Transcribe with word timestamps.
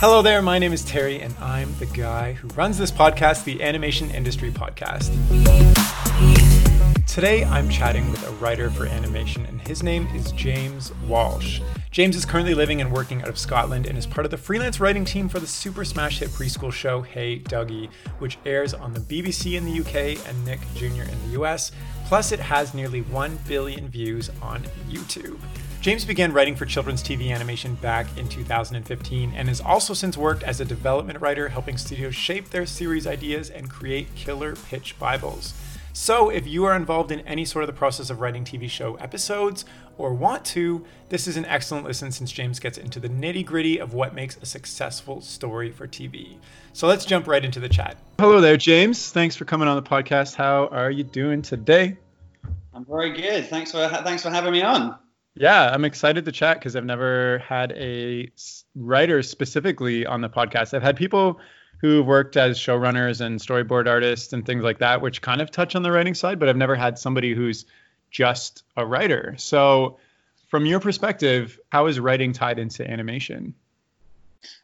Hello 0.00 0.22
there, 0.22 0.40
my 0.42 0.60
name 0.60 0.72
is 0.72 0.84
Terry, 0.84 1.20
and 1.20 1.34
I'm 1.40 1.74
the 1.80 1.86
guy 1.86 2.34
who 2.34 2.46
runs 2.50 2.78
this 2.78 2.92
podcast, 2.92 3.42
the 3.42 3.60
Animation 3.60 4.12
Industry 4.12 4.52
Podcast. 4.52 5.10
Today, 7.12 7.42
I'm 7.42 7.68
chatting 7.68 8.08
with 8.12 8.24
a 8.24 8.30
writer 8.34 8.70
for 8.70 8.86
animation, 8.86 9.44
and 9.46 9.60
his 9.60 9.82
name 9.82 10.06
is 10.14 10.30
James 10.30 10.92
Walsh. 11.08 11.60
James 11.90 12.14
is 12.14 12.24
currently 12.24 12.54
living 12.54 12.80
and 12.80 12.92
working 12.92 13.22
out 13.22 13.28
of 13.28 13.36
Scotland 13.36 13.86
and 13.88 13.98
is 13.98 14.06
part 14.06 14.24
of 14.24 14.30
the 14.30 14.36
freelance 14.36 14.78
writing 14.78 15.04
team 15.04 15.28
for 15.28 15.40
the 15.40 15.48
super 15.48 15.84
smash 15.84 16.20
hit 16.20 16.28
preschool 16.28 16.72
show 16.72 17.02
Hey 17.02 17.40
Duggee, 17.40 17.90
which 18.20 18.38
airs 18.46 18.74
on 18.74 18.92
the 18.92 19.00
BBC 19.00 19.56
in 19.56 19.64
the 19.64 19.80
UK 19.80 20.24
and 20.28 20.44
Nick 20.44 20.60
Jr. 20.76 21.10
in 21.10 21.18
the 21.26 21.40
US. 21.40 21.72
Plus, 22.06 22.30
it 22.30 22.38
has 22.38 22.72
nearly 22.72 23.02
1 23.02 23.36
billion 23.48 23.88
views 23.88 24.30
on 24.40 24.62
YouTube. 24.88 25.40
James 25.88 26.04
began 26.04 26.34
writing 26.34 26.54
for 26.54 26.66
children's 26.66 27.02
TV 27.02 27.34
animation 27.34 27.74
back 27.76 28.06
in 28.18 28.28
2015 28.28 29.32
and 29.34 29.48
has 29.48 29.58
also 29.62 29.94
since 29.94 30.18
worked 30.18 30.42
as 30.42 30.60
a 30.60 30.64
development 30.66 31.18
writer, 31.18 31.48
helping 31.48 31.78
studios 31.78 32.14
shape 32.14 32.50
their 32.50 32.66
series 32.66 33.06
ideas 33.06 33.48
and 33.48 33.70
create 33.70 34.14
killer 34.14 34.54
pitch 34.68 34.98
Bibles. 34.98 35.54
So, 35.94 36.28
if 36.28 36.46
you 36.46 36.66
are 36.66 36.76
involved 36.76 37.10
in 37.10 37.20
any 37.20 37.46
sort 37.46 37.62
of 37.62 37.68
the 37.68 37.72
process 37.72 38.10
of 38.10 38.20
writing 38.20 38.44
TV 38.44 38.68
show 38.68 38.96
episodes 38.96 39.64
or 39.96 40.12
want 40.12 40.44
to, 40.44 40.84
this 41.08 41.26
is 41.26 41.38
an 41.38 41.46
excellent 41.46 41.86
listen 41.86 42.12
since 42.12 42.32
James 42.32 42.60
gets 42.60 42.76
into 42.76 43.00
the 43.00 43.08
nitty 43.08 43.46
gritty 43.46 43.78
of 43.78 43.94
what 43.94 44.14
makes 44.14 44.36
a 44.42 44.44
successful 44.44 45.22
story 45.22 45.70
for 45.70 45.88
TV. 45.88 46.36
So, 46.74 46.86
let's 46.86 47.06
jump 47.06 47.26
right 47.26 47.42
into 47.42 47.60
the 47.60 47.68
chat. 47.70 47.96
Hello 48.18 48.42
there, 48.42 48.58
James. 48.58 49.10
Thanks 49.10 49.36
for 49.36 49.46
coming 49.46 49.68
on 49.68 49.82
the 49.82 49.88
podcast. 49.88 50.34
How 50.34 50.66
are 50.66 50.90
you 50.90 51.04
doing 51.04 51.40
today? 51.40 51.96
I'm 52.74 52.84
very 52.84 53.14
good. 53.14 53.46
Thanks 53.46 53.72
for 53.72 53.88
thanks 53.88 54.22
for 54.22 54.28
having 54.28 54.52
me 54.52 54.60
on. 54.60 54.98
Yeah, 55.38 55.70
I'm 55.72 55.84
excited 55.84 56.24
to 56.24 56.32
chat 56.32 56.58
because 56.58 56.74
I've 56.74 56.84
never 56.84 57.38
had 57.38 57.72
a 57.72 58.28
writer 58.74 59.22
specifically 59.22 60.04
on 60.04 60.20
the 60.20 60.28
podcast. 60.28 60.74
I've 60.74 60.82
had 60.82 60.96
people 60.96 61.38
who 61.80 62.02
worked 62.02 62.36
as 62.36 62.58
showrunners 62.58 63.20
and 63.20 63.38
storyboard 63.38 63.86
artists 63.86 64.32
and 64.32 64.44
things 64.44 64.64
like 64.64 64.78
that, 64.78 65.00
which 65.00 65.22
kind 65.22 65.40
of 65.40 65.52
touch 65.52 65.76
on 65.76 65.84
the 65.84 65.92
writing 65.92 66.14
side, 66.14 66.40
but 66.40 66.48
I've 66.48 66.56
never 66.56 66.74
had 66.74 66.98
somebody 66.98 67.34
who's 67.34 67.66
just 68.10 68.64
a 68.76 68.84
writer. 68.84 69.36
So, 69.38 69.98
from 70.48 70.66
your 70.66 70.80
perspective, 70.80 71.60
how 71.70 71.86
is 71.86 72.00
writing 72.00 72.32
tied 72.32 72.58
into 72.58 72.88
animation? 72.90 73.54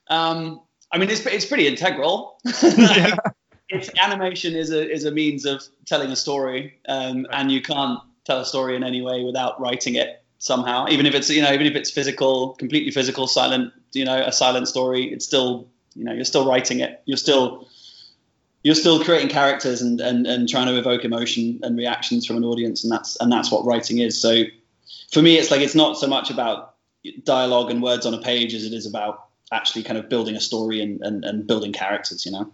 Um, 0.08 0.60
I 0.90 0.98
mean, 0.98 1.08
it's 1.08 1.24
it's 1.26 1.46
pretty 1.46 1.68
integral. 1.68 2.40
yeah. 2.62 3.16
It's 3.70 3.88
animation 3.98 4.54
is 4.54 4.70
a 4.70 4.88
is 4.88 5.06
a 5.06 5.10
means 5.10 5.46
of 5.46 5.62
telling 5.86 6.10
a 6.10 6.16
story, 6.16 6.78
um, 6.86 7.26
and 7.32 7.50
you 7.50 7.62
can't 7.62 7.98
tell 8.24 8.40
a 8.40 8.44
story 8.44 8.76
in 8.76 8.84
any 8.84 9.00
way 9.00 9.24
without 9.24 9.58
writing 9.58 9.94
it 9.94 10.23
somehow. 10.44 10.86
Even 10.88 11.06
if 11.06 11.14
it's 11.14 11.30
you 11.30 11.42
know 11.42 11.52
even 11.52 11.66
if 11.66 11.74
it's 11.74 11.90
physical, 11.90 12.54
completely 12.54 12.90
physical, 12.90 13.26
silent, 13.26 13.72
you 13.92 14.04
know, 14.04 14.16
a 14.16 14.32
silent 14.32 14.68
story, 14.68 15.12
it's 15.12 15.24
still 15.24 15.68
you 15.94 16.04
know 16.04 16.12
you're 16.12 16.24
still 16.24 16.46
writing 16.46 16.80
it 16.80 17.02
you're 17.06 17.16
still 17.16 17.68
you're 18.62 18.74
still 18.74 19.02
creating 19.04 19.28
characters 19.28 19.82
and, 19.82 20.00
and 20.00 20.26
and 20.26 20.48
trying 20.48 20.66
to 20.66 20.78
evoke 20.78 21.04
emotion 21.04 21.60
and 21.62 21.76
reactions 21.76 22.26
from 22.26 22.36
an 22.36 22.44
audience 22.44 22.84
and 22.84 22.92
that's 22.92 23.16
and 23.20 23.30
that's 23.32 23.50
what 23.50 23.64
writing 23.64 23.98
is 23.98 24.20
so 24.20 24.42
for 25.12 25.22
me 25.22 25.36
it's 25.36 25.50
like 25.50 25.60
it's 25.60 25.74
not 25.74 25.96
so 25.96 26.06
much 26.06 26.30
about 26.30 26.74
dialogue 27.24 27.70
and 27.70 27.82
words 27.82 28.06
on 28.06 28.14
a 28.14 28.20
page 28.20 28.54
as 28.54 28.64
it 28.64 28.72
is 28.72 28.86
about 28.86 29.26
actually 29.52 29.82
kind 29.82 29.98
of 29.98 30.08
building 30.08 30.36
a 30.36 30.40
story 30.40 30.80
and 30.80 31.00
and, 31.02 31.24
and 31.24 31.46
building 31.46 31.72
characters 31.72 32.26
you 32.26 32.32
know 32.32 32.50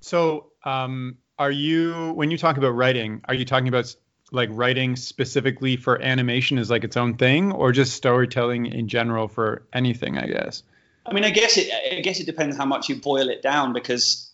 so 0.00 0.46
um 0.64 1.16
are 1.38 1.50
you 1.50 2.12
when 2.12 2.30
you 2.30 2.38
talk 2.38 2.56
about 2.56 2.70
writing 2.70 3.20
are 3.26 3.34
you 3.34 3.44
talking 3.44 3.68
about 3.68 3.94
like 4.32 4.48
writing 4.52 4.96
specifically 4.96 5.76
for 5.76 6.00
animation 6.02 6.58
is 6.58 6.70
like 6.70 6.84
its 6.84 6.96
own 6.96 7.14
thing 7.16 7.52
or 7.52 7.72
just 7.72 7.94
storytelling 7.94 8.66
in 8.66 8.88
general 8.88 9.28
for 9.28 9.62
anything 9.72 10.18
i 10.18 10.26
guess 10.26 10.62
I 11.08 11.14
mean, 11.14 11.24
I 11.24 11.30
guess 11.30 11.56
it. 11.56 11.70
I 11.92 12.00
guess 12.00 12.20
it 12.20 12.26
depends 12.26 12.56
how 12.56 12.66
much 12.66 12.88
you 12.88 12.96
boil 12.96 13.28
it 13.28 13.42
down, 13.42 13.72
because 13.72 14.30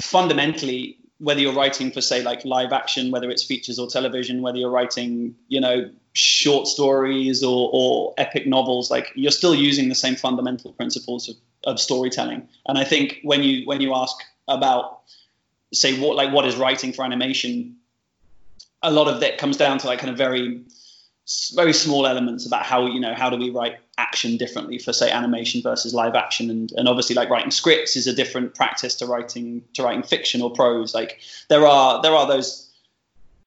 fundamentally, 0.00 0.98
whether 1.18 1.40
you're 1.40 1.52
writing 1.52 1.90
for 1.90 2.00
say 2.00 2.22
like 2.22 2.44
live 2.44 2.72
action, 2.72 3.10
whether 3.10 3.28
it's 3.30 3.42
features 3.42 3.78
or 3.78 3.88
television, 3.88 4.40
whether 4.40 4.58
you're 4.58 4.70
writing, 4.70 5.34
you 5.48 5.60
know, 5.60 5.90
short 6.12 6.68
stories 6.68 7.42
or, 7.42 7.70
or 7.72 8.14
epic 8.18 8.46
novels, 8.46 8.90
like 8.90 9.12
you're 9.16 9.32
still 9.32 9.54
using 9.54 9.88
the 9.88 9.94
same 9.94 10.14
fundamental 10.14 10.72
principles 10.72 11.28
of, 11.28 11.36
of 11.64 11.80
storytelling. 11.80 12.48
And 12.66 12.78
I 12.78 12.84
think 12.84 13.18
when 13.22 13.42
you 13.42 13.66
when 13.66 13.80
you 13.80 13.94
ask 13.94 14.16
about 14.46 15.00
say 15.72 15.98
what 15.98 16.16
like 16.16 16.32
what 16.32 16.46
is 16.46 16.54
writing 16.54 16.92
for 16.92 17.04
animation, 17.04 17.77
a 18.82 18.90
lot 18.90 19.08
of 19.08 19.20
that 19.20 19.38
comes 19.38 19.56
down 19.56 19.78
to 19.78 19.86
like 19.86 19.98
kind 19.98 20.10
of 20.10 20.16
very 20.16 20.62
very 21.54 21.74
small 21.74 22.06
elements 22.06 22.46
about 22.46 22.62
how 22.62 22.86
you 22.86 23.00
know 23.00 23.14
how 23.14 23.28
do 23.28 23.36
we 23.36 23.50
write 23.50 23.76
action 23.98 24.36
differently 24.36 24.78
for 24.78 24.92
say 24.92 25.10
animation 25.10 25.60
versus 25.60 25.92
live 25.92 26.14
action. 26.14 26.48
And, 26.48 26.72
and 26.72 26.88
obviously 26.88 27.14
like 27.14 27.28
writing 27.28 27.50
scripts 27.50 27.96
is 27.96 28.06
a 28.06 28.14
different 28.14 28.54
practice 28.54 28.94
to 28.96 29.06
writing 29.06 29.62
to 29.74 29.82
writing 29.82 30.02
fiction 30.02 30.40
or 30.40 30.50
prose. 30.50 30.94
Like 30.94 31.20
there 31.48 31.66
are 31.66 32.00
there 32.00 32.14
are 32.14 32.26
those 32.26 32.68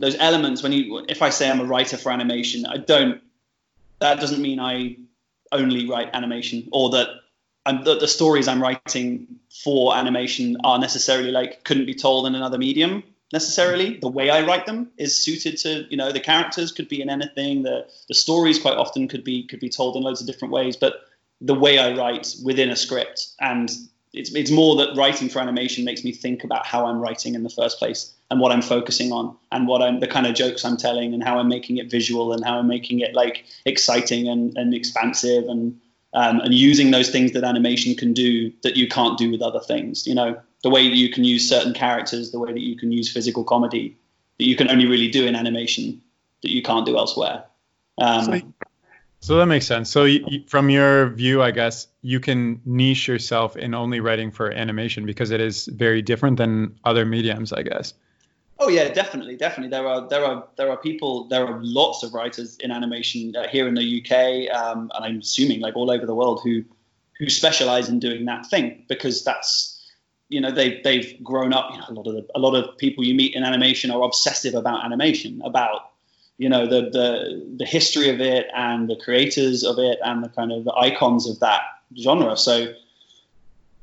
those 0.01 0.15
elements 0.19 0.61
when 0.61 0.71
you 0.73 1.05
if 1.07 1.21
i 1.21 1.29
say 1.29 1.49
i'm 1.49 1.61
a 1.61 1.65
writer 1.65 1.95
for 1.95 2.11
animation 2.11 2.65
i 2.65 2.75
don't 2.75 3.21
that 3.99 4.19
doesn't 4.19 4.41
mean 4.41 4.59
i 4.59 4.97
only 5.51 5.87
write 5.87 6.09
animation 6.13 6.67
or 6.71 6.89
that 6.89 7.07
I'm, 7.65 7.83
the, 7.83 7.97
the 7.97 8.07
stories 8.07 8.47
i'm 8.47 8.61
writing 8.61 9.27
for 9.63 9.95
animation 9.95 10.57
are 10.63 10.79
necessarily 10.79 11.31
like 11.31 11.63
couldn't 11.63 11.85
be 11.85 11.93
told 11.93 12.25
in 12.25 12.35
another 12.35 12.57
medium 12.57 13.03
necessarily. 13.33 13.97
The 13.97 14.09
way 14.09 14.29
I 14.29 14.45
write 14.45 14.65
them 14.65 14.91
is 14.97 15.17
suited 15.17 15.57
to, 15.59 15.85
you 15.89 15.97
know, 15.97 16.11
the 16.11 16.19
characters 16.19 16.71
could 16.71 16.87
be 16.87 17.01
in 17.01 17.09
anything. 17.09 17.63
The 17.63 17.87
the 18.07 18.15
stories 18.15 18.59
quite 18.59 18.77
often 18.77 19.07
could 19.07 19.23
be 19.23 19.47
could 19.47 19.59
be 19.59 19.69
told 19.69 19.95
in 19.95 20.03
loads 20.03 20.21
of 20.21 20.27
different 20.27 20.53
ways. 20.53 20.75
But 20.75 20.95
the 21.39 21.55
way 21.55 21.77
I 21.79 21.95
write 21.95 22.35
within 22.43 22.69
a 22.69 22.75
script, 22.75 23.27
and 23.39 23.71
it's 24.13 24.33
it's 24.35 24.51
more 24.51 24.75
that 24.77 24.95
writing 24.95 25.29
for 25.29 25.39
animation 25.39 25.85
makes 25.85 26.03
me 26.03 26.11
think 26.11 26.43
about 26.43 26.65
how 26.65 26.85
I'm 26.85 26.99
writing 26.99 27.35
in 27.35 27.43
the 27.43 27.49
first 27.49 27.79
place 27.79 28.13
and 28.29 28.39
what 28.39 28.51
I'm 28.51 28.61
focusing 28.61 29.11
on 29.11 29.37
and 29.51 29.67
what 29.67 29.81
I'm 29.81 29.99
the 29.99 30.07
kind 30.07 30.27
of 30.27 30.35
jokes 30.35 30.65
I'm 30.65 30.77
telling 30.77 31.13
and 31.13 31.23
how 31.23 31.39
I'm 31.39 31.47
making 31.47 31.77
it 31.77 31.89
visual 31.89 32.33
and 32.33 32.43
how 32.43 32.59
I'm 32.59 32.67
making 32.67 32.99
it 32.99 33.13
like 33.13 33.45
exciting 33.65 34.27
and, 34.27 34.57
and 34.57 34.73
expansive 34.73 35.45
and 35.45 35.79
um, 36.13 36.41
and 36.41 36.53
using 36.53 36.91
those 36.91 37.09
things 37.09 37.31
that 37.31 37.43
animation 37.43 37.95
can 37.95 38.13
do 38.13 38.51
that 38.63 38.75
you 38.75 38.87
can't 38.87 39.17
do 39.17 39.31
with 39.31 39.41
other 39.41 39.61
things. 39.61 40.05
You 40.05 40.15
know, 40.15 40.41
the 40.63 40.69
way 40.69 40.87
that 40.87 40.95
you 40.95 41.09
can 41.09 41.23
use 41.23 41.47
certain 41.47 41.73
characters, 41.73 42.31
the 42.31 42.39
way 42.39 42.53
that 42.53 42.61
you 42.61 42.77
can 42.77 42.91
use 42.91 43.11
physical 43.11 43.43
comedy 43.43 43.97
that 44.41 44.47
you 44.47 44.55
can 44.55 44.71
only 44.71 44.87
really 44.87 45.07
do 45.07 45.27
in 45.27 45.35
animation 45.35 46.01
that 46.41 46.51
you 46.51 46.63
can't 46.63 46.85
do 46.85 46.97
elsewhere. 46.97 47.43
Um, 47.99 48.25
so, 48.25 48.41
so, 49.19 49.35
that 49.37 49.45
makes 49.45 49.67
sense. 49.67 49.89
So 49.91 50.05
you, 50.05 50.43
from 50.47 50.71
your 50.71 51.09
view, 51.09 51.43
I 51.43 51.51
guess 51.51 51.87
you 52.01 52.19
can 52.19 52.59
niche 52.65 53.07
yourself 53.07 53.55
in 53.55 53.75
only 53.75 53.99
writing 53.99 54.31
for 54.31 54.51
animation 54.51 55.05
because 55.05 55.29
it 55.29 55.39
is 55.39 55.67
very 55.67 56.01
different 56.01 56.37
than 56.37 56.79
other 56.83 57.05
mediums, 57.05 57.53
I 57.53 57.61
guess. 57.61 57.93
Oh 58.57 58.69
yeah, 58.69 58.89
definitely, 58.89 59.35
definitely. 59.35 59.69
There 59.69 59.87
are 59.87 60.07
there 60.07 60.25
are 60.25 60.47
there 60.55 60.71
are 60.71 60.77
people. 60.77 61.27
There 61.27 61.45
are 61.45 61.59
lots 61.61 62.01
of 62.01 62.13
writers 62.13 62.57
in 62.59 62.71
animation 62.71 63.35
uh, 63.35 63.47
here 63.47 63.67
in 63.67 63.75
the 63.75 64.01
UK, 64.01 64.55
um, 64.55 64.91
and 64.95 65.05
I'm 65.05 65.19
assuming 65.19 65.61
like 65.61 65.75
all 65.75 65.91
over 65.91 66.05
the 66.05 66.15
world 66.15 66.41
who 66.43 66.63
who 67.19 67.29
specialize 67.29 67.89
in 67.89 67.99
doing 67.99 68.25
that 68.25 68.47
thing 68.47 68.85
because 68.87 69.23
that's 69.23 69.80
you 70.31 70.39
know 70.39 70.49
they've 70.49 70.81
they've 70.83 71.21
grown 71.23 71.53
up. 71.53 71.71
You 71.71 71.77
know, 71.77 71.85
a 71.89 71.93
lot 71.93 72.07
of 72.07 72.13
the, 72.15 72.27
a 72.33 72.39
lot 72.39 72.55
of 72.55 72.77
people 72.77 73.03
you 73.03 73.13
meet 73.13 73.35
in 73.35 73.43
animation 73.43 73.91
are 73.91 74.01
obsessive 74.01 74.55
about 74.55 74.83
animation, 74.83 75.41
about 75.43 75.91
you 76.37 76.49
know 76.49 76.65
the 76.65 76.89
the 76.89 77.55
the 77.57 77.65
history 77.65 78.09
of 78.09 78.21
it 78.21 78.47
and 78.55 78.89
the 78.89 78.95
creators 78.95 79.63
of 79.63 79.77
it 79.77 79.99
and 80.03 80.23
the 80.23 80.29
kind 80.29 80.51
of 80.51 80.63
the 80.63 80.73
icons 80.73 81.29
of 81.29 81.39
that 81.41 81.61
genre. 81.99 82.37
So 82.37 82.73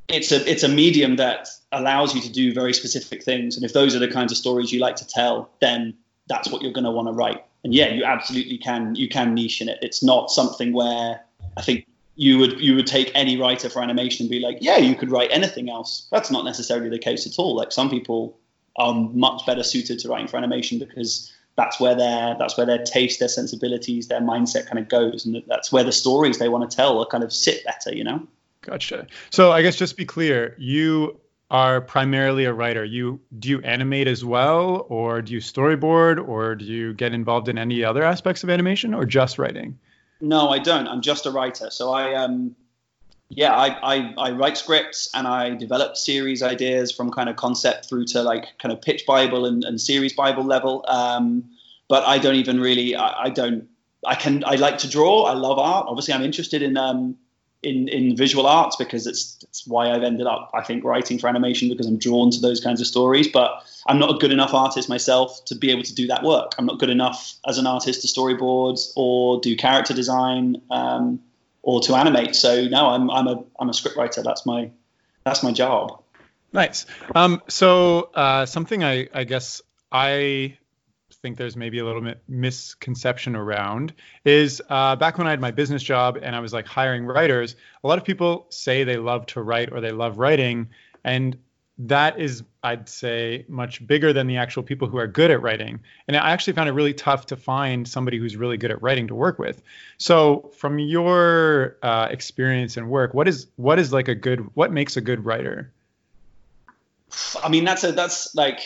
it's 0.09 0.33
a 0.33 0.51
it's 0.51 0.63
a 0.63 0.69
medium 0.69 1.17
that 1.17 1.49
allows 1.71 2.15
you 2.15 2.23
to 2.23 2.33
do 2.33 2.55
very 2.55 2.73
specific 2.73 3.23
things, 3.23 3.57
and 3.57 3.65
if 3.65 3.75
those 3.75 3.95
are 3.95 3.99
the 4.01 4.09
kinds 4.09 4.33
of 4.33 4.39
stories 4.39 4.73
you 4.73 4.81
like 4.81 4.97
to 4.97 5.07
tell, 5.07 5.51
then 5.61 5.95
that's 6.29 6.51
what 6.51 6.63
you're 6.63 6.73
going 6.73 6.85
to 6.85 6.91
want 6.91 7.09
to 7.09 7.13
write. 7.13 7.45
And 7.63 7.75
yeah, 7.75 7.89
you 7.89 8.05
absolutely 8.05 8.57
can 8.57 8.95
you 8.95 9.09
can 9.09 9.35
niche 9.35 9.61
in 9.61 9.69
it. 9.69 9.79
It's 9.83 10.03
not 10.03 10.31
something 10.31 10.73
where 10.73 11.21
I 11.59 11.63
think 11.63 11.87
you 12.19 12.37
would 12.39 12.61
you 12.61 12.75
would 12.75 12.89
take 12.89 13.13
any 13.15 13.41
writer 13.41 13.71
for 13.71 13.81
animation 13.81 14.25
and 14.25 14.31
be 14.31 14.41
like, 14.41 14.59
yeah, 14.61 14.77
you 14.77 14.97
could 14.97 15.13
write 15.13 15.31
anything 15.31 15.71
else. 15.71 16.09
That's 16.11 16.33
not 16.33 16.45
necessarily 16.45 16.91
the 16.91 16.99
case 16.99 17.29
at 17.29 17.39
all. 17.39 17.55
Like 17.55 17.71
some 17.71 17.89
people 17.89 18.37
are 18.77 18.93
much 18.93 19.47
better 19.47 19.63
suited 19.63 20.01
to 20.01 20.09
writing 20.09 20.27
for 20.27 20.37
animation 20.37 20.81
because 20.81 21.33
that's 21.57 21.79
where 21.79 21.95
their 21.95 22.35
that's 22.37 22.57
where 22.57 22.67
their 22.67 22.83
taste, 22.83 23.21
their 23.21 23.29
sensibilities, 23.29 24.09
their 24.09 24.21
mindset 24.21 24.67
kind 24.67 24.81
of 24.81 24.89
goes, 24.89 25.27
and 25.27 25.41
that's 25.47 25.71
where 25.71 25.85
the 25.85 25.93
stories 25.93 26.39
they 26.39 26.49
want 26.49 26.69
to 26.69 26.77
tell 26.77 26.99
are 27.01 27.07
kind 27.07 27.23
of 27.23 27.33
sit 27.33 27.65
better. 27.65 27.95
You 27.95 28.03
know. 28.03 28.27
Gotcha. 28.63 29.07
So 29.31 29.53
I 29.53 29.63
guess 29.63 29.77
just 29.77 29.97
be 29.97 30.05
clear, 30.05 30.57
you 30.59 31.21
are 31.53 31.81
primarily 31.81 32.47
a 32.47 32.53
writer. 32.53 32.85
You 32.85 33.21
do 33.39 33.49
you 33.49 33.61
animate 33.61 34.09
as 34.09 34.25
well, 34.25 34.87
or 34.89 35.23
do 35.23 35.35
you 35.35 35.39
storyboard, 35.39 36.27
or 36.27 36.57
do 36.57 36.65
you 36.65 36.95
get 36.95 37.15
involved 37.15 37.49
in 37.49 37.59
any 37.59 37.85
other 37.85 38.03
aspects 38.03 38.43
of 38.43 38.51
animation, 38.51 38.93
or 38.93 39.05
just 39.05 39.39
writing? 39.39 39.79
No, 40.21 40.49
I 40.51 40.59
don't. 40.59 40.89
I'm 40.89 41.01
just 41.01 41.27
a 41.27 41.31
writer. 41.31 41.71
So 41.71 41.93
I 41.93 42.15
um 42.15 42.57
yeah, 43.31 43.55
I, 43.55 43.97
I, 43.97 44.15
I 44.17 44.31
write 44.31 44.57
scripts 44.57 45.11
and 45.13 45.27
I 45.27 45.51
develop 45.55 45.97
series 45.99 46.43
ideas 46.43 46.91
from 46.91 47.11
kind 47.11 47.29
of 47.29 47.37
concept 47.37 47.87
through 47.87 48.07
to 48.07 48.23
like 48.23 48.47
kind 48.59 48.73
of 48.73 48.81
pitch 48.81 49.05
Bible 49.07 49.45
and, 49.45 49.65
and 49.65 49.79
series 49.79 50.15
Bible 50.15 50.45
level. 50.45 50.83
Um, 50.89 51.45
but 51.89 52.05
I 52.05 52.17
don't 52.19 52.37
even 52.37 52.59
really 52.59 52.97
I, 52.97 53.25
I 53.25 53.31
don't 53.31 53.69
I 54.07 54.15
can 54.15 54.45
I 54.45 54.55
like 54.55 54.79
to 54.79 54.89
draw. 54.89 55.25
I 55.25 55.35
love 55.35 55.59
art. 55.59 55.87
Obviously, 55.89 56.15
I'm 56.15 56.23
interested 56.23 56.63
in 56.63 56.77
um, 56.77 57.17
in 57.63 57.89
in 57.89 58.17
visual 58.17 58.47
arts 58.47 58.77
because 58.77 59.07
it's 59.07 59.39
it's 59.43 59.67
why 59.67 59.91
I've 59.91 60.03
ended 60.03 60.27
up 60.27 60.51
I 60.55 60.63
think 60.63 60.85
writing 60.85 61.19
for 61.19 61.29
animation 61.29 61.69
because 61.69 61.87
I'm 61.87 61.99
drawn 61.99 62.31
to 62.31 62.41
those 62.41 62.61
kinds 62.61 62.81
of 62.81 62.87
stories. 62.87 63.29
But 63.29 63.63
I'm 63.87 63.99
not 63.99 64.15
a 64.15 64.19
good 64.19 64.33
enough 64.33 64.55
artist 64.55 64.89
myself 64.89 65.45
to 65.47 65.55
be 65.55 65.71
able 65.71 65.83
to 65.85 65.95
do 65.95 66.07
that 66.09 66.23
work. 66.23 66.53
I'm 66.59 66.67
not 66.67 66.79
good 66.79 66.91
enough 66.91 67.35
as 67.47 67.59
an 67.59 67.67
artist 67.67 68.03
to 68.03 68.09
storyboard 68.09 68.81
or 68.97 69.41
do 69.41 69.57
character 69.57 69.95
design 69.95 70.63
um, 70.71 71.21
or 71.63 71.81
to 71.83 71.95
animate. 71.95 72.35
So 72.35 72.67
no, 72.67 72.89
I'm 72.89 73.11
I'm 73.11 73.27
a 73.27 73.45
I'm 73.59 73.69
a 73.69 73.73
scriptwriter. 73.73 74.23
That's 74.23 74.45
my 74.47 74.71
that's 75.25 75.43
my 75.43 75.53
job. 75.53 76.03
Nice. 76.53 76.87
Um, 77.15 77.43
so 77.49 78.11
uh, 78.15 78.47
something 78.47 78.83
I 78.83 79.09
I 79.13 79.25
guess 79.25 79.63
I 79.93 80.59
think 81.23 81.37
there's 81.37 81.57
maybe 81.57 81.79
a 81.79 81.85
little 81.85 82.01
bit 82.01 82.23
misconception 82.29 83.35
around 83.35 83.93
is 84.25 84.63
uh, 84.69 84.97
back 84.97 85.19
when 85.19 85.27
I 85.27 85.31
had 85.31 85.41
my 85.41 85.51
business 85.51 85.83
job 85.83 86.19
and 86.21 86.35
I 86.35 86.41
was 86.41 86.53
like 86.53 86.67
hiring 86.67 87.05
writers, 87.05 87.57
a 87.83 87.89
lot 87.89 87.99
of 87.99 88.05
people 88.05 88.47
say 88.51 88.85
they 88.85 88.97
love 88.97 89.27
to 89.27 89.43
write 89.43 89.73
or 89.73 89.81
they 89.81 89.91
love 89.91 90.19
writing. 90.19 90.69
And 91.05 91.37
that 91.79 92.21
is, 92.21 92.45
I'd 92.69 92.89
say, 92.89 93.45
much 93.49 93.87
bigger 93.87 94.13
than 94.13 94.27
the 94.27 94.37
actual 94.37 94.63
people 94.63 94.89
who 94.89 94.99
are 94.99 95.07
good 95.07 95.31
at 95.31 95.41
writing. 95.41 95.81
And 96.07 96.17
I 96.17 96.31
actually 96.31 96.53
found 96.53 96.69
it 96.69 96.73
really 96.73 96.93
tough 96.93 97.27
to 97.27 97.37
find 97.37 97.89
somebody 97.89 98.19
who's 98.19 98.37
really 98.37 98.57
good 98.57 98.71
at 98.71 98.83
writing 98.83 99.09
to 99.09 99.15
work 99.15 99.39
with. 99.39 99.63
So, 99.97 100.51
from 100.57 100.79
your 100.79 101.79
uh, 101.83 102.09
experience 102.11 102.77
and 102.77 102.91
work, 102.91 103.15
what 103.15 103.27
is 103.27 103.47
what 103.57 103.79
is 103.79 103.93
like 103.93 104.09
a 104.09 104.15
good 104.15 104.41
what 104.55 104.73
makes 104.73 104.97
a 104.97 105.01
good 105.01 105.25
writer? 105.25 105.73
I 107.43 107.49
mean, 107.49 107.65
that's 107.65 107.85
a 107.85 107.93
that's 107.93 108.35
like 108.35 108.61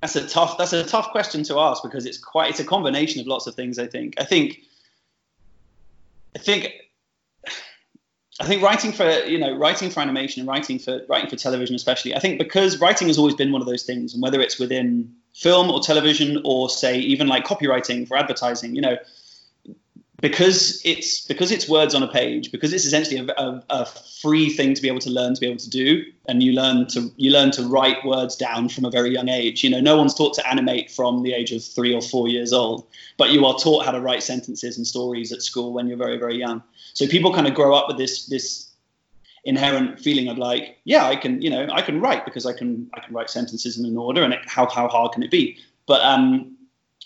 that's 0.00 0.16
a 0.16 0.26
tough 0.26 0.58
that's 0.58 0.72
a 0.72 0.84
tough 0.84 1.10
question 1.10 1.44
to 1.44 1.58
ask 1.58 1.82
because 1.82 2.06
it's 2.06 2.18
quite 2.18 2.50
it's 2.50 2.60
a 2.60 2.64
combination 2.64 3.20
of 3.20 3.26
lots 3.26 3.46
of 3.46 3.54
things. 3.54 3.78
I 3.78 3.86
think. 3.86 4.14
I 4.18 4.24
think. 4.24 4.58
I 6.34 6.38
think. 6.38 6.72
I 8.40 8.46
think 8.46 8.62
writing 8.62 8.92
for 8.92 9.06
you 9.06 9.38
know 9.38 9.54
writing 9.54 9.90
for 9.90 10.00
animation 10.00 10.40
and 10.40 10.48
writing 10.48 10.78
for 10.78 11.02
writing 11.08 11.28
for 11.28 11.36
television 11.36 11.76
especially. 11.76 12.14
I 12.16 12.20
think 12.20 12.38
because 12.38 12.80
writing 12.80 13.08
has 13.08 13.18
always 13.18 13.34
been 13.34 13.52
one 13.52 13.60
of 13.60 13.68
those 13.68 13.82
things, 13.82 14.14
and 14.14 14.22
whether 14.22 14.40
it's 14.40 14.58
within 14.58 15.14
film 15.34 15.70
or 15.70 15.80
television 15.80 16.40
or 16.44 16.70
say 16.70 16.98
even 16.98 17.28
like 17.28 17.44
copywriting 17.44 18.08
for 18.08 18.16
advertising, 18.16 18.74
you 18.74 18.80
know, 18.80 18.96
because 20.20 20.80
it's 20.84 21.26
because 21.26 21.50
it's 21.50 21.68
words 21.68 21.94
on 21.94 22.02
a 22.02 22.08
page 22.08 22.52
because 22.52 22.72
it's 22.72 22.84
essentially 22.84 23.16
a, 23.16 23.42
a, 23.42 23.64
a, 23.70 23.86
free 24.20 24.50
thing 24.50 24.74
to 24.74 24.82
be 24.82 24.88
able 24.88 24.98
to 25.00 25.08
learn 25.10 25.34
to 25.34 25.40
be 25.40 25.46
able 25.46 25.58
to 25.58 25.70
do 25.70 26.04
and 26.28 26.42
you 26.42 26.52
learn 26.52 26.86
to 26.86 27.10
you 27.16 27.30
learn 27.30 27.50
to 27.50 27.62
write 27.62 28.04
words 28.04 28.36
down 28.36 28.68
from 28.68 28.84
a 28.84 28.90
very 28.90 29.10
young 29.10 29.28
age. 29.28 29.64
You 29.64 29.70
know 29.70 29.80
no 29.80 29.96
one's 29.96 30.14
taught 30.14 30.34
to 30.34 30.48
animate 30.48 30.90
from 30.90 31.22
the 31.22 31.32
age 31.32 31.52
of 31.52 31.64
three 31.64 31.94
or 31.94 32.02
four 32.02 32.28
years 32.28 32.52
old 32.52 32.86
but 33.16 33.30
you 33.30 33.46
are 33.46 33.58
taught 33.58 33.84
how 33.84 33.92
to 33.92 34.00
write 34.00 34.22
sentences 34.22 34.76
and 34.76 34.86
stories 34.86 35.32
at 35.32 35.42
school 35.42 35.72
when 35.72 35.88
you're 35.88 35.96
very 35.96 36.18
very 36.18 36.36
young. 36.36 36.62
So 36.92 37.06
people 37.06 37.32
kind 37.32 37.46
of 37.46 37.54
grow 37.54 37.74
up 37.74 37.88
with 37.88 37.96
this 37.96 38.26
this 38.26 38.70
inherent 39.44 39.98
feeling 39.98 40.28
of 40.28 40.36
like 40.36 40.76
yeah 40.84 41.06
i 41.06 41.16
can 41.16 41.40
you 41.40 41.48
know 41.48 41.66
i 41.72 41.80
can 41.80 41.98
write 41.98 42.26
because 42.26 42.44
i 42.44 42.52
can 42.52 42.90
i 42.92 43.00
can 43.00 43.14
write 43.14 43.30
sentences 43.30 43.78
in 43.78 43.86
an 43.86 43.96
order 43.96 44.22
and 44.22 44.34
it, 44.34 44.40
how, 44.46 44.68
how 44.68 44.86
hard 44.86 45.12
can 45.12 45.22
it 45.22 45.30
be? 45.30 45.56
But 45.86 46.02
um 46.02 46.58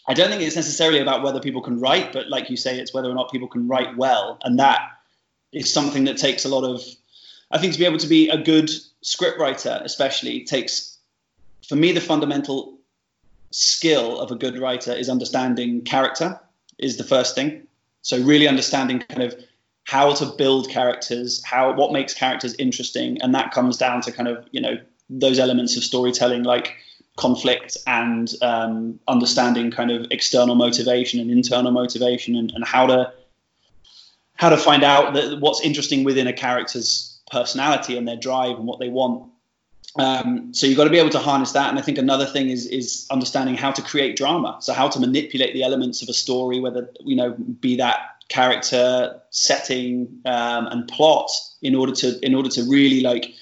I 0.06 0.14
don't 0.14 0.28
think 0.28 0.42
it's 0.42 0.56
necessarily 0.56 1.00
about 1.00 1.22
whether 1.22 1.40
people 1.40 1.62
can 1.62 1.80
write, 1.80 2.12
but 2.12 2.28
like 2.28 2.50
you 2.50 2.56
say, 2.56 2.78
it's 2.78 2.92
whether 2.92 3.10
or 3.10 3.14
not 3.14 3.30
people 3.30 3.48
can 3.48 3.68
write 3.68 3.96
well. 3.96 4.38
And 4.42 4.58
that 4.58 4.80
is 5.52 5.72
something 5.72 6.04
that 6.04 6.18
takes 6.18 6.44
a 6.44 6.48
lot 6.48 6.64
of, 6.64 6.82
I 7.50 7.58
think 7.58 7.72
to 7.72 7.78
be 7.78 7.86
able 7.86 7.98
to 7.98 8.06
be 8.06 8.28
a 8.28 8.36
good 8.36 8.70
script 9.00 9.38
writer, 9.38 9.80
especially, 9.82 10.44
takes, 10.44 10.98
for 11.66 11.76
me, 11.76 11.92
the 11.92 12.00
fundamental 12.00 12.78
skill 13.50 14.20
of 14.20 14.30
a 14.30 14.34
good 14.34 14.58
writer 14.58 14.92
is 14.92 15.08
understanding 15.08 15.82
character, 15.82 16.38
is 16.78 16.96
the 16.96 17.04
first 17.04 17.34
thing. 17.34 17.66
So 18.02 18.20
really 18.20 18.48
understanding 18.48 19.00
kind 19.00 19.22
of 19.22 19.34
how 19.84 20.14
to 20.14 20.26
build 20.26 20.68
characters, 20.68 21.42
how 21.44 21.72
what 21.74 21.92
makes 21.92 22.14
characters 22.14 22.54
interesting, 22.58 23.22
and 23.22 23.34
that 23.34 23.52
comes 23.52 23.76
down 23.76 24.00
to 24.02 24.12
kind 24.12 24.28
of 24.28 24.46
you 24.50 24.60
know 24.60 24.78
those 25.08 25.38
elements 25.38 25.76
of 25.76 25.84
storytelling 25.84 26.42
like 26.42 26.76
conflict 27.16 27.76
and 27.86 28.32
um, 28.42 28.98
understanding 29.06 29.70
kind 29.70 29.90
of 29.90 30.06
external 30.10 30.54
motivation 30.54 31.20
and 31.20 31.30
internal 31.30 31.70
motivation 31.70 32.36
and, 32.36 32.52
and 32.52 32.64
how 32.64 32.86
to 32.86 33.12
how 34.36 34.48
to 34.48 34.56
find 34.56 34.82
out 34.82 35.14
that 35.14 35.40
what's 35.40 35.60
interesting 35.60 36.02
within 36.02 36.26
a 36.26 36.32
character's 36.32 37.20
personality 37.30 37.96
and 37.96 38.06
their 38.06 38.16
drive 38.16 38.56
and 38.56 38.66
what 38.66 38.80
they 38.80 38.88
want. 38.88 39.30
Um, 39.96 40.52
so 40.52 40.66
you've 40.66 40.76
got 40.76 40.84
to 40.84 40.90
be 40.90 40.98
able 40.98 41.10
to 41.10 41.20
harness 41.20 41.52
that. 41.52 41.70
And 41.70 41.78
I 41.78 41.82
think 41.82 41.98
another 41.98 42.26
thing 42.26 42.50
is 42.50 42.66
is 42.66 43.06
understanding 43.10 43.54
how 43.54 43.70
to 43.70 43.82
create 43.82 44.16
drama. 44.16 44.58
So 44.60 44.72
how 44.72 44.88
to 44.88 44.98
manipulate 44.98 45.54
the 45.54 45.62
elements 45.62 46.02
of 46.02 46.08
a 46.08 46.12
story, 46.12 46.58
whether 46.58 46.90
you 47.00 47.14
know 47.14 47.30
be 47.30 47.76
that 47.76 47.98
character, 48.28 49.20
setting, 49.30 50.20
um, 50.24 50.66
and 50.66 50.88
plot, 50.88 51.30
in 51.62 51.76
order 51.76 51.92
to 51.92 52.18
in 52.26 52.34
order 52.34 52.48
to 52.48 52.64
really 52.64 53.02
like 53.02 53.34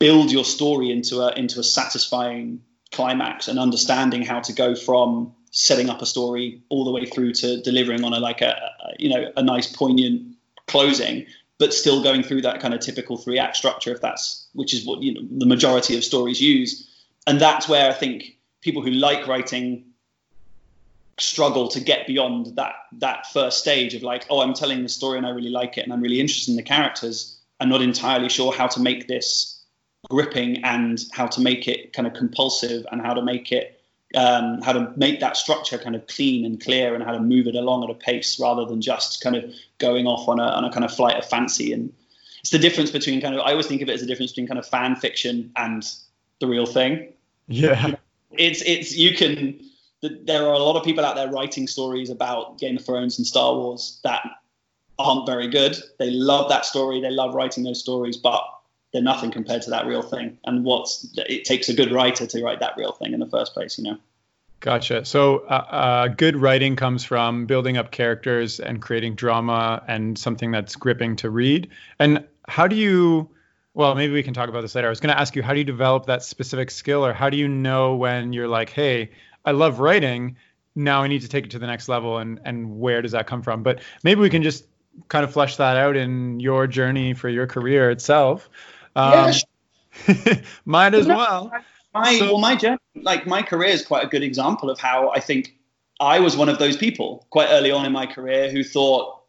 build 0.00 0.32
your 0.32 0.44
story 0.44 0.90
into 0.90 1.20
a 1.20 1.32
into 1.34 1.60
a 1.60 1.62
satisfying 1.62 2.62
climax 2.92 3.48
and 3.48 3.58
understanding 3.58 4.22
how 4.22 4.40
to 4.40 4.52
go 4.52 4.74
from 4.74 5.34
setting 5.52 5.90
up 5.90 6.02
a 6.02 6.06
story 6.06 6.62
all 6.68 6.84
the 6.84 6.90
way 6.90 7.04
through 7.06 7.32
to 7.32 7.60
delivering 7.62 8.04
on 8.04 8.12
a 8.12 8.20
like 8.20 8.40
a, 8.40 8.50
a 8.50 8.94
you 8.98 9.08
know 9.08 9.32
a 9.36 9.42
nice 9.42 9.66
poignant 9.66 10.36
closing 10.66 11.26
but 11.58 11.74
still 11.74 12.02
going 12.02 12.22
through 12.22 12.40
that 12.40 12.60
kind 12.60 12.72
of 12.72 12.80
typical 12.80 13.16
three 13.16 13.38
act 13.38 13.56
structure 13.56 13.92
if 13.92 14.00
that's 14.00 14.48
which 14.54 14.72
is 14.72 14.86
what 14.86 15.02
you 15.02 15.14
know 15.14 15.20
the 15.38 15.46
majority 15.46 15.96
of 15.96 16.04
stories 16.04 16.40
use. 16.40 16.88
And 17.26 17.40
that's 17.40 17.68
where 17.68 17.88
i 17.88 17.92
think 17.92 18.36
people 18.60 18.82
who 18.82 18.90
like 18.90 19.26
writing 19.26 19.84
struggle 21.18 21.68
to 21.68 21.80
get 21.80 22.06
beyond 22.06 22.56
that 22.56 22.74
that 22.92 23.26
first 23.26 23.58
stage 23.58 23.94
of 23.94 24.02
like 24.02 24.24
oh 24.30 24.40
i'm 24.40 24.54
telling 24.54 24.82
the 24.82 24.88
story 24.88 25.18
and 25.18 25.26
i 25.26 25.30
really 25.30 25.50
like 25.50 25.76
it 25.76 25.84
and 25.84 25.92
i'm 25.92 26.00
really 26.00 26.20
interested 26.20 26.50
in 26.50 26.56
the 26.56 26.62
characters. 26.62 27.36
I'm 27.60 27.68
not 27.68 27.82
entirely 27.82 28.30
sure 28.30 28.52
how 28.52 28.68
to 28.68 28.80
make 28.80 29.06
this 29.06 29.59
gripping 30.10 30.62
and 30.64 31.04
how 31.12 31.26
to 31.26 31.40
make 31.40 31.66
it 31.66 31.94
kind 31.94 32.06
of 32.06 32.12
compulsive 32.12 32.84
and 32.92 33.00
how 33.00 33.14
to 33.14 33.22
make 33.22 33.50
it 33.52 33.80
um, 34.16 34.60
how 34.62 34.72
to 34.72 34.92
make 34.96 35.20
that 35.20 35.36
structure 35.36 35.78
kind 35.78 35.94
of 35.94 36.04
clean 36.08 36.44
and 36.44 36.60
clear 36.60 36.94
and 36.96 37.04
how 37.04 37.12
to 37.12 37.20
move 37.20 37.46
it 37.46 37.54
along 37.54 37.84
at 37.84 37.90
a 37.90 37.94
pace 37.94 38.40
rather 38.40 38.64
than 38.64 38.80
just 38.80 39.22
kind 39.22 39.36
of 39.36 39.44
going 39.78 40.06
off 40.08 40.28
on 40.28 40.40
a, 40.40 40.42
on 40.42 40.64
a 40.64 40.72
kind 40.72 40.84
of 40.84 40.92
flight 40.92 41.16
of 41.16 41.24
fancy. 41.24 41.72
And 41.72 41.92
it's 42.40 42.50
the 42.50 42.58
difference 42.58 42.90
between 42.90 43.20
kind 43.20 43.36
of 43.36 43.42
i 43.42 43.52
always 43.52 43.68
think 43.68 43.82
of 43.82 43.88
it 43.88 43.92
as 43.92 44.02
a 44.02 44.06
difference 44.06 44.32
between 44.32 44.48
kind 44.48 44.58
of 44.58 44.66
fan 44.66 44.96
fiction 44.96 45.52
and 45.54 45.88
the 46.40 46.48
real 46.48 46.66
thing. 46.66 47.12
Yeah. 47.46 47.94
It's 48.32 48.62
it's 48.62 48.96
you 48.96 49.14
can 49.14 49.60
there 50.02 50.44
are 50.44 50.54
a 50.54 50.58
lot 50.58 50.76
of 50.76 50.82
people 50.82 51.04
out 51.04 51.14
there 51.14 51.30
writing 51.30 51.68
stories 51.68 52.10
about 52.10 52.58
game 52.58 52.78
of 52.78 52.84
thrones 52.84 53.18
and 53.18 53.26
star 53.26 53.54
wars 53.54 54.00
that 54.02 54.22
aren't 54.98 55.26
very 55.26 55.46
good. 55.46 55.76
They 55.98 56.10
love 56.10 56.48
that 56.48 56.64
story. 56.64 57.00
They 57.00 57.10
love 57.10 57.34
writing 57.34 57.62
those 57.62 57.78
stories 57.78 58.16
but 58.16 58.42
they're 58.92 59.02
nothing 59.02 59.30
compared 59.30 59.62
to 59.62 59.70
that 59.70 59.86
real 59.86 60.02
thing. 60.02 60.38
And 60.44 60.64
what's 60.64 61.08
it 61.16 61.44
takes 61.44 61.68
a 61.68 61.74
good 61.74 61.92
writer 61.92 62.26
to 62.26 62.42
write 62.42 62.60
that 62.60 62.74
real 62.76 62.92
thing 62.92 63.12
in 63.12 63.20
the 63.20 63.26
first 63.26 63.54
place, 63.54 63.78
you 63.78 63.84
know. 63.84 63.98
Gotcha. 64.60 65.06
So, 65.06 65.38
uh, 65.38 65.52
uh, 65.70 66.08
good 66.08 66.36
writing 66.36 66.76
comes 66.76 67.02
from 67.02 67.46
building 67.46 67.78
up 67.78 67.90
characters 67.90 68.60
and 68.60 68.82
creating 68.82 69.14
drama 69.14 69.82
and 69.88 70.18
something 70.18 70.50
that's 70.50 70.76
gripping 70.76 71.16
to 71.16 71.30
read. 71.30 71.70
And 71.98 72.26
how 72.46 72.66
do 72.66 72.76
you? 72.76 73.30
Well, 73.72 73.94
maybe 73.94 74.12
we 74.12 74.22
can 74.22 74.34
talk 74.34 74.48
about 74.48 74.60
this 74.62 74.74
later. 74.74 74.88
I 74.88 74.90
was 74.90 75.00
going 75.00 75.14
to 75.14 75.18
ask 75.18 75.34
you, 75.34 75.42
how 75.42 75.52
do 75.52 75.60
you 75.60 75.64
develop 75.64 76.06
that 76.06 76.22
specific 76.22 76.70
skill, 76.70 77.06
or 77.06 77.14
how 77.14 77.30
do 77.30 77.38
you 77.38 77.48
know 77.48 77.94
when 77.94 78.32
you're 78.32 78.48
like, 78.48 78.68
hey, 78.68 79.10
I 79.44 79.52
love 79.52 79.80
writing. 79.80 80.36
Now 80.74 81.02
I 81.02 81.06
need 81.06 81.22
to 81.22 81.28
take 81.28 81.44
it 81.44 81.52
to 81.52 81.58
the 81.58 81.66
next 81.66 81.88
level, 81.88 82.18
and 82.18 82.38
and 82.44 82.78
where 82.78 83.00
does 83.00 83.12
that 83.12 83.26
come 83.26 83.42
from? 83.42 83.62
But 83.62 83.80
maybe 84.02 84.20
we 84.20 84.28
can 84.28 84.42
just 84.42 84.66
kind 85.08 85.24
of 85.24 85.32
flesh 85.32 85.56
that 85.56 85.76
out 85.76 85.96
in 85.96 86.38
your 86.40 86.66
journey 86.66 87.14
for 87.14 87.30
your 87.30 87.46
career 87.46 87.90
itself. 87.90 88.50
Um, 88.96 89.32
yeah, 90.08 90.34
might 90.64 90.94
as 90.94 91.06
well. 91.06 91.52
My 91.94 92.18
so, 92.18 92.26
well, 92.26 92.38
my 92.38 92.54
journey, 92.54 92.78
like 92.94 93.26
my 93.26 93.42
career, 93.42 93.70
is 93.70 93.84
quite 93.84 94.04
a 94.04 94.06
good 94.06 94.22
example 94.22 94.70
of 94.70 94.78
how 94.78 95.10
I 95.10 95.20
think 95.20 95.56
I 95.98 96.20
was 96.20 96.36
one 96.36 96.48
of 96.48 96.58
those 96.58 96.76
people 96.76 97.26
quite 97.30 97.48
early 97.50 97.70
on 97.70 97.84
in 97.84 97.92
my 97.92 98.06
career 98.06 98.50
who 98.50 98.62
thought, 98.62 99.22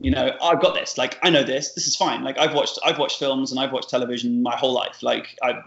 you 0.00 0.10
know, 0.10 0.36
I've 0.42 0.60
got 0.60 0.74
this. 0.74 0.96
Like 0.96 1.18
I 1.22 1.30
know 1.30 1.42
this. 1.42 1.72
This 1.72 1.86
is 1.86 1.96
fine. 1.96 2.22
Like 2.22 2.38
I've 2.38 2.54
watched 2.54 2.78
I've 2.84 2.98
watched 2.98 3.18
films 3.18 3.50
and 3.50 3.60
I've 3.60 3.72
watched 3.72 3.90
television 3.90 4.42
my 4.42 4.56
whole 4.56 4.72
life. 4.72 5.02
Like 5.02 5.36
I, 5.42 5.60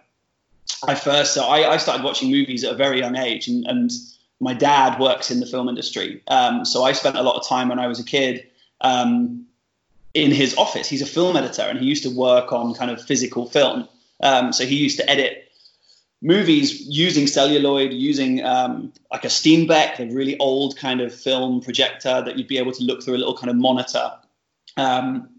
I 0.88 0.96
first 0.96 1.34
so 1.34 1.46
I, 1.46 1.74
I 1.74 1.78
started 1.78 2.04
watching 2.04 2.32
movies 2.32 2.64
at 2.64 2.74
a 2.74 2.76
very 2.76 3.00
young 3.00 3.16
age, 3.16 3.48
and, 3.48 3.66
and 3.68 3.92
my 4.40 4.54
dad 4.54 5.00
works 5.00 5.32
in 5.32 5.40
the 5.40 5.46
film 5.46 5.68
industry. 5.68 6.22
Um, 6.28 6.66
so 6.66 6.84
I 6.84 6.94
spent 6.94 7.18
a 7.18 7.24
lot 7.24 7.36
of 7.36 7.48
time 7.48 7.70
when 7.70 7.80
I 7.80 7.88
was 7.88 8.00
a 8.00 8.04
kid. 8.06 8.48
Um, 8.82 9.48
in 10.18 10.32
his 10.32 10.58
office. 10.58 10.88
He's 10.90 11.02
a 11.02 11.06
film 11.06 11.38
editor 11.38 11.62
and 11.62 11.80
he 11.80 11.86
used 11.86 12.04
to 12.04 12.10
work 12.10 12.52
on 12.52 12.74
kind 12.74 12.90
of 12.92 13.02
physical 13.02 13.48
film. 13.48 13.88
Um, 14.22 14.52
so 14.52 14.66
he 14.66 14.76
used 14.76 14.98
to 14.98 15.10
edit 15.10 15.52
movies 16.22 16.82
using 16.88 17.28
celluloid, 17.28 17.94
using 17.94 18.44
um, 18.44 18.92
like 19.12 19.26
a 19.26 19.28
Steenbeck, 19.28 19.98
the 19.98 20.10
really 20.10 20.38
old 20.40 20.76
kind 20.76 21.02
of 21.02 21.14
film 21.14 21.62
projector 21.62 22.24
that 22.24 22.38
you'd 22.38 22.48
be 22.48 22.58
able 22.58 22.72
to 22.72 22.84
look 22.84 23.04
through 23.04 23.16
a 23.16 23.22
little 23.22 23.38
kind 23.38 23.52
of 23.52 23.56
monitor. 23.56 24.12
Um, 24.76 25.30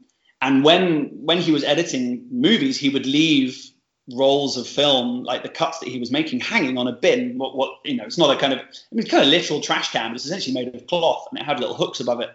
and 0.40 0.64
when 0.64 1.10
when 1.24 1.38
he 1.38 1.50
was 1.50 1.64
editing 1.64 2.28
movies, 2.30 2.78
he 2.78 2.88
would 2.88 3.06
leave 3.06 3.70
rolls 4.14 4.56
of 4.56 4.66
film, 4.66 5.24
like 5.24 5.42
the 5.42 5.48
cuts 5.48 5.80
that 5.80 5.88
he 5.88 5.98
was 5.98 6.10
making, 6.10 6.40
hanging 6.40 6.78
on 6.78 6.86
a 6.86 6.92
bin. 6.92 7.36
What, 7.38 7.56
what 7.56 7.70
you 7.84 7.96
know, 7.96 8.04
it's 8.04 8.18
not 8.18 8.34
a 8.34 8.38
kind 8.38 8.52
of, 8.52 8.60
I 8.60 8.62
mean, 8.92 9.00
it's 9.00 9.10
kind 9.10 9.22
of 9.22 9.28
literal 9.28 9.60
trash 9.60 9.90
can, 9.90 10.10
but 10.10 10.16
it's 10.16 10.24
essentially 10.24 10.54
made 10.54 10.74
of 10.74 10.86
cloth 10.86 11.26
and 11.30 11.40
it 11.40 11.44
had 11.44 11.60
little 11.60 11.74
hooks 11.74 12.00
above 12.00 12.20
it. 12.20 12.30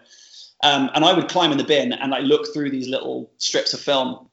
Um, 0.64 0.90
and 0.94 1.04
I 1.04 1.12
would 1.12 1.28
climb 1.28 1.52
in 1.52 1.58
the 1.58 1.64
bin 1.64 1.92
and 1.92 2.10
like 2.10 2.22
look 2.22 2.52
through 2.54 2.70
these 2.70 2.88
little 2.88 3.30
strips 3.36 3.74
of 3.74 3.80
film 3.80 4.30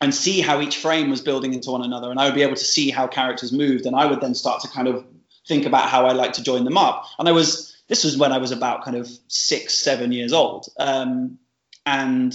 and 0.00 0.14
see 0.14 0.40
how 0.40 0.62
each 0.62 0.78
frame 0.78 1.10
was 1.10 1.20
building 1.20 1.52
into 1.52 1.70
one 1.70 1.82
another. 1.82 2.10
And 2.10 2.18
I 2.18 2.24
would 2.24 2.34
be 2.34 2.42
able 2.42 2.56
to 2.56 2.64
see 2.64 2.90
how 2.90 3.06
characters 3.06 3.52
moved. 3.52 3.84
And 3.84 3.94
I 3.94 4.06
would 4.06 4.22
then 4.22 4.34
start 4.34 4.62
to 4.62 4.68
kind 4.68 4.88
of 4.88 5.04
think 5.46 5.66
about 5.66 5.90
how 5.90 6.06
I 6.06 6.12
like 6.12 6.32
to 6.34 6.42
join 6.42 6.64
them 6.64 6.78
up. 6.78 7.04
And 7.18 7.28
I 7.28 7.32
was, 7.32 7.76
this 7.88 8.02
was 8.02 8.16
when 8.16 8.32
I 8.32 8.38
was 8.38 8.50
about 8.50 8.82
kind 8.82 8.96
of 8.96 9.10
six, 9.28 9.76
seven 9.76 10.10
years 10.10 10.32
old. 10.32 10.68
Um, 10.78 11.38
and 11.84 12.34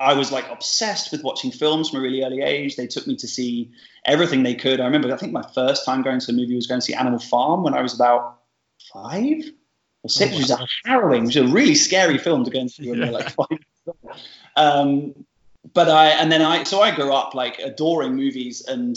I 0.00 0.14
was 0.14 0.32
like 0.32 0.50
obsessed 0.50 1.12
with 1.12 1.22
watching 1.22 1.52
films 1.52 1.90
from 1.90 2.00
a 2.00 2.02
really 2.02 2.24
early 2.24 2.42
age. 2.42 2.74
They 2.74 2.88
took 2.88 3.06
me 3.06 3.14
to 3.16 3.28
see 3.28 3.70
everything 4.04 4.42
they 4.42 4.56
could. 4.56 4.80
I 4.80 4.86
remember, 4.86 5.14
I 5.14 5.16
think 5.16 5.32
my 5.32 5.48
first 5.54 5.84
time 5.84 6.02
going 6.02 6.18
to 6.18 6.32
a 6.32 6.34
movie 6.34 6.56
was 6.56 6.66
going 6.66 6.80
to 6.80 6.84
see 6.84 6.94
Animal 6.94 7.20
Farm 7.20 7.62
when 7.62 7.74
I 7.74 7.80
was 7.80 7.94
about 7.94 8.40
five 8.92 9.44
or 10.02 10.10
six, 10.10 10.32
oh, 10.32 10.38
which 10.38 10.48
was 10.48 10.68
harrowing, 10.84 11.24
which 11.24 11.36
was 11.36 11.50
a 11.50 11.54
really 11.54 11.74
scary 11.74 12.18
film 12.18 12.44
to 12.44 12.50
go 12.50 12.60
and 12.60 12.70
see 12.70 12.88
when 12.88 12.98
yeah. 12.98 13.04
you're 13.06 13.14
like 13.14 13.30
five. 13.30 13.58
Um, 14.56 15.14
but 15.74 15.88
I, 15.88 16.08
and 16.08 16.30
then 16.30 16.42
I, 16.42 16.64
so 16.64 16.80
I 16.80 16.94
grew 16.94 17.12
up 17.12 17.34
like 17.34 17.58
adoring 17.58 18.14
movies 18.14 18.64
and 18.66 18.96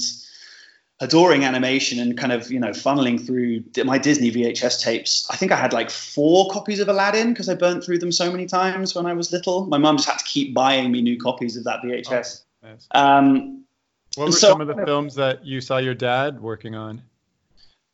adoring 1.01 1.43
animation 1.45 1.99
and 1.99 2.17
kind 2.17 2.31
of, 2.31 2.51
you 2.51 2.59
know, 2.59 2.69
funneling 2.69 3.25
through 3.25 3.63
my 3.85 3.97
Disney 3.97 4.31
VHS 4.31 4.81
tapes. 4.83 5.27
I 5.29 5.37
think 5.37 5.51
I 5.51 5.55
had 5.55 5.73
like 5.73 5.89
four 5.89 6.49
copies 6.49 6.79
of 6.79 6.89
Aladdin 6.89 7.29
because 7.29 7.49
I 7.49 7.55
burnt 7.55 7.83
through 7.83 7.99
them 7.99 8.11
so 8.11 8.31
many 8.31 8.45
times 8.45 8.95
when 8.95 9.05
I 9.05 9.13
was 9.13 9.31
little. 9.31 9.65
My 9.65 9.77
mum 9.77 9.97
just 9.97 10.09
had 10.09 10.19
to 10.19 10.25
keep 10.25 10.53
buying 10.53 10.91
me 10.91 11.01
new 11.01 11.17
copies 11.17 11.55
of 11.55 11.63
that 11.63 11.81
VHS. 11.81 12.43
Oh, 12.63 12.67
nice. 12.67 12.87
um, 12.91 13.63
what 14.15 14.25
were 14.25 14.31
so, 14.31 14.49
some 14.49 14.61
of 14.61 14.67
the 14.67 14.85
films 14.85 15.15
that 15.15 15.45
you 15.45 15.61
saw 15.61 15.77
your 15.77 15.93
dad 15.93 16.41
working 16.41 16.75
on? 16.75 17.01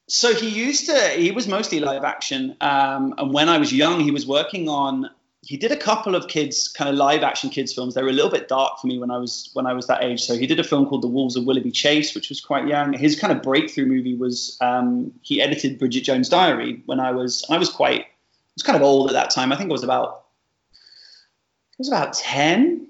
So 0.07 0.33
he 0.33 0.49
used 0.49 0.85
to. 0.87 1.09
He 1.09 1.31
was 1.31 1.47
mostly 1.47 1.79
live 1.79 2.03
action, 2.03 2.55
um, 2.61 3.15
and 3.17 3.33
when 3.33 3.49
I 3.49 3.57
was 3.57 3.73
young, 3.73 4.01
he 4.01 4.11
was 4.11 4.27
working 4.27 4.69
on. 4.69 5.09
He 5.41 5.57
did 5.57 5.71
a 5.71 5.77
couple 5.77 6.15
of 6.15 6.27
kids, 6.27 6.67
kind 6.67 6.89
of 6.89 6.95
live 6.95 7.21
action 7.21 7.51
kids 7.51 7.73
films. 7.73 7.93
They 7.93 8.01
were 8.01 8.09
a 8.09 8.13
little 8.13 8.31
bit 8.31 8.47
dark 8.47 8.79
for 8.79 8.87
me 8.87 8.99
when 8.99 9.11
I 9.11 9.17
was 9.17 9.49
when 9.53 9.65
I 9.65 9.73
was 9.73 9.87
that 9.87 10.03
age. 10.03 10.21
So 10.21 10.37
he 10.37 10.45
did 10.45 10.59
a 10.59 10.63
film 10.63 10.85
called 10.85 11.01
The 11.01 11.07
Wolves 11.07 11.35
of 11.35 11.45
Willoughby 11.45 11.71
Chase, 11.71 12.13
which 12.13 12.29
was 12.29 12.39
quite 12.39 12.67
young. 12.67 12.93
His 12.93 13.19
kind 13.19 13.33
of 13.33 13.41
breakthrough 13.41 13.85
movie 13.85 14.15
was 14.15 14.57
um, 14.61 15.11
he 15.21 15.41
edited 15.41 15.79
Bridget 15.79 16.01
Jones' 16.01 16.29
Diary 16.29 16.83
when 16.85 16.99
I 16.99 17.11
was 17.11 17.45
I 17.49 17.57
was 17.57 17.69
quite 17.69 18.01
I 18.01 18.55
was 18.55 18.63
kind 18.63 18.75
of 18.75 18.83
old 18.83 19.09
at 19.09 19.13
that 19.13 19.31
time. 19.31 19.51
I 19.51 19.55
think 19.55 19.69
I 19.69 19.73
was 19.73 19.83
about 19.83 20.25
it 20.71 21.79
was 21.79 21.89
about 21.89 22.13
10 22.13 22.87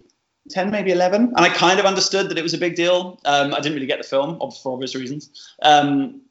10 0.52 0.70
maybe 0.70 0.92
11 0.92 1.34
and 1.36 1.40
i 1.40 1.50
kind 1.50 1.80
of 1.80 1.88
understood 1.88 2.30
that 2.30 2.38
it 2.38 2.44
was 2.44 2.54
a 2.54 2.58
big 2.60 2.76
deal 2.76 3.20
um, 3.26 3.52
i 3.52 3.58
didn't 3.58 3.74
really 3.74 3.88
get 3.88 3.98
the 3.98 4.08
film 4.08 4.40
for 4.62 4.74
obvious 4.74 4.94
reasons 4.94 5.32
um, 5.64 6.22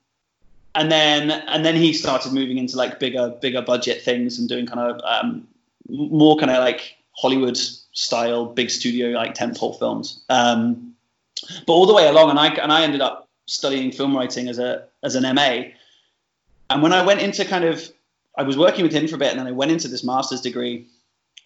and 0.75 0.91
then 0.91 1.31
and 1.31 1.65
then 1.65 1.77
he 1.77 1.93
started 1.93 2.33
moving 2.33 2.59
into 2.59 2.77
like 2.77 2.99
bigger 2.99 3.29
bigger 3.41 3.63
budget 3.63 4.03
things 4.03 4.39
and 4.39 4.49
doing 4.49 4.67
kind 4.67 4.81
of 4.81 5.01
um, 5.05 5.47
more 5.89 6.37
kind 6.37 6.51
of 6.51 6.59
like 6.59 6.97
Hollywood 7.13 7.57
style 7.57 8.47
big 8.47 8.71
studio 8.71 9.11
like 9.11 9.35
tentpole 9.35 9.79
films. 9.79 10.25
Um, 10.29 10.95
but 11.67 11.73
all 11.73 11.87
the 11.87 11.95
way 11.95 12.07
along, 12.07 12.31
and 12.31 12.39
I 12.39 12.49
and 12.49 12.73
I 12.73 12.83
ended 12.83 13.01
up 13.01 13.29
studying 13.47 13.93
film 13.93 14.17
writing 14.17 14.49
as 14.49 14.59
a 14.59 14.85
as 15.03 15.15
an 15.15 15.35
MA. 15.35 15.71
And 16.71 16.83
when 16.83 16.93
I 16.93 17.05
went 17.05 17.21
into 17.21 17.45
kind 17.45 17.65
of, 17.65 17.87
I 18.37 18.43
was 18.43 18.57
working 18.57 18.85
with 18.85 18.93
him 18.93 19.07
for 19.07 19.17
a 19.17 19.19
bit, 19.19 19.31
and 19.31 19.39
then 19.39 19.47
I 19.47 19.53
went 19.53 19.71
into 19.71 19.89
this 19.89 20.03
master's 20.03 20.41
degree. 20.41 20.89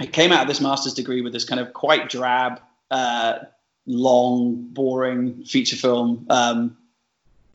I 0.01 0.07
came 0.07 0.31
out 0.31 0.43
of 0.43 0.49
this 0.49 0.61
master's 0.61 0.95
degree 0.95 1.23
with 1.23 1.33
this 1.33 1.45
kind 1.45 1.61
of 1.61 1.73
quite 1.73 2.09
drab, 2.09 2.61
uh, 2.91 3.41
long, 3.85 4.69
boring 4.73 5.45
feature 5.45 5.75
film 5.75 6.27
um, 6.31 6.77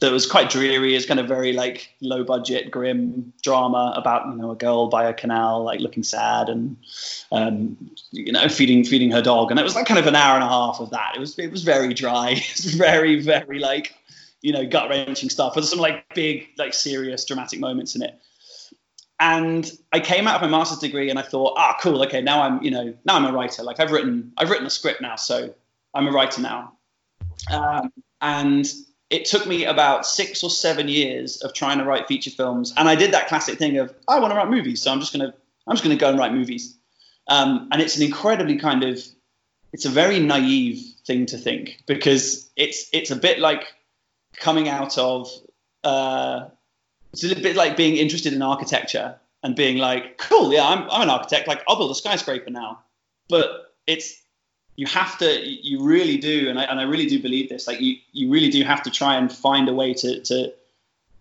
that 0.03 0.11
was 0.11 0.25
quite 0.25 0.49
dreary. 0.49 0.95
It's 0.95 1.05
kind 1.05 1.19
of 1.19 1.29
very 1.29 1.53
like 1.53 1.93
low 2.01 2.25
budget, 2.25 2.69
grim 2.69 3.31
drama 3.41 3.93
about 3.95 4.27
you 4.27 4.35
know 4.35 4.51
a 4.51 4.55
girl 4.55 4.87
by 4.87 5.05
a 5.05 5.13
canal, 5.13 5.63
like 5.63 5.79
looking 5.79 6.03
sad 6.03 6.49
and 6.49 6.75
um, 7.31 7.77
you 8.11 8.33
know 8.33 8.49
feeding 8.49 8.83
feeding 8.83 9.11
her 9.11 9.21
dog, 9.21 9.49
and 9.49 9.59
it 9.59 9.63
was 9.63 9.75
like 9.75 9.85
kind 9.85 9.99
of 9.99 10.05
an 10.05 10.15
hour 10.15 10.35
and 10.35 10.43
a 10.43 10.47
half 10.47 10.81
of 10.81 10.89
that. 10.89 11.13
It 11.15 11.19
was 11.19 11.39
it 11.39 11.51
was 11.51 11.63
very 11.63 11.93
dry. 11.93 12.31
It 12.53 12.63
was 12.63 12.75
very 12.75 13.21
very 13.21 13.59
like 13.59 13.95
you 14.41 14.51
know 14.51 14.65
gut 14.67 14.89
wrenching 14.89 15.29
stuff. 15.29 15.53
There's 15.53 15.69
some 15.69 15.79
like 15.79 16.13
big 16.13 16.49
like 16.57 16.73
serious 16.73 17.23
dramatic 17.23 17.61
moments 17.61 17.95
in 17.95 18.03
it. 18.03 18.19
And 19.21 19.71
I 19.93 20.01
came 20.01 20.27
out 20.27 20.35
of 20.35 20.41
my 20.41 20.49
master's 20.57 20.79
degree 20.79 21.09
and 21.09 21.17
I 21.17 21.21
thought, 21.21 21.53
ah, 21.55 21.77
cool, 21.79 22.03
okay, 22.03 22.21
now 22.21 22.41
I'm 22.41 22.61
you 22.61 22.71
know 22.71 22.93
now 23.05 23.15
I'm 23.15 23.25
a 23.25 23.31
writer. 23.31 23.63
Like 23.63 23.79
I've 23.79 23.91
written 23.91 24.33
I've 24.37 24.49
written 24.49 24.65
a 24.65 24.69
script 24.69 24.99
now, 24.99 25.15
so 25.15 25.53
I'm 25.93 26.07
a 26.07 26.11
writer 26.11 26.41
now. 26.41 26.73
Um, 27.49 27.93
and 28.19 28.69
it 29.13 29.25
took 29.25 29.45
me 29.45 29.65
about 29.65 30.07
six 30.07 30.43
or 30.43 30.49
seven 30.49 30.87
years 30.87 31.43
of 31.43 31.53
trying 31.53 31.77
to 31.77 31.83
write 31.83 32.07
feature 32.07 32.31
films, 32.31 32.73
and 32.75 32.89
I 32.89 32.95
did 32.95 33.13
that 33.13 33.27
classic 33.27 33.59
thing 33.59 33.77
of 33.77 33.93
I 34.07 34.19
want 34.19 34.31
to 34.31 34.35
write 34.35 34.49
movies, 34.49 34.81
so 34.81 34.91
I'm 34.91 34.99
just 34.99 35.13
gonna 35.13 35.31
I'm 35.67 35.75
just 35.75 35.83
gonna 35.83 35.97
go 35.97 36.09
and 36.09 36.17
write 36.17 36.33
movies. 36.33 36.75
Um, 37.27 37.69
and 37.71 37.79
it's 37.79 37.95
an 37.95 38.01
incredibly 38.01 38.57
kind 38.57 38.83
of 38.83 38.99
it's 39.71 39.85
a 39.85 39.89
very 39.89 40.19
naive 40.19 40.83
thing 41.05 41.27
to 41.27 41.37
think 41.37 41.83
because 41.85 42.49
it's 42.55 42.89
it's 42.91 43.11
a 43.11 43.15
bit 43.15 43.37
like 43.37 43.71
coming 44.35 44.67
out 44.67 44.97
of 44.97 45.29
uh, 45.83 46.47
it's 47.11 47.23
a 47.23 47.35
bit 47.35 47.55
like 47.55 47.77
being 47.77 47.97
interested 47.97 48.33
in 48.33 48.41
architecture 48.41 49.19
and 49.43 49.55
being 49.55 49.77
like, 49.77 50.17
cool, 50.17 50.51
yeah, 50.51 50.67
I'm 50.67 50.89
I'm 50.89 51.03
an 51.03 51.09
architect, 51.11 51.47
like 51.47 51.61
I'll 51.67 51.77
build 51.77 51.91
a 51.91 51.95
skyscraper 51.95 52.49
now, 52.49 52.79
but 53.29 53.75
it's 53.85 54.22
you 54.75 54.87
have 54.87 55.17
to 55.19 55.39
you 55.45 55.83
really 55.83 56.17
do 56.17 56.49
and 56.49 56.59
I, 56.59 56.63
and 56.63 56.79
I 56.79 56.83
really 56.83 57.05
do 57.05 57.21
believe 57.21 57.49
this 57.49 57.67
like 57.67 57.79
you 57.79 57.97
you 58.11 58.29
really 58.29 58.49
do 58.49 58.63
have 58.63 58.83
to 58.83 58.89
try 58.89 59.15
and 59.15 59.31
find 59.31 59.69
a 59.69 59.73
way 59.73 59.93
to 59.93 60.21
to 60.21 60.53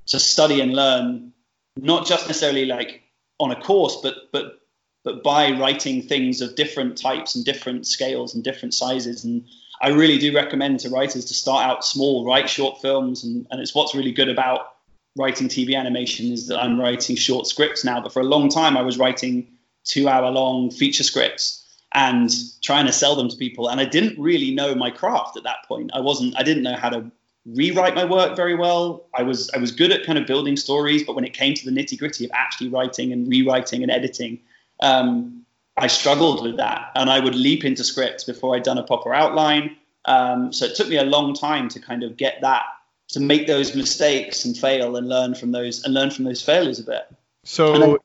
to 0.06 0.18
study 0.18 0.60
and 0.60 0.74
learn 0.74 1.32
not 1.76 2.06
just 2.06 2.26
necessarily 2.26 2.64
like 2.64 3.02
on 3.38 3.50
a 3.50 3.60
course 3.60 3.98
but 4.02 4.30
but 4.32 4.60
but 5.04 5.22
by 5.22 5.50
writing 5.50 6.02
things 6.02 6.40
of 6.40 6.54
different 6.54 6.96
types 6.96 7.34
and 7.34 7.44
different 7.44 7.86
scales 7.86 8.34
and 8.34 8.44
different 8.44 8.74
sizes 8.74 9.24
and 9.24 9.44
I 9.80 9.88
really 9.88 10.18
do 10.18 10.32
recommend 10.32 10.80
to 10.80 10.90
writers 10.90 11.24
to 11.26 11.34
start 11.34 11.66
out 11.66 11.84
small 11.84 12.24
write 12.24 12.48
short 12.48 12.80
films 12.80 13.24
and, 13.24 13.46
and 13.50 13.60
it's 13.60 13.74
what's 13.74 13.94
really 13.94 14.12
good 14.12 14.28
about 14.28 14.68
writing 15.16 15.48
TV 15.48 15.76
animation 15.76 16.32
is 16.32 16.46
that 16.46 16.58
I'm 16.58 16.80
writing 16.80 17.16
short 17.16 17.46
scripts 17.46 17.84
now 17.84 18.00
but 18.00 18.12
for 18.12 18.20
a 18.20 18.24
long 18.24 18.48
time 18.48 18.76
I 18.76 18.82
was 18.82 18.96
writing 18.96 19.48
two 19.84 20.08
hour 20.08 20.30
long 20.30 20.70
feature 20.70 21.02
scripts 21.02 21.61
and 21.94 22.30
trying 22.62 22.86
to 22.86 22.92
sell 22.92 23.16
them 23.16 23.28
to 23.28 23.36
people. 23.36 23.68
And 23.68 23.80
I 23.80 23.84
didn't 23.84 24.18
really 24.18 24.54
know 24.54 24.74
my 24.74 24.90
craft 24.90 25.36
at 25.36 25.42
that 25.44 25.64
point. 25.66 25.90
I 25.94 26.00
wasn't. 26.00 26.36
I 26.38 26.42
didn't 26.42 26.62
know 26.62 26.76
how 26.76 26.90
to 26.90 27.10
rewrite 27.46 27.94
my 27.94 28.04
work 28.04 28.36
very 28.36 28.54
well. 28.54 29.06
I 29.14 29.22
was 29.22 29.50
I 29.54 29.58
was 29.58 29.72
good 29.72 29.92
at 29.92 30.04
kind 30.04 30.18
of 30.18 30.26
building 30.26 30.56
stories, 30.56 31.04
but 31.04 31.14
when 31.14 31.24
it 31.24 31.32
came 31.32 31.54
to 31.54 31.64
the 31.64 31.70
nitty 31.70 31.98
gritty 31.98 32.24
of 32.24 32.30
actually 32.34 32.68
writing 32.68 33.12
and 33.12 33.28
rewriting 33.28 33.82
and 33.82 33.90
editing, 33.90 34.40
um, 34.80 35.44
I 35.76 35.86
struggled 35.86 36.42
with 36.42 36.56
that. 36.56 36.92
And 36.94 37.10
I 37.10 37.20
would 37.20 37.34
leap 37.34 37.64
into 37.64 37.84
scripts 37.84 38.24
before 38.24 38.54
I'd 38.56 38.62
done 38.62 38.78
a 38.78 38.84
proper 38.84 39.12
outline. 39.14 39.76
Um, 40.04 40.52
so 40.52 40.64
it 40.64 40.74
took 40.74 40.88
me 40.88 40.96
a 40.96 41.04
long 41.04 41.34
time 41.34 41.68
to 41.70 41.80
kind 41.80 42.02
of 42.02 42.16
get 42.16 42.40
that 42.40 42.64
to 43.08 43.20
make 43.20 43.46
those 43.46 43.74
mistakes 43.74 44.44
and 44.44 44.56
fail 44.56 44.96
and 44.96 45.08
learn 45.08 45.34
from 45.34 45.52
those 45.52 45.84
and 45.84 45.94
learn 45.94 46.10
from 46.10 46.24
those 46.24 46.42
failures 46.42 46.80
a 46.80 46.84
bit. 46.84 47.06
So, 47.44 47.78
then, 47.78 47.96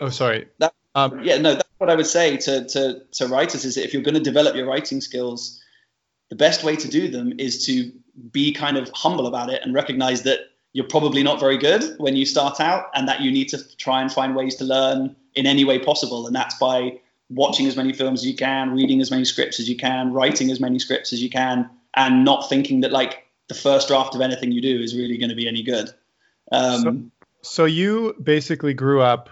oh 0.00 0.08
sorry. 0.08 0.48
That, 0.58 0.74
um, 0.94 1.22
yeah, 1.22 1.38
no, 1.38 1.54
that's 1.54 1.69
what 1.80 1.88
I 1.88 1.94
would 1.94 2.06
say 2.06 2.36
to, 2.36 2.66
to, 2.66 3.00
to 3.12 3.26
writers 3.26 3.64
is 3.64 3.76
that 3.76 3.84
if 3.84 3.94
you're 3.94 4.02
going 4.02 4.14
to 4.14 4.20
develop 4.20 4.54
your 4.54 4.66
writing 4.66 5.00
skills, 5.00 5.62
the 6.28 6.36
best 6.36 6.62
way 6.62 6.76
to 6.76 6.88
do 6.88 7.08
them 7.08 7.32
is 7.38 7.64
to 7.66 7.90
be 8.30 8.52
kind 8.52 8.76
of 8.76 8.90
humble 8.94 9.26
about 9.26 9.48
it 9.48 9.62
and 9.62 9.72
recognize 9.72 10.22
that 10.24 10.40
you're 10.74 10.86
probably 10.86 11.22
not 11.22 11.40
very 11.40 11.56
good 11.56 11.82
when 11.96 12.16
you 12.16 12.26
start 12.26 12.60
out 12.60 12.90
and 12.94 13.08
that 13.08 13.22
you 13.22 13.32
need 13.32 13.48
to 13.48 13.76
try 13.78 14.02
and 14.02 14.12
find 14.12 14.36
ways 14.36 14.56
to 14.56 14.64
learn 14.64 15.16
in 15.34 15.46
any 15.46 15.64
way 15.64 15.78
possible. 15.78 16.26
And 16.26 16.36
that's 16.36 16.54
by 16.58 17.00
watching 17.30 17.66
as 17.66 17.76
many 17.76 17.94
films 17.94 18.20
as 18.20 18.26
you 18.26 18.36
can, 18.36 18.72
reading 18.72 19.00
as 19.00 19.10
many 19.10 19.24
scripts 19.24 19.58
as 19.58 19.66
you 19.66 19.76
can, 19.76 20.12
writing 20.12 20.50
as 20.50 20.60
many 20.60 20.78
scripts 20.78 21.14
as 21.14 21.22
you 21.22 21.30
can, 21.30 21.68
and 21.96 22.26
not 22.26 22.46
thinking 22.50 22.82
that 22.82 22.92
like 22.92 23.26
the 23.48 23.54
first 23.54 23.88
draft 23.88 24.14
of 24.14 24.20
anything 24.20 24.52
you 24.52 24.60
do 24.60 24.82
is 24.82 24.94
really 24.94 25.16
going 25.16 25.30
to 25.30 25.34
be 25.34 25.48
any 25.48 25.62
good. 25.62 25.88
Um, 26.52 27.10
so, 27.42 27.62
so 27.62 27.64
you 27.64 28.14
basically 28.22 28.74
grew 28.74 29.00
up 29.00 29.30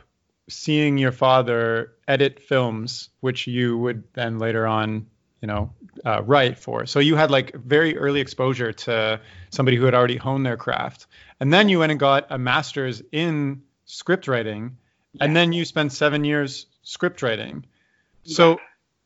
seeing 0.49 0.97
your 0.97 1.13
father 1.13 1.93
edit 2.09 2.41
films, 2.41 3.11
which 3.21 3.47
you 3.47 3.79
would 3.79 4.03
then 4.15 4.39
later 4.39 4.67
on, 4.67 5.07
you 5.41 5.47
know, 5.47 5.73
uh, 6.05 6.23
write 6.25 6.59
for. 6.59 6.87
So 6.87 6.99
you 6.99 7.15
had 7.15 7.31
like 7.31 7.55
very 7.55 7.97
early 7.97 8.21
exposure 8.21 8.73
to 8.73 9.21
somebody 9.51 9.77
who 9.77 9.85
had 9.85 9.95
already 9.95 10.17
honed 10.17 10.45
their 10.45 10.57
craft, 10.57 11.07
and 11.39 11.53
then 11.53 11.69
you 11.69 11.79
went 11.79 11.93
and 11.93 12.01
got 12.01 12.27
a 12.31 12.39
master's 12.39 13.03
in 13.13 13.63
script 13.85 14.27
writing, 14.27 14.79
yeah. 15.13 15.25
and 15.25 15.37
then 15.37 15.53
you 15.53 15.65
spent 15.65 15.93
seven 15.93 16.25
years 16.25 16.67
script 16.83 17.23
writing. 17.23 17.65
Yeah. 18.25 18.37
So, 18.37 18.61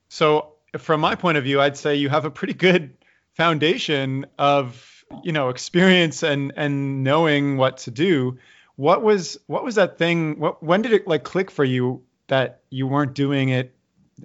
so 0.08 0.52
from 0.78 1.00
my 1.00 1.16
point 1.16 1.36
of 1.36 1.44
view, 1.44 1.60
I'd 1.60 1.76
say 1.76 1.96
you 1.96 2.08
have 2.08 2.24
a 2.24 2.30
pretty 2.30 2.54
good 2.54 2.96
foundation 3.34 4.26
of 4.38 5.04
you 5.22 5.32
know 5.32 5.50
experience 5.50 6.22
and 6.22 6.52
and 6.56 7.04
knowing 7.04 7.58
what 7.58 7.78
to 7.78 7.90
do 7.90 8.38
what 8.76 9.02
was 9.02 9.38
what 9.46 9.64
was 9.64 9.74
that 9.76 9.98
thing? 9.98 10.38
What 10.38 10.62
when 10.62 10.82
did 10.82 10.92
it 10.92 11.06
like 11.06 11.24
click 11.24 11.50
for 11.50 11.64
you 11.64 12.02
that 12.32 12.62
you 12.70 12.86
weren't 12.86 13.12
doing 13.12 13.50
it? 13.50 13.74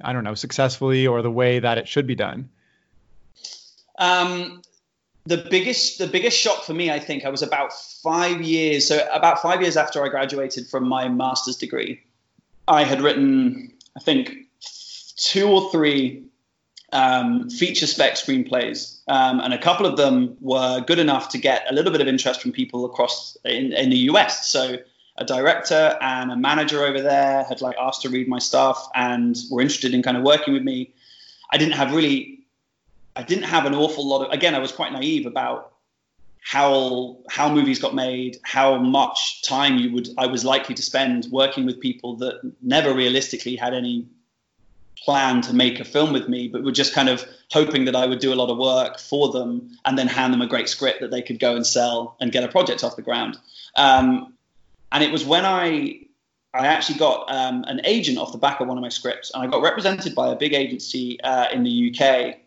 I 0.01 0.13
don't 0.13 0.23
know 0.23 0.33
successfully 0.33 1.07
or 1.07 1.21
the 1.21 1.31
way 1.31 1.59
that 1.59 1.77
it 1.77 1.89
should 1.89 2.07
be 2.07 2.15
done. 2.15 2.49
Um, 3.99 4.61
the 5.25 5.45
biggest 5.49 5.99
the 5.99 6.07
biggest 6.07 6.39
shock 6.39 6.63
for 6.63 6.73
me, 6.73 6.89
I 6.89 6.99
think, 6.99 7.25
I 7.25 7.29
was 7.29 7.41
about 7.41 7.73
five 8.01 8.41
years. 8.41 8.87
So 8.87 9.05
about 9.11 9.41
five 9.41 9.61
years 9.61 9.75
after 9.75 10.01
I 10.05 10.07
graduated 10.07 10.67
from 10.67 10.87
my 10.87 11.09
master's 11.09 11.57
degree, 11.57 12.01
I 12.65 12.85
had 12.85 13.01
written, 13.01 13.73
I 13.97 13.99
think, 13.99 14.37
two 15.17 15.49
or 15.49 15.69
three 15.69 16.23
um, 16.93 17.49
feature 17.49 17.87
spec 17.87 18.13
screenplays, 18.13 19.01
um, 19.09 19.41
and 19.41 19.53
a 19.53 19.57
couple 19.57 19.85
of 19.85 19.97
them 19.97 20.37
were 20.39 20.79
good 20.79 20.99
enough 20.99 21.27
to 21.29 21.37
get 21.37 21.65
a 21.69 21.73
little 21.73 21.91
bit 21.91 21.99
of 21.99 22.07
interest 22.07 22.41
from 22.41 22.53
people 22.53 22.85
across 22.85 23.35
in, 23.43 23.73
in 23.73 23.89
the 23.89 23.97
US. 24.11 24.47
So 24.47 24.77
a 25.17 25.25
director 25.25 25.97
and 25.99 26.31
a 26.31 26.35
manager 26.35 26.83
over 26.83 27.01
there 27.01 27.43
had 27.43 27.61
like 27.61 27.75
asked 27.79 28.03
to 28.03 28.09
read 28.09 28.27
my 28.27 28.39
stuff 28.39 28.89
and 28.93 29.35
were 29.49 29.61
interested 29.61 29.93
in 29.93 30.03
kind 30.03 30.17
of 30.17 30.23
working 30.23 30.53
with 30.53 30.63
me. 30.63 30.93
I 31.51 31.57
didn't 31.57 31.73
have 31.73 31.93
really, 31.93 32.39
I 33.15 33.23
didn't 33.23 33.45
have 33.45 33.65
an 33.65 33.73
awful 33.73 34.07
lot 34.07 34.25
of. 34.25 34.31
Again, 34.31 34.53
I 34.53 34.59
was 34.59 34.71
quite 34.71 34.91
naive 34.91 35.25
about 35.25 35.73
how 36.39 37.17
how 37.29 37.53
movies 37.53 37.79
got 37.79 37.93
made, 37.95 38.37
how 38.43 38.77
much 38.77 39.41
time 39.43 39.77
you 39.77 39.91
would 39.93 40.09
I 40.17 40.27
was 40.27 40.45
likely 40.45 40.75
to 40.75 40.83
spend 40.83 41.27
working 41.31 41.65
with 41.65 41.81
people 41.81 42.17
that 42.17 42.39
never 42.61 42.93
realistically 42.93 43.55
had 43.55 43.73
any 43.73 44.07
plan 45.03 45.41
to 45.41 45.53
make 45.53 45.79
a 45.79 45.85
film 45.85 46.13
with 46.13 46.27
me, 46.27 46.47
but 46.47 46.63
were 46.63 46.71
just 46.71 46.93
kind 46.93 47.09
of 47.09 47.25
hoping 47.51 47.85
that 47.85 47.95
I 47.95 48.05
would 48.05 48.19
do 48.19 48.33
a 48.33 48.35
lot 48.35 48.49
of 48.49 48.57
work 48.57 48.99
for 48.99 49.31
them 49.31 49.77
and 49.85 49.97
then 49.97 50.07
hand 50.07 50.33
them 50.33 50.41
a 50.41 50.47
great 50.47 50.69
script 50.69 51.01
that 51.01 51.11
they 51.11 51.21
could 51.21 51.39
go 51.39 51.55
and 51.55 51.65
sell 51.65 52.15
and 52.19 52.31
get 52.31 52.43
a 52.43 52.47
project 52.47 52.83
off 52.83 52.95
the 52.95 53.01
ground. 53.01 53.37
Um, 53.75 54.33
and 54.91 55.03
it 55.03 55.11
was 55.11 55.25
when 55.25 55.45
I 55.45 56.01
I 56.53 56.67
actually 56.67 56.97
got 56.97 57.31
um, 57.33 57.63
an 57.67 57.81
agent 57.83 58.17
off 58.17 58.31
the 58.31 58.37
back 58.37 58.59
of 58.59 58.67
one 58.67 58.77
of 58.77 58.81
my 58.81 58.89
scripts, 58.89 59.31
and 59.33 59.43
I 59.43 59.47
got 59.47 59.61
represented 59.61 60.15
by 60.15 60.31
a 60.31 60.35
big 60.35 60.53
agency 60.53 61.21
uh, 61.21 61.47
in 61.51 61.63
the 61.63 61.91
UK, 61.91 62.37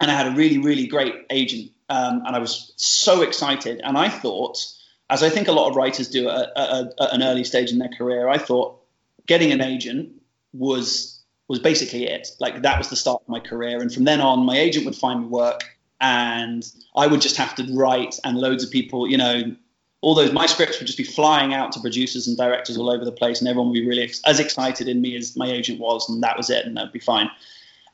and 0.00 0.10
I 0.10 0.14
had 0.14 0.26
a 0.26 0.32
really 0.32 0.58
really 0.58 0.86
great 0.86 1.14
agent, 1.30 1.70
um, 1.88 2.22
and 2.26 2.36
I 2.36 2.38
was 2.38 2.72
so 2.76 3.22
excited, 3.22 3.80
and 3.82 3.96
I 3.96 4.08
thought. 4.08 4.64
As 5.10 5.22
I 5.22 5.30
think 5.30 5.48
a 5.48 5.52
lot 5.52 5.70
of 5.70 5.74
writers 5.74 6.06
do 6.10 6.28
at, 6.28 6.50
at, 6.54 6.92
at 7.00 7.14
an 7.14 7.22
early 7.22 7.42
stage 7.42 7.72
in 7.72 7.78
their 7.78 7.88
career, 7.88 8.28
I 8.28 8.36
thought 8.36 8.78
getting 9.26 9.52
an 9.52 9.62
agent 9.62 10.10
was 10.52 11.18
was 11.48 11.58
basically 11.58 12.06
it. 12.06 12.28
Like 12.40 12.62
that 12.62 12.78
was 12.78 12.90
the 12.90 12.96
start 12.96 13.22
of 13.22 13.28
my 13.28 13.40
career. 13.40 13.80
And 13.80 13.92
from 13.92 14.04
then 14.04 14.20
on, 14.20 14.44
my 14.44 14.58
agent 14.58 14.84
would 14.84 14.94
find 14.94 15.22
me 15.22 15.26
work 15.28 15.64
and 16.00 16.70
I 16.94 17.06
would 17.06 17.20
just 17.20 17.36
have 17.36 17.54
to 17.56 17.66
write 17.74 18.18
and 18.22 18.36
loads 18.36 18.62
of 18.62 18.70
people, 18.70 19.08
you 19.08 19.16
know, 19.16 19.56
all 20.00 20.14
those, 20.14 20.32
my 20.32 20.46
scripts 20.46 20.78
would 20.78 20.86
just 20.86 20.98
be 20.98 21.04
flying 21.04 21.52
out 21.52 21.72
to 21.72 21.80
producers 21.80 22.28
and 22.28 22.36
directors 22.36 22.76
all 22.76 22.90
over 22.90 23.04
the 23.04 23.12
place 23.12 23.40
and 23.40 23.48
everyone 23.48 23.68
would 23.68 23.74
be 23.74 23.86
really 23.86 24.02
ex- 24.02 24.22
as 24.24 24.38
excited 24.38 24.88
in 24.88 25.00
me 25.00 25.16
as 25.16 25.36
my 25.36 25.48
agent 25.48 25.80
was. 25.80 26.08
And 26.08 26.22
that 26.22 26.36
was 26.36 26.50
it. 26.50 26.64
And 26.64 26.76
that'd 26.76 26.92
be 26.92 27.00
fine. 27.00 27.30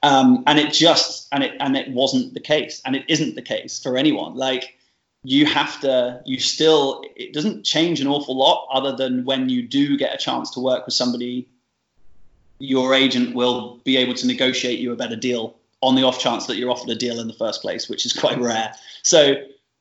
Um, 0.02 0.44
and 0.46 0.58
it 0.58 0.72
just, 0.72 1.28
and 1.32 1.42
it, 1.42 1.54
and 1.60 1.76
it 1.76 1.90
wasn't 1.90 2.34
the 2.34 2.40
case. 2.40 2.82
And 2.84 2.94
it 2.94 3.04
isn't 3.08 3.36
the 3.36 3.42
case 3.42 3.82
for 3.82 3.96
anyone. 3.96 4.34
Like, 4.34 4.76
you 5.26 5.46
have 5.46 5.80
to 5.80 6.20
you 6.26 6.38
still 6.38 7.02
it 7.16 7.32
doesn't 7.32 7.64
change 7.64 7.98
an 7.98 8.06
awful 8.06 8.36
lot 8.36 8.68
other 8.70 8.94
than 8.94 9.24
when 9.24 9.48
you 9.48 9.66
do 9.66 9.96
get 9.96 10.14
a 10.14 10.18
chance 10.18 10.50
to 10.50 10.60
work 10.60 10.84
with 10.84 10.94
somebody 10.94 11.48
your 12.58 12.94
agent 12.94 13.34
will 13.34 13.80
be 13.84 13.96
able 13.96 14.14
to 14.14 14.26
negotiate 14.26 14.78
you 14.78 14.92
a 14.92 14.96
better 14.96 15.16
deal 15.16 15.56
on 15.80 15.94
the 15.94 16.02
off 16.02 16.18
chance 16.18 16.46
that 16.46 16.56
you're 16.56 16.70
offered 16.70 16.88
a 16.88 16.94
deal 16.94 17.20
in 17.20 17.26
the 17.26 17.34
first 17.34 17.60
place, 17.60 17.88
which 17.88 18.06
is 18.06 18.12
quite 18.12 18.38
rare. 18.38 18.72
So 19.02 19.34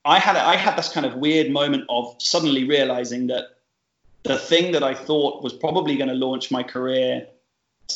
I 0.06 0.20
had 0.20 0.36
I 0.36 0.56
had 0.56 0.78
this 0.78 0.90
kind 0.90 1.06
of 1.06 1.16
weird 1.16 1.50
moment 1.50 1.86
of 1.90 2.16
suddenly 2.20 2.66
realizing 2.66 3.28
that 3.28 3.46
the 4.24 4.38
thing 4.38 4.74
that 4.74 4.84
I 4.84 4.94
thought 4.94 5.44
was 5.44 5.54
probably 5.54 5.96
going 5.96 6.10
to 6.10 6.16
launch 6.16 6.52
my 6.52 6.64
career 6.64 7.28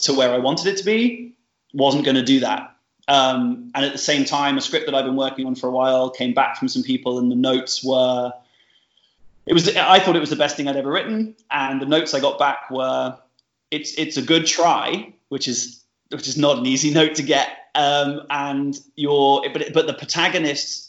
to 0.03 0.13
where 0.13 0.31
I 0.31 0.37
wanted 0.37 0.67
it 0.67 0.77
to 0.77 0.85
be 0.85 1.35
wasn't 1.73 2.05
going 2.05 2.15
to 2.15 2.23
do 2.23 2.41
that. 2.41 2.75
Um, 3.07 3.71
and 3.73 3.85
at 3.85 3.93
the 3.93 3.97
same 3.97 4.25
time, 4.25 4.57
a 4.57 4.61
script 4.61 4.85
that 4.85 4.95
I've 4.95 5.05
been 5.05 5.15
working 5.15 5.45
on 5.45 5.55
for 5.55 5.67
a 5.67 5.71
while 5.71 6.09
came 6.09 6.33
back 6.33 6.57
from 6.57 6.67
some 6.67 6.83
people, 6.83 7.19
and 7.19 7.31
the 7.31 7.35
notes 7.35 7.83
were. 7.83 8.33
It 9.45 9.53
was. 9.53 9.75
I 9.75 9.99
thought 9.99 10.17
it 10.17 10.19
was 10.19 10.29
the 10.29 10.35
best 10.35 10.57
thing 10.57 10.67
I'd 10.67 10.75
ever 10.75 10.91
written, 10.91 11.35
and 11.49 11.81
the 11.81 11.85
notes 11.85 12.13
I 12.13 12.19
got 12.19 12.37
back 12.37 12.69
were 12.69 13.17
it's 13.71 13.97
it's 13.97 14.17
a 14.17 14.21
good 14.21 14.45
try, 14.45 15.13
which 15.29 15.47
is 15.47 15.83
which 16.09 16.27
is 16.27 16.37
not 16.37 16.57
an 16.57 16.65
easy 16.65 16.91
note 16.93 17.15
to 17.15 17.23
get. 17.23 17.49
Um, 17.75 18.23
and 18.29 18.77
your 18.95 19.43
but 19.53 19.73
but 19.73 19.87
the 19.87 19.93
protagonist 19.93 20.86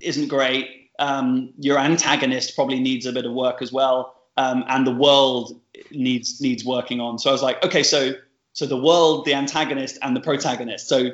isn't 0.00 0.28
great. 0.28 0.90
Um, 0.98 1.52
your 1.58 1.78
antagonist 1.78 2.54
probably 2.54 2.80
needs 2.80 3.06
a 3.06 3.12
bit 3.12 3.26
of 3.26 3.32
work 3.32 3.60
as 3.60 3.72
well, 3.72 4.14
um, 4.36 4.64
and 4.68 4.86
the 4.86 4.94
world 4.94 5.60
needs 5.90 6.40
needs 6.40 6.64
working 6.64 7.00
on. 7.00 7.18
So 7.18 7.30
I 7.30 7.32
was 7.32 7.42
like, 7.42 7.62
okay, 7.64 7.82
so 7.82 8.12
so 8.52 8.66
the 8.66 8.80
world, 8.80 9.24
the 9.24 9.34
antagonist, 9.34 9.98
and 10.00 10.16
the 10.16 10.20
protagonist. 10.20 10.88
So 10.88 11.10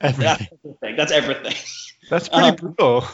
everything. 0.00 0.24
that's 0.24 0.42
everything. 0.64 0.96
That's 0.96 1.12
everything. 1.12 1.54
That's 2.08 2.26
pretty 2.30 2.48
um, 2.48 2.56
brutal. 2.56 3.04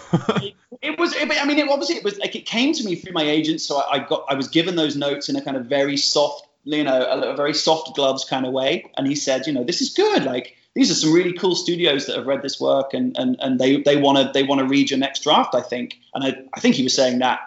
it, 0.41 0.55
it, 0.81 0.99
was. 1.01 1.17
It, 1.17 1.29
I 1.29 1.45
mean, 1.47 1.59
it 1.59 1.69
obviously 1.69 1.97
it 1.97 2.05
was 2.05 2.17
like 2.19 2.37
it 2.37 2.47
came 2.47 2.73
to 2.75 2.85
me 2.85 2.95
through 2.95 3.13
my 3.13 3.25
agent. 3.25 3.61
So 3.61 3.79
I, 3.79 3.95
I 3.95 3.99
got. 3.99 4.25
I 4.29 4.35
was 4.35 4.47
given 4.47 4.77
those 4.77 4.95
notes 4.95 5.29
in 5.29 5.35
a 5.35 5.43
kind 5.43 5.57
of 5.57 5.67
very 5.67 5.97
soft 5.97 6.47
you 6.65 6.85
know, 6.85 7.03
a, 7.03 7.33
a, 7.33 7.37
very 7.37 7.55
soft 7.55 7.95
gloves 7.95 8.25
kind 8.25 8.47
of 8.47 8.53
way. 8.53 8.91
And 8.97 9.07
he 9.07 9.15
said, 9.15 9.47
you 9.47 9.53
know, 9.53 9.65
this 9.65 9.81
is 9.81 9.91
good. 9.91 10.25
Like 10.25 10.57
these 10.75 10.91
are 10.91 10.95
some 10.95 11.13
really 11.13 11.33
cool 11.33 11.55
studios 11.55 12.07
that 12.07 12.17
have 12.17 12.27
read 12.27 12.43
this 12.43 12.61
work 12.61 12.95
and 12.95 13.17
and, 13.17 13.37
and 13.41 13.59
they 13.59 13.81
they 13.83 13.97
want 13.97 14.19
to 14.19 14.31
they 14.33 14.43
want 14.43 14.61
to 14.61 14.67
read 14.67 14.91
your 14.91 14.99
next 14.99 15.23
draft, 15.23 15.55
I 15.55 15.61
think. 15.61 15.99
And 16.13 16.25
I, 16.25 16.37
I 16.53 16.61
think 16.61 16.75
he 16.75 16.83
was 16.83 16.95
saying 16.95 17.21
that 17.21 17.41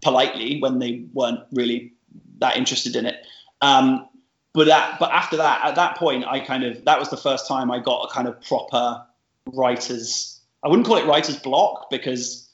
politely 0.00 0.60
when 0.60 0.78
they 0.78 1.04
weren't 1.12 1.40
really 1.52 1.92
that 2.38 2.56
interested 2.56 2.96
in 2.96 3.06
it. 3.06 3.16
Um, 3.60 4.08
but 4.52 4.66
that 4.66 4.98
but 5.00 5.10
after 5.10 5.38
that, 5.38 5.64
at 5.64 5.74
that 5.76 5.96
point, 5.96 6.24
I 6.26 6.40
kind 6.40 6.64
of 6.64 6.84
that 6.84 6.98
was 6.98 7.10
the 7.10 7.16
first 7.16 7.48
time 7.48 7.70
I 7.70 7.78
got 7.78 8.04
a 8.04 8.12
kind 8.12 8.28
of 8.28 8.40
proper 8.42 9.02
writer's. 9.46 10.40
I 10.62 10.68
wouldn't 10.68 10.86
call 10.86 10.98
it 10.98 11.06
writer's 11.06 11.36
block 11.36 11.90
because 11.90 12.48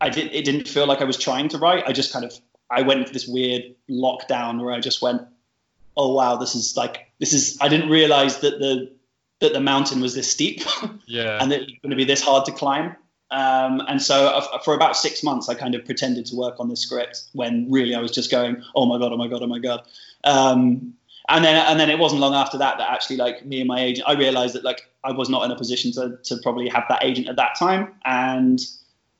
I 0.00 0.08
did 0.08 0.32
it 0.32 0.44
didn't 0.44 0.66
feel 0.66 0.86
like 0.86 1.00
I 1.00 1.04
was 1.04 1.18
trying 1.18 1.48
to 1.50 1.58
write. 1.58 1.84
I 1.86 1.92
just 1.92 2.12
kind 2.12 2.24
of 2.24 2.36
I 2.70 2.82
went 2.82 3.00
into 3.00 3.12
this 3.12 3.28
weird 3.28 3.74
lockdown 3.88 4.64
where 4.64 4.74
I 4.74 4.80
just 4.80 5.02
went, 5.02 5.22
oh 5.96 6.14
wow, 6.14 6.36
this 6.36 6.54
is 6.54 6.76
like 6.76 7.10
this 7.18 7.32
is. 7.32 7.58
I 7.60 7.68
didn't 7.68 7.90
realize 7.90 8.38
that 8.40 8.58
the 8.58 8.90
that 9.40 9.52
the 9.52 9.60
mountain 9.60 10.00
was 10.00 10.14
this 10.14 10.30
steep, 10.30 10.62
yeah, 11.06 11.38
and 11.40 11.50
that 11.50 11.62
it 11.62 11.66
was 11.66 11.78
going 11.82 11.90
to 11.90 11.96
be 11.96 12.04
this 12.04 12.22
hard 12.22 12.44
to 12.46 12.52
climb. 12.52 12.96
Um, 13.30 13.80
and 13.86 14.02
so 14.02 14.26
uh, 14.26 14.58
for 14.60 14.74
about 14.74 14.96
six 14.96 15.22
months, 15.22 15.48
I 15.48 15.54
kind 15.54 15.74
of 15.74 15.84
pretended 15.84 16.26
to 16.26 16.36
work 16.36 16.56
on 16.58 16.68
the 16.68 16.76
script 16.76 17.24
when 17.32 17.70
really 17.70 17.94
I 17.94 18.00
was 18.00 18.10
just 18.10 18.30
going, 18.30 18.62
oh 18.74 18.86
my 18.86 18.98
god, 18.98 19.12
oh 19.12 19.16
my 19.16 19.28
god, 19.28 19.42
oh 19.42 19.46
my 19.46 19.60
god. 19.60 19.82
Um, 20.24 20.94
and 21.28 21.44
then 21.44 21.54
and 21.66 21.78
then 21.78 21.90
it 21.90 21.98
wasn't 21.98 22.20
long 22.20 22.34
after 22.34 22.58
that 22.58 22.78
that 22.78 22.90
actually 22.90 23.16
like 23.16 23.46
me 23.46 23.60
and 23.60 23.68
my 23.68 23.80
agent, 23.80 24.08
I 24.08 24.14
realized 24.14 24.54
that 24.54 24.64
like 24.64 24.90
I 25.04 25.12
was 25.12 25.28
not 25.28 25.44
in 25.44 25.50
a 25.50 25.56
position 25.56 25.92
to 25.92 26.18
to 26.24 26.36
probably 26.42 26.68
have 26.68 26.84
that 26.88 27.04
agent 27.04 27.28
at 27.28 27.36
that 27.36 27.56
time, 27.56 27.94
and 28.04 28.60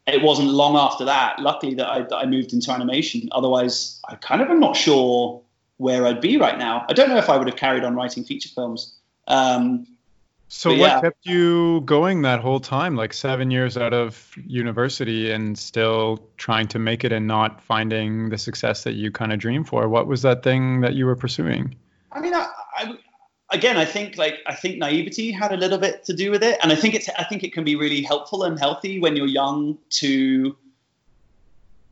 it 0.06 0.22
wasn't 0.22 0.48
long 0.48 0.76
after 0.76 1.04
that, 1.04 1.38
luckily, 1.38 1.74
that 1.74 1.88
I, 1.88 2.02
that 2.02 2.16
I 2.16 2.26
moved 2.26 2.52
into 2.52 2.70
animation. 2.72 3.28
Otherwise, 3.32 4.00
I 4.08 4.16
kind 4.16 4.42
of 4.42 4.48
am 4.48 4.60
not 4.60 4.76
sure 4.76 5.42
where 5.76 6.06
I'd 6.06 6.20
be 6.20 6.36
right 6.36 6.58
now. 6.58 6.84
I 6.88 6.92
don't 6.92 7.08
know 7.08 7.16
if 7.16 7.30
I 7.30 7.36
would 7.36 7.46
have 7.46 7.56
carried 7.56 7.84
on 7.84 7.94
writing 7.94 8.24
feature 8.24 8.48
films. 8.48 8.94
Um, 9.28 9.86
so, 10.52 10.70
what 10.70 10.78
yeah. 10.78 11.00
kept 11.00 11.24
you 11.26 11.80
going 11.82 12.22
that 12.22 12.40
whole 12.40 12.58
time, 12.58 12.96
like 12.96 13.12
seven 13.12 13.52
years 13.52 13.76
out 13.76 13.94
of 13.94 14.36
university, 14.44 15.30
and 15.30 15.56
still 15.56 16.28
trying 16.38 16.66
to 16.68 16.80
make 16.80 17.04
it 17.04 17.12
and 17.12 17.28
not 17.28 17.62
finding 17.62 18.30
the 18.30 18.36
success 18.36 18.82
that 18.82 18.94
you 18.94 19.12
kind 19.12 19.32
of 19.32 19.38
dream 19.38 19.62
for? 19.62 19.88
What 19.88 20.08
was 20.08 20.22
that 20.22 20.42
thing 20.42 20.80
that 20.80 20.94
you 20.94 21.06
were 21.06 21.14
pursuing? 21.14 21.76
I 22.10 22.18
mean, 22.18 22.34
I, 22.34 22.48
I, 22.76 22.98
again, 23.50 23.76
I 23.76 23.84
think 23.84 24.18
like 24.18 24.38
I 24.44 24.56
think 24.56 24.78
naivety 24.78 25.30
had 25.30 25.52
a 25.52 25.56
little 25.56 25.78
bit 25.78 26.02
to 26.06 26.14
do 26.14 26.32
with 26.32 26.42
it, 26.42 26.58
and 26.64 26.72
I 26.72 26.74
think 26.74 26.94
it's 26.94 27.08
I 27.16 27.22
think 27.22 27.44
it 27.44 27.52
can 27.52 27.62
be 27.62 27.76
really 27.76 28.02
helpful 28.02 28.42
and 28.42 28.58
healthy 28.58 28.98
when 28.98 29.14
you're 29.14 29.28
young 29.28 29.78
to 29.90 30.56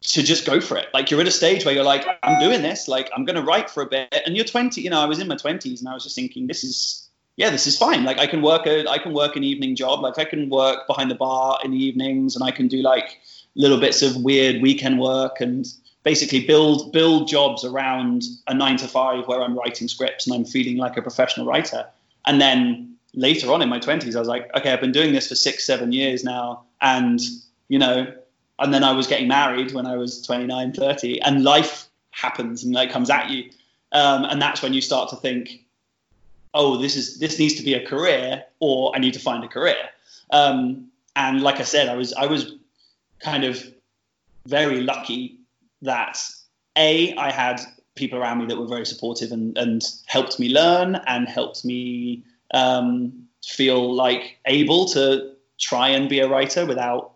to 0.00 0.22
just 0.24 0.44
go 0.44 0.60
for 0.60 0.76
it. 0.76 0.88
Like 0.92 1.12
you're 1.12 1.20
at 1.20 1.28
a 1.28 1.30
stage 1.30 1.64
where 1.64 1.76
you're 1.76 1.84
like, 1.84 2.04
I'm 2.24 2.40
doing 2.40 2.62
this, 2.62 2.88
like 2.88 3.08
I'm 3.14 3.24
gonna 3.24 3.44
write 3.44 3.70
for 3.70 3.84
a 3.84 3.86
bit, 3.86 4.12
and 4.26 4.34
you're 4.34 4.44
20. 4.44 4.80
You 4.80 4.90
know, 4.90 4.98
I 4.98 5.04
was 5.04 5.20
in 5.20 5.28
my 5.28 5.36
20s, 5.36 5.78
and 5.78 5.88
I 5.88 5.94
was 5.94 6.02
just 6.02 6.16
thinking, 6.16 6.48
this 6.48 6.64
is 6.64 7.07
yeah, 7.38 7.50
this 7.50 7.68
is 7.68 7.78
fine. 7.78 8.02
Like 8.02 8.18
I 8.18 8.26
can 8.26 8.42
work 8.42 8.66
a 8.66 8.84
I 8.90 8.98
can 8.98 9.14
work 9.14 9.36
an 9.36 9.44
evening 9.44 9.76
job, 9.76 10.00
like 10.00 10.18
I 10.18 10.24
can 10.24 10.50
work 10.50 10.88
behind 10.88 11.08
the 11.08 11.14
bar 11.14 11.60
in 11.64 11.70
the 11.70 11.76
evenings, 11.76 12.34
and 12.34 12.44
I 12.44 12.50
can 12.50 12.66
do 12.66 12.82
like 12.82 13.20
little 13.54 13.78
bits 13.78 14.02
of 14.02 14.16
weird 14.16 14.60
weekend 14.60 14.98
work 14.98 15.40
and 15.40 15.64
basically 16.02 16.44
build 16.44 16.92
build 16.92 17.28
jobs 17.28 17.64
around 17.64 18.24
a 18.48 18.54
nine 18.54 18.76
to 18.78 18.88
five 18.88 19.28
where 19.28 19.40
I'm 19.40 19.56
writing 19.56 19.86
scripts 19.86 20.26
and 20.26 20.34
I'm 20.34 20.44
feeling 20.44 20.78
like 20.78 20.96
a 20.96 21.02
professional 21.02 21.46
writer. 21.46 21.86
And 22.26 22.40
then 22.40 22.96
later 23.14 23.52
on 23.52 23.62
in 23.62 23.68
my 23.68 23.78
twenties, 23.78 24.16
I 24.16 24.18
was 24.18 24.28
like, 24.28 24.50
okay, 24.56 24.72
I've 24.72 24.80
been 24.80 24.90
doing 24.90 25.12
this 25.12 25.28
for 25.28 25.36
six, 25.36 25.64
seven 25.64 25.92
years 25.92 26.24
now, 26.24 26.64
and 26.80 27.20
you 27.68 27.78
know, 27.78 28.12
and 28.58 28.74
then 28.74 28.82
I 28.82 28.90
was 28.90 29.06
getting 29.06 29.28
married 29.28 29.74
when 29.74 29.86
I 29.86 29.94
was 29.94 30.22
29, 30.22 30.72
30, 30.72 31.22
and 31.22 31.44
life 31.44 31.88
happens 32.10 32.64
and 32.64 32.74
like 32.74 32.90
comes 32.90 33.10
at 33.10 33.30
you, 33.30 33.48
um, 33.92 34.24
and 34.24 34.42
that's 34.42 34.60
when 34.60 34.74
you 34.74 34.80
start 34.80 35.10
to 35.10 35.16
think, 35.16 35.67
oh, 36.54 36.76
this 36.76 36.96
is 36.96 37.18
this 37.18 37.38
needs 37.38 37.54
to 37.54 37.62
be 37.62 37.74
a 37.74 37.86
career, 37.86 38.44
or 38.60 38.94
I 38.94 38.98
need 38.98 39.14
to 39.14 39.20
find 39.20 39.44
a 39.44 39.48
career. 39.48 39.88
Um, 40.30 40.88
and 41.16 41.42
like 41.42 41.60
I 41.60 41.64
said, 41.64 41.88
I 41.88 41.96
was 41.96 42.12
I 42.12 42.26
was 42.26 42.54
kind 43.20 43.44
of 43.44 43.62
very 44.46 44.80
lucky 44.80 45.40
that 45.82 46.18
a 46.76 47.14
I 47.16 47.30
had 47.30 47.60
people 47.94 48.18
around 48.18 48.38
me 48.38 48.46
that 48.46 48.56
were 48.56 48.66
very 48.66 48.86
supportive 48.86 49.32
and, 49.32 49.58
and 49.58 49.82
helped 50.06 50.38
me 50.38 50.48
learn 50.48 50.96
and 51.06 51.28
helped 51.28 51.64
me 51.64 52.24
um, 52.54 53.12
feel 53.44 53.92
like 53.94 54.38
able 54.46 54.86
to 54.86 55.32
try 55.58 55.88
and 55.88 56.08
be 56.08 56.20
a 56.20 56.28
writer 56.28 56.64
without 56.64 57.12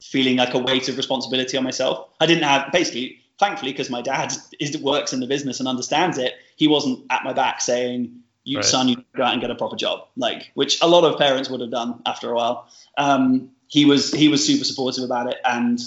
feeling 0.00 0.36
like 0.36 0.54
a 0.54 0.58
weight 0.58 0.88
of 0.88 0.96
responsibility 0.96 1.56
on 1.56 1.64
myself. 1.64 2.08
I 2.20 2.26
didn't 2.26 2.44
have 2.44 2.72
basically, 2.72 3.20
thankfully, 3.38 3.72
because 3.72 3.90
my 3.90 4.02
dad 4.02 4.32
is, 4.60 4.76
works 4.78 5.12
in 5.12 5.20
the 5.20 5.26
business 5.26 5.60
and 5.60 5.68
understands 5.68 6.18
it. 6.18 6.34
He 6.56 6.66
wasn't 6.66 7.04
at 7.10 7.24
my 7.24 7.32
back 7.32 7.60
saying, 7.60 8.22
you 8.46 8.58
right. 8.58 8.64
son, 8.64 8.88
you 8.88 9.04
go 9.16 9.24
out 9.24 9.32
and 9.32 9.40
get 9.40 9.50
a 9.50 9.56
proper 9.56 9.74
job, 9.74 10.06
like 10.16 10.52
which 10.54 10.80
a 10.80 10.86
lot 10.86 11.02
of 11.02 11.18
parents 11.18 11.50
would 11.50 11.60
have 11.60 11.70
done 11.70 12.00
after 12.06 12.30
a 12.30 12.34
while. 12.34 12.68
Um, 12.96 13.50
he 13.66 13.84
was 13.84 14.12
he 14.12 14.28
was 14.28 14.46
super 14.46 14.64
supportive 14.64 15.02
about 15.02 15.28
it, 15.28 15.36
and 15.44 15.80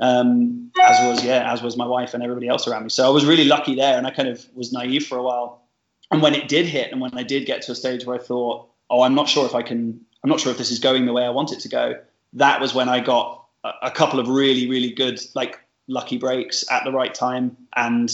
um, 0.00 0.72
as 0.82 1.06
was 1.06 1.24
yeah, 1.24 1.52
as 1.52 1.62
was 1.62 1.76
my 1.76 1.86
wife 1.86 2.12
and 2.12 2.24
everybody 2.24 2.48
else 2.48 2.66
around 2.66 2.82
me. 2.82 2.90
So 2.90 3.06
I 3.06 3.10
was 3.10 3.24
really 3.24 3.44
lucky 3.44 3.76
there, 3.76 3.96
and 3.96 4.04
I 4.04 4.10
kind 4.10 4.28
of 4.28 4.44
was 4.52 4.72
naive 4.72 5.06
for 5.06 5.16
a 5.16 5.22
while. 5.22 5.62
And 6.10 6.20
when 6.20 6.34
it 6.34 6.48
did 6.48 6.66
hit, 6.66 6.90
and 6.90 7.00
when 7.00 7.16
I 7.16 7.22
did 7.22 7.46
get 7.46 7.62
to 7.62 7.72
a 7.72 7.74
stage 7.76 8.04
where 8.04 8.18
I 8.18 8.22
thought, 8.22 8.68
oh, 8.90 9.02
I'm 9.02 9.14
not 9.14 9.28
sure 9.28 9.46
if 9.46 9.54
I 9.54 9.62
can, 9.62 10.00
I'm 10.24 10.30
not 10.30 10.40
sure 10.40 10.50
if 10.50 10.58
this 10.58 10.72
is 10.72 10.80
going 10.80 11.06
the 11.06 11.12
way 11.12 11.24
I 11.24 11.30
want 11.30 11.52
it 11.52 11.60
to 11.60 11.68
go. 11.68 12.00
That 12.32 12.60
was 12.60 12.74
when 12.74 12.88
I 12.88 12.98
got 12.98 13.46
a, 13.62 13.70
a 13.82 13.90
couple 13.92 14.18
of 14.18 14.28
really 14.28 14.68
really 14.68 14.90
good 14.90 15.20
like 15.36 15.60
lucky 15.86 16.18
breaks 16.18 16.68
at 16.68 16.82
the 16.82 16.90
right 16.90 17.14
time, 17.14 17.56
and 17.76 18.12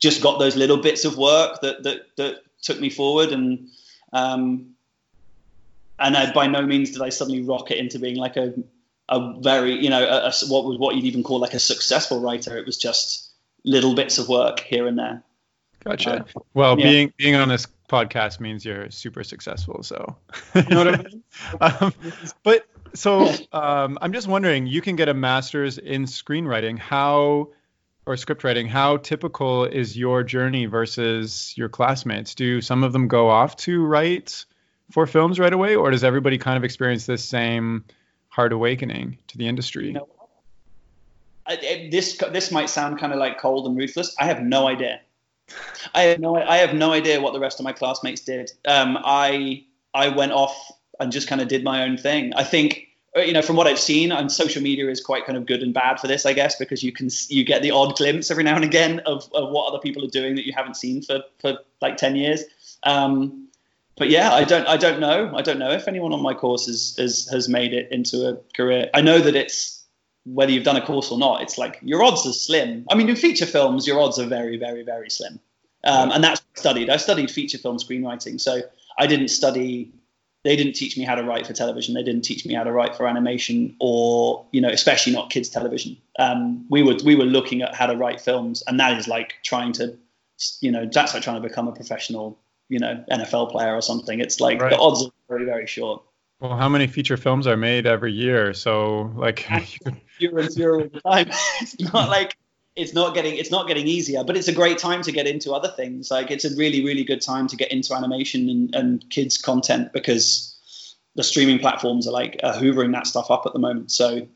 just 0.00 0.20
got 0.20 0.40
those 0.40 0.56
little 0.56 0.78
bits 0.78 1.04
of 1.04 1.16
work 1.16 1.60
that 1.60 1.84
that 1.84 2.16
that 2.16 2.43
took 2.64 2.80
me 2.80 2.90
forward 2.90 3.30
and 3.30 3.68
um, 4.12 4.74
and 5.98 6.16
I, 6.16 6.32
by 6.32 6.46
no 6.46 6.62
means 6.62 6.90
did 6.90 7.02
I 7.02 7.10
suddenly 7.10 7.42
rocket 7.42 7.78
into 7.78 7.98
being 7.98 8.16
like 8.16 8.36
a 8.36 8.54
a 9.08 9.40
very 9.40 9.74
you 9.74 9.90
know 9.90 10.02
a, 10.02 10.28
a, 10.28 10.32
what 10.48 10.64
was 10.64 10.78
what 10.78 10.94
you'd 10.96 11.04
even 11.04 11.22
call 11.22 11.38
like 11.38 11.54
a 11.54 11.58
successful 11.58 12.20
writer. 12.20 12.56
It 12.56 12.66
was 12.66 12.76
just 12.76 13.30
little 13.64 13.94
bits 13.94 14.18
of 14.18 14.28
work 14.28 14.60
here 14.60 14.86
and 14.86 14.98
there. 14.98 15.22
Gotcha. 15.84 16.20
Uh, 16.20 16.40
well, 16.54 16.78
yeah. 16.78 16.84
being 16.84 17.12
being 17.16 17.34
on 17.34 17.48
this 17.48 17.66
podcast 17.88 18.40
means 18.40 18.64
you're 18.64 18.90
super 18.90 19.22
successful. 19.22 19.82
So, 19.82 20.16
you 20.54 20.62
know 20.62 20.84
what 20.84 20.88
I 20.88 21.02
mean? 21.02 21.22
um, 21.60 21.94
but 22.42 22.66
so 22.94 23.30
um, 23.52 23.98
I'm 24.00 24.12
just 24.12 24.26
wondering, 24.26 24.66
you 24.66 24.80
can 24.80 24.96
get 24.96 25.08
a 25.08 25.14
master's 25.14 25.78
in 25.78 26.04
screenwriting. 26.04 26.78
How 26.78 27.50
or 28.06 28.16
script 28.16 28.44
writing, 28.44 28.66
how 28.66 28.98
typical 28.98 29.64
is 29.64 29.96
your 29.96 30.22
journey 30.22 30.66
versus 30.66 31.54
your 31.56 31.68
classmates? 31.68 32.34
Do 32.34 32.60
some 32.60 32.84
of 32.84 32.92
them 32.92 33.08
go 33.08 33.30
off 33.30 33.56
to 33.58 33.84
write 33.84 34.44
for 34.90 35.06
films 35.06 35.38
right 35.38 35.52
away, 35.52 35.74
or 35.74 35.90
does 35.90 36.04
everybody 36.04 36.38
kind 36.38 36.56
of 36.56 36.64
experience 36.64 37.06
this 37.06 37.24
same 37.24 37.84
hard 38.28 38.52
awakening 38.52 39.18
to 39.28 39.38
the 39.38 39.48
industry? 39.48 39.92
No. 39.92 40.08
I, 41.46 41.88
this 41.90 42.16
this 42.32 42.50
might 42.50 42.70
sound 42.70 42.98
kind 42.98 43.12
of 43.12 43.18
like 43.18 43.38
cold 43.38 43.66
and 43.66 43.76
ruthless. 43.76 44.14
I 44.18 44.24
have 44.24 44.42
no 44.42 44.66
idea. 44.66 45.00
I 45.94 46.02
have 46.02 46.18
no 46.18 46.36
I 46.36 46.56
have 46.56 46.74
no 46.74 46.92
idea 46.92 47.20
what 47.20 47.34
the 47.34 47.40
rest 47.40 47.60
of 47.60 47.64
my 47.64 47.72
classmates 47.72 48.22
did. 48.22 48.50
Um, 48.66 48.98
I 49.04 49.64
I 49.92 50.08
went 50.08 50.32
off 50.32 50.72
and 50.98 51.12
just 51.12 51.28
kind 51.28 51.40
of 51.40 51.48
did 51.48 51.62
my 51.62 51.82
own 51.82 51.98
thing. 51.98 52.32
I 52.34 52.44
think 52.44 52.88
you 53.16 53.32
know, 53.32 53.42
from 53.42 53.56
what 53.56 53.66
I've 53.66 53.78
seen, 53.78 54.10
and 54.10 54.30
social 54.30 54.62
media 54.62 54.88
is 54.88 55.00
quite 55.00 55.24
kind 55.24 55.38
of 55.38 55.46
good 55.46 55.62
and 55.62 55.72
bad 55.72 56.00
for 56.00 56.08
this, 56.08 56.26
I 56.26 56.32
guess, 56.32 56.56
because 56.56 56.82
you 56.82 56.92
can 56.92 57.08
you 57.28 57.44
get 57.44 57.62
the 57.62 57.70
odd 57.70 57.96
glimpse 57.96 58.30
every 58.30 58.42
now 58.42 58.56
and 58.56 58.64
again 58.64 59.00
of, 59.00 59.30
of 59.34 59.50
what 59.50 59.68
other 59.68 59.78
people 59.78 60.04
are 60.04 60.10
doing 60.10 60.34
that 60.34 60.46
you 60.46 60.52
haven't 60.52 60.76
seen 60.76 61.02
for 61.02 61.22
for 61.40 61.58
like 61.80 61.96
ten 61.96 62.16
years. 62.16 62.42
Um, 62.82 63.48
but 63.96 64.10
yeah, 64.10 64.32
I 64.32 64.42
don't 64.42 64.66
I 64.66 64.76
don't 64.76 64.98
know. 64.98 65.32
I 65.34 65.42
don't 65.42 65.58
know 65.58 65.70
if 65.70 65.86
anyone 65.86 66.12
on 66.12 66.22
my 66.22 66.34
course 66.34 66.66
has, 66.66 66.96
has 66.98 67.28
has 67.30 67.48
made 67.48 67.72
it 67.72 67.92
into 67.92 68.28
a 68.28 68.36
career. 68.56 68.90
I 68.92 69.00
know 69.00 69.20
that 69.20 69.36
it's 69.36 69.84
whether 70.24 70.50
you've 70.50 70.64
done 70.64 70.76
a 70.76 70.84
course 70.84 71.12
or 71.12 71.18
not. 71.18 71.42
It's 71.42 71.56
like 71.56 71.78
your 71.82 72.02
odds 72.02 72.26
are 72.26 72.32
slim. 72.32 72.84
I 72.90 72.96
mean, 72.96 73.08
in 73.08 73.16
feature 73.16 73.46
films, 73.46 73.86
your 73.86 74.00
odds 74.00 74.18
are 74.18 74.26
very 74.26 74.56
very 74.56 74.82
very 74.82 75.10
slim. 75.10 75.38
Um, 75.84 76.10
and 76.10 76.24
that's 76.24 76.42
studied. 76.54 76.90
I 76.90 76.96
studied 76.96 77.30
feature 77.30 77.58
film 77.58 77.76
screenwriting, 77.76 78.40
so 78.40 78.62
I 78.98 79.06
didn't 79.06 79.28
study 79.28 79.92
they 80.44 80.56
didn't 80.56 80.74
teach 80.74 80.96
me 80.98 81.04
how 81.04 81.14
to 81.14 81.22
write 81.22 81.46
for 81.46 81.54
television. 81.54 81.94
They 81.94 82.02
didn't 82.02 82.22
teach 82.22 82.44
me 82.44 82.54
how 82.54 82.64
to 82.64 82.70
write 82.72 82.94
for 82.94 83.08
animation, 83.08 83.74
or 83.80 84.44
you 84.52 84.60
know, 84.60 84.68
especially 84.68 85.14
not 85.14 85.30
kids 85.30 85.48
television. 85.48 85.96
Um, 86.18 86.66
we 86.68 86.82
were 86.82 86.96
we 87.04 87.16
were 87.16 87.24
looking 87.24 87.62
at 87.62 87.74
how 87.74 87.86
to 87.86 87.96
write 87.96 88.20
films, 88.20 88.62
and 88.66 88.78
that 88.78 88.98
is 88.98 89.08
like 89.08 89.34
trying 89.42 89.72
to, 89.72 89.96
you 90.60 90.70
know, 90.70 90.86
that's 90.90 91.14
like 91.14 91.22
trying 91.22 91.42
to 91.42 91.48
become 91.48 91.66
a 91.66 91.72
professional, 91.72 92.38
you 92.68 92.78
know, 92.78 93.02
NFL 93.10 93.52
player 93.52 93.74
or 93.74 93.80
something. 93.80 94.20
It's 94.20 94.38
like 94.38 94.60
right. 94.60 94.70
the 94.70 94.78
odds 94.78 95.04
are 95.04 95.10
very 95.28 95.46
very 95.46 95.66
short. 95.66 96.02
Well, 96.40 96.56
how 96.56 96.68
many 96.68 96.88
feature 96.88 97.16
films 97.16 97.46
are 97.46 97.56
made 97.56 97.86
every 97.86 98.12
year? 98.12 98.52
So 98.52 99.12
like, 99.16 99.48
fewer 100.18 100.40
and 100.40 100.52
fewer 100.52 100.82
all 100.82 100.88
the 100.88 101.00
time. 101.00 101.28
it's 101.62 101.80
not 101.80 102.10
like 102.10 102.36
it's 102.76 102.92
not 102.92 103.14
getting 103.14 103.36
it's 103.36 103.50
not 103.50 103.68
getting 103.68 103.86
easier 103.86 104.24
but 104.24 104.36
it's 104.36 104.48
a 104.48 104.52
great 104.52 104.78
time 104.78 105.02
to 105.02 105.12
get 105.12 105.26
into 105.26 105.52
other 105.52 105.68
things 105.68 106.10
like 106.10 106.30
it's 106.30 106.44
a 106.44 106.54
really 106.56 106.84
really 106.84 107.04
good 107.04 107.20
time 107.20 107.46
to 107.46 107.56
get 107.56 107.70
into 107.70 107.94
animation 107.94 108.48
and, 108.48 108.74
and 108.74 109.10
kids 109.10 109.38
content 109.38 109.92
because 109.92 110.50
the 111.14 111.22
streaming 111.22 111.58
platforms 111.58 112.08
are 112.08 112.12
like 112.12 112.40
uh, 112.42 112.52
hoovering 112.54 112.92
that 112.92 113.06
stuff 113.06 113.30
up 113.30 113.44
at 113.46 113.52
the 113.52 113.58
moment 113.58 113.90
so 113.90 114.26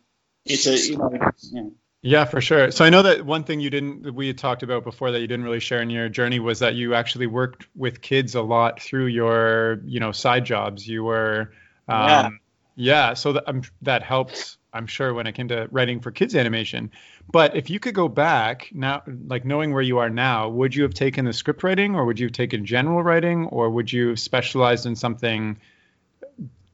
it's 0.44 0.66
a 0.66 0.78
you 0.78 0.96
know 0.96 1.10
yeah. 1.50 1.62
yeah 2.02 2.24
for 2.24 2.40
sure 2.40 2.70
so 2.70 2.84
i 2.84 2.90
know 2.90 3.02
that 3.02 3.26
one 3.26 3.42
thing 3.42 3.60
you 3.60 3.70
didn't 3.70 4.14
we 4.14 4.28
had 4.28 4.38
talked 4.38 4.62
about 4.62 4.84
before 4.84 5.10
that 5.10 5.20
you 5.20 5.26
didn't 5.26 5.44
really 5.44 5.60
share 5.60 5.82
in 5.82 5.90
your 5.90 6.08
journey 6.08 6.38
was 6.38 6.60
that 6.60 6.74
you 6.74 6.94
actually 6.94 7.26
worked 7.26 7.66
with 7.74 8.00
kids 8.00 8.34
a 8.34 8.42
lot 8.42 8.80
through 8.80 9.06
your 9.06 9.80
you 9.84 9.98
know 9.98 10.12
side 10.12 10.44
jobs 10.44 10.86
you 10.86 11.02
were 11.02 11.52
um, 11.88 12.08
yeah. 12.08 12.28
yeah 12.76 13.14
so 13.14 13.32
that, 13.32 13.48
um, 13.48 13.62
that 13.82 14.04
helped 14.04 14.57
I'm 14.72 14.86
sure 14.86 15.14
when 15.14 15.26
it 15.26 15.34
came 15.34 15.48
to 15.48 15.68
writing 15.70 16.00
for 16.00 16.10
kids 16.10 16.34
animation. 16.36 16.90
But 17.30 17.56
if 17.56 17.70
you 17.70 17.80
could 17.80 17.94
go 17.94 18.08
back 18.08 18.70
now, 18.72 19.02
like 19.26 19.44
knowing 19.44 19.72
where 19.72 19.82
you 19.82 19.98
are 19.98 20.10
now, 20.10 20.48
would 20.48 20.74
you 20.74 20.82
have 20.82 20.94
taken 20.94 21.24
the 21.24 21.32
script 21.32 21.62
writing, 21.62 21.94
or 21.94 22.04
would 22.04 22.18
you 22.18 22.26
have 22.26 22.32
taken 22.32 22.66
general 22.66 23.02
writing, 23.02 23.46
or 23.46 23.70
would 23.70 23.92
you 23.92 24.08
have 24.08 24.20
specialized 24.20 24.86
in 24.86 24.96
something 24.96 25.58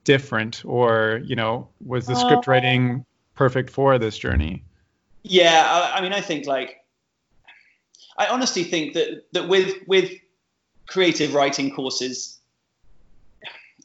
different, 0.04 0.64
or 0.64 1.20
you 1.24 1.36
know, 1.36 1.68
was 1.84 2.06
the 2.06 2.14
script 2.16 2.48
uh, 2.48 2.50
writing 2.50 3.04
perfect 3.34 3.70
for 3.70 3.98
this 3.98 4.18
journey? 4.18 4.62
Yeah, 5.22 5.64
I, 5.66 5.98
I 5.98 6.00
mean, 6.02 6.12
I 6.12 6.20
think 6.20 6.46
like 6.46 6.84
I 8.18 8.26
honestly 8.26 8.64
think 8.64 8.94
that 8.94 9.24
that 9.32 9.48
with 9.48 9.74
with 9.86 10.12
creative 10.86 11.34
writing 11.34 11.74
courses, 11.74 12.38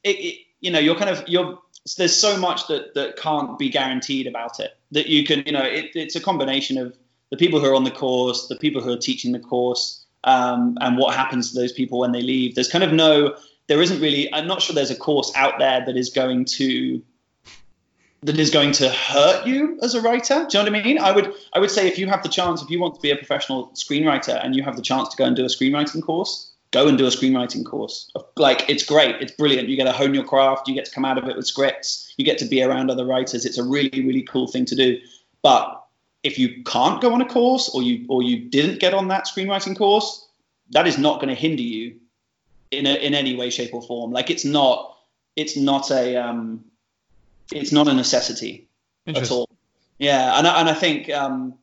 it, 0.03 0.09
it 0.09 0.35
you 0.59 0.71
know, 0.71 0.79
you're 0.79 0.95
kind 0.95 1.09
of 1.09 1.27
you're 1.27 1.59
there's 1.95 2.15
so 2.15 2.37
much 2.37 2.67
that 2.67 2.93
that 2.93 3.17
can't 3.17 3.57
be 3.57 3.69
guaranteed 3.69 4.27
about 4.27 4.59
it 4.59 4.77
that 4.91 5.07
you 5.07 5.25
can 5.25 5.43
you 5.45 5.51
know 5.51 5.63
it, 5.63 5.91
it's 5.95 6.15
a 6.15 6.21
combination 6.21 6.77
of 6.77 6.97
the 7.31 7.37
people 7.37 7.59
who 7.59 7.67
are 7.67 7.75
on 7.75 7.83
the 7.83 7.91
course 7.91 8.47
the 8.47 8.55
people 8.55 8.81
who 8.81 8.91
are 8.91 8.97
teaching 8.97 9.31
the 9.31 9.39
course 9.39 10.05
um, 10.23 10.77
and 10.81 10.97
what 10.97 11.15
happens 11.15 11.51
to 11.51 11.59
those 11.59 11.71
people 11.71 11.99
when 11.99 12.11
they 12.11 12.21
leave. 12.21 12.55
There's 12.55 12.69
kind 12.69 12.83
of 12.83 12.91
no 12.91 13.35
there 13.67 13.81
isn't 13.81 14.01
really 14.01 14.33
i'm 14.33 14.47
not 14.47 14.61
sure 14.61 14.73
there's 14.73 14.91
a 14.91 14.95
course 14.95 15.31
out 15.35 15.59
there 15.59 15.85
that 15.85 15.95
is 15.95 16.09
going 16.09 16.43
to 16.43 17.01
that 18.21 18.37
is 18.37 18.49
going 18.49 18.73
to 18.73 18.89
hurt 18.89 19.47
you 19.47 19.79
as 19.81 19.95
a 19.95 20.01
writer. 20.01 20.45
Do 20.49 20.57
you 20.57 20.65
know 20.65 20.71
what 20.71 20.79
i 20.79 20.83
mean? 20.83 20.99
I 20.99 21.11
would 21.11 21.33
i 21.53 21.59
would 21.59 21.71
say 21.71 21.87
if 21.87 21.97
you 21.97 22.07
have 22.07 22.23
the 22.23 22.29
chance 22.29 22.61
if 22.61 22.69
you 22.69 22.79
want 22.79 22.95
to 22.95 23.01
be 23.01 23.11
a 23.11 23.15
professional 23.15 23.67
screenwriter 23.69 24.43
and 24.43 24.55
you 24.55 24.63
have 24.63 24.75
the 24.75 24.81
chance 24.81 25.09
to 25.09 25.17
go 25.17 25.25
and 25.25 25.35
do 25.35 25.45
a 25.45 25.47
screenwriting 25.47 26.01
course 26.01 26.48
go 26.71 26.87
and 26.87 26.97
do 26.97 27.05
a 27.05 27.09
screenwriting 27.09 27.65
course. 27.65 28.11
Like 28.35 28.69
it's 28.69 28.83
great, 28.83 29.15
it's 29.21 29.31
brilliant. 29.31 29.69
You 29.69 29.75
get 29.75 29.85
to 29.85 29.91
hone 29.91 30.13
your 30.13 30.23
craft, 30.23 30.67
you 30.67 30.75
get 30.75 30.85
to 30.85 30.91
come 30.91 31.05
out 31.05 31.17
of 31.17 31.27
it 31.27 31.35
with 31.35 31.47
scripts, 31.47 32.13
you 32.17 32.25
get 32.25 32.37
to 32.39 32.45
be 32.45 32.61
around 32.61 32.91
other 32.91 33.05
writers. 33.05 33.45
It's 33.45 33.57
a 33.57 33.63
really, 33.63 34.05
really 34.05 34.23
cool 34.23 34.47
thing 34.47 34.65
to 34.65 34.75
do. 34.75 34.99
But 35.41 35.83
if 36.23 36.37
you 36.37 36.63
can't 36.63 37.01
go 37.01 37.13
on 37.13 37.21
a 37.21 37.27
course 37.27 37.69
or 37.69 37.81
you 37.81 38.05
or 38.09 38.23
you 38.23 38.49
didn't 38.49 38.79
get 38.79 38.93
on 38.93 39.07
that 39.07 39.25
screenwriting 39.25 39.77
course, 39.77 40.27
that 40.71 40.87
is 40.87 40.97
not 40.97 41.15
going 41.21 41.29
to 41.29 41.39
hinder 41.39 41.63
you 41.63 41.99
in 42.71 42.85
a, 42.85 42.93
in 42.93 43.13
any 43.13 43.35
way, 43.35 43.49
shape, 43.49 43.73
or 43.73 43.81
form. 43.81 44.11
Like 44.11 44.29
it's 44.29 44.45
not 44.45 44.97
it's 45.35 45.55
not 45.55 45.91
a 45.91 46.17
um, 46.17 46.65
it's 47.51 47.71
not 47.71 47.87
a 47.87 47.93
necessity 47.93 48.67
at 49.07 49.31
all. 49.31 49.49
Yeah, 49.97 50.37
and 50.37 50.47
I, 50.47 50.59
and 50.59 50.69
I 50.69 50.73
think 50.73 51.09
um, 51.09 51.55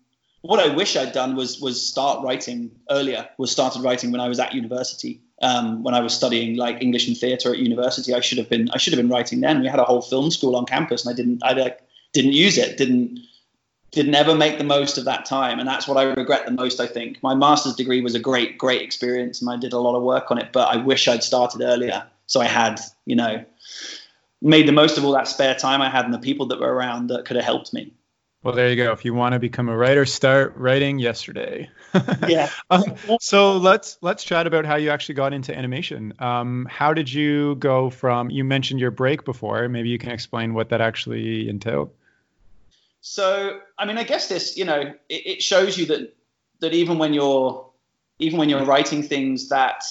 what 0.47 0.61
I 0.61 0.75
wish 0.75 0.97
I'd 0.97 1.13
done 1.13 1.37
was 1.37 1.61
was 1.61 1.85
start 1.85 2.25
writing 2.25 2.71
earlier. 2.91 3.29
Was 3.39 3.51
started 3.51 3.83
writing 3.83 4.13
when 4.13 4.21
I 4.21 4.29
was 4.29 4.39
at 4.39 4.55
university. 4.55 5.21
Um, 5.43 5.83
when 5.83 5.95
I 5.95 6.01
was 6.01 6.15
studying 6.15 6.57
like 6.57 6.81
English 6.81 7.09
and 7.09 7.17
theatre 7.17 7.53
at 7.53 7.59
university, 7.59 8.15
I 8.15 8.21
should 8.21 8.39
have 8.39 8.49
been 8.49 8.71
I 8.71 8.79
should 8.79 8.93
have 8.93 9.03
been 9.03 9.11
writing 9.11 9.41
then. 9.41 9.61
We 9.61 9.69
had 9.69 9.79
a 9.79 9.85
whole 9.85 10.03
film 10.03 10.31
school 10.31 10.57
on 10.57 10.65
campus, 10.65 11.05
and 11.05 11.13
I 11.13 11.17
didn't 11.17 11.43
I 11.43 11.53
like, 11.53 11.81
didn't 12.13 12.33
use 12.33 12.59
it. 12.59 12.77
Didn't 12.77 13.21
did 13.91 14.09
never 14.09 14.35
make 14.35 14.59
the 14.59 14.65
most 14.65 14.99
of 14.99 15.05
that 15.05 15.25
time, 15.25 15.59
and 15.59 15.69
that's 15.69 15.89
what 15.89 15.97
I 15.97 16.03
regret 16.05 16.45
the 16.45 16.53
most. 16.53 16.81
I 16.81 16.87
think 16.87 17.23
my 17.23 17.35
master's 17.35 17.75
degree 17.75 18.01
was 18.01 18.15
a 18.15 18.21
great 18.21 18.59
great 18.59 18.83
experience, 18.83 19.41
and 19.41 19.51
I 19.51 19.57
did 19.57 19.73
a 19.73 19.79
lot 19.79 19.97
of 19.97 20.03
work 20.03 20.31
on 20.31 20.39
it. 20.39 20.53
But 20.53 20.69
I 20.69 20.77
wish 20.77 21.09
I'd 21.09 21.23
started 21.25 21.63
earlier, 21.63 22.05
so 22.27 22.41
I 22.41 22.47
had 22.47 22.81
you 23.05 23.17
know 23.17 23.45
made 24.43 24.69
the 24.69 24.73
most 24.73 24.99
of 24.99 25.05
all 25.05 25.13
that 25.13 25.29
spare 25.29 25.55
time 25.55 25.81
I 25.81 25.89
had 25.89 26.05
and 26.05 26.15
the 26.15 26.19
people 26.19 26.47
that 26.47 26.61
were 26.61 26.73
around 26.73 27.09
that 27.09 27.25
could 27.25 27.37
have 27.37 27.45
helped 27.45 27.73
me. 27.73 27.93
Well, 28.47 28.55
there 28.55 28.71
you 28.71 28.77
go. 28.77 28.93
If 28.93 29.05
you 29.05 29.13
want 29.13 29.33
to 29.33 29.41
become 29.41 29.69
a 29.69 29.77
writer, 29.77 30.07
start 30.07 30.55
writing 30.57 31.01
yesterday. 31.01 31.69
yeah. 32.29 32.49
um, 32.71 32.95
so 33.19 33.57
let's 33.57 33.99
let's 34.03 34.23
chat 34.23 34.47
about 34.47 34.65
how 34.65 34.77
you 34.77 34.91
actually 34.91 35.17
got 35.17 35.33
into 35.33 35.53
animation. 35.53 36.15
Um, 36.21 36.65
how 36.71 36.95
did 36.95 37.13
you 37.13 37.57
go 37.57 37.91
from? 37.91 38.31
You 38.31 38.45
mentioned 38.45 38.79
your 38.79 38.93
break 38.93 39.25
before. 39.25 39.69
Maybe 39.69 39.89
you 39.89 39.99
can 39.99 40.13
explain 40.13 40.55
what 40.55 40.69
that 40.69 40.81
actually 40.81 41.49
entailed. 41.49 41.91
So, 43.01 43.59
I 43.77 43.85
mean, 43.85 43.99
I 43.99 44.05
guess 44.05 44.29
this, 44.29 44.57
you 44.57 44.65
know, 44.65 44.95
it, 45.09 45.27
it 45.27 45.43
shows 45.43 45.77
you 45.77 45.87
that 45.87 46.15
that 46.61 46.73
even 46.73 46.99
when 46.99 47.15
you're 47.15 47.69
even 48.21 48.39
when 48.39 48.49
you're 48.49 48.65
writing 48.65 49.03
things 49.03 49.49
that 49.49 49.83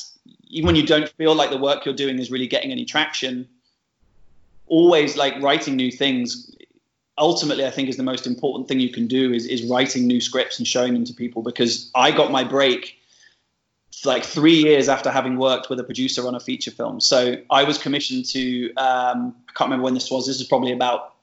even 0.48 0.68
when 0.68 0.78
you 0.78 0.86
don't 0.86 1.10
feel 1.10 1.36
like 1.36 1.50
the 1.50 1.58
work 1.58 1.84
you're 1.84 1.94
doing 1.94 2.20
is 2.20 2.32
really 2.32 2.48
getting 2.48 2.72
any 2.72 2.86
traction, 2.86 3.50
always 4.68 5.18
like 5.18 5.41
writing 5.41 5.76
new 5.76 5.91
things 5.91 6.55
ultimately 7.17 7.65
I 7.65 7.71
think 7.71 7.89
is 7.89 7.97
the 7.97 8.04
most 8.04 8.28
important 8.28 8.67
thing 8.67 8.80
you 8.80 8.91
can 8.91 9.08
do 9.08 9.34
is, 9.34 9.45
is 9.45 9.63
writing 9.63 10.08
new 10.08 10.21
scripts 10.21 10.60
and 10.60 10.67
showing 10.67 10.93
them 10.93 11.06
to 11.06 11.13
people 11.13 11.41
because 11.41 11.89
I 11.95 12.12
got 12.12 12.32
my 12.32 12.43
break 12.43 12.97
like 14.04 14.25
three 14.25 14.63
years 14.63 14.89
after 14.89 15.10
having 15.10 15.38
worked 15.38 15.69
with 15.69 15.80
a 15.80 15.84
producer 15.84 16.28
on 16.28 16.36
a 16.36 16.39
feature 16.39 16.71
film. 16.71 16.99
So 16.99 17.36
I 17.49 17.63
was 17.63 17.78
commissioned 17.78 18.25
to 18.25 18.73
um, 18.75 19.34
I 19.47 19.54
can't 19.56 19.69
remember 19.69 19.86
when 19.86 19.93
this 19.93 20.12
was. 20.12 20.28
This 20.28 20.41
is 20.41 20.47
probably 20.47 20.73
about 20.73 21.13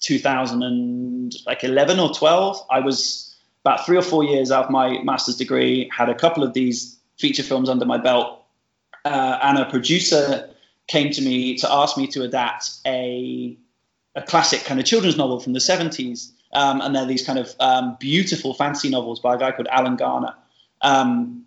2011 0.00 2.00
or 2.00 2.14
12. 2.14 2.66
I 2.70 2.80
was 2.80 3.36
about 3.64 3.86
three 3.86 3.96
or 3.96 4.02
four 4.02 4.24
years 4.24 4.50
out 4.50 4.66
of 4.66 4.70
my 4.70 5.02
master's 5.02 5.36
degree, 5.36 5.90
had 5.96 6.08
a 6.08 6.14
couple 6.14 6.42
of 6.42 6.52
these 6.52 6.98
feature 7.18 7.42
films 7.42 7.68
under 7.68 7.84
my 7.84 7.98
belt, 7.98 8.42
uh, 9.04 9.38
and 9.42 9.58
a 9.58 9.64
producer 9.66 10.50
came 10.86 11.10
to 11.10 11.22
me 11.22 11.56
to 11.56 11.72
ask 11.72 11.96
me 11.96 12.06
to 12.06 12.22
adapt 12.22 12.70
a 12.86 13.56
a 14.16 14.22
classic 14.22 14.64
kind 14.64 14.80
of 14.80 14.86
children's 14.86 15.16
novel 15.16 15.38
from 15.38 15.52
the 15.52 15.60
70s. 15.60 16.30
Um, 16.52 16.80
and 16.80 16.96
they're 16.96 17.06
these 17.06 17.24
kind 17.24 17.38
of 17.38 17.54
um, 17.60 17.96
beautiful 18.00 18.54
fantasy 18.54 18.88
novels 18.88 19.20
by 19.20 19.34
a 19.34 19.38
guy 19.38 19.52
called 19.52 19.68
Alan 19.70 19.96
Garner. 19.96 20.34
Um, 20.80 21.46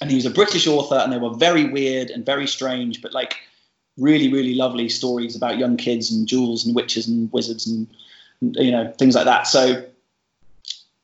and 0.00 0.08
he 0.10 0.16
was 0.16 0.26
a 0.26 0.30
British 0.30 0.66
author, 0.68 0.94
and 0.94 1.12
they 1.12 1.18
were 1.18 1.34
very 1.34 1.64
weird 1.64 2.10
and 2.10 2.24
very 2.24 2.46
strange, 2.46 3.02
but 3.02 3.12
like 3.12 3.36
really, 3.96 4.32
really 4.32 4.54
lovely 4.54 4.88
stories 4.88 5.34
about 5.34 5.58
young 5.58 5.76
kids 5.76 6.12
and 6.12 6.28
jewels 6.28 6.64
and 6.64 6.74
witches 6.76 7.08
and 7.08 7.32
wizards 7.32 7.66
and 7.66 7.88
you 8.40 8.70
know 8.70 8.92
things 8.92 9.16
like 9.16 9.24
that. 9.24 9.48
So 9.48 9.84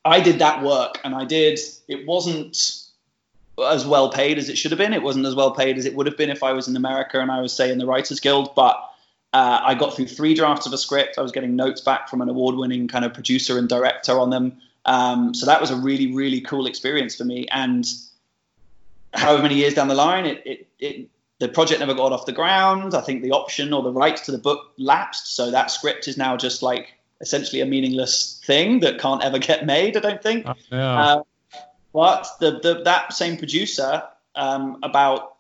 I 0.05 0.21
did 0.21 0.39
that 0.39 0.63
work, 0.63 1.01
and 1.03 1.13
I 1.13 1.25
did. 1.25 1.59
It 1.89 2.07
wasn't 2.07 2.57
as 3.59 3.85
well 3.85 4.11
paid 4.11 4.39
as 4.39 4.49
it 4.49 4.57
should 4.57 4.71
have 4.71 4.79
been. 4.79 4.93
It 4.93 5.03
wasn't 5.03 5.27
as 5.27 5.35
well 5.35 5.53
paid 5.53 5.77
as 5.77 5.87
it 5.87 5.95
would 5.97 6.07
have 6.07 6.17
been 6.17 6.31
if 6.31 6.45
I 6.45 6.53
was 6.53 6.69
in 6.69 6.77
America 6.77 7.21
and 7.21 7.33
I 7.33 7.41
was 7.41 7.53
say 7.53 7.71
in 7.71 7.79
the 7.79 7.87
Writers 7.87 8.21
Guild, 8.21 8.55
but 8.55 8.94
uh, 9.35 9.61
I 9.65 9.75
got 9.75 9.97
through 9.97 10.07
three 10.07 10.33
drafts 10.33 10.65
of 10.65 10.73
a 10.73 10.79
script. 10.79 11.19
I 11.19 11.21
was 11.21 11.33
getting 11.33 11.57
notes 11.57 11.81
back 11.81 12.09
from 12.09 12.23
an 12.23 12.29
award-winning 12.29 12.87
kind 12.87 13.05
of 13.05 13.13
producer 13.13 13.59
and 13.59 13.69
director 13.69 14.19
on 14.19 14.31
them. 14.31 14.59
Um, 14.85 15.35
so 15.35 15.45
that 15.47 15.61
was 15.61 15.73
a 15.73 15.77
really, 15.77 16.15
really 16.15 16.41
cool 16.41 16.67
experience 16.67 17.17
for 17.17 17.25
me. 17.25 17.49
And 17.51 17.85
however 19.13 19.43
many 19.43 19.57
years 19.57 19.75
down 19.75 19.89
the 19.89 19.97
line, 19.97 20.25
it, 20.25 20.43
it, 20.47 20.69
it, 20.79 21.09
the 21.41 21.49
project 21.49 21.81
never 21.81 21.95
got 21.95 22.13
off 22.13 22.27
the 22.27 22.33
ground. 22.33 22.95
I 22.95 23.01
think 23.01 23.23
the 23.23 23.33
option 23.33 23.73
or 23.73 23.83
the 23.83 23.91
rights 23.91 24.21
to 24.27 24.31
the 24.31 24.39
book 24.39 24.73
lapsed. 24.79 25.35
So 25.35 25.51
that 25.51 25.73
script 25.73 26.07
is 26.07 26.17
now 26.17 26.37
just 26.37 26.63
like 26.63 26.95
essentially 27.21 27.61
a 27.61 27.67
meaningless 27.67 28.41
thing 28.47 28.81
that 28.81 29.01
can't 29.01 29.25
ever 29.25 29.41
get 29.41 29.67
made. 29.67 29.97
I 29.97 30.01
don't 30.01 30.23
think. 30.23 30.47
Oh, 30.47 30.55
yeah. 30.71 31.01
uh, 31.01 31.23
but 31.93 32.29
the, 32.39 32.61
the, 32.61 32.83
that 32.85 33.13
same 33.13 33.37
producer, 33.37 34.05
um, 34.37 34.79
about 34.85 35.34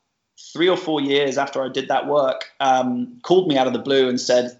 three 0.52 0.68
or 0.68 0.76
four 0.76 1.00
years 1.00 1.38
after 1.38 1.62
I 1.62 1.68
did 1.68 1.88
that 1.88 2.06
work, 2.06 2.50
um, 2.60 3.20
called 3.22 3.48
me 3.48 3.56
out 3.56 3.66
of 3.66 3.72
the 3.72 3.78
blue 3.78 4.08
and 4.08 4.20
said, 4.20 4.58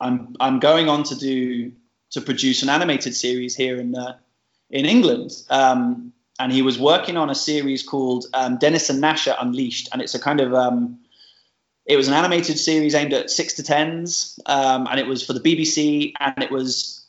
"I'm 0.00 0.36
I'm 0.40 0.60
going 0.60 0.88
on 0.88 1.04
to 1.04 1.16
do 1.16 1.72
to 2.10 2.20
produce 2.20 2.62
an 2.62 2.68
animated 2.68 3.14
series 3.14 3.56
here 3.56 3.78
in 3.78 3.94
uh, 3.94 4.16
in 4.70 4.86
England." 4.86 5.32
Um, 5.50 6.12
and 6.38 6.52
he 6.52 6.62
was 6.62 6.78
working 6.78 7.16
on 7.16 7.30
a 7.30 7.34
series 7.34 7.82
called 7.82 8.26
um, 8.34 8.56
Dennis 8.58 8.90
and 8.90 9.02
Gnasher 9.02 9.36
Unleashed, 9.40 9.88
and 9.92 10.02
it's 10.02 10.14
a 10.14 10.18
kind 10.18 10.40
of 10.40 10.54
um, 10.54 10.98
it 11.86 11.96
was 11.96 12.08
an 12.08 12.14
animated 12.14 12.58
series 12.58 12.94
aimed 12.94 13.12
at 13.12 13.30
six 13.30 13.54
to 13.54 13.62
tens, 13.62 14.38
um, 14.46 14.86
and 14.90 14.98
it 14.98 15.06
was 15.06 15.24
for 15.24 15.32
the 15.32 15.40
BBC, 15.40 16.12
and 16.18 16.42
it 16.42 16.50
was 16.50 17.04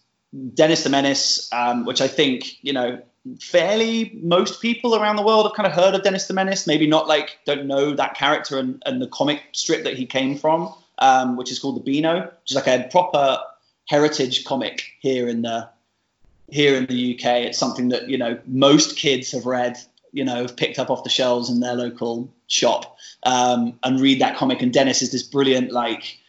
Dennis 0.54 0.84
the 0.84 0.90
Menace, 0.90 1.50
um, 1.52 1.86
which 1.86 2.02
I 2.02 2.08
think 2.08 2.64
you 2.64 2.74
know 2.74 3.02
fairly 3.40 4.18
most 4.22 4.62
people 4.62 4.96
around 4.96 5.16
the 5.16 5.24
world 5.24 5.46
have 5.46 5.56
kind 5.56 5.68
of 5.68 5.74
heard 5.74 5.96
of 5.96 6.04
Dennis 6.04 6.28
the 6.28 6.34
Menace. 6.34 6.68
Maybe 6.68 6.88
not 6.88 7.08
like 7.08 7.40
don't 7.46 7.66
know 7.66 7.94
that 7.96 8.16
character 8.16 8.60
and, 8.60 8.82
and 8.86 9.02
the 9.02 9.08
comic 9.08 9.42
strip 9.52 9.84
that 9.84 9.98
he 9.98 10.06
came 10.06 10.38
from, 10.38 10.74
um, 11.00 11.36
which 11.36 11.52
is 11.52 11.60
called 11.60 11.76
the 11.78 11.82
Beano, 11.82 12.26
which 12.42 12.52
is 12.52 12.56
like 12.56 12.68
a 12.68 12.88
proper 12.90 13.40
heritage 13.88 14.46
comic 14.46 14.84
here 15.00 15.28
in 15.28 15.42
the 15.42 15.68
here 16.52 16.76
in 16.76 16.86
the 16.86 17.16
UK. 17.16 17.26
It's 17.48 17.58
something 17.58 17.90
that 17.90 18.10
you 18.10 18.18
know 18.18 18.40
most 18.46 18.96
kids 18.96 19.32
have 19.32 19.46
read, 19.46 19.78
you 20.12 20.24
know, 20.24 20.44
have 20.44 20.56
picked 20.56 20.78
up 20.78 20.90
off 20.90 21.04
the 21.04 21.10
shelves 21.10 21.50
in 21.50 21.60
their 21.60 21.76
local 21.76 22.32
shop 22.48 22.98
um, 23.24 23.80
and 23.84 24.00
read 24.00 24.22
that 24.22 24.38
comic. 24.38 24.62
And 24.62 24.72
Dennis 24.72 25.02
is 25.02 25.12
this 25.12 25.24
brilliant 25.24 25.72
like. 25.72 26.20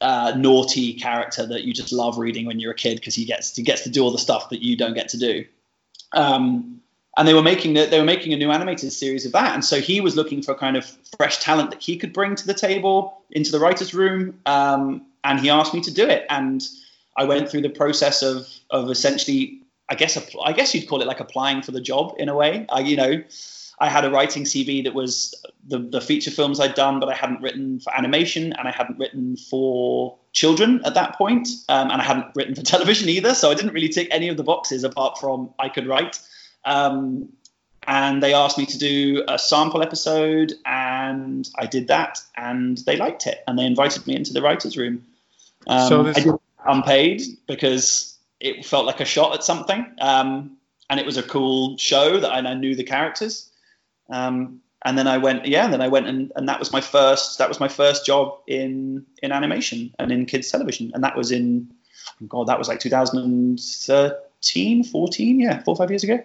Uh, 0.00 0.34
naughty 0.36 0.94
character 0.94 1.46
that 1.46 1.62
you 1.62 1.72
just 1.72 1.92
love 1.92 2.18
reading 2.18 2.44
when 2.44 2.58
you're 2.58 2.72
a 2.72 2.74
kid 2.74 2.96
because 2.96 3.14
he 3.14 3.24
gets 3.24 3.54
he 3.54 3.62
gets 3.62 3.82
to 3.82 3.88
do 3.88 4.02
all 4.02 4.10
the 4.10 4.18
stuff 4.18 4.50
that 4.50 4.60
you 4.60 4.76
don't 4.76 4.94
get 4.94 5.08
to 5.08 5.16
do. 5.16 5.44
Um, 6.14 6.80
and 7.16 7.28
they 7.28 7.34
were 7.34 7.42
making 7.42 7.74
the, 7.74 7.86
they 7.86 7.98
were 7.98 8.06
making 8.06 8.32
a 8.32 8.36
new 8.36 8.50
animated 8.50 8.92
series 8.92 9.26
of 9.26 9.32
that, 9.32 9.54
and 9.54 9.64
so 9.64 9.80
he 9.80 10.00
was 10.00 10.16
looking 10.16 10.42
for 10.42 10.54
kind 10.54 10.76
of 10.76 10.84
fresh 11.16 11.38
talent 11.38 11.70
that 11.70 11.82
he 11.82 11.96
could 11.96 12.12
bring 12.12 12.34
to 12.36 12.46
the 12.46 12.54
table 12.54 13.22
into 13.30 13.52
the 13.52 13.60
writers' 13.60 13.92
room, 13.92 14.40
um, 14.46 15.04
and 15.24 15.40
he 15.40 15.50
asked 15.50 15.74
me 15.74 15.80
to 15.82 15.92
do 15.92 16.06
it, 16.08 16.24
and 16.30 16.66
I 17.16 17.24
went 17.24 17.50
through 17.50 17.62
the 17.62 17.70
process 17.70 18.22
of 18.22 18.48
of 18.70 18.90
essentially, 18.90 19.60
I 19.90 19.94
guess, 19.94 20.18
I 20.42 20.52
guess 20.52 20.74
you'd 20.74 20.88
call 20.88 21.02
it 21.02 21.06
like 21.06 21.20
applying 21.20 21.60
for 21.60 21.72
the 21.72 21.80
job 21.80 22.14
in 22.18 22.30
a 22.30 22.34
way. 22.34 22.64
I, 22.70 22.80
you 22.80 22.96
know, 22.96 23.22
I 23.82 23.88
had 23.88 24.04
a 24.04 24.10
writing 24.10 24.44
CV 24.44 24.84
that 24.84 24.94
was 24.94 25.34
the 25.66 25.78
the 25.80 26.00
feature 26.00 26.30
films 26.30 26.60
I'd 26.60 26.76
done, 26.76 27.00
but 27.00 27.08
I 27.08 27.14
hadn't 27.14 27.42
written 27.42 27.80
for 27.80 27.92
animation 27.92 28.52
and 28.52 28.68
I 28.68 28.70
hadn't 28.70 28.96
written 28.96 29.36
for 29.36 30.16
children 30.32 30.80
at 30.84 30.94
that 30.94 31.18
point, 31.18 31.48
um, 31.68 31.90
and 31.90 32.00
I 32.00 32.04
hadn't 32.04 32.26
written 32.36 32.54
for 32.54 32.62
television 32.74 33.08
either. 33.08 33.34
So 33.34 33.50
I 33.50 33.54
didn't 33.54 33.72
really 33.72 33.88
tick 33.88 34.06
any 34.12 34.28
of 34.28 34.36
the 34.36 34.44
boxes 34.44 34.84
apart 34.84 35.18
from 35.18 35.50
I 35.58 35.68
could 35.68 35.88
write. 35.88 36.20
Um, 36.64 37.30
and 37.84 38.22
they 38.22 38.32
asked 38.34 38.56
me 38.56 38.66
to 38.66 38.78
do 38.78 39.24
a 39.26 39.36
sample 39.36 39.82
episode, 39.82 40.52
and 40.64 41.50
I 41.58 41.66
did 41.66 41.88
that, 41.88 42.20
and 42.36 42.78
they 42.86 42.96
liked 42.96 43.26
it, 43.26 43.42
and 43.48 43.58
they 43.58 43.66
invited 43.66 44.06
me 44.06 44.14
into 44.14 44.32
the 44.32 44.42
writers' 44.42 44.76
room. 44.76 45.04
Um, 45.66 45.88
so 45.88 46.02
this- 46.04 46.18
I 46.18 46.20
did 46.20 46.34
unpaid 46.64 47.22
because 47.48 48.16
it 48.38 48.64
felt 48.64 48.86
like 48.86 49.00
a 49.00 49.04
shot 49.04 49.34
at 49.34 49.42
something, 49.42 49.84
um, 50.00 50.56
and 50.88 51.00
it 51.00 51.06
was 51.06 51.16
a 51.16 51.22
cool 51.24 51.76
show 51.78 52.20
that 52.20 52.30
I, 52.30 52.38
I 52.38 52.54
knew 52.54 52.76
the 52.76 52.84
characters. 52.84 53.48
Um, 54.10 54.60
and 54.84 54.98
then 54.98 55.06
I 55.06 55.18
went, 55.18 55.46
yeah, 55.46 55.64
and 55.64 55.72
then 55.72 55.80
I 55.80 55.86
went 55.88 56.08
and, 56.08 56.32
and 56.34 56.48
that 56.48 56.58
was 56.58 56.72
my 56.72 56.80
first 56.80 57.38
that 57.38 57.48
was 57.48 57.60
my 57.60 57.68
first 57.68 58.04
job 58.04 58.38
in 58.46 59.06
in 59.22 59.32
animation 59.32 59.94
and 59.98 60.10
in 60.10 60.26
kids 60.26 60.50
television, 60.50 60.90
and 60.94 61.04
that 61.04 61.16
was 61.16 61.30
in 61.30 61.72
oh 62.22 62.26
God, 62.26 62.48
that 62.48 62.58
was 62.58 62.68
like 62.68 62.80
2013, 62.80 64.84
14, 64.84 65.40
yeah, 65.40 65.62
four 65.62 65.74
or 65.74 65.76
five 65.76 65.90
years 65.90 66.04
ago. 66.04 66.22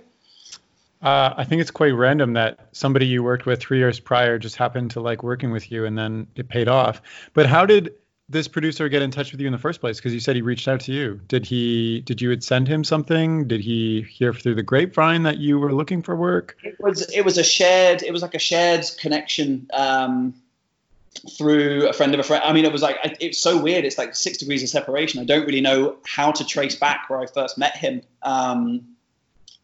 Uh, 1.02 1.34
I 1.38 1.44
think 1.44 1.62
it's 1.62 1.70
quite 1.70 1.94
random 1.94 2.34
that 2.34 2.70
somebody 2.72 3.06
you 3.06 3.22
worked 3.22 3.46
with 3.46 3.60
three 3.60 3.78
years 3.78 4.00
prior 4.00 4.40
just 4.40 4.56
happened 4.56 4.90
to 4.92 5.00
like 5.00 5.22
working 5.22 5.52
with 5.52 5.72
you, 5.72 5.86
and 5.86 5.98
then 5.98 6.28
it 6.36 6.50
paid 6.50 6.68
off. 6.68 7.02
But 7.34 7.46
how 7.46 7.66
did 7.66 7.94
this 8.30 8.48
producer 8.48 8.90
get 8.90 9.02
in 9.02 9.12
touch 9.12 9.32
with 9.32 9.40
you 9.40 9.48
in 9.48 9.54
the 9.54 9.60
first 9.60 9.80
place? 9.80 9.98
Because 9.98 10.14
you 10.14 10.20
said 10.20 10.36
he 10.36 10.42
reached 10.42 10.68
out 10.68 10.82
to 10.82 10.92
you. 10.92 11.22
Did 11.28 11.46
he? 11.46 12.02
Did 12.02 12.22
you 12.22 12.40
send 12.42 12.68
him 12.68 12.84
something? 12.84 13.48
Did 13.48 13.62
he 13.62 14.02
hear 14.02 14.34
through 14.34 14.56
the 14.56 14.64
grapevine 14.64 15.24
that 15.24 15.38
you 15.38 15.60
were 15.60 15.74
looking 15.74 16.02
for 16.02 16.16
work? 16.16 16.58
It 16.64 16.76
was. 16.80 17.10
It 17.14 17.24
was 17.24 17.38
a 17.38 17.44
shared. 17.44 18.04
It 18.04 18.12
was 18.12 18.22
like 18.22 18.36
a 18.36 18.40
shared 18.40 18.86
connection 19.00 19.70
um, 19.74 20.34
through 21.38 21.88
a 21.88 21.94
friend 21.94 22.14
of 22.14 22.20
a 22.20 22.24
friend. 22.24 22.44
I 22.44 22.52
mean, 22.52 22.66
it 22.66 22.72
was 22.72 22.82
like 22.82 22.98
it's 23.22 23.40
so 23.40 23.62
weird. 23.62 23.86
It's 23.86 23.98
like 23.98 24.16
six 24.16 24.38
degrees 24.38 24.62
of 24.62 24.70
separation. 24.70 25.22
I 25.22 25.26
don't 25.26 25.46
really 25.46 25.62
know 25.62 25.98
how 26.06 26.32
to 26.32 26.46
trace 26.46 26.76
back 26.76 27.10
where 27.10 27.20
I 27.20 27.28
first 27.28 27.58
met 27.58 27.78
him. 27.78 28.02
Um, 28.24 28.96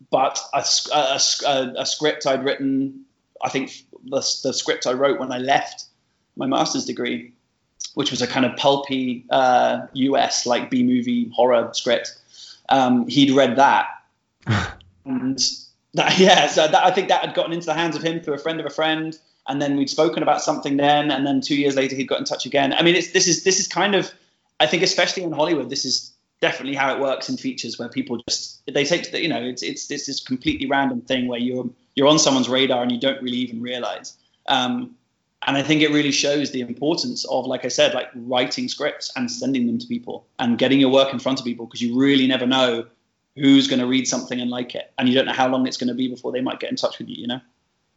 but 0.10 0.40
a, 0.54 0.64
a, 0.94 1.20
a, 1.48 1.74
a, 1.80 1.86
script 1.86 2.28
I'd 2.28 2.44
written. 2.44 3.06
I 3.42 3.50
think 3.50 3.84
the, 4.06 4.20
the 4.44 4.54
script 4.54 4.86
I 4.86 4.94
wrote 4.94 5.20
when 5.20 5.32
I 5.32 5.40
left 5.40 5.86
my 6.36 6.46
master's 6.46 6.86
degree 6.86 7.34
which 7.94 8.12
was 8.12 8.22
a 8.22 8.28
kind 8.28 8.46
of 8.46 8.56
pulpy 8.58 9.26
uh, 9.30 9.88
US 9.94 10.46
like 10.46 10.70
B 10.70 10.84
movie 10.84 11.30
horror 11.34 11.70
script. 11.74 12.18
Um, 12.70 13.08
he'd 13.08 13.32
read 13.32 13.58
that, 13.58 13.88
and 15.06 15.40
that, 15.94 16.18
yeah, 16.18 16.48
so 16.48 16.68
that, 16.68 16.84
I 16.84 16.92
think 16.92 17.10
that 17.10 17.22
had 17.22 17.36
gotten 17.36 17.54
into 17.54 17.66
the 17.66 17.74
hands 17.74 17.96
of 17.96 18.02
him 18.02 18.22
through 18.22 18.36
a 18.36 18.40
friend 18.40 18.60
of 18.60 18.66
a 18.66 18.70
friend, 18.70 19.18
and 19.48 19.62
then 19.62 19.76
we'd 19.78 19.90
spoken 19.90 20.24
about 20.24 20.42
something 20.42 20.78
then, 20.78 21.12
and 21.12 21.26
then 21.26 21.42
two 21.42 21.56
years 21.56 21.76
later 21.76 21.96
he'd 21.96 22.08
got 22.08 22.20
in 22.20 22.26
touch 22.26 22.46
again. 22.46 22.74
I 22.74 22.82
mean, 22.82 22.96
it's, 22.96 23.12
this 23.12 23.28
is 23.28 23.44
this 23.44 23.60
is 23.60 23.68
kind 23.68 23.96
of, 23.96 24.12
I 24.60 24.68
think, 24.68 24.84
especially 24.84 25.24
in 25.24 25.32
Hollywood, 25.32 25.70
this 25.70 25.86
is 25.86 26.14
definitely 26.42 26.76
how 26.76 26.94
it 26.94 27.00
works 27.00 27.30
in 27.30 27.38
features 27.38 27.80
where 27.80 27.88
people 27.88 28.22
just 28.28 28.62
they 28.66 28.84
take 28.84 29.14
you 29.14 29.30
know 29.30 29.42
it's 29.42 29.64
it's 29.64 29.88
this 29.88 30.08
this 30.08 30.20
completely 30.20 30.68
random 30.68 31.00
thing 31.00 31.26
where 31.28 31.40
you're 31.40 31.70
you're 31.96 32.08
on 32.08 32.20
someone's 32.20 32.50
radar 32.50 32.82
and 32.82 32.92
you 32.92 33.00
don't 33.00 33.22
really 33.22 33.38
even 33.38 33.62
realize. 33.62 34.18
Um, 34.48 34.96
and 35.46 35.58
I 35.58 35.64
think 35.64 35.82
it 35.82 35.92
really 35.92 36.12
shows 36.12 36.52
the 36.52 36.62
importance 36.62 37.26
of, 37.26 37.46
like 37.46 37.66
I 37.66 37.70
said, 37.70 37.94
like 37.94 38.10
writing 38.16 38.68
scripts 38.68 39.12
and 39.16 39.30
sending 39.30 39.68
them 39.68 39.80
to 39.80 39.88
people 39.88 40.26
and 40.40 40.58
getting 40.58 40.80
your 40.80 40.92
work 40.92 41.14
in 41.14 41.20
front 41.20 41.40
of 41.40 41.46
people 41.46 41.66
because 41.66 41.82
you 41.82 42.00
really 42.00 42.28
never 42.28 42.46
know 42.46 42.86
who's 43.36 43.68
going 43.68 43.80
to 43.80 43.88
read 43.88 44.08
something 44.08 44.40
and 44.40 44.50
like 44.50 44.76
it, 44.76 44.92
and 44.98 45.10
you 45.10 45.16
don't 45.16 45.26
know 45.26 45.34
how 45.34 45.48
long 45.48 45.68
it's 45.68 45.78
going 45.78 45.88
to 45.88 45.94
be 45.94 46.08
before 46.08 46.32
they 46.32 46.42
might 46.42 46.60
get 46.60 46.70
in 46.70 46.76
touch 46.76 47.00
with 47.00 47.10
you. 47.10 47.16
You 47.16 47.28
know. 47.28 47.42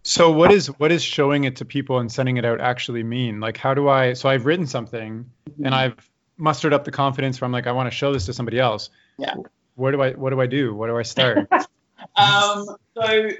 So 0.02 0.30
what 0.30 0.52
is 0.52 0.68
what 0.68 0.92
is 0.92 1.02
showing 1.02 1.44
it 1.44 1.56
to 1.56 1.64
people 1.64 1.98
and 1.98 2.11
sending 2.11 2.37
it 2.37 2.44
out 2.44 2.61
actually 2.61 3.02
mean? 3.02 3.40
Like, 3.40 3.56
how 3.56 3.74
do 3.74 3.88
I? 3.88 4.12
So 4.12 4.28
I've 4.28 4.46
written 4.46 4.66
something 4.66 5.30
mm-hmm. 5.50 5.66
and 5.66 5.74
I've 5.74 6.11
mustered 6.38 6.72
up 6.72 6.85
the 6.85 6.92
confidence 6.92 7.38
from 7.38 7.52
like 7.52 7.66
I 7.66 7.72
want 7.72 7.90
to 7.90 7.96
show 7.96 8.12
this 8.12 8.26
to 8.26 8.32
somebody 8.32 8.59
else. 8.59 8.90
Yeah. 9.18 9.35
Where 9.74 9.92
do 9.92 10.00
I? 10.00 10.12
What 10.12 10.30
do 10.30 10.40
I 10.40 10.46
do? 10.46 10.74
Where 10.74 10.88
do 10.88 10.96
I 10.96 11.02
start? 11.02 11.48
um. 12.16 12.76
So 12.94 13.30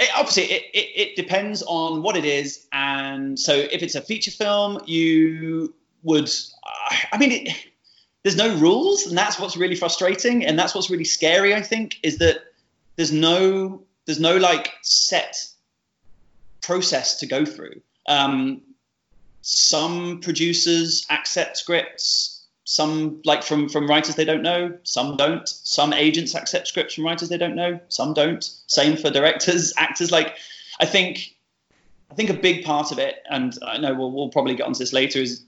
it, 0.00 0.10
obviously 0.16 0.44
it, 0.44 0.62
it, 0.74 1.00
it, 1.00 1.16
depends 1.16 1.62
on 1.66 2.02
what 2.02 2.16
it 2.16 2.24
is 2.24 2.66
and 2.72 3.38
so 3.38 3.54
if 3.54 3.82
it's 3.82 3.94
a 3.94 4.00
feature 4.00 4.30
film 4.30 4.80
you 4.86 5.74
would 6.02 6.30
i 7.12 7.18
mean 7.18 7.32
it, 7.32 7.56
there's 8.22 8.36
no 8.36 8.54
rules 8.56 9.06
and 9.06 9.16
that's 9.16 9.38
what's 9.38 9.56
really 9.56 9.76
frustrating 9.76 10.44
and 10.44 10.58
that's 10.58 10.74
what's 10.74 10.90
really 10.90 11.04
scary 11.04 11.54
i 11.54 11.62
think 11.62 11.98
is 12.02 12.18
that 12.18 12.38
there's 12.96 13.12
no 13.12 13.82
there's 14.06 14.20
no 14.20 14.36
like 14.36 14.72
set 14.82 15.36
process 16.62 17.20
to 17.20 17.26
go 17.26 17.44
through. 17.44 17.80
Um, 18.08 18.62
some 19.42 20.20
producers 20.20 21.06
accept 21.10 21.56
scripts, 21.56 22.39
some 22.70 23.20
like 23.24 23.42
from 23.42 23.68
from 23.68 23.88
writers 23.88 24.14
they 24.14 24.24
don't 24.24 24.42
know, 24.42 24.78
some 24.84 25.16
don't. 25.16 25.48
Some 25.48 25.92
agents 25.92 26.36
accept 26.36 26.68
scripts 26.68 26.94
from 26.94 27.04
writers 27.04 27.28
they 27.28 27.36
don't 27.36 27.56
know, 27.56 27.80
some 27.88 28.14
don't. 28.14 28.44
Same 28.68 28.96
for 28.96 29.10
directors, 29.10 29.74
actors. 29.76 30.12
Like, 30.12 30.36
I 30.80 30.86
think 30.86 31.34
I 32.12 32.14
think 32.14 32.30
a 32.30 32.34
big 32.34 32.64
part 32.64 32.92
of 32.92 33.00
it, 33.00 33.24
and 33.28 33.58
I 33.66 33.78
know 33.78 33.92
we'll, 33.92 34.12
we'll 34.12 34.28
probably 34.28 34.54
get 34.54 34.66
onto 34.66 34.78
this 34.78 34.92
later, 34.92 35.18
is 35.18 35.44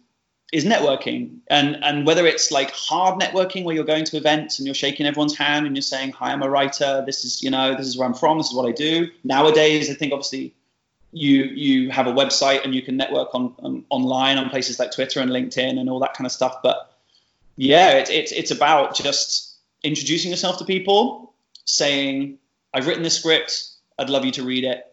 is 0.53 0.65
networking 0.65 1.39
and 1.49 1.83
and 1.85 2.07
whether 2.09 2.27
it's 2.27 2.51
like 2.51 2.73
hard 2.73 3.21
networking 3.21 3.63
where 3.63 3.75
you're 3.75 3.85
going 3.85 4.05
to 4.05 4.17
events 4.17 4.59
and 4.59 4.67
you're 4.67 4.75
shaking 4.75 5.07
everyone's 5.07 5.35
hand 5.35 5.65
and 5.65 5.75
you're 5.75 5.81
saying 5.81 6.13
hi 6.13 6.31
i'm 6.31 6.43
a 6.43 6.51
writer 6.51 7.03
this 7.07 7.25
is 7.25 7.43
you 7.43 7.51
know 7.51 7.75
this 7.75 7.87
is 7.87 7.97
where 7.97 8.07
i'm 8.07 8.13
from 8.13 8.37
this 8.37 8.49
is 8.49 8.55
what 8.55 8.69
i 8.69 8.71
do 8.71 9.09
nowadays 9.25 9.89
i 9.89 9.95
think 9.95 10.13
obviously 10.13 10.55
you 11.11 11.45
you 11.45 11.91
have 11.91 12.07
a 12.07 12.13
website 12.13 12.63
and 12.65 12.75
you 12.75 12.83
can 12.83 12.99
network 12.99 13.35
on, 13.35 13.55
on 13.61 13.83
online 13.89 14.37
on 14.37 14.51
places 14.51 14.79
like 14.79 14.91
twitter 14.93 15.21
and 15.21 15.31
linkedin 15.31 15.79
and 15.81 15.89
all 15.89 15.99
that 15.99 16.13
kind 16.13 16.27
of 16.27 16.33
stuff 16.33 16.57
but 16.63 16.92
yeah 17.57 17.93
it's 17.93 18.11
it's 18.11 18.33
it's 18.33 18.51
about 18.51 18.95
just 18.95 19.57
introducing 19.83 20.31
yourself 20.31 20.59
to 20.59 20.65
people 20.65 21.35
saying 21.65 22.39
i've 22.73 22.87
written 22.87 23.03
this 23.03 23.19
script 23.19 23.69
i'd 23.99 24.11
love 24.11 24.25
you 24.25 24.33
to 24.33 24.43
read 24.43 24.65
it 24.65 24.85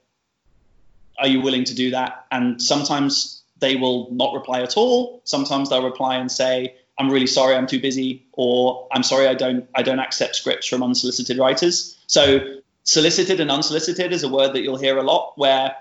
are 1.18 1.28
you 1.28 1.42
willing 1.42 1.64
to 1.64 1.76
do 1.76 1.92
that 1.92 2.26
and 2.32 2.62
sometimes 2.62 3.40
they 3.60 3.76
will 3.76 4.10
not 4.12 4.34
reply 4.34 4.62
at 4.62 4.78
all. 4.78 5.22
Sometimes 5.26 5.70
they'll 5.70 5.84
reply 5.84 6.18
and 6.18 6.32
say, 6.32 6.76
"I'm 6.98 7.10
really 7.10 7.28
sorry, 7.28 7.56
I'm 7.56 7.68
too 7.68 7.80
busy," 7.80 8.26
or 8.34 8.88
"I'm 8.92 9.04
sorry, 9.04 9.28
I 9.28 9.34
don't 9.34 9.68
I 9.76 9.84
don't 9.84 10.00
accept 10.00 10.36
scripts 10.36 10.68
from 10.68 10.84
unsolicited 10.84 11.38
writers." 11.38 11.98
So 12.08 12.60
solicited 12.84 13.40
and 13.40 13.52
unsolicited 13.52 14.12
is 14.12 14.24
a 14.24 14.30
word 14.30 14.54
that 14.54 14.62
you'll 14.62 14.78
hear 14.78 14.98
a 14.98 15.04
lot. 15.04 15.38
Where 15.38 15.76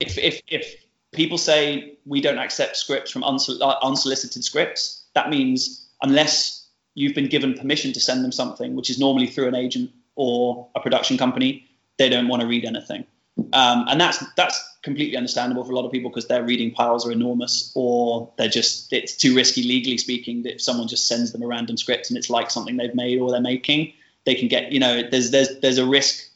if 0.00 0.18
if 0.18 0.40
if 0.48 0.74
people 1.12 1.38
say 1.38 1.96
we 2.06 2.20
don't 2.20 2.38
accept 2.38 2.76
scripts 2.76 3.10
from 3.10 3.22
unsol- 3.22 3.60
uh, 3.60 3.78
unsolicited 3.82 4.44
scripts, 4.44 5.02
that 5.14 5.30
means 5.30 5.83
unless 6.04 6.66
you've 6.94 7.14
been 7.14 7.28
given 7.28 7.54
permission 7.54 7.92
to 7.94 8.00
send 8.00 8.22
them 8.22 8.30
something, 8.30 8.76
which 8.76 8.90
is 8.90 8.98
normally 8.98 9.26
through 9.26 9.48
an 9.48 9.54
agent 9.56 9.90
or 10.14 10.68
a 10.76 10.80
production 10.80 11.18
company, 11.18 11.66
they 11.98 12.08
don't 12.08 12.28
want 12.28 12.42
to 12.42 12.46
read 12.46 12.64
anything. 12.64 13.04
Um, 13.52 13.86
and 13.88 14.00
that's 14.00 14.22
that's 14.36 14.62
completely 14.82 15.16
understandable 15.16 15.64
for 15.64 15.72
a 15.72 15.74
lot 15.74 15.84
of 15.84 15.90
people 15.90 16.10
because 16.10 16.28
their 16.28 16.44
reading 16.44 16.70
piles 16.70 17.04
are 17.04 17.10
enormous, 17.10 17.72
or 17.74 18.32
they're 18.38 18.48
just 18.48 18.92
it's 18.92 19.16
too 19.16 19.34
risky 19.34 19.64
legally 19.64 19.98
speaking. 19.98 20.44
That 20.44 20.54
if 20.54 20.62
someone 20.62 20.86
just 20.86 21.08
sends 21.08 21.32
them 21.32 21.42
a 21.42 21.46
random 21.46 21.76
script 21.76 22.10
and 22.10 22.16
it's 22.16 22.30
like 22.30 22.50
something 22.50 22.76
they've 22.76 22.94
made 22.94 23.18
or 23.18 23.32
they're 23.32 23.40
making, 23.40 23.92
they 24.24 24.36
can 24.36 24.46
get 24.46 24.70
you 24.70 24.78
know 24.78 25.02
there's 25.10 25.32
there's 25.32 25.58
there's 25.60 25.78
a 25.78 25.86
risk. 25.86 26.30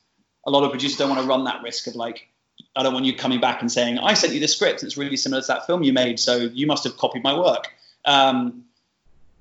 A 0.46 0.50
lot 0.50 0.64
of 0.64 0.70
producers 0.70 0.96
don't 0.96 1.10
want 1.10 1.20
to 1.20 1.28
run 1.28 1.44
that 1.44 1.62
risk 1.62 1.86
of 1.86 1.94
like 1.94 2.26
I 2.74 2.82
don't 2.82 2.94
want 2.94 3.04
you 3.04 3.14
coming 3.14 3.40
back 3.40 3.60
and 3.60 3.70
saying 3.70 3.98
I 3.98 4.14
sent 4.14 4.32
you 4.32 4.40
the 4.40 4.48
script. 4.48 4.82
And 4.82 4.88
it's 4.88 4.96
really 4.96 5.16
similar 5.16 5.42
to 5.42 5.46
that 5.48 5.66
film 5.66 5.84
you 5.84 5.92
made, 5.92 6.18
so 6.18 6.36
you 6.36 6.66
must 6.66 6.82
have 6.82 6.96
copied 6.96 7.22
my 7.22 7.38
work. 7.38 7.68
Um, 8.06 8.64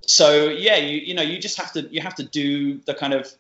so 0.07 0.47
yeah, 0.47 0.77
you 0.77 0.97
you 0.99 1.13
know 1.13 1.21
you 1.21 1.37
just 1.37 1.57
have 1.57 1.71
to 1.73 1.81
you 1.93 2.01
have 2.01 2.15
to 2.15 2.23
do 2.23 2.79
the 2.85 2.93
kind 2.93 3.13
of 3.13 3.31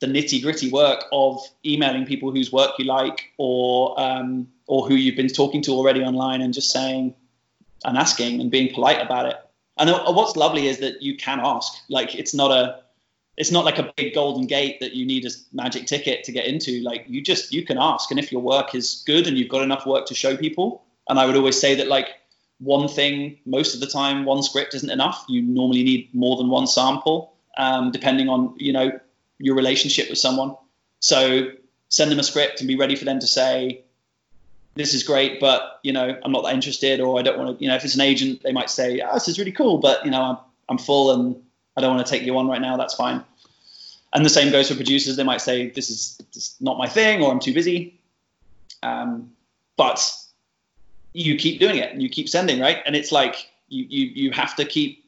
the 0.00 0.06
nitty 0.06 0.42
gritty 0.42 0.70
work 0.70 1.04
of 1.12 1.40
emailing 1.64 2.06
people 2.06 2.32
whose 2.32 2.52
work 2.52 2.72
you 2.78 2.84
like 2.84 3.32
or 3.38 4.00
um, 4.00 4.48
or 4.66 4.86
who 4.86 4.94
you've 4.94 5.16
been 5.16 5.28
talking 5.28 5.62
to 5.62 5.72
already 5.72 6.02
online 6.02 6.40
and 6.40 6.54
just 6.54 6.70
saying 6.70 7.14
and 7.84 7.98
asking 7.98 8.40
and 8.40 8.50
being 8.50 8.72
polite 8.72 9.00
about 9.00 9.26
it. 9.26 9.36
And 9.78 9.90
what's 9.90 10.36
lovely 10.36 10.68
is 10.68 10.78
that 10.78 11.02
you 11.02 11.16
can 11.16 11.40
ask. 11.42 11.72
Like 11.88 12.14
it's 12.14 12.34
not 12.34 12.50
a 12.50 12.82
it's 13.36 13.50
not 13.50 13.64
like 13.64 13.78
a 13.78 13.92
big 13.96 14.14
golden 14.14 14.46
gate 14.46 14.78
that 14.80 14.92
you 14.92 15.06
need 15.06 15.24
a 15.24 15.30
magic 15.52 15.86
ticket 15.86 16.24
to 16.24 16.32
get 16.32 16.46
into. 16.46 16.82
Like 16.82 17.04
you 17.08 17.22
just 17.22 17.52
you 17.52 17.64
can 17.64 17.78
ask, 17.78 18.10
and 18.10 18.20
if 18.20 18.30
your 18.30 18.42
work 18.42 18.74
is 18.74 19.02
good 19.06 19.26
and 19.26 19.36
you've 19.38 19.48
got 19.48 19.62
enough 19.62 19.86
work 19.86 20.06
to 20.06 20.14
show 20.14 20.36
people, 20.36 20.84
and 21.08 21.18
I 21.18 21.26
would 21.26 21.36
always 21.36 21.58
say 21.58 21.74
that 21.76 21.88
like 21.88 22.08
one 22.58 22.88
thing 22.88 23.38
most 23.44 23.74
of 23.74 23.80
the 23.80 23.86
time 23.86 24.24
one 24.24 24.42
script 24.42 24.74
isn't 24.74 24.90
enough. 24.90 25.24
You 25.28 25.42
normally 25.42 25.82
need 25.82 26.14
more 26.14 26.36
than 26.36 26.48
one 26.48 26.66
sample, 26.66 27.34
um, 27.56 27.90
depending 27.90 28.28
on 28.28 28.54
you 28.56 28.72
know 28.72 28.98
your 29.38 29.56
relationship 29.56 30.08
with 30.08 30.18
someone. 30.18 30.56
So 31.00 31.50
send 31.88 32.10
them 32.10 32.18
a 32.18 32.22
script 32.22 32.60
and 32.60 32.68
be 32.68 32.76
ready 32.76 32.94
for 32.96 33.04
them 33.04 33.18
to 33.18 33.26
say, 33.26 33.82
this 34.74 34.94
is 34.94 35.02
great, 35.02 35.40
but 35.40 35.80
you 35.82 35.92
know, 35.92 36.18
I'm 36.22 36.32
not 36.32 36.44
that 36.44 36.54
interested, 36.54 37.00
or 37.00 37.18
I 37.18 37.22
don't 37.22 37.38
want 37.38 37.58
to, 37.58 37.62
you 37.62 37.68
know, 37.68 37.76
if 37.76 37.84
it's 37.84 37.94
an 37.94 38.00
agent, 38.00 38.42
they 38.42 38.52
might 38.52 38.70
say, 38.70 39.00
oh, 39.00 39.14
this 39.14 39.28
is 39.28 39.38
really 39.38 39.52
cool, 39.52 39.78
but 39.78 40.04
you 40.04 40.10
know, 40.10 40.22
I'm, 40.22 40.36
I'm 40.68 40.78
full 40.78 41.12
and 41.12 41.42
I 41.76 41.80
don't 41.80 41.94
want 41.94 42.06
to 42.06 42.10
take 42.10 42.22
you 42.22 42.36
on 42.38 42.48
right 42.48 42.60
now. 42.60 42.76
That's 42.76 42.94
fine. 42.94 43.24
And 44.14 44.24
the 44.24 44.30
same 44.30 44.52
goes 44.52 44.68
for 44.68 44.74
producers. 44.74 45.16
They 45.16 45.24
might 45.24 45.40
say, 45.40 45.70
this 45.70 45.90
is 45.90 46.18
just 46.32 46.60
not 46.60 46.78
my 46.78 46.86
thing, 46.86 47.22
or 47.22 47.30
I'm 47.30 47.40
too 47.40 47.54
busy. 47.54 48.00
Um, 48.82 49.32
but 49.76 50.02
you 51.12 51.36
keep 51.36 51.60
doing 51.60 51.76
it 51.76 51.92
and 51.92 52.02
you 52.02 52.08
keep 52.08 52.28
sending, 52.28 52.60
right? 52.60 52.78
And 52.86 52.96
it's 52.96 53.12
like 53.12 53.50
you, 53.68 53.86
you, 53.88 54.10
you 54.14 54.30
have 54.32 54.56
to 54.56 54.64
keep 54.64 55.02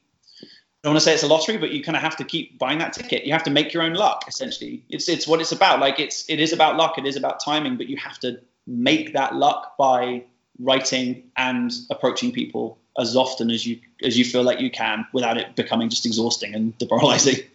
I 0.84 0.88
don't 0.88 0.96
want 0.96 1.02
to 1.02 1.04
say 1.06 1.14
it's 1.14 1.22
a 1.22 1.28
lottery, 1.28 1.56
but 1.56 1.70
you 1.70 1.82
kind 1.82 1.96
of 1.96 2.02
have 2.02 2.14
to 2.18 2.24
keep 2.24 2.58
buying 2.58 2.76
that 2.80 2.92
ticket. 2.92 3.24
You 3.24 3.32
have 3.32 3.44
to 3.44 3.50
make 3.50 3.72
your 3.72 3.82
own 3.82 3.94
luck, 3.94 4.26
essentially. 4.28 4.84
It's 4.90 5.08
it's 5.08 5.26
what 5.26 5.40
it's 5.40 5.50
about. 5.50 5.80
Like 5.80 5.98
it's 5.98 6.28
it 6.28 6.40
is 6.40 6.52
about 6.52 6.76
luck. 6.76 6.98
It 6.98 7.06
is 7.06 7.16
about 7.16 7.40
timing, 7.42 7.78
but 7.78 7.88
you 7.88 7.96
have 7.96 8.18
to 8.20 8.38
make 8.66 9.14
that 9.14 9.34
luck 9.34 9.78
by 9.78 10.24
writing 10.58 11.30
and 11.38 11.72
approaching 11.88 12.32
people 12.32 12.78
as 12.98 13.16
often 13.16 13.50
as 13.50 13.64
you 13.66 13.80
as 14.02 14.18
you 14.18 14.26
feel 14.26 14.42
like 14.42 14.60
you 14.60 14.70
can, 14.70 15.06
without 15.14 15.38
it 15.38 15.56
becoming 15.56 15.88
just 15.88 16.04
exhausting 16.04 16.54
and 16.54 16.76
demoralizing. 16.76 17.36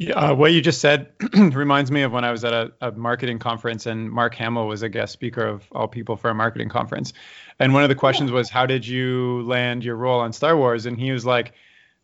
Yeah, 0.00 0.14
uh, 0.14 0.34
what 0.34 0.52
you 0.52 0.62
just 0.62 0.80
said 0.80 1.12
reminds 1.34 1.90
me 1.90 2.02
of 2.02 2.12
when 2.12 2.24
I 2.24 2.30
was 2.30 2.42
at 2.42 2.54
a, 2.54 2.72
a, 2.80 2.92
marketing 2.92 3.38
conference 3.38 3.84
and 3.84 4.10
Mark 4.10 4.34
Hamill 4.34 4.66
was 4.66 4.82
a 4.82 4.88
guest 4.88 5.12
speaker 5.12 5.46
of 5.46 5.62
all 5.72 5.88
people 5.88 6.16
for 6.16 6.30
a 6.30 6.34
marketing 6.34 6.70
conference. 6.70 7.12
And 7.58 7.74
one 7.74 7.82
of 7.82 7.90
the 7.90 7.94
questions 7.94 8.32
was, 8.32 8.48
How 8.48 8.64
did 8.64 8.86
you 8.86 9.42
land 9.42 9.84
your 9.84 9.96
role 9.96 10.20
on 10.20 10.32
Star 10.32 10.56
Wars? 10.56 10.86
And 10.86 10.98
he 10.98 11.12
was 11.12 11.26
like, 11.26 11.52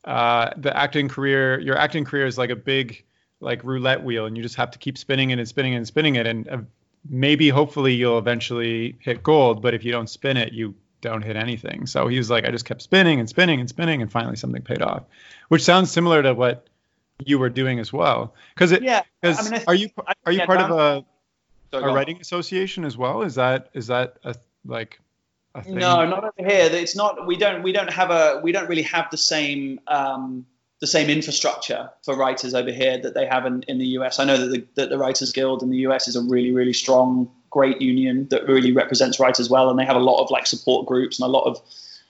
uh, 0.05 0.51
the 0.59 0.77
acting 0.77 1.09
career, 1.09 1.59
your 1.59 1.79
acting 1.79 2.05
career 2.05 2.27
is 2.27 2.37
like 2.37 2.51
a 2.51 2.57
big 2.57 3.03
like 3.41 3.65
roulette 3.65 4.05
wheel, 4.05 4.27
and 4.27 4.37
you 4.37 4.43
just 4.43 4.57
have 4.57 4.71
to 4.73 4.79
keep 4.79 4.99
spinning 4.99 5.31
it 5.31 5.39
and 5.39 5.49
spinning 5.49 5.73
it 5.73 5.77
and 5.77 5.87
spinning 5.87 6.17
it, 6.17 6.27
and 6.27 6.49
uh, 6.49 6.59
maybe 7.09 7.49
hopefully 7.49 7.95
you'll 7.95 8.19
eventually 8.19 8.97
hit 9.01 9.23
gold. 9.23 9.63
But 9.63 9.75
if 9.75 9.85
you 9.85 9.93
don't 9.93 10.09
spin 10.09 10.37
it, 10.37 10.53
you 10.53 10.75
don't 11.01 11.23
hit 11.23 11.37
anything. 11.37 11.87
So 11.87 12.09
he 12.09 12.19
was 12.19 12.31
like, 12.31 12.47
I 12.47 12.51
just 12.51 12.65
kept 12.65 12.83
spinning 12.83 13.21
and 13.21 13.29
spinning 13.29 13.61
and 13.61 13.69
spinning, 13.69 14.03
and 14.03 14.13
finally 14.13 14.37
something 14.37 14.63
paid 14.63 14.83
off, 14.83 15.05
which 15.49 15.63
sounds 15.63 15.91
similar 15.91 16.23
to 16.23 16.35
what 16.35 16.67
you 17.25 17.39
were 17.39 17.51
doing 17.51 17.79
as 17.79 17.93
well. 17.93 18.35
Because 18.55 18.73
it, 18.73 18.83
yeah, 18.83 19.03
because 19.21 19.47
I 19.47 19.51
mean, 19.51 19.65
are 19.67 19.75
you 19.75 19.89
are 20.25 20.33
you 20.33 20.41
part 20.43 20.61
of 20.61 20.71
a 20.71 21.05
a 21.77 21.93
writing 21.93 22.21
association 22.21 22.85
as 22.85 22.97
well? 22.97 23.23
Is 23.23 23.35
that 23.37 23.71
is 23.75 23.87
that 23.89 24.17
a 24.25 24.35
like 24.65 25.01
no, 25.67 26.07
not 26.07 26.25
over 26.25 26.49
here. 26.49 26.69
It's 26.71 26.95
not. 26.95 27.27
We 27.27 27.37
don't. 27.37 27.63
We 27.63 27.73
don't 27.73 27.93
have 27.93 28.11
a. 28.11 28.41
We 28.43 28.53
don't 28.53 28.69
really 28.69 28.83
have 28.83 29.11
the 29.11 29.17
same. 29.17 29.81
Um, 29.87 30.47
the 30.81 30.87
same 30.87 31.09
infrastructure 31.09 31.89
for 32.05 32.15
writers 32.15 32.53
over 32.53 32.71
here 32.71 32.99
that 32.99 33.15
they 33.15 33.25
have 33.25 33.47
in, 33.47 33.63
in 33.63 33.79
the 33.79 33.87
US. 33.99 34.19
I 34.19 34.25
know 34.25 34.37
that 34.37 34.49
the, 34.49 34.67
that 34.75 34.91
the 34.91 34.99
Writers 34.99 35.33
Guild 35.33 35.63
in 35.63 35.71
the 35.71 35.79
US 35.79 36.07
is 36.07 36.17
a 36.17 36.21
really, 36.21 36.53
really 36.53 36.75
strong, 36.75 37.31
great 37.49 37.81
union 37.81 38.29
that 38.29 38.47
really 38.47 38.73
represents 38.73 39.19
writers 39.19 39.49
well, 39.49 39.71
and 39.71 39.79
they 39.79 39.87
have 39.87 39.97
a 39.97 40.01
lot 40.01 40.23
of 40.23 40.31
like 40.31 40.47
support 40.47 40.87
groups 40.87 41.19
and 41.19 41.27
a 41.27 41.31
lot 41.31 41.45
of 41.45 41.63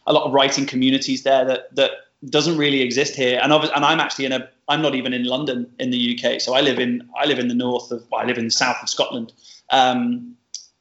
a 0.06 0.12
lot 0.12 0.24
of 0.24 0.32
writing 0.32 0.66
communities 0.66 1.22
there 1.22 1.44
that 1.44 1.74
that 1.76 1.90
doesn't 2.30 2.58
really 2.58 2.82
exist 2.82 3.14
here. 3.14 3.40
And 3.42 3.52
and 3.52 3.84
I'm 3.84 4.00
actually 4.00 4.26
in 4.26 4.32
a. 4.32 4.48
I'm 4.68 4.82
not 4.82 4.94
even 4.94 5.12
in 5.12 5.24
London 5.24 5.70
in 5.78 5.90
the 5.90 6.18
UK, 6.18 6.40
so 6.40 6.54
I 6.54 6.60
live 6.60 6.78
in 6.78 7.08
I 7.16 7.26
live 7.26 7.38
in 7.38 7.48
the 7.48 7.54
north 7.54 7.90
of. 7.90 8.04
Well, 8.10 8.20
I 8.20 8.24
live 8.24 8.38
in 8.38 8.46
the 8.46 8.50
south 8.50 8.82
of 8.82 8.88
Scotland. 8.88 9.32
Um, 9.70 10.36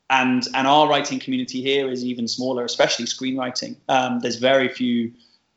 and 0.09 0.47
and 0.53 0.67
our 0.67 0.87
writing 0.87 1.19
community 1.19 1.61
here 1.61 1.89
is 1.89 2.03
even 2.03 2.27
smaller, 2.27 2.63
especially 2.63 3.05
screenwriting. 3.05 3.75
Um, 3.89 4.19
there's 4.19 4.37
very 4.37 4.69
few 4.69 5.13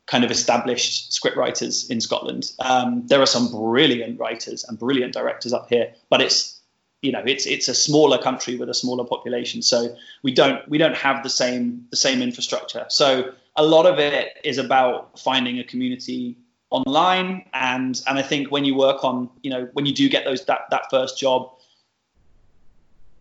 kind 0.07 0.25
of 0.25 0.31
established 0.31 1.13
script 1.13 1.37
writers 1.37 1.89
in 1.91 2.01
Scotland. 2.01 2.53
Um, 2.59 3.07
there 3.07 3.21
are 3.21 3.27
some 3.27 3.51
brilliant 3.51 4.19
writers 4.19 4.65
and 4.65 4.79
brilliant 4.79 5.13
directors 5.13 5.53
up 5.53 5.69
here, 5.69 5.93
but 6.09 6.23
it's 6.23 6.59
you 7.03 7.13
know 7.13 7.23
it's 7.27 7.47
it's 7.47 7.69
a 7.69 7.75
smaller 7.75 8.19
country 8.19 8.57
with 8.57 8.69
a 8.69 8.75
smaller 8.75 9.05
population, 9.05 9.63
so 9.63 9.95
we 10.23 10.33
don't 10.33 10.67
we 10.69 10.79
don't 10.79 10.97
have 10.97 11.23
the 11.23 11.31
same 11.31 11.87
the 11.91 11.97
same 11.97 12.23
infrastructure. 12.23 12.87
So 12.89 13.33
a 13.59 13.65
lot 13.65 13.87
of 13.87 13.99
it 13.99 14.39
is 14.45 14.57
about 14.57 15.19
finding 15.19 15.59
a 15.59 15.65
community 15.65 16.37
online, 16.71 17.45
and 17.53 18.01
and 18.07 18.19
I 18.19 18.23
think 18.23 18.51
when 18.51 18.65
you 18.65 18.75
work 18.75 19.05
on 19.05 19.29
you 19.43 19.51
know 19.51 19.69
when 19.73 19.85
you 19.85 19.93
do 19.93 20.09
get 20.09 20.25
those 20.25 20.45
that 20.47 20.71
that 20.71 20.85
first 20.91 21.19
job, 21.19 21.51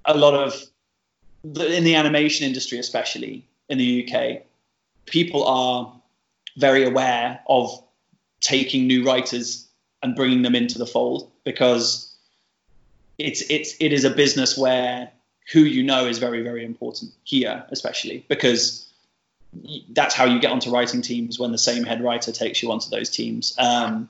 a 0.05 0.15
lot 0.15 0.35
of 0.35 0.63
in 1.43 1.83
the 1.83 1.95
animation 1.95 2.45
industry, 2.45 2.77
especially 2.77 3.47
in 3.67 3.79
the 3.79 4.07
UK, 4.07 4.43
people 5.05 5.43
are 5.45 5.91
very 6.55 6.85
aware 6.85 7.39
of 7.47 7.83
taking 8.39 8.85
new 8.85 9.03
writers 9.03 9.67
and 10.03 10.15
bringing 10.15 10.43
them 10.43 10.55
into 10.55 10.77
the 10.77 10.85
fold 10.85 11.31
because 11.43 12.15
it's 13.17 13.41
it's 13.49 13.75
it 13.79 13.91
is 13.91 14.03
a 14.03 14.11
business 14.11 14.55
where 14.55 15.11
who 15.51 15.61
you 15.61 15.81
know 15.81 16.05
is 16.05 16.19
very 16.19 16.43
very 16.43 16.63
important 16.63 17.11
here, 17.23 17.65
especially 17.71 18.23
because 18.27 18.86
that's 19.89 20.13
how 20.15 20.25
you 20.25 20.39
get 20.39 20.51
onto 20.51 20.71
writing 20.71 21.01
teams 21.01 21.39
when 21.39 21.51
the 21.51 21.57
same 21.57 21.83
head 21.83 22.03
writer 22.03 22.31
takes 22.31 22.61
you 22.61 22.71
onto 22.71 22.89
those 22.89 23.09
teams. 23.09 23.55
Um, 23.57 24.09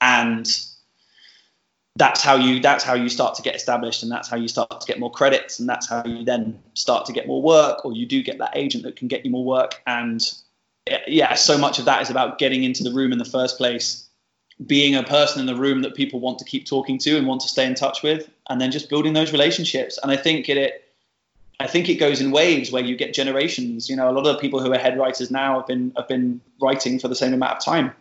and 0.00 0.46
that's 1.96 2.22
how 2.22 2.34
you 2.34 2.60
that's 2.60 2.82
how 2.82 2.94
you 2.94 3.08
start 3.08 3.36
to 3.36 3.42
get 3.42 3.54
established 3.54 4.02
and 4.02 4.10
that's 4.10 4.28
how 4.28 4.36
you 4.36 4.48
start 4.48 4.80
to 4.80 4.86
get 4.86 4.98
more 4.98 5.10
credits 5.10 5.60
and 5.60 5.68
that's 5.68 5.88
how 5.88 6.04
you 6.04 6.24
then 6.24 6.60
start 6.74 7.06
to 7.06 7.12
get 7.12 7.26
more 7.26 7.40
work 7.40 7.84
or 7.84 7.92
you 7.92 8.04
do 8.04 8.22
get 8.22 8.38
that 8.38 8.56
agent 8.56 8.82
that 8.82 8.96
can 8.96 9.06
get 9.06 9.24
you 9.24 9.30
more 9.30 9.44
work 9.44 9.80
and 9.86 10.32
yeah 11.06 11.34
so 11.34 11.56
much 11.56 11.78
of 11.78 11.84
that 11.84 12.02
is 12.02 12.10
about 12.10 12.38
getting 12.38 12.64
into 12.64 12.82
the 12.82 12.92
room 12.92 13.12
in 13.12 13.18
the 13.18 13.24
first 13.24 13.56
place 13.56 14.08
being 14.66 14.94
a 14.94 15.02
person 15.02 15.40
in 15.40 15.46
the 15.46 15.54
room 15.54 15.82
that 15.82 15.94
people 15.94 16.20
want 16.20 16.38
to 16.38 16.44
keep 16.44 16.66
talking 16.66 16.98
to 16.98 17.16
and 17.16 17.26
want 17.26 17.40
to 17.40 17.48
stay 17.48 17.66
in 17.66 17.74
touch 17.74 18.02
with 18.02 18.28
and 18.48 18.60
then 18.60 18.70
just 18.70 18.88
building 18.88 19.12
those 19.12 19.32
relationships 19.32 19.98
and 20.02 20.10
i 20.10 20.16
think 20.16 20.48
it, 20.48 20.56
it 20.56 20.83
I 21.60 21.66
think 21.66 21.88
it 21.88 21.96
goes 21.96 22.20
in 22.20 22.30
waves 22.30 22.72
where 22.72 22.82
you 22.82 22.96
get 22.96 23.14
generations. 23.14 23.88
You 23.88 23.96
know, 23.96 24.10
a 24.10 24.12
lot 24.12 24.26
of 24.26 24.34
the 24.34 24.40
people 24.40 24.60
who 24.60 24.72
are 24.72 24.78
head 24.78 24.98
writers 24.98 25.30
now 25.30 25.58
have 25.58 25.66
been 25.66 25.92
have 25.96 26.08
been 26.08 26.40
writing 26.60 26.98
for 26.98 27.08
the 27.08 27.14
same 27.14 27.32
amount 27.32 27.58
of 27.58 27.64
time, 27.64 27.92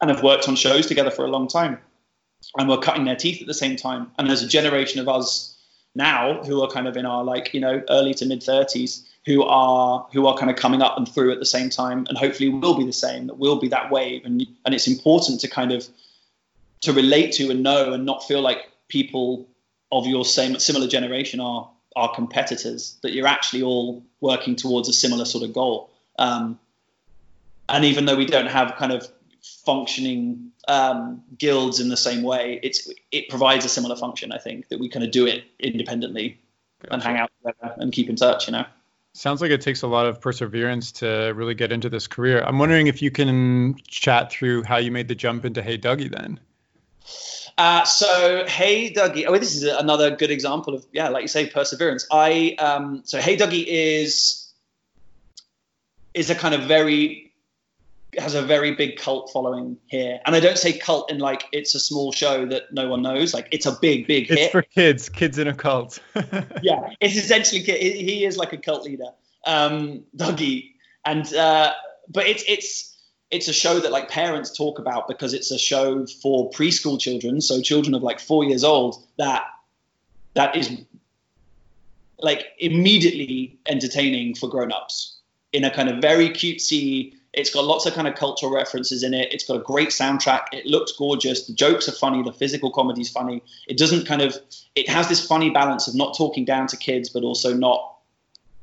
and 0.00 0.10
have 0.10 0.22
worked 0.22 0.48
on 0.48 0.56
shows 0.56 0.86
together 0.86 1.10
for 1.10 1.24
a 1.24 1.28
long 1.28 1.48
time 1.48 1.78
and 2.58 2.68
we're 2.68 2.78
cutting 2.78 3.04
their 3.04 3.16
teeth 3.16 3.40
at 3.40 3.46
the 3.46 3.54
same 3.54 3.76
time. 3.76 4.10
And 4.18 4.28
there's 4.28 4.42
a 4.42 4.48
generation 4.48 5.00
of 5.00 5.08
us 5.08 5.56
now 5.94 6.42
who 6.42 6.62
are 6.62 6.70
kind 6.70 6.88
of 6.88 6.96
in 6.96 7.04
our 7.06 7.22
like 7.22 7.52
you 7.52 7.60
know 7.60 7.82
early 7.90 8.14
to 8.14 8.26
mid 8.26 8.40
30s 8.40 9.04
who 9.26 9.42
are 9.42 10.06
who 10.12 10.26
are 10.26 10.36
kind 10.36 10.50
of 10.50 10.56
coming 10.56 10.82
up 10.82 10.96
and 10.96 11.08
through 11.08 11.32
at 11.32 11.38
the 11.38 11.46
same 11.46 11.70
time, 11.70 12.06
and 12.08 12.18
hopefully 12.18 12.48
will 12.48 12.76
be 12.76 12.84
the 12.84 12.92
same. 12.92 13.26
That 13.28 13.38
will 13.38 13.56
be 13.56 13.68
that 13.68 13.90
wave, 13.90 14.24
and 14.24 14.44
and 14.64 14.74
it's 14.74 14.88
important 14.88 15.40
to 15.40 15.48
kind 15.48 15.72
of 15.72 15.86
to 16.82 16.92
relate 16.92 17.32
to 17.32 17.50
and 17.50 17.62
know 17.62 17.92
and 17.92 18.04
not 18.04 18.26
feel 18.26 18.40
like 18.40 18.68
people 18.88 19.48
of 19.92 20.06
your 20.06 20.24
same 20.24 20.58
similar 20.58 20.88
generation 20.88 21.38
are 21.38 21.70
are 21.96 22.14
competitors. 22.14 22.98
That 23.02 23.12
you're 23.12 23.26
actually 23.26 23.62
all 23.62 24.04
working 24.20 24.56
towards 24.56 24.88
a 24.88 24.92
similar 24.92 25.24
sort 25.24 25.44
of 25.44 25.52
goal. 25.52 25.90
Um, 26.18 26.58
and 27.68 27.84
even 27.84 28.04
though 28.04 28.16
we 28.16 28.26
don't 28.26 28.48
have 28.48 28.76
kind 28.76 28.92
of 28.92 29.06
functioning 29.64 30.52
um, 30.68 31.22
guilds 31.36 31.80
in 31.80 31.88
the 31.88 31.96
same 31.96 32.22
way. 32.22 32.60
It's 32.62 32.90
it 33.10 33.28
provides 33.28 33.64
a 33.64 33.68
similar 33.68 33.96
function. 33.96 34.32
I 34.32 34.38
think 34.38 34.68
that 34.68 34.78
we 34.78 34.88
kind 34.88 35.04
of 35.04 35.10
do 35.10 35.26
it 35.26 35.44
independently 35.58 36.38
gotcha. 36.82 36.94
and 36.94 37.02
hang 37.02 37.16
out 37.16 37.30
together 37.38 37.74
and 37.78 37.92
keep 37.92 38.08
in 38.08 38.16
touch. 38.16 38.46
You 38.46 38.52
know. 38.52 38.64
Sounds 39.14 39.42
like 39.42 39.50
it 39.50 39.60
takes 39.60 39.82
a 39.82 39.86
lot 39.86 40.06
of 40.06 40.20
perseverance 40.20 40.92
to 40.92 41.32
really 41.34 41.54
get 41.54 41.70
into 41.70 41.90
this 41.90 42.06
career. 42.06 42.42
I'm 42.42 42.58
wondering 42.58 42.86
if 42.86 43.02
you 43.02 43.10
can 43.10 43.76
chat 43.86 44.32
through 44.32 44.62
how 44.62 44.78
you 44.78 44.90
made 44.90 45.08
the 45.08 45.14
jump 45.14 45.44
into 45.44 45.62
Hey 45.62 45.76
Duggee 45.76 46.10
then. 46.10 46.40
Uh, 47.58 47.84
so 47.84 48.44
Hey 48.46 48.92
Duggee, 48.92 49.26
oh, 49.26 49.36
this 49.38 49.54
is 49.54 49.64
another 49.64 50.16
good 50.16 50.30
example 50.30 50.74
of 50.74 50.86
yeah, 50.92 51.08
like 51.08 51.22
you 51.22 51.28
say, 51.28 51.48
perseverance. 51.48 52.06
I 52.10 52.56
um, 52.58 53.02
so 53.04 53.20
Hey 53.20 53.36
Duggee 53.36 53.64
is 53.66 54.52
is 56.14 56.30
a 56.30 56.34
kind 56.34 56.54
of 56.54 56.62
very 56.62 57.32
has 58.18 58.34
a 58.34 58.42
very 58.42 58.74
big 58.74 58.96
cult 58.96 59.30
following 59.32 59.78
here. 59.86 60.20
And 60.26 60.36
I 60.36 60.40
don't 60.40 60.58
say 60.58 60.72
cult 60.72 61.10
in 61.10 61.18
like 61.18 61.44
it's 61.52 61.74
a 61.74 61.80
small 61.80 62.12
show 62.12 62.44
that 62.46 62.72
no 62.72 62.88
one 62.88 63.02
knows. 63.02 63.32
Like 63.32 63.48
it's 63.52 63.66
a 63.66 63.72
big, 63.72 64.06
big 64.06 64.30
it's 64.30 64.40
hit. 64.40 64.52
for 64.52 64.62
kids, 64.62 65.08
kids 65.08 65.38
in 65.38 65.48
a 65.48 65.54
cult. 65.54 65.98
yeah, 66.62 66.90
it's 67.00 67.16
essentially 67.16 67.62
he 67.62 68.24
is 68.24 68.36
like 68.36 68.52
a 68.52 68.58
cult 68.58 68.84
leader, 68.84 69.10
um, 69.46 70.04
Duggee. 70.16 70.72
And 71.04 71.32
uh, 71.34 71.72
but 72.08 72.26
it's 72.26 72.44
it's 72.46 72.91
it's 73.32 73.48
a 73.48 73.52
show 73.52 73.80
that 73.80 73.90
like 73.90 74.08
parents 74.08 74.56
talk 74.56 74.78
about 74.78 75.08
because 75.08 75.34
it's 75.34 75.50
a 75.50 75.58
show 75.58 76.06
for 76.06 76.50
preschool 76.50 77.00
children, 77.00 77.40
so 77.40 77.60
children 77.60 77.94
of 77.94 78.02
like 78.02 78.20
four 78.20 78.44
years 78.44 78.62
old 78.62 79.02
that 79.18 79.44
that 80.34 80.56
is 80.56 80.70
like 82.20 82.46
immediately 82.58 83.58
entertaining 83.66 84.34
for 84.34 84.48
grown-ups 84.48 85.16
in 85.52 85.64
a 85.64 85.70
kind 85.70 85.88
of 85.88 86.00
very 86.00 86.30
cutesy 86.30 87.14
it's 87.32 87.48
got 87.50 87.64
lots 87.64 87.86
of 87.86 87.94
kind 87.94 88.06
of 88.06 88.14
cultural 88.14 88.52
references 88.52 89.02
in 89.02 89.14
it. 89.14 89.32
It's 89.32 89.44
got 89.44 89.56
a 89.56 89.62
great 89.62 89.88
soundtrack. 89.88 90.46
It 90.52 90.66
looks 90.66 90.92
gorgeous. 90.92 91.46
The 91.46 91.54
jokes 91.54 91.88
are 91.88 91.92
funny. 91.92 92.22
The 92.22 92.32
physical 92.32 92.70
comedy 92.70 93.00
is 93.00 93.08
funny. 93.08 93.42
It 93.66 93.78
doesn't 93.78 94.06
kind 94.06 94.20
of 94.20 94.36
it 94.74 94.88
has 94.88 95.08
this 95.08 95.26
funny 95.26 95.48
balance 95.48 95.88
of 95.88 95.94
not 95.94 96.16
talking 96.16 96.44
down 96.44 96.66
to 96.68 96.76
kids, 96.76 97.08
but 97.08 97.22
also 97.22 97.54
not 97.54 97.96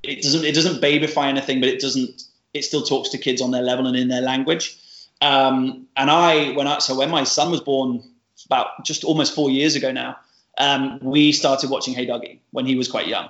it 0.04 0.22
doesn't 0.22 0.46
it 0.46 0.54
doesn't 0.54 0.82
babyfy 0.82 1.28
anything, 1.28 1.60
but 1.60 1.70
it 1.70 1.80
doesn't 1.80 2.24
it 2.54 2.64
still 2.64 2.84
talks 2.84 3.10
to 3.10 3.18
kids 3.18 3.42
on 3.42 3.52
their 3.52 3.62
level 3.62 3.88
and 3.88 3.96
in 3.96 4.08
their 4.08 4.22
language. 4.22 4.78
Um, 5.22 5.88
and 5.96 6.10
I 6.10 6.52
when 6.54 6.68
I 6.68 6.80
so 6.80 6.96
when 6.98 7.10
my 7.10 7.24
son 7.24 7.52
was 7.52 7.62
born 7.62 8.04
about 8.46 8.86
just 8.86 9.04
almost 9.04 9.36
four 9.36 9.50
years 9.50 9.76
ago 9.76 9.92
now, 9.92 10.18
um, 10.58 11.00
we 11.02 11.32
started 11.32 11.70
watching 11.70 11.94
Hey 11.94 12.08
Duggee 12.08 12.40
when 12.52 12.66
he 12.66 12.76
was 12.76 12.88
quite 12.88 13.08
young 13.08 13.30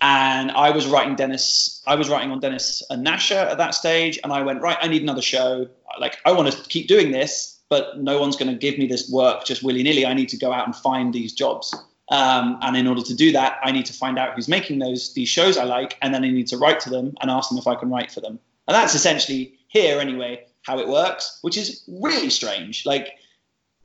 and 0.00 0.50
I 0.50 0.70
was 0.70 0.86
writing 0.86 1.16
Dennis. 1.16 1.82
I 1.86 1.94
was 1.94 2.08
writing 2.08 2.30
on 2.30 2.40
Dennis 2.40 2.82
and 2.90 3.06
Gnasher 3.06 3.36
at 3.36 3.58
that 3.58 3.74
stage, 3.74 4.18
and 4.22 4.32
I 4.32 4.42
went 4.42 4.60
right. 4.60 4.76
I 4.80 4.88
need 4.88 5.02
another 5.02 5.22
show. 5.22 5.68
Like 5.98 6.18
I 6.24 6.32
want 6.32 6.52
to 6.52 6.62
keep 6.68 6.88
doing 6.88 7.12
this, 7.12 7.60
but 7.68 7.98
no 7.98 8.20
one's 8.20 8.36
going 8.36 8.50
to 8.50 8.58
give 8.58 8.78
me 8.78 8.86
this 8.86 9.10
work 9.10 9.44
just 9.44 9.62
willy 9.62 9.82
nilly. 9.82 10.04
I 10.04 10.14
need 10.14 10.28
to 10.30 10.36
go 10.36 10.52
out 10.52 10.66
and 10.66 10.76
find 10.76 11.14
these 11.14 11.32
jobs. 11.32 11.74
Um, 12.08 12.58
and 12.62 12.76
in 12.76 12.86
order 12.86 13.02
to 13.02 13.14
do 13.14 13.32
that, 13.32 13.58
I 13.62 13.72
need 13.72 13.86
to 13.86 13.92
find 13.92 14.18
out 14.18 14.34
who's 14.34 14.48
making 14.48 14.78
those 14.78 15.12
these 15.14 15.28
shows 15.28 15.56
I 15.56 15.64
like, 15.64 15.98
and 16.02 16.14
then 16.14 16.24
I 16.24 16.30
need 16.30 16.46
to 16.48 16.58
write 16.58 16.80
to 16.80 16.90
them 16.90 17.14
and 17.20 17.30
ask 17.30 17.48
them 17.48 17.58
if 17.58 17.66
I 17.66 17.74
can 17.74 17.90
write 17.90 18.12
for 18.12 18.20
them. 18.20 18.38
And 18.68 18.74
that's 18.74 18.94
essentially 18.94 19.54
here 19.68 20.00
anyway 20.00 20.44
how 20.62 20.78
it 20.78 20.88
works, 20.88 21.38
which 21.42 21.56
is 21.56 21.82
really 21.88 22.30
strange. 22.30 22.86
Like 22.86 23.14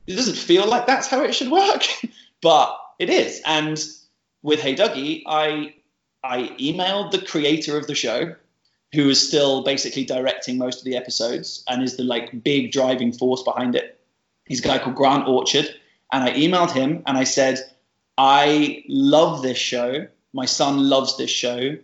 it 0.08 0.16
doesn't 0.16 0.38
feel 0.38 0.68
like 0.68 0.88
that's 0.88 1.08
how 1.08 1.24
it 1.24 1.34
should 1.34 1.52
work, 1.52 1.84
but 2.42 2.78
it 3.00 3.10
is. 3.10 3.42
And 3.46 3.84
with 4.44 4.60
Hey 4.60 4.76
Duggee, 4.76 5.24
I 5.26 5.76
I 6.24 6.56
emailed 6.60 7.12
the 7.12 7.22
creator 7.26 7.78
of 7.78 7.88
the 7.88 7.96
show, 7.96 8.36
who 8.94 9.10
is 9.10 9.26
still 9.26 9.64
basically 9.64 10.06
directing 10.06 10.58
most 10.58 10.80
of 10.80 10.86
the 10.86 10.98
episodes 10.98 11.64
and 11.68 11.82
is 11.82 11.98
the 11.98 12.04
like 12.04 12.44
big 12.44 12.72
driving 12.72 13.12
force 13.12 13.42
behind 13.44 13.76
it. 13.76 14.00
He's 14.46 14.60
a 14.60 14.68
guy 14.68 14.80
called 14.80 14.96
Grant 14.96 15.28
Orchard, 15.28 15.68
and 16.12 16.24
I 16.24 16.34
emailed 16.34 16.72
him 16.72 17.04
and 17.06 17.18
I 17.18 17.24
said, 17.24 17.60
I 18.18 18.84
love 18.88 19.42
this 19.42 19.58
show. 19.58 20.08
My 20.34 20.46
son 20.46 20.90
loves 20.90 21.18
this 21.18 21.30
show. 21.30 21.78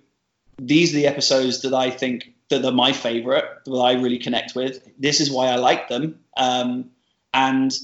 These 0.60 0.94
are 0.94 0.98
the 0.98 1.08
episodes 1.08 1.62
that 1.62 1.74
I 1.74 1.90
think 1.90 2.34
that 2.50 2.64
are 2.64 2.72
my 2.72 2.94
favorite, 2.94 3.46
that 3.66 3.72
I 3.72 3.94
really 3.94 4.20
connect 4.20 4.56
with. 4.56 4.88
This 4.98 5.20
is 5.20 5.30
why 5.30 5.48
I 5.48 5.56
like 5.56 5.90
them. 5.90 6.20
Um, 6.38 6.92
and 7.34 7.78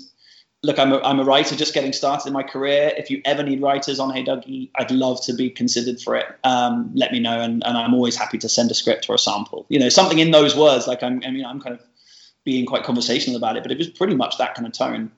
look, 0.64 0.80
I'm 0.80 0.94
a, 0.94 1.00
I'm 1.00 1.20
a 1.20 1.24
writer 1.24 1.56
just 1.56 1.74
getting 1.74 1.94
started 1.94 2.28
in 2.28 2.34
my 2.34 2.44
career. 2.44 2.94
If 2.98 3.12
you 3.12 3.22
ever 3.26 3.44
need 3.44 3.62
writers 3.62 4.00
on 4.00 4.12
Hey 4.12 4.24
Duggee, 4.24 4.70
I'd 4.76 4.92
love 4.92 5.24
to 5.26 5.34
be 5.34 5.50
considered 5.50 6.02
for 6.02 6.16
it. 6.16 6.26
Um, 6.44 6.92
let 6.96 7.12
me 7.12 7.20
know, 7.20 7.40
and, 7.40 7.62
and 7.66 7.78
I'm 7.78 7.94
always 7.94 8.16
happy 8.16 8.38
to 8.40 8.50
send 8.50 8.72
a 8.72 8.74
script 8.74 9.10
or 9.10 9.16
a 9.16 9.20
sample. 9.20 9.66
You 9.70 9.80
know, 9.80 9.90
something 9.90 10.20
in 10.20 10.32
those 10.32 10.56
words. 10.56 10.88
Like 10.88 11.04
I'm, 11.04 11.22
I 11.26 11.32
mean, 11.32 11.46
I'm 11.46 11.60
kind 11.60 11.76
of 11.76 11.82
being 12.46 12.66
quite 12.66 12.84
conversational 12.84 13.38
about 13.38 13.58
it, 13.58 13.64
but 13.64 13.72
it 13.72 13.78
was 13.78 13.90
pretty 13.90 14.16
much 14.16 14.38
that 14.38 14.56
kind 14.56 14.66
of 14.66 14.74
tone. 14.74 15.12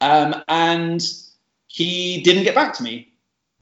Um, 0.00 0.42
and 0.46 1.02
he 1.78 2.22
didn't 2.22 2.42
get 2.42 2.56
back 2.56 2.74
to 2.74 2.82
me 2.82 3.12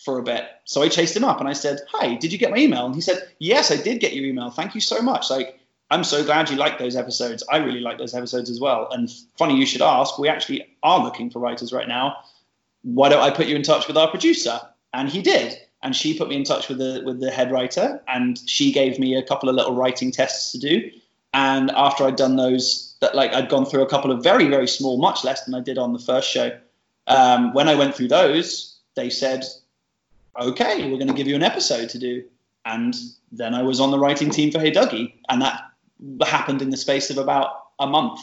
for 0.05 0.19
a 0.19 0.23
bit, 0.23 0.45
so 0.65 0.83
I 0.83 0.89
chased 0.89 1.17
him 1.17 1.25
up 1.25 1.41
and 1.41 1.49
I 1.49 1.53
said, 1.53 1.81
"Hi, 1.93 2.15
did 2.15 2.33
you 2.33 2.39
get 2.39 2.51
my 2.51 2.59
email?" 2.59 2.87
And 2.87 2.95
he 2.95 3.01
said, 3.01 3.19
"Yes, 3.39 3.71
I 3.71 3.77
did 3.77 4.01
get 4.01 4.15
your 4.15 4.25
email. 4.25 4.51
Thank 4.51 4.75
you 4.75 4.81
so 4.81 5.03
much." 5.03 5.31
Like 5.31 5.59
I'm 5.91 6.03
so 6.03 6.25
glad 6.25 6.51
you 6.51 6.57
liked 6.57 6.79
those 6.79 6.97
episodes. 6.97 7.45
I 7.51 7.59
really 7.59 7.81
like 7.81 7.99
those 7.99 8.15
episodes 8.15 8.51
as 8.51 8.59
well. 8.59 8.89
And 8.91 9.13
funny 9.39 9.57
you 9.57 9.67
should 9.67 9.83
ask, 9.83 10.19
we 10.19 10.29
actually 10.29 10.67
are 10.83 11.03
looking 11.05 11.31
for 11.31 11.39
writers 11.39 11.73
right 11.73 11.87
now. 11.87 12.17
Why 12.83 13.09
don't 13.09 13.23
I 13.23 13.31
put 13.31 13.47
you 13.47 13.55
in 13.55 13.63
touch 13.63 13.87
with 13.87 13.97
our 13.97 14.09
producer? 14.09 14.61
And 14.93 15.09
he 15.09 15.23
did. 15.23 15.59
And 15.83 15.95
she 15.95 16.19
put 16.19 16.29
me 16.29 16.37
in 16.37 16.45
touch 16.45 16.69
with 16.69 16.79
the 16.79 17.03
with 17.05 17.21
the 17.21 17.31
head 17.31 17.53
writer, 17.53 18.03
and 18.09 18.41
she 18.47 18.73
gave 18.73 18.99
me 18.99 19.15
a 19.15 19.23
couple 19.23 19.49
of 19.49 19.55
little 19.55 19.75
writing 19.75 20.11
tests 20.11 20.51
to 20.53 20.59
do. 20.59 20.91
And 21.35 21.71
after 21.73 22.05
I'd 22.05 22.17
done 22.17 22.37
those, 22.37 22.97
that 23.01 23.15
like 23.15 23.33
I'd 23.35 23.51
gone 23.51 23.67
through 23.67 23.83
a 23.83 23.91
couple 23.95 24.11
of 24.11 24.23
very 24.23 24.49
very 24.49 24.67
small, 24.67 24.97
much 24.99 25.23
less 25.23 25.45
than 25.45 25.55
I 25.55 25.61
did 25.61 25.77
on 25.79 25.93
the 25.93 25.99
first 25.99 26.31
show. 26.31 26.59
Um, 27.07 27.53
when 27.53 27.69
I 27.69 27.75
went 27.75 27.95
through 27.95 28.09
those, 28.09 28.79
they 28.95 29.11
said, 29.11 29.45
"Okay, 30.41 30.91
we're 30.91 30.99
going 30.99 31.09
to 31.09 31.15
give 31.15 31.27
you 31.27 31.37
an 31.37 31.43
episode 31.43 31.89
to 31.91 31.99
do." 31.99 32.25
And 32.65 32.95
then 33.31 33.55
I 33.55 33.63
was 33.63 33.81
on 33.81 33.91
the 33.91 33.99
writing 33.99 34.31
team 34.31 34.51
for 34.51 34.59
Hey 34.59 34.73
Duggee, 34.73 35.15
and 35.29 35.43
that 35.43 35.71
happened 36.25 36.63
in 36.63 36.71
the 36.71 36.77
space 36.77 37.11
of 37.11 37.19
about 37.19 37.67
a 37.79 37.87
month. 37.87 38.21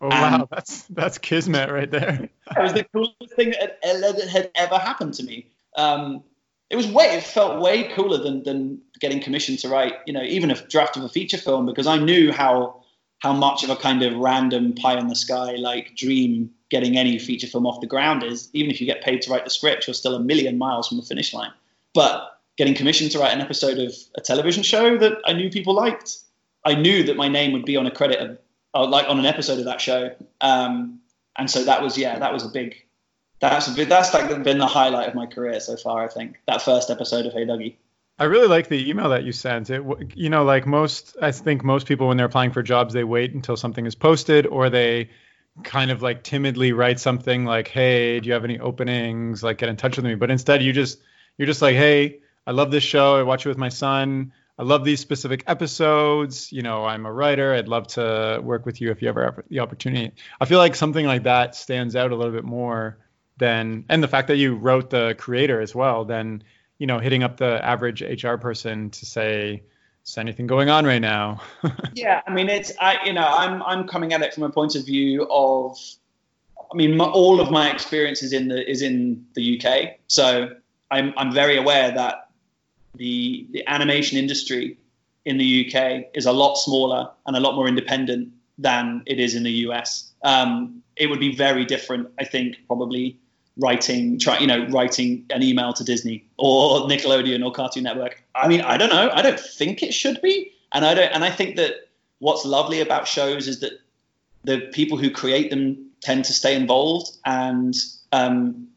Oh 0.00 0.08
wow, 0.08 0.46
that's 0.50 0.82
that's 0.84 1.18
kismet 1.18 1.70
right 1.70 1.90
there. 1.90 2.28
it 2.56 2.62
was 2.62 2.74
the 2.74 2.84
coolest 2.84 3.34
thing 3.34 3.50
that 3.50 3.78
had, 3.82 4.28
had 4.28 4.50
ever 4.54 4.78
happened 4.78 5.14
to 5.14 5.22
me. 5.22 5.48
Um, 5.76 6.22
it 6.68 6.76
was 6.76 6.86
way, 6.86 7.16
it 7.16 7.22
felt 7.22 7.60
way 7.60 7.84
cooler 7.94 8.18
than 8.18 8.42
than 8.42 8.80
getting 9.00 9.20
commissioned 9.20 9.58
to 9.60 9.68
write, 9.68 9.94
you 10.06 10.12
know, 10.12 10.22
even 10.22 10.50
a 10.50 10.54
draft 10.66 10.96
of 10.96 11.04
a 11.04 11.08
feature 11.08 11.38
film 11.38 11.66
because 11.66 11.86
I 11.86 11.98
knew 11.98 12.32
how 12.32 12.82
how 13.18 13.32
much 13.32 13.64
of 13.64 13.70
a 13.70 13.76
kind 13.76 14.02
of 14.02 14.14
random 14.16 14.74
pie 14.74 14.98
in 14.98 15.08
the 15.08 15.14
sky 15.14 15.56
like 15.56 15.96
dream 15.96 16.50
getting 16.70 16.96
any 16.96 17.18
feature 17.18 17.46
film 17.46 17.66
off 17.66 17.80
the 17.80 17.86
ground 17.86 18.22
is. 18.22 18.48
Even 18.52 18.70
if 18.70 18.80
you 18.80 18.86
get 18.86 19.02
paid 19.02 19.22
to 19.22 19.30
write 19.30 19.44
the 19.44 19.50
script, 19.50 19.86
you're 19.86 19.94
still 19.94 20.14
a 20.14 20.20
million 20.20 20.58
miles 20.58 20.88
from 20.88 20.96
the 20.96 21.02
finish 21.02 21.32
line. 21.32 21.52
But 21.94 22.38
getting 22.56 22.74
commissioned 22.74 23.10
to 23.12 23.18
write 23.18 23.32
an 23.32 23.40
episode 23.40 23.78
of 23.78 23.94
a 24.16 24.20
television 24.20 24.62
show 24.62 24.96
that 24.98 25.18
I 25.24 25.32
knew 25.32 25.50
people 25.50 25.74
liked 25.74 26.18
I 26.66 26.74
knew 26.74 27.04
that 27.04 27.16
my 27.16 27.28
name 27.28 27.52
would 27.52 27.64
be 27.64 27.76
on 27.76 27.86
a 27.86 27.92
credit 27.92 28.18
of, 28.18 28.38
uh, 28.74 28.86
like 28.86 29.08
on 29.08 29.20
an 29.20 29.24
episode 29.24 29.60
of 29.60 29.66
that 29.66 29.80
show. 29.80 30.10
Um, 30.40 31.00
and 31.36 31.48
so 31.48 31.64
that 31.64 31.80
was 31.80 31.96
yeah, 31.96 32.18
that 32.18 32.32
was 32.32 32.44
a 32.44 32.48
big. 32.48 32.82
That's 33.38 33.68
a 33.68 33.72
big, 33.72 33.88
that's 33.88 34.12
like 34.14 34.42
been 34.42 34.58
the 34.58 34.66
highlight 34.66 35.08
of 35.08 35.14
my 35.14 35.26
career 35.26 35.60
so 35.60 35.76
far. 35.76 36.02
I 36.02 36.08
think 36.08 36.40
that 36.46 36.62
first 36.62 36.90
episode 36.90 37.26
of 37.26 37.34
Hey 37.34 37.44
Duggee. 37.44 37.76
I 38.18 38.24
really 38.24 38.48
like 38.48 38.68
the 38.68 38.88
email 38.88 39.10
that 39.10 39.24
you 39.24 39.32
sent. 39.32 39.68
It, 39.68 39.82
you 40.14 40.30
know, 40.30 40.42
like 40.42 40.66
most, 40.66 41.16
I 41.20 41.32
think 41.32 41.62
most 41.62 41.86
people 41.86 42.08
when 42.08 42.16
they're 42.16 42.26
applying 42.26 42.50
for 42.50 42.62
jobs, 42.62 42.94
they 42.94 43.04
wait 43.04 43.34
until 43.34 43.56
something 43.58 43.84
is 43.84 43.94
posted 43.94 44.46
or 44.46 44.70
they 44.70 45.10
kind 45.62 45.90
of 45.90 46.02
like 46.02 46.22
timidly 46.22 46.72
write 46.72 47.00
something 47.00 47.44
like, 47.44 47.68
"Hey, 47.68 48.20
do 48.20 48.26
you 48.28 48.32
have 48.34 48.44
any 48.44 48.58
openings? 48.58 49.42
Like, 49.42 49.58
get 49.58 49.68
in 49.68 49.76
touch 49.76 49.96
with 49.96 50.04
me." 50.04 50.14
But 50.14 50.30
instead, 50.30 50.62
you 50.62 50.72
just 50.72 51.00
you're 51.38 51.46
just 51.46 51.62
like, 51.62 51.76
"Hey, 51.76 52.20
I 52.46 52.52
love 52.52 52.70
this 52.70 52.84
show. 52.84 53.16
I 53.16 53.22
watch 53.22 53.46
it 53.46 53.48
with 53.48 53.58
my 53.58 53.68
son. 53.68 54.32
I 54.58 54.62
love 54.62 54.84
these 54.84 55.00
specific 55.00 55.44
episodes. 55.46 56.50
You 56.52 56.62
know, 56.62 56.84
I'm 56.84 57.06
a 57.06 57.12
writer. 57.12 57.54
I'd 57.54 57.68
love 57.68 57.86
to 57.88 58.40
work 58.42 58.64
with 58.66 58.80
you 58.80 58.90
if 58.90 59.02
you 59.02 59.08
ever 59.08 59.24
have 59.24 59.40
the 59.48 59.60
opportunity." 59.60 60.12
I 60.40 60.44
feel 60.46 60.58
like 60.58 60.74
something 60.74 61.06
like 61.06 61.24
that 61.24 61.54
stands 61.54 61.96
out 61.96 62.12
a 62.12 62.16
little 62.16 62.32
bit 62.32 62.44
more 62.44 62.98
than, 63.38 63.84
and 63.88 64.02
the 64.02 64.08
fact 64.08 64.28
that 64.28 64.36
you 64.36 64.54
wrote 64.54 64.90
the 64.90 65.14
creator 65.18 65.60
as 65.60 65.74
well, 65.74 66.04
than 66.04 66.42
you 66.78 66.86
know, 66.86 66.98
hitting 66.98 67.22
up 67.22 67.38
the 67.38 67.64
average 67.64 68.02
HR 68.02 68.36
person 68.36 68.90
to 68.90 69.06
say, 69.06 69.62
is 70.06 70.18
anything 70.18 70.46
going 70.46 70.68
on 70.68 70.86
right 70.86 71.00
now? 71.00 71.40
yeah, 71.94 72.22
I 72.26 72.32
mean, 72.32 72.48
it's 72.48 72.72
I, 72.80 73.04
you 73.04 73.12
know, 73.12 73.26
I'm 73.26 73.62
I'm 73.62 73.86
coming 73.86 74.12
at 74.12 74.22
it 74.22 74.34
from 74.34 74.44
a 74.44 74.50
point 74.50 74.76
of 74.76 74.86
view 74.86 75.26
of, 75.30 75.78
I 76.72 76.76
mean, 76.76 76.96
my, 76.96 77.06
all 77.06 77.40
of 77.40 77.50
my 77.50 77.70
experience 77.70 78.22
is 78.22 78.32
in 78.32 78.48
the 78.48 78.68
is 78.68 78.82
in 78.82 79.26
the 79.34 79.60
UK, 79.60 79.96
so 80.06 80.50
I'm 80.90 81.12
I'm 81.16 81.32
very 81.32 81.56
aware 81.56 81.90
that 81.90 82.30
the 82.94 83.46
the 83.50 83.66
animation 83.66 84.18
industry 84.18 84.78
in 85.24 85.38
the 85.38 85.66
UK 85.66 86.06
is 86.14 86.26
a 86.26 86.32
lot 86.32 86.54
smaller 86.54 87.10
and 87.26 87.36
a 87.36 87.40
lot 87.40 87.56
more 87.56 87.66
independent 87.66 88.32
than 88.58 89.02
it 89.06 89.18
is 89.18 89.34
in 89.34 89.42
the 89.42 89.50
US. 89.68 90.12
Um, 90.22 90.82
it 90.94 91.10
would 91.10 91.20
be 91.20 91.34
very 91.34 91.64
different, 91.64 92.08
I 92.18 92.24
think, 92.24 92.56
probably 92.66 93.18
writing 93.58 94.18
try 94.18 94.38
you 94.38 94.46
know 94.46 94.66
writing 94.68 95.24
an 95.30 95.42
email 95.42 95.72
to 95.72 95.82
disney 95.82 96.24
or 96.36 96.80
nickelodeon 96.82 97.44
or 97.44 97.50
cartoon 97.50 97.84
network. 97.84 98.22
I 98.34 98.48
mean 98.48 98.60
i 98.60 98.76
don't 98.76 98.90
know. 98.90 99.10
I 99.12 99.22
don't 99.22 99.40
think 99.40 99.82
it 99.82 99.94
should 99.94 100.20
be. 100.22 100.52
And 100.72 100.84
i 100.84 100.94
don't 100.94 101.12
and 101.12 101.24
i 101.24 101.30
think 101.30 101.56
that 101.56 101.88
what's 102.18 102.44
lovely 102.44 102.80
about 102.80 103.06
shows 103.06 103.48
is 103.48 103.60
that 103.60 103.72
the 104.44 104.60
people 104.72 104.96
who 104.96 105.10
create 105.10 105.50
them 105.50 105.90
tend 106.00 106.24
to 106.24 106.32
stay 106.32 106.54
involved 106.54 107.16
and 107.24 107.74
um, 108.12 108.68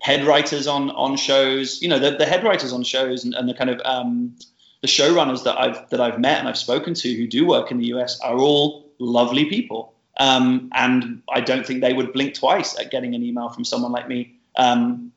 head 0.00 0.24
writers 0.24 0.66
on 0.66 0.90
on 0.90 1.16
shows 1.16 1.82
you 1.82 1.88
know 1.88 1.98
the, 1.98 2.12
the 2.12 2.26
head 2.26 2.44
writers 2.44 2.72
on 2.72 2.82
shows 2.82 3.24
and, 3.24 3.34
and 3.34 3.48
the 3.48 3.54
kind 3.54 3.70
of 3.70 3.80
um, 3.84 4.34
the 4.82 4.88
showrunners 4.88 5.42
that 5.44 5.58
i've 5.58 5.88
that 5.90 6.00
i've 6.00 6.18
met 6.18 6.38
and 6.38 6.48
i've 6.48 6.58
spoken 6.58 6.94
to 6.94 7.12
who 7.14 7.26
do 7.26 7.46
work 7.46 7.70
in 7.70 7.78
the 7.78 7.86
us 7.86 8.20
are 8.20 8.38
all 8.38 8.86
lovely 8.98 9.46
people 9.46 9.95
um, 10.18 10.70
and 10.74 11.22
I 11.32 11.40
don't 11.40 11.66
think 11.66 11.80
they 11.80 11.92
would 11.92 12.12
blink 12.12 12.34
twice 12.34 12.78
at 12.78 12.90
getting 12.90 13.14
an 13.14 13.22
email 13.22 13.48
from 13.48 13.64
someone 13.64 13.92
like 13.92 14.08
me. 14.08 14.38
Um, 14.56 15.12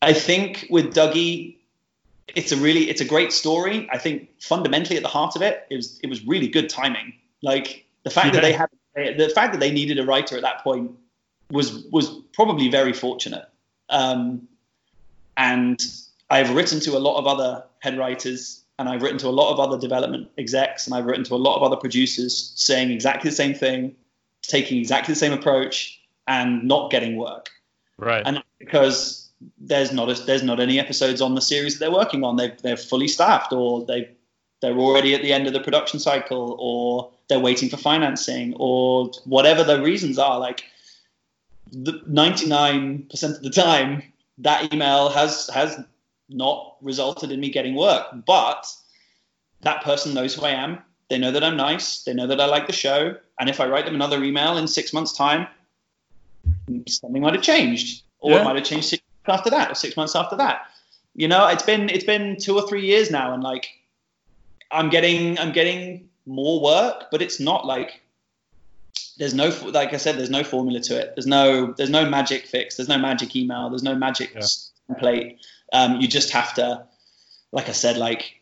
I 0.00 0.12
think 0.12 0.66
with 0.70 0.94
Duggee, 0.94 1.56
it's 2.28 2.52
a 2.52 2.56
really 2.56 2.88
it's 2.88 3.00
a 3.00 3.04
great 3.04 3.32
story. 3.32 3.88
I 3.92 3.98
think 3.98 4.30
fundamentally 4.40 4.96
at 4.96 5.02
the 5.02 5.08
heart 5.08 5.36
of 5.36 5.42
it, 5.42 5.66
it 5.70 5.76
was 5.76 5.98
it 6.02 6.08
was 6.08 6.24
really 6.26 6.48
good 6.48 6.68
timing. 6.68 7.14
Like 7.42 7.86
the 8.04 8.10
fact 8.10 8.28
yeah. 8.28 8.40
that 8.40 8.42
they 8.42 8.52
had 8.52 9.18
the 9.18 9.28
fact 9.34 9.52
that 9.52 9.60
they 9.60 9.70
needed 9.70 9.98
a 9.98 10.04
writer 10.04 10.36
at 10.36 10.42
that 10.42 10.62
point 10.64 10.92
was 11.50 11.84
was 11.92 12.08
probably 12.32 12.68
very 12.68 12.92
fortunate. 12.92 13.46
Um, 13.90 14.48
and 15.36 15.82
I've 16.30 16.54
written 16.54 16.80
to 16.80 16.96
a 16.96 16.98
lot 16.98 17.18
of 17.18 17.26
other 17.26 17.64
head 17.80 17.98
writers 17.98 18.62
and 18.78 18.88
I've 18.88 19.02
written 19.02 19.18
to 19.18 19.28
a 19.28 19.30
lot 19.30 19.52
of 19.52 19.60
other 19.60 19.78
development 19.78 20.28
execs 20.38 20.86
and 20.86 20.94
I've 20.94 21.04
written 21.04 21.24
to 21.24 21.34
a 21.34 21.36
lot 21.36 21.56
of 21.56 21.62
other 21.62 21.76
producers 21.76 22.52
saying 22.56 22.90
exactly 22.90 23.30
the 23.30 23.36
same 23.36 23.54
thing 23.54 23.94
taking 24.46 24.78
exactly 24.78 25.12
the 25.12 25.18
same 25.18 25.32
approach 25.32 26.00
and 26.26 26.64
not 26.64 26.90
getting 26.90 27.16
work. 27.16 27.50
Right. 27.98 28.22
And 28.24 28.42
because 28.58 29.30
there's 29.58 29.92
not 29.92 30.10
a, 30.10 30.14
there's 30.24 30.42
not 30.42 30.60
any 30.60 30.78
episodes 30.78 31.20
on 31.20 31.34
the 31.34 31.40
series 31.40 31.74
that 31.74 31.80
they're 31.80 31.94
working 31.94 32.24
on. 32.24 32.36
They 32.36 32.52
they're 32.62 32.76
fully 32.76 33.08
staffed 33.08 33.52
or 33.52 33.84
they 33.84 34.10
they're 34.60 34.76
already 34.78 35.14
at 35.14 35.22
the 35.22 35.32
end 35.32 35.46
of 35.46 35.52
the 35.52 35.60
production 35.60 36.00
cycle 36.00 36.56
or 36.58 37.10
they're 37.28 37.40
waiting 37.40 37.68
for 37.68 37.76
financing 37.76 38.54
or 38.58 39.10
whatever 39.24 39.62
the 39.62 39.82
reasons 39.82 40.18
are 40.18 40.38
like 40.38 40.64
the 41.72 41.92
99% 42.08 43.22
of 43.24 43.42
the 43.42 43.50
time 43.50 44.02
that 44.38 44.72
email 44.72 45.10
has 45.10 45.50
has 45.52 45.78
not 46.28 46.76
resulted 46.80 47.30
in 47.30 47.40
me 47.40 47.50
getting 47.50 47.74
work 47.74 48.06
but 48.24 48.66
that 49.60 49.82
person 49.82 50.14
knows 50.14 50.34
who 50.34 50.42
I 50.42 50.50
am 50.50 50.78
they 51.08 51.18
know 51.18 51.30
that 51.30 51.44
I'm 51.44 51.56
nice. 51.56 52.02
They 52.02 52.14
know 52.14 52.26
that 52.26 52.40
I 52.40 52.46
like 52.46 52.66
the 52.66 52.72
show. 52.72 53.16
And 53.38 53.48
if 53.50 53.60
I 53.60 53.66
write 53.66 53.84
them 53.84 53.94
another 53.94 54.22
email 54.22 54.56
in 54.56 54.66
six 54.66 54.92
months' 54.92 55.12
time, 55.12 55.46
something 56.88 57.22
might 57.22 57.34
have 57.34 57.42
changed, 57.42 58.02
or 58.18 58.32
yeah. 58.32 58.40
it 58.40 58.44
might 58.44 58.56
have 58.56 58.64
changed 58.64 58.88
six 58.88 59.02
months 59.26 59.40
after 59.40 59.50
that, 59.50 59.70
or 59.70 59.74
six 59.74 59.96
months 59.96 60.16
after 60.16 60.36
that. 60.36 60.66
You 61.14 61.28
know, 61.28 61.46
it's 61.48 61.62
been 61.62 61.88
it's 61.88 62.04
been 62.04 62.36
two 62.36 62.56
or 62.56 62.66
three 62.66 62.86
years 62.86 63.10
now, 63.10 63.34
and 63.34 63.42
like 63.42 63.68
I'm 64.70 64.90
getting 64.90 65.38
I'm 65.38 65.52
getting 65.52 66.08
more 66.26 66.60
work, 66.60 67.06
but 67.10 67.22
it's 67.22 67.40
not 67.40 67.66
like 67.66 68.00
there's 69.18 69.34
no 69.34 69.52
like 69.70 69.94
I 69.94 69.96
said, 69.96 70.18
there's 70.18 70.30
no 70.30 70.44
formula 70.44 70.80
to 70.80 70.98
it. 70.98 71.14
There's 71.14 71.26
no 71.26 71.72
there's 71.72 71.90
no 71.90 72.08
magic 72.08 72.46
fix. 72.46 72.76
There's 72.76 72.88
no 72.88 72.98
magic 72.98 73.34
email. 73.34 73.70
There's 73.70 73.82
no 73.82 73.94
magic 73.94 74.32
yeah. 74.34 74.42
template. 74.90 75.38
Um, 75.72 76.00
you 76.00 76.08
just 76.08 76.30
have 76.30 76.54
to, 76.54 76.86
like 77.52 77.68
I 77.68 77.72
said, 77.72 77.96
like 77.96 78.35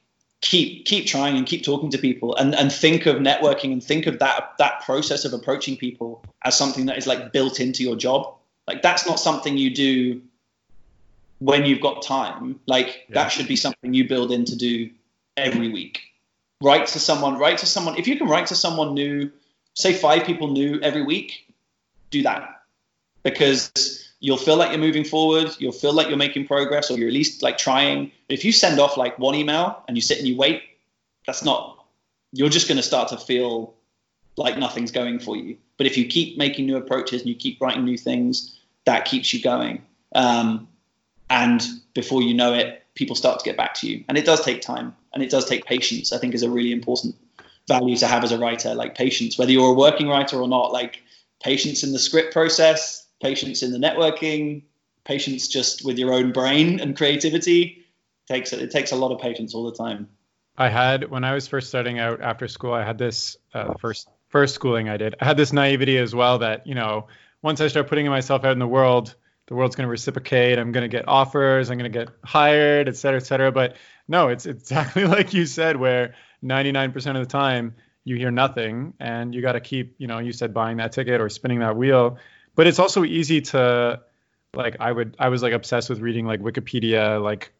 keep 0.44 0.84
keep 0.84 1.06
trying 1.06 1.38
and 1.38 1.46
keep 1.46 1.64
talking 1.64 1.90
to 1.90 1.96
people 1.96 2.36
and 2.36 2.54
and 2.54 2.70
think 2.70 3.06
of 3.06 3.16
networking 3.16 3.72
and 3.72 3.82
think 3.82 4.06
of 4.06 4.18
that 4.18 4.52
that 4.58 4.82
process 4.82 5.24
of 5.24 5.32
approaching 5.32 5.74
people 5.74 6.22
as 6.44 6.56
something 6.56 6.84
that 6.86 6.98
is 6.98 7.06
like 7.06 7.32
built 7.32 7.60
into 7.60 7.82
your 7.82 7.96
job. 7.96 8.34
Like 8.68 8.82
that's 8.82 9.06
not 9.06 9.18
something 9.18 9.56
you 9.56 9.74
do 9.74 10.22
when 11.38 11.64
you've 11.64 11.80
got 11.80 12.02
time. 12.02 12.60
Like 12.66 13.06
yeah. 13.08 13.14
that 13.14 13.28
should 13.28 13.48
be 13.48 13.56
something 13.56 13.94
you 13.94 14.06
build 14.06 14.30
in 14.30 14.44
to 14.44 14.56
do 14.56 14.90
every 15.36 15.72
week. 15.72 16.02
Write 16.62 16.88
to 16.88 17.00
someone 17.00 17.38
write 17.38 17.58
to 17.58 17.66
someone 17.66 17.96
if 17.96 18.06
you 18.06 18.18
can 18.18 18.28
write 18.28 18.48
to 18.48 18.54
someone 18.54 18.92
new 18.92 19.30
say 19.72 19.94
five 19.94 20.24
people 20.24 20.48
new 20.48 20.78
every 20.82 21.02
week 21.02 21.46
do 22.10 22.22
that. 22.22 22.60
Because 23.22 24.03
you'll 24.24 24.38
feel 24.38 24.56
like 24.56 24.70
you're 24.70 24.78
moving 24.78 25.04
forward, 25.04 25.50
you'll 25.58 25.70
feel 25.70 25.92
like 25.92 26.08
you're 26.08 26.16
making 26.16 26.46
progress, 26.46 26.90
or 26.90 26.96
you're 26.96 27.08
at 27.08 27.12
least 27.12 27.42
like 27.42 27.58
trying. 27.58 28.10
But 28.26 28.38
If 28.38 28.44
you 28.46 28.52
send 28.52 28.80
off 28.80 28.96
like 28.96 29.18
one 29.18 29.34
email 29.34 29.84
and 29.86 29.98
you 29.98 30.00
sit 30.00 30.16
and 30.16 30.26
you 30.26 30.34
wait, 30.34 30.62
that's 31.26 31.44
not, 31.44 31.84
you're 32.32 32.48
just 32.48 32.66
going 32.66 32.78
to 32.78 32.82
start 32.82 33.10
to 33.10 33.18
feel 33.18 33.74
like 34.38 34.56
nothing's 34.56 34.92
going 34.92 35.18
for 35.18 35.36
you. 35.36 35.58
But 35.76 35.86
if 35.86 35.98
you 35.98 36.06
keep 36.06 36.38
making 36.38 36.64
new 36.64 36.78
approaches 36.78 37.20
and 37.20 37.28
you 37.28 37.34
keep 37.34 37.60
writing 37.60 37.84
new 37.84 37.98
things, 37.98 38.58
that 38.86 39.04
keeps 39.04 39.34
you 39.34 39.42
going. 39.42 39.82
Um, 40.14 40.68
and 41.28 41.62
before 41.92 42.22
you 42.22 42.32
know 42.32 42.54
it, 42.54 42.82
people 42.94 43.16
start 43.16 43.40
to 43.40 43.44
get 43.44 43.58
back 43.58 43.74
to 43.74 43.86
you. 43.86 44.04
And 44.08 44.16
it 44.16 44.24
does 44.24 44.42
take 44.42 44.62
time 44.62 44.96
and 45.12 45.22
it 45.22 45.28
does 45.28 45.44
take 45.44 45.66
patience, 45.66 46.14
I 46.14 46.18
think 46.18 46.32
is 46.32 46.42
a 46.42 46.48
really 46.48 46.72
important 46.72 47.14
value 47.68 47.96
to 47.96 48.06
have 48.06 48.24
as 48.24 48.32
a 48.32 48.38
writer, 48.38 48.74
like 48.74 48.94
patience, 48.94 49.36
whether 49.36 49.52
you're 49.52 49.72
a 49.72 49.74
working 49.74 50.08
writer 50.08 50.40
or 50.40 50.48
not, 50.48 50.72
like 50.72 51.02
patience 51.42 51.84
in 51.84 51.92
the 51.92 51.98
script 51.98 52.32
process, 52.32 53.03
patience 53.24 53.62
in 53.62 53.72
the 53.72 53.78
networking, 53.78 54.62
patience 55.04 55.48
just 55.48 55.82
with 55.82 55.98
your 55.98 56.12
own 56.12 56.30
brain 56.30 56.78
and 56.78 56.94
creativity. 56.94 57.84
It 58.28 58.32
takes 58.32 58.52
it 58.52 58.70
takes 58.70 58.92
a 58.92 58.96
lot 58.96 59.12
of 59.12 59.20
patience 59.20 59.54
all 59.54 59.64
the 59.64 59.76
time. 59.76 60.08
I 60.58 60.68
had 60.68 61.10
when 61.10 61.24
I 61.24 61.32
was 61.32 61.48
first 61.48 61.68
starting 61.68 61.98
out 61.98 62.20
after 62.20 62.46
school, 62.48 62.74
I 62.74 62.84
had 62.84 62.98
this 62.98 63.36
uh, 63.54 63.74
first 63.80 64.08
first 64.28 64.54
schooling 64.54 64.90
I 64.90 64.98
did. 64.98 65.14
I 65.20 65.24
had 65.24 65.38
this 65.38 65.52
naivety 65.52 65.96
as 65.96 66.14
well 66.14 66.38
that 66.38 66.66
you 66.66 66.74
know 66.74 67.08
once 67.42 67.60
I 67.62 67.68
start 67.68 67.88
putting 67.88 68.06
myself 68.08 68.44
out 68.44 68.52
in 68.52 68.58
the 68.58 68.68
world, 68.68 69.14
the 69.46 69.54
world's 69.54 69.74
going 69.74 69.86
to 69.86 69.90
reciprocate. 69.90 70.58
I'm 70.58 70.72
going 70.72 70.88
to 70.88 70.94
get 70.94 71.08
offers. 71.08 71.70
I'm 71.70 71.78
going 71.78 71.90
to 71.90 71.98
get 71.98 72.10
hired, 72.24 72.88
et 72.88 72.96
cetera, 72.96 73.20
et 73.20 73.24
cetera. 73.24 73.50
But 73.50 73.76
no, 74.06 74.28
it's 74.28 74.44
exactly 74.54 75.06
like 75.06 75.32
you 75.32 75.46
said, 75.46 75.76
where 75.76 76.14
99% 76.42 76.94
of 77.16 77.16
the 77.16 77.26
time 77.26 77.74
you 78.06 78.16
hear 78.16 78.30
nothing, 78.30 78.92
and 79.00 79.34
you 79.34 79.40
got 79.40 79.52
to 79.52 79.60
keep, 79.60 79.94
you 79.96 80.06
know, 80.06 80.18
you 80.18 80.30
said 80.30 80.52
buying 80.52 80.76
that 80.76 80.92
ticket 80.92 81.22
or 81.22 81.30
spinning 81.30 81.60
that 81.60 81.74
wheel 81.74 82.18
but 82.54 82.66
it's 82.66 82.78
also 82.78 83.04
easy 83.04 83.40
to 83.40 84.00
like 84.54 84.76
I 84.80 84.90
would 84.90 85.16
I 85.18 85.28
was 85.28 85.42
like 85.42 85.52
obsessed 85.52 85.90
with 85.90 86.00
reading 86.00 86.26
like 86.26 86.40
Wikipedia 86.40 87.22
like 87.22 87.52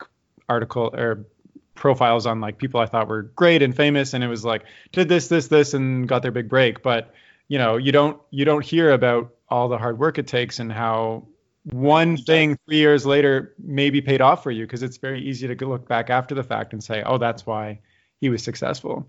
article 0.48 0.90
or 0.94 1.26
profiles 1.74 2.26
on 2.26 2.40
like 2.40 2.58
people 2.58 2.80
I 2.80 2.86
thought 2.86 3.08
were 3.08 3.22
great 3.22 3.62
and 3.62 3.74
famous 3.74 4.14
and 4.14 4.22
it 4.22 4.28
was 4.28 4.44
like 4.44 4.64
did 4.92 5.08
this 5.08 5.28
this 5.28 5.48
this 5.48 5.74
and 5.74 6.08
got 6.08 6.22
their 6.22 6.30
big 6.30 6.48
break. 6.48 6.82
But 6.82 7.12
you 7.48 7.58
know 7.58 7.76
you 7.76 7.92
don't 7.92 8.20
you 8.30 8.44
don't 8.44 8.64
hear 8.64 8.92
about 8.92 9.34
all 9.48 9.68
the 9.68 9.78
hard 9.78 9.98
work 9.98 10.18
it 10.18 10.26
takes 10.26 10.58
and 10.58 10.72
how 10.72 11.26
one 11.70 12.16
thing 12.16 12.58
3 12.66 12.76
years 12.76 13.06
later 13.06 13.54
maybe 13.58 14.00
paid 14.00 14.20
off 14.20 14.42
for 14.42 14.50
you 14.50 14.66
because 14.66 14.82
it's 14.82 14.98
very 14.98 15.22
easy 15.22 15.52
to 15.52 15.66
look 15.66 15.88
back 15.88 16.10
after 16.10 16.34
the 16.34 16.42
fact 16.42 16.72
and 16.72 16.82
say 16.84 17.02
oh 17.04 17.18
that's 17.18 17.46
why 17.46 17.80
he 18.20 18.30
was 18.30 18.42
successful. 18.42 19.06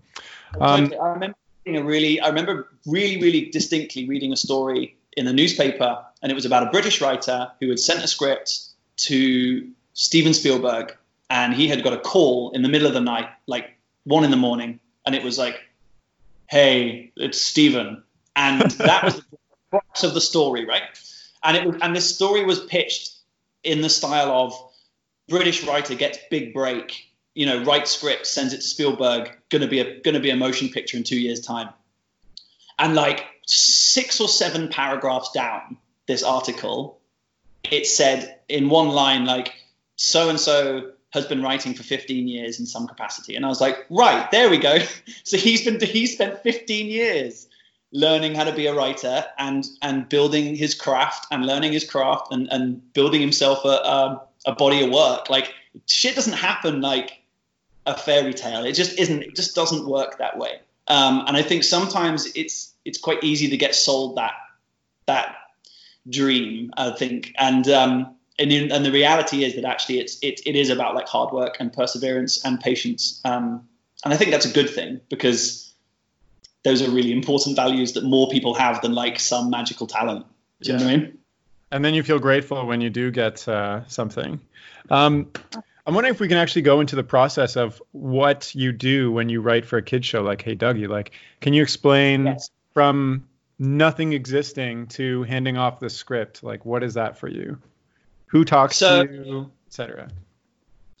Um, 0.60 0.92
I 1.00 1.08
remember 1.08 1.36
a 1.66 1.82
really 1.82 2.20
I 2.20 2.28
remember 2.28 2.68
really 2.86 3.20
really 3.20 3.50
distinctly 3.50 4.08
reading 4.08 4.32
a 4.32 4.36
story 4.36 4.95
in 5.16 5.26
a 5.26 5.32
newspaper, 5.32 6.04
and 6.22 6.30
it 6.30 6.34
was 6.34 6.44
about 6.44 6.62
a 6.62 6.70
British 6.70 7.00
writer 7.00 7.50
who 7.60 7.68
had 7.68 7.78
sent 7.78 8.04
a 8.04 8.06
script 8.06 8.60
to 8.96 9.68
Steven 9.94 10.34
Spielberg, 10.34 10.96
and 11.30 11.54
he 11.54 11.68
had 11.68 11.82
got 11.82 11.92
a 11.92 11.98
call 11.98 12.50
in 12.52 12.62
the 12.62 12.68
middle 12.68 12.86
of 12.86 12.94
the 12.94 13.00
night, 13.00 13.28
like 13.46 13.76
one 14.04 14.24
in 14.24 14.30
the 14.30 14.36
morning, 14.36 14.78
and 15.04 15.14
it 15.14 15.22
was 15.22 15.38
like, 15.38 15.60
"Hey, 16.48 17.12
it's 17.16 17.40
Steven," 17.40 18.02
and 18.36 18.70
that 18.72 19.04
was 19.04 19.16
the 19.30 19.38
crux 19.70 20.04
of 20.04 20.14
the 20.14 20.20
story, 20.20 20.64
right? 20.64 20.82
And 21.42 21.56
it 21.56 21.66
was, 21.66 21.76
and 21.80 21.96
this 21.96 22.14
story 22.14 22.44
was 22.44 22.60
pitched 22.60 23.12
in 23.64 23.80
the 23.80 23.88
style 23.88 24.30
of 24.30 24.54
British 25.28 25.64
writer 25.64 25.94
gets 25.94 26.18
big 26.30 26.52
break, 26.54 27.10
you 27.34 27.46
know, 27.46 27.62
writes 27.64 27.90
script, 27.90 28.26
sends 28.26 28.52
it 28.52 28.58
to 28.58 28.62
Spielberg, 28.62 29.30
gonna 29.48 29.66
be 29.66 29.80
a 29.80 30.00
gonna 30.00 30.20
be 30.20 30.30
a 30.30 30.36
motion 30.36 30.68
picture 30.68 30.96
in 30.96 31.04
two 31.04 31.18
years' 31.18 31.40
time. 31.40 31.68
And 32.78 32.94
like 32.94 33.24
six 33.46 34.20
or 34.20 34.28
seven 34.28 34.68
paragraphs 34.68 35.30
down 35.32 35.78
this 36.06 36.22
article, 36.22 36.98
it 37.70 37.86
said 37.86 38.38
in 38.48 38.68
one 38.68 38.88
line, 38.88 39.24
like, 39.24 39.54
so 39.96 40.28
and 40.28 40.38
so 40.38 40.92
has 41.10 41.26
been 41.26 41.42
writing 41.42 41.72
for 41.72 41.82
15 41.82 42.28
years 42.28 42.60
in 42.60 42.66
some 42.66 42.86
capacity. 42.86 43.36
And 43.36 43.44
I 43.44 43.48
was 43.48 43.60
like, 43.60 43.86
right, 43.88 44.30
there 44.30 44.50
we 44.50 44.58
go. 44.58 44.78
so 45.24 45.36
he's 45.36 45.64
been 45.64 45.80
he 45.80 46.06
spent 46.06 46.42
15 46.42 46.86
years 46.86 47.48
learning 47.92 48.34
how 48.34 48.44
to 48.44 48.52
be 48.52 48.66
a 48.66 48.74
writer 48.74 49.24
and 49.38 49.64
and 49.80 50.08
building 50.08 50.54
his 50.54 50.74
craft 50.74 51.26
and 51.30 51.46
learning 51.46 51.72
his 51.72 51.88
craft 51.88 52.32
and, 52.32 52.48
and 52.50 52.92
building 52.92 53.20
himself 53.20 53.64
a, 53.64 53.68
a, 53.68 54.22
a 54.46 54.52
body 54.54 54.84
of 54.84 54.90
work. 54.90 55.30
Like 55.30 55.54
shit 55.86 56.14
doesn't 56.14 56.34
happen 56.34 56.80
like 56.80 57.22
a 57.86 57.96
fairy 57.96 58.34
tale. 58.34 58.64
It 58.64 58.72
just 58.72 58.98
isn't. 58.98 59.22
It 59.22 59.36
just 59.36 59.54
doesn't 59.54 59.86
work 59.86 60.18
that 60.18 60.36
way. 60.36 60.60
Um, 60.88 61.24
and 61.26 61.36
I 61.36 61.42
think 61.42 61.64
sometimes 61.64 62.26
it's 62.34 62.74
it's 62.86 62.98
quite 62.98 63.22
easy 63.22 63.50
to 63.50 63.56
get 63.56 63.74
sold 63.74 64.16
that 64.16 64.34
that 65.06 65.36
dream. 66.08 66.72
I 66.76 66.90
think, 66.90 67.34
and 67.36 67.68
um, 67.68 68.14
and, 68.38 68.52
in, 68.52 68.72
and 68.72 68.84
the 68.84 68.92
reality 68.92 69.44
is 69.44 69.54
that 69.56 69.64
actually 69.64 70.00
it's 70.00 70.18
it, 70.22 70.40
it 70.46 70.56
is 70.56 70.70
about 70.70 70.94
like 70.94 71.08
hard 71.08 71.32
work 71.32 71.56
and 71.60 71.72
perseverance 71.72 72.44
and 72.44 72.60
patience. 72.60 73.20
Um, 73.24 73.68
and 74.04 74.12
I 74.12 74.16
think 74.16 74.30
that's 74.30 74.46
a 74.46 74.52
good 74.52 74.70
thing 74.70 75.00
because 75.08 75.72
those 76.64 76.82
are 76.82 76.90
really 76.90 77.12
important 77.12 77.56
values 77.56 77.92
that 77.92 78.04
more 78.04 78.28
people 78.28 78.54
have 78.54 78.80
than 78.82 78.92
like 78.92 79.18
some 79.18 79.50
magical 79.50 79.86
talent. 79.86 80.26
Do 80.60 80.72
you 80.72 80.78
yeah. 80.78 80.80
know 80.80 80.86
what 80.86 80.92
I 80.92 80.96
mean? 80.96 81.18
And 81.72 81.84
then 81.84 81.94
you 81.94 82.02
feel 82.02 82.18
grateful 82.18 82.64
when 82.66 82.80
you 82.80 82.90
do 82.90 83.10
get 83.10 83.46
uh, 83.48 83.86
something. 83.88 84.40
Um, 84.90 85.30
I'm 85.86 85.94
wondering 85.94 86.14
if 86.14 86.20
we 86.20 86.28
can 86.28 86.36
actually 86.36 86.62
go 86.62 86.80
into 86.80 86.96
the 86.96 87.04
process 87.04 87.56
of 87.56 87.80
what 87.92 88.54
you 88.54 88.72
do 88.72 89.12
when 89.12 89.28
you 89.28 89.40
write 89.40 89.64
for 89.64 89.76
a 89.76 89.82
kid 89.82 90.04
show 90.04 90.22
like 90.22 90.42
Hey 90.42 90.56
Duggee. 90.56 90.88
Like, 90.88 91.12
can 91.40 91.52
you 91.52 91.62
explain 91.62 92.26
yes. 92.26 92.50
From 92.76 93.26
nothing 93.58 94.12
existing 94.12 94.88
to 94.88 95.22
handing 95.22 95.56
off 95.56 95.80
the 95.80 95.88
script? 95.88 96.42
Like, 96.42 96.66
what 96.66 96.82
is 96.82 96.92
that 96.92 97.16
for 97.16 97.26
you? 97.26 97.56
Who 98.26 98.44
talks 98.44 98.76
so, 98.76 99.06
to 99.06 99.14
you, 99.14 99.50
etc. 99.66 100.10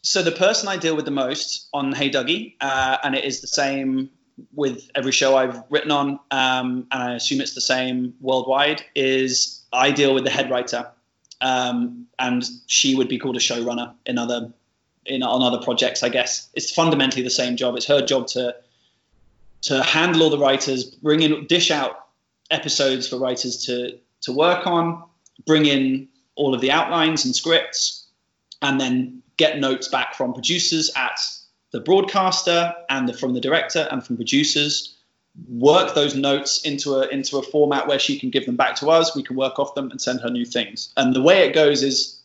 So 0.00 0.22
the 0.22 0.32
person 0.32 0.70
I 0.70 0.78
deal 0.78 0.96
with 0.96 1.04
the 1.04 1.10
most 1.10 1.68
on 1.74 1.92
Hey 1.92 2.08
Duggee 2.08 2.54
uh, 2.62 2.96
and 3.04 3.14
it 3.14 3.26
is 3.26 3.42
the 3.42 3.46
same 3.46 4.08
with 4.54 4.90
every 4.94 5.12
show 5.12 5.36
I've 5.36 5.64
written 5.68 5.90
on, 5.90 6.18
um, 6.30 6.86
and 6.90 7.02
I 7.02 7.14
assume 7.16 7.42
it's 7.42 7.52
the 7.52 7.60
same 7.60 8.14
worldwide, 8.22 8.82
is 8.94 9.62
I 9.70 9.90
deal 9.90 10.14
with 10.14 10.24
the 10.24 10.30
head 10.30 10.50
writer, 10.50 10.90
um, 11.42 12.06
and 12.18 12.42
she 12.68 12.94
would 12.94 13.08
be 13.08 13.18
called 13.18 13.36
a 13.36 13.40
showrunner 13.40 13.92
in 14.06 14.16
other 14.16 14.50
in 15.04 15.22
on 15.22 15.42
other 15.42 15.62
projects. 15.62 16.02
I 16.02 16.08
guess 16.08 16.48
it's 16.54 16.70
fundamentally 16.70 17.22
the 17.22 17.28
same 17.28 17.56
job. 17.56 17.76
It's 17.76 17.86
her 17.86 18.00
job 18.00 18.28
to 18.28 18.56
to 19.62 19.82
handle 19.82 20.24
all 20.24 20.30
the 20.30 20.38
writers, 20.38 20.84
bring 20.84 21.22
in, 21.22 21.46
dish 21.46 21.70
out 21.70 22.06
episodes 22.50 23.08
for 23.08 23.18
writers 23.18 23.66
to 23.66 23.98
to 24.22 24.32
work 24.32 24.66
on, 24.66 25.02
bring 25.44 25.66
in 25.66 26.08
all 26.34 26.54
of 26.54 26.60
the 26.60 26.70
outlines 26.70 27.24
and 27.24 27.34
scripts, 27.34 28.06
and 28.62 28.80
then 28.80 29.22
get 29.36 29.58
notes 29.58 29.88
back 29.88 30.14
from 30.14 30.32
producers 30.32 30.90
at 30.96 31.20
the 31.72 31.80
broadcaster 31.80 32.74
and 32.88 33.08
the, 33.08 33.12
from 33.12 33.34
the 33.34 33.40
director 33.40 33.86
and 33.90 34.04
from 34.04 34.16
producers. 34.16 34.96
Work 35.48 35.94
those 35.94 36.14
notes 36.14 36.62
into 36.62 36.94
a 36.94 37.08
into 37.08 37.36
a 37.36 37.42
format 37.42 37.86
where 37.86 37.98
she 37.98 38.18
can 38.18 38.30
give 38.30 38.46
them 38.46 38.56
back 38.56 38.76
to 38.76 38.88
us. 38.88 39.14
We 39.14 39.22
can 39.22 39.36
work 39.36 39.58
off 39.58 39.74
them 39.74 39.90
and 39.90 40.00
send 40.00 40.22
her 40.22 40.30
new 40.30 40.46
things. 40.46 40.92
And 40.96 41.14
the 41.14 41.20
way 41.20 41.46
it 41.46 41.54
goes 41.54 41.82
is, 41.82 42.22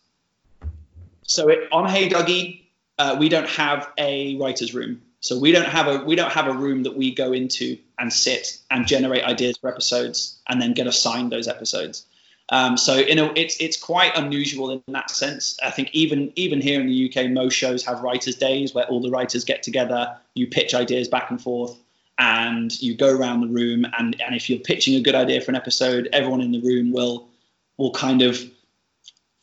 so 1.23 1.49
it, 1.49 1.67
on 1.73 1.89
Hey 1.89 2.07
Duggee, 2.07 2.61
uh, 2.97 3.17
we 3.19 3.27
don't 3.27 3.49
have 3.49 3.89
a 3.97 4.37
writers' 4.37 4.73
room. 4.73 5.01
So 5.21 5.37
we 5.37 5.51
don't 5.51 5.67
have 5.67 5.87
a 5.87 6.03
we 6.03 6.15
don't 6.15 6.31
have 6.31 6.47
a 6.47 6.53
room 6.53 6.83
that 6.83 6.97
we 6.97 7.13
go 7.13 7.31
into 7.31 7.77
and 7.97 8.11
sit 8.11 8.57
and 8.71 8.87
generate 8.87 9.23
ideas 9.23 9.55
for 9.57 9.69
episodes 9.69 10.39
and 10.49 10.59
then 10.59 10.73
get 10.73 10.87
assigned 10.87 11.31
those 11.31 11.47
episodes. 11.47 12.05
Um, 12.49 12.75
so 12.75 12.95
you 12.95 13.13
know 13.15 13.31
it's 13.35 13.55
it's 13.61 13.77
quite 13.77 14.17
unusual 14.17 14.71
in 14.71 14.81
that 14.87 15.11
sense. 15.11 15.57
I 15.63 15.69
think 15.69 15.91
even 15.93 16.33
even 16.35 16.59
here 16.59 16.81
in 16.81 16.87
the 16.87 17.09
UK, 17.09 17.29
most 17.29 17.53
shows 17.53 17.85
have 17.85 18.01
writers' 18.01 18.35
days 18.35 18.73
where 18.73 18.85
all 18.85 18.99
the 18.99 19.11
writers 19.11 19.45
get 19.45 19.61
together, 19.61 20.17
you 20.33 20.47
pitch 20.47 20.73
ideas 20.73 21.07
back 21.07 21.29
and 21.29 21.39
forth, 21.39 21.77
and 22.17 22.81
you 22.81 22.95
go 22.95 23.15
around 23.15 23.41
the 23.41 23.47
room. 23.47 23.85
And 23.97 24.19
and 24.19 24.35
if 24.35 24.49
you're 24.49 24.59
pitching 24.59 24.95
a 24.95 25.01
good 25.01 25.15
idea 25.15 25.39
for 25.39 25.51
an 25.51 25.55
episode, 25.55 26.09
everyone 26.11 26.41
in 26.41 26.51
the 26.51 26.61
room 26.61 26.91
will 26.91 27.29
will 27.77 27.91
kind 27.91 28.23
of 28.23 28.43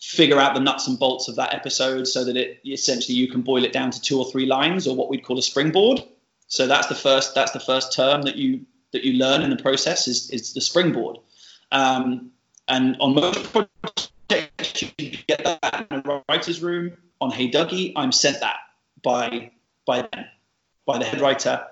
figure 0.00 0.38
out 0.38 0.54
the 0.54 0.60
nuts 0.60 0.86
and 0.86 0.98
bolts 0.98 1.28
of 1.28 1.36
that 1.36 1.54
episode 1.54 2.06
so 2.06 2.24
that 2.24 2.36
it 2.36 2.60
essentially 2.64 3.16
you 3.16 3.28
can 3.28 3.42
boil 3.42 3.64
it 3.64 3.72
down 3.72 3.90
to 3.90 4.00
two 4.00 4.18
or 4.18 4.30
three 4.30 4.46
lines 4.46 4.86
or 4.86 4.94
what 4.94 5.08
we'd 5.08 5.24
call 5.24 5.38
a 5.38 5.42
springboard. 5.42 6.02
So 6.46 6.66
that's 6.66 6.86
the 6.86 6.94
first 6.94 7.34
that's 7.34 7.52
the 7.52 7.60
first 7.60 7.92
term 7.92 8.22
that 8.22 8.36
you 8.36 8.66
that 8.92 9.04
you 9.04 9.14
learn 9.14 9.42
in 9.42 9.50
the 9.50 9.56
process 9.56 10.08
is 10.08 10.30
is 10.30 10.54
the 10.54 10.60
springboard. 10.60 11.18
Um, 11.72 12.30
and 12.68 12.96
on 13.00 13.14
most 13.14 13.52
projects, 13.52 14.82
you 14.98 15.18
get 15.26 15.44
that 15.44 15.86
in 15.90 16.02
a 16.04 16.22
writer's 16.28 16.62
room. 16.62 16.96
On 17.20 17.30
Hey 17.30 17.50
Duggee 17.50 17.92
I'm 17.96 18.12
sent 18.12 18.40
that 18.40 18.58
by 19.02 19.50
by 19.84 20.02
them, 20.02 20.24
by 20.86 20.98
the 20.98 21.04
head 21.04 21.20
writer 21.20 21.66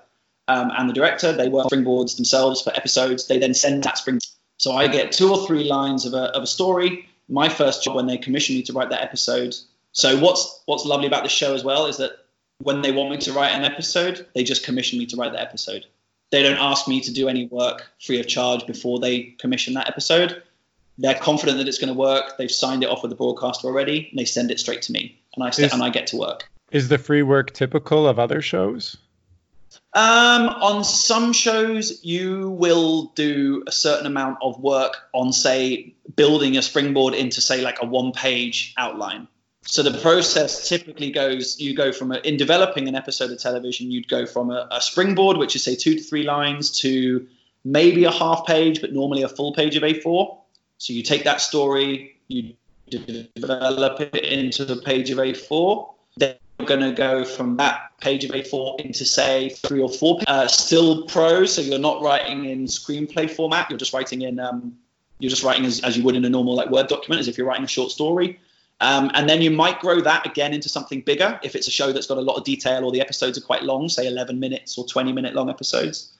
um, 0.47 0.71
and 0.77 0.89
the 0.89 0.93
director. 0.93 1.31
They 1.31 1.49
work 1.49 1.67
springboards 1.67 2.17
themselves 2.17 2.61
for 2.61 2.75
episodes. 2.75 3.27
They 3.27 3.39
then 3.39 3.53
send 3.53 3.83
that 3.83 3.97
spring. 3.97 4.19
So 4.57 4.73
I 4.73 4.87
get 4.87 5.11
two 5.11 5.31
or 5.31 5.45
three 5.45 5.63
lines 5.63 6.05
of 6.05 6.13
a, 6.13 6.35
of 6.35 6.43
a 6.43 6.47
story. 6.47 7.07
My 7.29 7.49
first 7.49 7.83
job 7.83 7.95
when 7.95 8.07
they 8.07 8.17
commissioned 8.17 8.57
me 8.57 8.63
to 8.63 8.73
write 8.73 8.89
that 8.89 9.03
episode. 9.03 9.55
So 9.91 10.19
what's 10.19 10.61
what's 10.65 10.85
lovely 10.85 11.07
about 11.07 11.23
the 11.23 11.29
show 11.29 11.53
as 11.53 11.63
well 11.63 11.87
is 11.87 11.97
that 11.97 12.11
when 12.59 12.81
they 12.81 12.91
want 12.91 13.11
me 13.11 13.17
to 13.17 13.33
write 13.33 13.51
an 13.51 13.63
episode, 13.63 14.25
they 14.33 14.43
just 14.43 14.63
commission 14.63 14.99
me 14.99 15.05
to 15.07 15.15
write 15.17 15.33
that 15.33 15.41
episode. 15.41 15.85
They 16.31 16.43
don't 16.43 16.57
ask 16.57 16.87
me 16.87 17.01
to 17.01 17.13
do 17.13 17.29
any 17.29 17.47
work 17.47 17.87
free 18.01 18.19
of 18.19 18.27
charge 18.27 18.65
before 18.67 18.99
they 18.99 19.35
commission 19.39 19.75
that 19.75 19.87
episode 19.87 20.41
they're 20.97 21.15
confident 21.15 21.57
that 21.59 21.67
it's 21.67 21.77
going 21.77 21.93
to 21.93 21.99
work. 21.99 22.37
They've 22.37 22.51
signed 22.51 22.83
it 22.83 22.89
off 22.89 23.03
with 23.03 23.09
the 23.09 23.15
broadcaster 23.15 23.67
already, 23.67 24.07
and 24.09 24.19
they 24.19 24.25
send 24.25 24.51
it 24.51 24.59
straight 24.59 24.81
to 24.83 24.91
me, 24.91 25.19
and 25.35 25.43
I 25.43 25.49
is, 25.49 25.59
and 25.59 25.83
I 25.83 25.89
get 25.89 26.07
to 26.07 26.17
work. 26.17 26.49
Is 26.71 26.89
the 26.89 26.97
free 26.97 27.23
work 27.23 27.53
typical 27.53 28.07
of 28.07 28.19
other 28.19 28.41
shows? 28.41 28.97
Um, 29.93 30.49
on 30.49 30.83
some 30.83 31.33
shows, 31.33 32.03
you 32.03 32.49
will 32.51 33.05
do 33.15 33.63
a 33.67 33.71
certain 33.71 34.05
amount 34.05 34.37
of 34.41 34.59
work 34.59 34.97
on, 35.13 35.33
say, 35.33 35.95
building 36.15 36.57
a 36.57 36.61
springboard 36.61 37.13
into, 37.13 37.41
say, 37.41 37.61
like 37.61 37.81
a 37.81 37.85
one-page 37.85 38.73
outline. 38.77 39.27
So 39.63 39.83
the 39.83 39.97
process 39.99 40.69
typically 40.69 41.11
goes: 41.11 41.59
you 41.59 41.75
go 41.75 41.91
from 41.91 42.11
a, 42.11 42.17
in 42.19 42.37
developing 42.37 42.87
an 42.87 42.95
episode 42.95 43.31
of 43.31 43.39
television, 43.39 43.91
you'd 43.91 44.07
go 44.07 44.25
from 44.25 44.49
a, 44.49 44.67
a 44.71 44.79
springboard, 44.79 45.37
which 45.37 45.55
is 45.57 45.63
say 45.63 45.75
two 45.75 45.95
to 45.95 46.01
three 46.01 46.23
lines, 46.23 46.79
to 46.79 47.27
maybe 47.65 48.05
a 48.05 48.11
half 48.11 48.45
page, 48.45 48.79
but 48.79 48.93
normally 48.93 49.23
a 49.23 49.29
full 49.29 49.53
page 49.53 49.75
of 49.75 49.83
A4 49.83 50.37
so 50.77 50.93
you 50.93 51.03
take 51.03 51.23
that 51.23 51.41
story, 51.41 52.17
you 52.27 52.53
develop 52.89 53.99
it 53.99 54.23
into 54.23 54.71
a 54.71 54.81
page 54.81 55.09
of 55.09 55.17
A4. 55.17 55.93
Then 56.17 56.35
going 56.65 56.79
to 56.79 56.91
go 56.91 57.23
from 57.23 57.57
that 57.57 57.91
page 58.01 58.23
of 58.23 58.31
A4 58.31 58.81
into 58.81 59.05
say 59.05 59.49
three 59.49 59.81
or 59.81 59.89
four. 59.89 60.19
Uh, 60.27 60.47
still 60.47 61.03
prose, 61.03 61.53
so 61.53 61.61
you're 61.61 61.79
not 61.79 62.01
writing 62.01 62.45
in 62.45 62.65
screenplay 62.65 63.29
format. 63.29 63.69
You're 63.69 63.77
just 63.77 63.93
writing 63.93 64.23
in 64.23 64.39
um, 64.39 64.77
you're 65.19 65.29
just 65.29 65.43
writing 65.43 65.65
as, 65.65 65.81
as 65.81 65.97
you 65.97 66.03
would 66.03 66.15
in 66.15 66.25
a 66.25 66.29
normal 66.29 66.55
like 66.55 66.69
Word 66.69 66.87
document, 66.87 67.19
as 67.19 67.27
if 67.27 67.37
you're 67.37 67.47
writing 67.47 67.63
a 67.63 67.67
short 67.67 67.91
story. 67.91 68.39
Um, 68.79 69.09
and 69.15 69.27
then 69.27 69.41
you 69.41 69.49
might 69.49 69.79
grow 69.79 70.01
that 70.01 70.25
again 70.27 70.53
into 70.53 70.69
something 70.69 71.01
bigger 71.01 71.39
if 71.41 71.55
it's 71.55 71.67
a 71.67 71.71
show 71.71 71.91
that's 71.91 72.05
got 72.05 72.19
a 72.19 72.21
lot 72.21 72.35
of 72.35 72.43
detail 72.43 72.85
or 72.85 72.91
the 72.91 73.01
episodes 73.01 73.37
are 73.37 73.41
quite 73.41 73.63
long, 73.63 73.89
say 73.89 74.05
11 74.05 74.39
minutes 74.39 74.77
or 74.77 74.85
20 74.85 75.13
minute 75.13 75.33
long 75.33 75.49
episodes. 75.49 76.13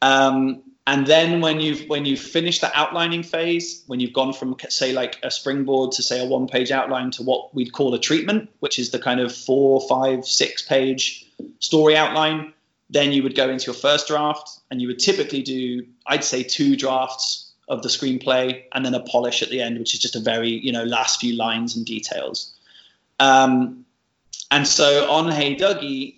Um, 0.00 0.62
and 0.86 1.06
then 1.06 1.40
when 1.40 1.60
you've 1.60 1.88
when 1.88 2.04
you've 2.04 2.20
finished 2.20 2.60
the 2.60 2.78
outlining 2.78 3.22
phase 3.22 3.82
when 3.86 4.00
you've 4.00 4.12
gone 4.12 4.32
from 4.32 4.56
say 4.68 4.92
like 4.92 5.18
a 5.22 5.30
springboard 5.30 5.92
to 5.92 6.02
say 6.02 6.22
a 6.22 6.26
one 6.26 6.46
page 6.46 6.70
outline 6.70 7.10
to 7.10 7.22
what 7.22 7.54
we'd 7.54 7.72
call 7.72 7.94
a 7.94 7.98
treatment 7.98 8.50
which 8.60 8.78
is 8.78 8.90
the 8.90 8.98
kind 8.98 9.20
of 9.20 9.34
four 9.34 9.80
five 9.88 10.24
six 10.26 10.62
page 10.62 11.26
story 11.58 11.96
outline 11.96 12.52
then 12.90 13.12
you 13.12 13.22
would 13.22 13.34
go 13.34 13.48
into 13.48 13.66
your 13.66 13.74
first 13.74 14.08
draft 14.08 14.60
and 14.70 14.80
you 14.80 14.88
would 14.88 14.98
typically 14.98 15.42
do 15.42 15.86
i'd 16.06 16.24
say 16.24 16.42
two 16.42 16.76
drafts 16.76 17.52
of 17.68 17.82
the 17.82 17.88
screenplay 17.88 18.62
and 18.72 18.84
then 18.84 18.94
a 18.94 19.00
polish 19.00 19.42
at 19.42 19.48
the 19.48 19.60
end 19.60 19.78
which 19.78 19.94
is 19.94 20.00
just 20.00 20.16
a 20.16 20.20
very 20.20 20.50
you 20.50 20.72
know 20.72 20.84
last 20.84 21.20
few 21.20 21.34
lines 21.34 21.76
and 21.76 21.86
details. 21.86 22.52
Um, 23.20 23.86
and 24.50 24.66
so 24.66 25.10
on 25.10 25.30
hey 25.30 25.56
duggee 25.56 26.16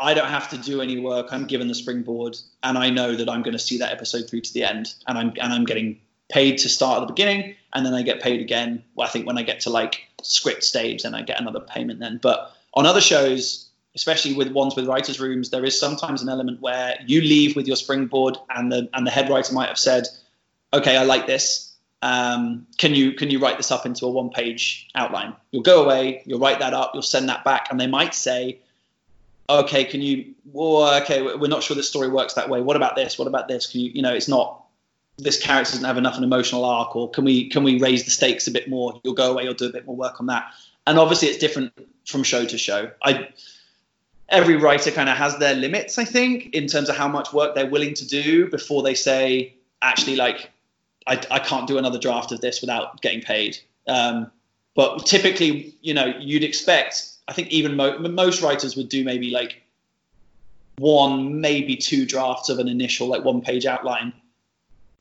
I 0.00 0.14
don't 0.14 0.28
have 0.28 0.48
to 0.50 0.58
do 0.58 0.80
any 0.80 0.98
work. 0.98 1.28
I'm 1.32 1.46
given 1.46 1.68
the 1.68 1.74
springboard, 1.74 2.36
and 2.62 2.78
I 2.78 2.90
know 2.90 3.14
that 3.14 3.28
I'm 3.28 3.42
going 3.42 3.56
to 3.56 3.58
see 3.58 3.78
that 3.78 3.92
episode 3.92 4.28
through 4.28 4.42
to 4.42 4.52
the 4.52 4.64
end, 4.64 4.94
and 5.06 5.18
I'm 5.18 5.32
and 5.40 5.52
I'm 5.52 5.64
getting 5.64 6.00
paid 6.28 6.58
to 6.58 6.68
start 6.68 6.98
at 6.98 7.06
the 7.06 7.12
beginning, 7.12 7.54
and 7.72 7.84
then 7.84 7.94
I 7.94 8.02
get 8.02 8.20
paid 8.20 8.40
again. 8.40 8.84
Well, 8.94 9.06
I 9.06 9.10
think 9.10 9.26
when 9.26 9.38
I 9.38 9.42
get 9.42 9.60
to 9.60 9.70
like 9.70 10.02
script 10.22 10.62
stage, 10.62 11.02
then 11.02 11.14
I 11.14 11.22
get 11.22 11.40
another 11.40 11.60
payment 11.60 12.00
then. 12.00 12.18
But 12.22 12.54
on 12.74 12.86
other 12.86 13.00
shows, 13.00 13.68
especially 13.94 14.34
with 14.34 14.48
ones 14.48 14.76
with 14.76 14.86
writers' 14.86 15.18
rooms, 15.18 15.50
there 15.50 15.64
is 15.64 15.78
sometimes 15.78 16.22
an 16.22 16.28
element 16.28 16.60
where 16.60 16.96
you 17.06 17.20
leave 17.20 17.56
with 17.56 17.66
your 17.66 17.76
springboard, 17.76 18.36
and 18.54 18.70
the 18.70 18.88
and 18.92 19.06
the 19.06 19.10
head 19.10 19.28
writer 19.28 19.52
might 19.52 19.68
have 19.68 19.78
said, 19.78 20.06
"Okay, 20.72 20.96
I 20.96 21.04
like 21.04 21.26
this. 21.26 21.72
Um, 22.00 22.68
can 22.76 22.94
you 22.94 23.14
can 23.14 23.30
you 23.30 23.40
write 23.40 23.56
this 23.56 23.72
up 23.72 23.84
into 23.84 24.06
a 24.06 24.10
one 24.10 24.30
page 24.30 24.88
outline?" 24.94 25.34
You'll 25.50 25.62
go 25.62 25.84
away, 25.84 26.22
you'll 26.26 26.38
write 26.38 26.60
that 26.60 26.74
up, 26.74 26.92
you'll 26.94 27.02
send 27.02 27.28
that 27.28 27.42
back, 27.44 27.68
and 27.70 27.80
they 27.80 27.88
might 27.88 28.14
say 28.14 28.60
okay, 29.48 29.84
can 29.84 30.02
you, 30.02 30.34
well, 30.52 31.02
okay, 31.02 31.22
we're 31.22 31.48
not 31.48 31.62
sure 31.62 31.74
this 31.74 31.88
story 31.88 32.08
works 32.08 32.34
that 32.34 32.48
way. 32.48 32.60
What 32.60 32.76
about 32.76 32.96
this? 32.96 33.18
What 33.18 33.28
about 33.28 33.48
this? 33.48 33.66
Can 33.66 33.80
you, 33.80 33.90
you 33.94 34.02
know, 34.02 34.12
it's 34.12 34.28
not, 34.28 34.64
this 35.16 35.40
character 35.42 35.72
doesn't 35.72 35.84
have 35.84 35.98
enough 35.98 36.16
an 36.16 36.24
emotional 36.24 36.64
arc, 36.64 36.94
or 36.94 37.10
can 37.10 37.24
we 37.24 37.48
can 37.48 37.64
we 37.64 37.80
raise 37.80 38.04
the 38.04 38.10
stakes 38.10 38.46
a 38.46 38.52
bit 38.52 38.68
more? 38.68 39.00
You'll 39.02 39.14
go 39.14 39.32
away, 39.32 39.42
you'll 39.44 39.54
do 39.54 39.66
a 39.66 39.72
bit 39.72 39.84
more 39.84 39.96
work 39.96 40.20
on 40.20 40.26
that. 40.26 40.46
And 40.86 40.98
obviously, 40.98 41.28
it's 41.28 41.38
different 41.38 41.72
from 42.06 42.22
show 42.22 42.44
to 42.44 42.56
show. 42.56 42.90
I 43.02 43.28
every 44.28 44.56
writer 44.56 44.90
kind 44.92 45.08
of 45.08 45.16
has 45.16 45.36
their 45.38 45.54
limits, 45.54 45.98
I 45.98 46.04
think, 46.04 46.54
in 46.54 46.68
terms 46.68 46.88
of 46.88 46.96
how 46.96 47.08
much 47.08 47.32
work 47.32 47.54
they're 47.54 47.66
willing 47.66 47.94
to 47.94 48.06
do 48.06 48.48
before 48.48 48.82
they 48.82 48.94
say, 48.94 49.54
actually, 49.82 50.16
like, 50.16 50.50
I, 51.06 51.20
I 51.30 51.38
can't 51.38 51.66
do 51.66 51.78
another 51.78 51.98
draft 51.98 52.30
of 52.30 52.40
this 52.40 52.60
without 52.60 53.00
getting 53.00 53.22
paid. 53.22 53.58
Um, 53.88 54.30
but 54.76 55.06
typically, 55.06 55.74
you 55.80 55.94
know, 55.94 56.14
you'd 56.20 56.44
expect. 56.44 57.10
I 57.28 57.32
think 57.34 57.48
even 57.48 57.76
mo- 57.76 57.98
most 57.98 58.42
writers 58.42 58.76
would 58.76 58.88
do 58.88 59.04
maybe 59.04 59.30
like 59.30 59.62
one, 60.78 61.40
maybe 61.40 61.76
two 61.76 62.06
drafts 62.06 62.48
of 62.48 62.58
an 62.58 62.68
initial 62.68 63.06
like 63.06 63.24
one 63.24 63.42
page 63.42 63.66
outline, 63.66 64.12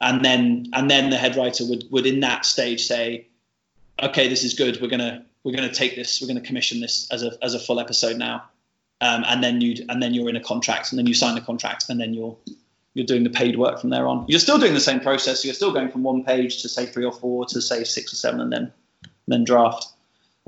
and 0.01 0.23
then 0.23 0.67
and 0.73 0.91
then 0.91 1.09
the 1.09 1.17
head 1.17 1.35
writer 1.35 1.65
would 1.65 1.85
would 1.89 2.05
in 2.05 2.19
that 2.19 2.45
stage 2.45 2.85
say, 2.85 3.27
okay, 4.01 4.27
this 4.27 4.43
is 4.43 4.53
good. 4.53 4.81
We're 4.81 4.89
gonna 4.89 5.25
we're 5.43 5.55
gonna 5.55 5.73
take 5.73 5.95
this. 5.95 6.21
We're 6.21 6.27
gonna 6.27 6.41
commission 6.41 6.81
this 6.81 7.09
as 7.11 7.23
a 7.23 7.31
as 7.41 7.53
a 7.53 7.59
full 7.59 7.79
episode 7.79 8.17
now, 8.17 8.43
um, 9.01 9.23
and 9.25 9.43
then 9.43 9.61
you 9.61 9.85
and 9.87 10.03
then 10.03 10.13
you're 10.13 10.29
in 10.29 10.35
a 10.35 10.43
contract, 10.43 10.91
and 10.91 10.99
then 10.99 11.07
you 11.07 11.13
sign 11.13 11.35
the 11.35 11.41
contract, 11.41 11.85
and 11.89 11.99
then 11.99 12.13
you're 12.13 12.35
you're 12.93 13.05
doing 13.05 13.23
the 13.23 13.29
paid 13.29 13.57
work 13.57 13.79
from 13.79 13.91
there 13.91 14.07
on. 14.07 14.25
You're 14.27 14.39
still 14.39 14.57
doing 14.57 14.73
the 14.73 14.81
same 14.81 14.99
process. 14.99 15.45
You're 15.45 15.53
still 15.53 15.71
going 15.71 15.91
from 15.91 16.03
one 16.03 16.23
page 16.23 16.63
to 16.63 16.69
say 16.69 16.87
three 16.87 17.05
or 17.05 17.13
four 17.13 17.45
to 17.45 17.61
say 17.61 17.83
six 17.83 18.11
or 18.11 18.17
seven, 18.17 18.41
and 18.41 18.51
then 18.51 18.73
then 19.27 19.43
draft. 19.43 19.87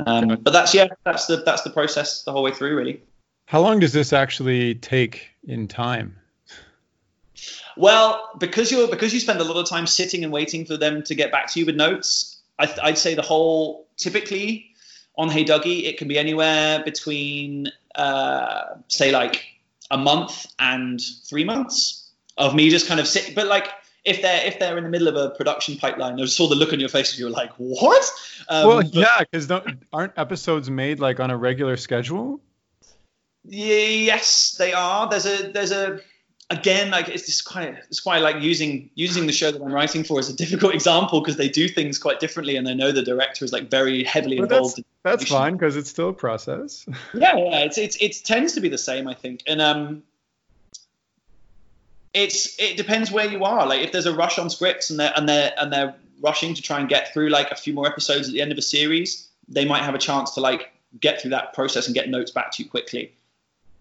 Um, 0.06 0.40
but 0.42 0.52
that's 0.52 0.74
yeah, 0.74 0.88
that's 1.04 1.26
the 1.26 1.38
that's 1.38 1.64
the 1.64 1.70
process 1.70 2.24
the 2.24 2.32
whole 2.32 2.44
way 2.44 2.52
through, 2.52 2.76
really. 2.76 3.02
How 3.46 3.62
long 3.62 3.80
does 3.80 3.94
this 3.94 4.14
actually 4.14 4.76
take 4.76 5.30
in 5.44 5.68
time? 5.68 6.16
Well, 7.76 8.30
because 8.38 8.72
you're 8.72 8.88
because 8.88 9.14
you 9.14 9.20
spend 9.20 9.40
a 9.40 9.44
lot 9.44 9.58
of 9.58 9.68
time 9.68 9.88
sitting 9.88 10.24
and 10.24 10.32
waiting 10.32 10.66
for 10.66 10.78
them 10.78 11.04
to 11.04 11.16
get 11.16 11.32
back 11.32 11.52
to 11.54 11.60
you 11.60 11.66
with 11.66 11.76
notes. 11.76 12.38
I, 12.60 12.68
would 12.84 12.98
say 12.98 13.16
the 13.16 13.22
whole 13.22 13.88
typically 13.96 14.72
on 15.18 15.30
Hey 15.30 15.46
Duggee 15.46 15.86
it 15.86 15.98
can 15.98 16.10
be 16.10 16.18
anywhere 16.18 16.84
between 16.84 17.70
uh, 17.96 18.76
say 18.90 19.12
like 19.12 19.46
a 19.90 19.98
month 19.98 20.46
and 20.60 21.02
three 21.26 21.46
months 21.46 22.10
of 22.38 22.54
me 22.54 22.70
just 22.70 22.88
kind 22.88 23.00
of 23.00 23.08
sitting. 23.08 23.34
But 23.34 23.48
like 23.48 23.70
if 24.06 24.22
they're 24.22 24.46
if 24.46 24.60
they're 24.60 24.78
in 24.78 24.84
the 24.84 24.90
middle 24.90 25.08
of 25.08 25.16
a 25.16 25.32
production 25.32 25.78
pipeline, 25.78 26.20
I 26.20 26.26
saw 26.26 26.48
the 26.48 26.56
look 26.56 26.74
on 26.74 26.80
your 26.80 26.90
face, 26.90 27.12
and 27.12 27.20
you 27.20 27.26
were 27.26 27.32
like, 27.32 27.52
what? 27.58 28.12
Um, 28.48 28.68
well, 28.68 28.84
yeah, 28.84 29.20
because 29.20 29.52
aren't 29.92 30.18
episodes 30.18 30.70
made 30.70 31.00
like 31.00 31.20
on 31.20 31.32
a 31.32 31.38
regular 31.38 31.78
schedule? 31.78 32.42
Yes, 33.44 34.56
they 34.58 34.74
are. 34.74 35.10
There's 35.10 35.26
a 35.26 35.52
there's 35.52 35.72
a 35.72 36.00
again 36.50 36.90
like 36.90 37.10
it's 37.10 37.26
just 37.26 37.46
quite 37.46 37.76
it's 37.90 38.00
quite 38.00 38.22
like 38.22 38.42
using 38.42 38.90
using 38.96 39.28
the 39.28 39.34
show 39.34 39.52
that 39.52 39.62
I'm 39.62 39.72
writing 39.72 40.04
for 40.04 40.20
as 40.20 40.30
a 40.30 40.36
difficult 40.36 40.74
example 40.76 41.22
because 41.22 41.38
they 41.38 41.50
do 41.50 41.68
things 41.68 41.98
quite 41.98 42.20
differently 42.20 42.56
and 42.56 42.68
I 42.68 42.74
know 42.74 42.92
the 42.92 43.04
director 43.04 43.46
is 43.46 43.54
like 43.54 43.70
very 43.70 44.04
heavily 44.04 44.38
well, 44.38 44.46
involved. 44.46 44.78
That's, 45.04 45.24
that's 45.24 45.32
fine 45.32 45.54
because 45.54 45.76
it's 45.76 45.90
still 45.90 46.10
a 46.10 46.14
process. 46.14 46.86
yeah, 47.14 47.36
yeah, 47.38 47.60
it's 47.60 47.78
it's 47.78 47.98
it 47.98 48.26
tends 48.26 48.54
to 48.54 48.62
be 48.62 48.70
the 48.70 48.78
same 48.78 49.08
I 49.08 49.14
think, 49.14 49.44
and 49.48 49.62
um, 49.62 50.04
it's 52.14 52.60
it 52.60 52.78
depends 52.78 53.12
where 53.12 53.30
you 53.30 53.44
are. 53.44 53.68
Like 53.68 53.82
if 53.82 53.92
there's 53.92 54.06
a 54.06 54.16
rush 54.16 54.40
on 54.40 54.50
scripts 54.50 54.90
and 54.90 55.00
they're 55.00 55.14
and 55.16 55.28
they're 55.28 55.52
and 55.58 55.72
they're 55.72 55.96
rushing 56.22 56.54
to 56.54 56.62
try 56.62 56.80
and 56.80 56.90
get 56.90 57.14
through 57.14 57.30
like 57.30 57.52
a 57.52 57.56
few 57.56 57.74
more 57.74 57.88
episodes 57.88 58.28
at 58.28 58.34
the 58.34 58.42
end 58.42 58.52
of 58.52 58.58
a 58.58 58.62
series, 58.62 59.30
they 59.48 59.66
might 59.66 59.84
have 59.84 59.96
a 59.96 60.00
chance 60.00 60.32
to 60.32 60.42
like 60.42 60.72
get 61.00 61.22
through 61.22 61.32
that 61.32 61.54
process 61.54 61.86
and 61.86 61.96
get 61.96 62.10
notes 62.10 62.32
back 62.32 62.52
to 62.52 62.64
you 62.64 62.70
quickly 62.70 63.14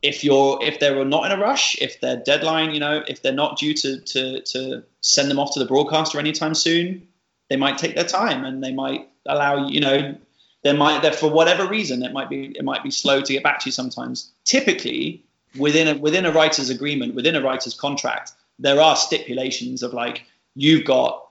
if 0.03 0.23
you're 0.23 0.59
if 0.63 0.79
they're 0.79 1.05
not 1.05 1.31
in 1.31 1.33
a 1.33 1.41
rush, 1.41 1.77
if 1.81 2.01
their 2.01 2.17
deadline, 2.17 2.73
you 2.73 2.81
know, 2.81 3.03
if 3.09 3.23
they're 3.23 3.33
not 3.33 3.59
due 3.59 3.75
to 3.75 4.01
to 4.01 4.41
to 4.43 4.83
send 5.01 5.31
them 5.31 5.39
off 5.39 5.53
to 5.55 5.59
the 5.59 5.67
broadcaster 5.67 6.19
anytime 6.19 6.55
soon, 6.55 7.07
they 7.49 7.57
might 7.57 7.79
take 7.79 7.95
their 7.95 8.05
time 8.05 8.45
and 8.45 8.63
they 8.63 8.73
might 8.73 9.09
allow 9.27 9.67
you 9.69 9.81
know 9.81 10.17
they 10.63 10.73
might 10.73 11.03
that 11.03 11.15
for 11.15 11.31
whatever 11.31 11.67
reason 11.67 12.03
it 12.03 12.13
might 12.13 12.31
be 12.31 12.57
it 12.57 12.65
might 12.65 12.83
be 12.83 12.91
slow 12.91 13.21
to 13.21 13.33
get 13.33 13.43
back 13.43 13.61
to 13.61 13.67
you 13.67 13.73
sometimes. 13.73 14.33
Typically 14.45 15.25
within 15.57 15.89
a 15.89 15.99
within 15.99 16.27
a 16.27 16.33
writer's 16.33 16.71
agreement, 16.71 17.15
within 17.15 17.37
a 17.37 17.43
writer's 17.43 17.75
contract, 17.75 18.33
there 18.59 18.81
are 18.81 18.97
stipulations 18.97 19.83
of 19.83 19.93
like 19.93 20.25
you've 20.55 20.85
got 20.85 21.27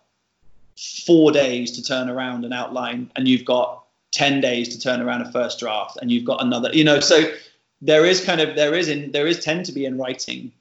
four 1.06 1.32
days 1.32 1.72
to 1.72 1.84
turn 1.84 2.10
around 2.10 2.46
an 2.46 2.54
outline 2.54 3.12
and 3.16 3.28
you've 3.28 3.46
got 3.46 3.84
10 4.12 4.42
days 4.42 4.70
to 4.70 4.80
turn 4.80 5.02
around 5.02 5.22
a 5.22 5.32
first 5.32 5.60
draft 5.60 5.98
and 6.00 6.12
you've 6.12 6.24
got 6.24 6.42
another 6.42 6.70
you 6.72 6.84
know 6.84 7.00
so 7.00 7.34
there 7.82 8.06
is 8.06 8.24
kind 8.24 8.40
of 8.40 8.56
there 8.56 8.76
is 8.76 8.88
in 8.88 9.12
there 9.12 9.26
is 9.26 9.44
tend 9.44 9.66
to 9.66 9.72
be 9.72 9.86
in 9.86 9.98
writing 9.98 10.52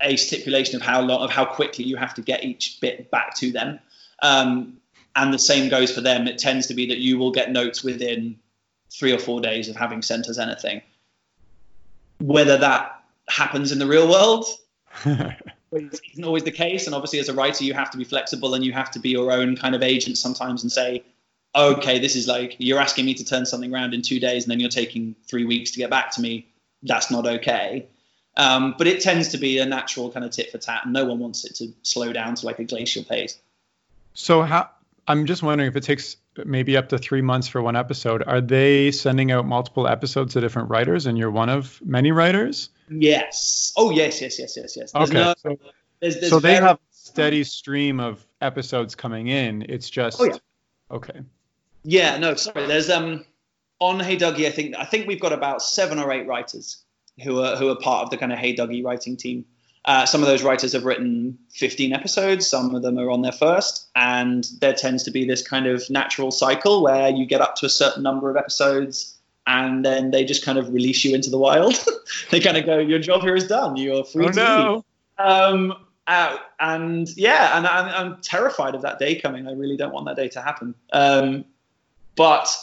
a 0.00 0.16
stipulation 0.16 0.76
of 0.76 0.82
how 0.82 1.00
long 1.00 1.22
of 1.22 1.30
how 1.30 1.44
quickly 1.44 1.84
you 1.84 1.96
have 1.96 2.14
to 2.14 2.22
get 2.22 2.44
each 2.44 2.78
bit 2.80 3.10
back 3.10 3.34
to 3.36 3.52
them. 3.52 3.78
Um, 4.22 4.78
and 5.14 5.32
the 5.32 5.38
same 5.38 5.70
goes 5.70 5.92
for 5.92 6.02
them. 6.02 6.26
It 6.26 6.38
tends 6.38 6.66
to 6.66 6.74
be 6.74 6.86
that 6.88 6.98
you 6.98 7.18
will 7.18 7.30
get 7.30 7.50
notes 7.50 7.82
within 7.82 8.38
three 8.90 9.12
or 9.12 9.18
four 9.18 9.40
days 9.40 9.68
of 9.68 9.76
having 9.76 10.02
sent 10.02 10.28
us 10.28 10.38
anything 10.38 10.82
whether 12.18 12.56
that 12.58 13.02
happens 13.28 13.72
in 13.72 13.78
the 13.78 13.86
real 13.86 14.08
world 14.08 14.46
isn't 15.04 16.24
always 16.24 16.44
the 16.44 16.50
case 16.50 16.86
and 16.86 16.94
obviously 16.94 17.18
as 17.18 17.28
a 17.28 17.34
writer 17.34 17.64
you 17.64 17.74
have 17.74 17.90
to 17.90 17.98
be 17.98 18.04
flexible 18.04 18.54
and 18.54 18.64
you 18.64 18.72
have 18.72 18.90
to 18.90 18.98
be 18.98 19.10
your 19.10 19.32
own 19.32 19.56
kind 19.56 19.74
of 19.74 19.82
agent 19.82 20.16
sometimes 20.16 20.62
and 20.62 20.72
say 20.72 21.02
okay, 21.56 21.98
this 21.98 22.16
is 22.16 22.28
like 22.28 22.56
you're 22.58 22.78
asking 22.78 23.06
me 23.06 23.14
to 23.14 23.24
turn 23.24 23.46
something 23.46 23.74
around 23.74 23.94
in 23.94 24.02
two 24.02 24.20
days 24.20 24.44
and 24.44 24.50
then 24.50 24.60
you're 24.60 24.68
taking 24.68 25.16
three 25.26 25.44
weeks 25.44 25.72
to 25.72 25.78
get 25.78 25.90
back 25.90 26.10
to 26.12 26.20
me. 26.20 26.46
That's 26.82 27.10
not 27.10 27.26
okay. 27.26 27.86
Um, 28.36 28.74
but 28.76 28.86
it 28.86 29.00
tends 29.00 29.28
to 29.28 29.38
be 29.38 29.58
a 29.58 29.66
natural 29.66 30.10
kind 30.10 30.24
of 30.24 30.30
tit 30.30 30.52
for 30.52 30.58
tat, 30.58 30.82
and 30.84 30.92
no 30.92 31.06
one 31.06 31.18
wants 31.18 31.46
it 31.46 31.54
to 31.56 31.72
slow 31.82 32.12
down 32.12 32.34
to 32.34 32.46
like 32.46 32.58
a 32.58 32.64
glacial 32.64 33.02
pace. 33.02 33.38
So 34.12 34.42
how? 34.42 34.68
I'm 35.08 35.24
just 35.24 35.42
wondering 35.42 35.68
if 35.68 35.76
it 35.76 35.84
takes 35.84 36.18
maybe 36.44 36.76
up 36.76 36.88
to 36.90 36.98
three 36.98 37.22
months 37.22 37.48
for 37.48 37.62
one 37.62 37.76
episode. 37.76 38.22
Are 38.26 38.40
they 38.40 38.90
sending 38.90 39.30
out 39.30 39.46
multiple 39.46 39.86
episodes 39.88 40.34
to 40.34 40.40
different 40.40 40.70
writers, 40.70 41.06
and 41.06 41.16
you're 41.16 41.30
one 41.30 41.48
of 41.48 41.80
many 41.84 42.12
writers? 42.12 42.70
Yes. 42.90 43.72
Oh 43.76 43.90
yes, 43.90 44.20
yes, 44.20 44.38
yes, 44.38 44.56
yes, 44.56 44.76
yes. 44.76 44.92
There's 44.92 45.10
okay. 45.10 45.18
No, 45.18 45.34
so, 45.38 45.58
there's, 46.00 46.20
there's 46.20 46.30
so 46.30 46.40
they 46.40 46.54
have 46.54 46.76
a 46.76 46.80
steady 46.90 47.44
stream 47.44 48.00
of 48.00 48.26
episodes 48.40 48.94
coming 48.94 49.28
in. 49.28 49.66
It's 49.68 49.90
just. 49.90 50.20
Oh, 50.20 50.24
yeah. 50.24 50.36
Okay. 50.90 51.20
Yeah, 51.82 52.18
no, 52.18 52.34
sorry. 52.34 52.66
There's 52.66 52.90
um 52.90 53.24
on 53.78 54.00
Hey 54.00 54.16
Duggee. 54.16 54.46
I 54.46 54.50
think 54.50 54.76
I 54.76 54.84
think 54.84 55.06
we've 55.06 55.20
got 55.20 55.32
about 55.32 55.62
seven 55.62 55.98
or 55.98 56.12
eight 56.12 56.26
writers 56.26 56.84
who 57.22 57.42
are 57.42 57.56
who 57.56 57.68
are 57.68 57.76
part 57.76 58.04
of 58.04 58.10
the 58.10 58.16
kind 58.16 58.32
of 58.32 58.38
Hey 58.38 58.54
Duggee 58.54 58.84
writing 58.84 59.16
team. 59.16 59.44
Uh, 59.86 60.04
some 60.04 60.20
of 60.20 60.26
those 60.26 60.42
writers 60.42 60.72
have 60.72 60.84
written 60.84 61.38
15 61.50 61.92
episodes. 61.92 62.46
Some 62.46 62.74
of 62.74 62.82
them 62.82 62.98
are 62.98 63.08
on 63.08 63.22
their 63.22 63.32
first, 63.32 63.88
and 63.94 64.44
there 64.60 64.74
tends 64.74 65.04
to 65.04 65.12
be 65.12 65.24
this 65.24 65.46
kind 65.46 65.66
of 65.66 65.88
natural 65.88 66.32
cycle 66.32 66.82
where 66.82 67.08
you 67.08 67.24
get 67.24 67.40
up 67.40 67.54
to 67.56 67.66
a 67.66 67.68
certain 67.68 68.02
number 68.02 68.28
of 68.28 68.36
episodes, 68.36 69.16
and 69.46 69.84
then 69.84 70.10
they 70.10 70.24
just 70.24 70.44
kind 70.44 70.58
of 70.58 70.72
release 70.72 71.04
you 71.04 71.14
into 71.14 71.30
the 71.30 71.38
wild. 71.38 71.74
they 72.30 72.40
kind 72.40 72.56
of 72.56 72.66
go, 72.66 72.78
"Your 72.78 72.98
job 72.98 73.22
here 73.22 73.36
is 73.36 73.46
done. 73.46 73.76
You're 73.76 74.04
free 74.04 74.26
oh, 74.26 74.32
to 74.32 74.36
no. 74.36 74.74
leave." 74.74 75.26
Um, 75.26 75.74
out 76.08 76.40
and 76.60 77.08
yeah, 77.16 77.56
and 77.56 77.66
I'm, 77.66 77.88
I'm, 77.88 78.20
terrified 78.22 78.74
of 78.74 78.82
that 78.82 78.98
day 78.98 79.14
coming. 79.16 79.48
I 79.48 79.52
really 79.52 79.76
don't 79.76 79.92
want 79.92 80.06
that 80.06 80.16
day 80.16 80.28
to 80.28 80.42
happen. 80.42 80.74
Um, 80.92 81.44
but 82.16 82.54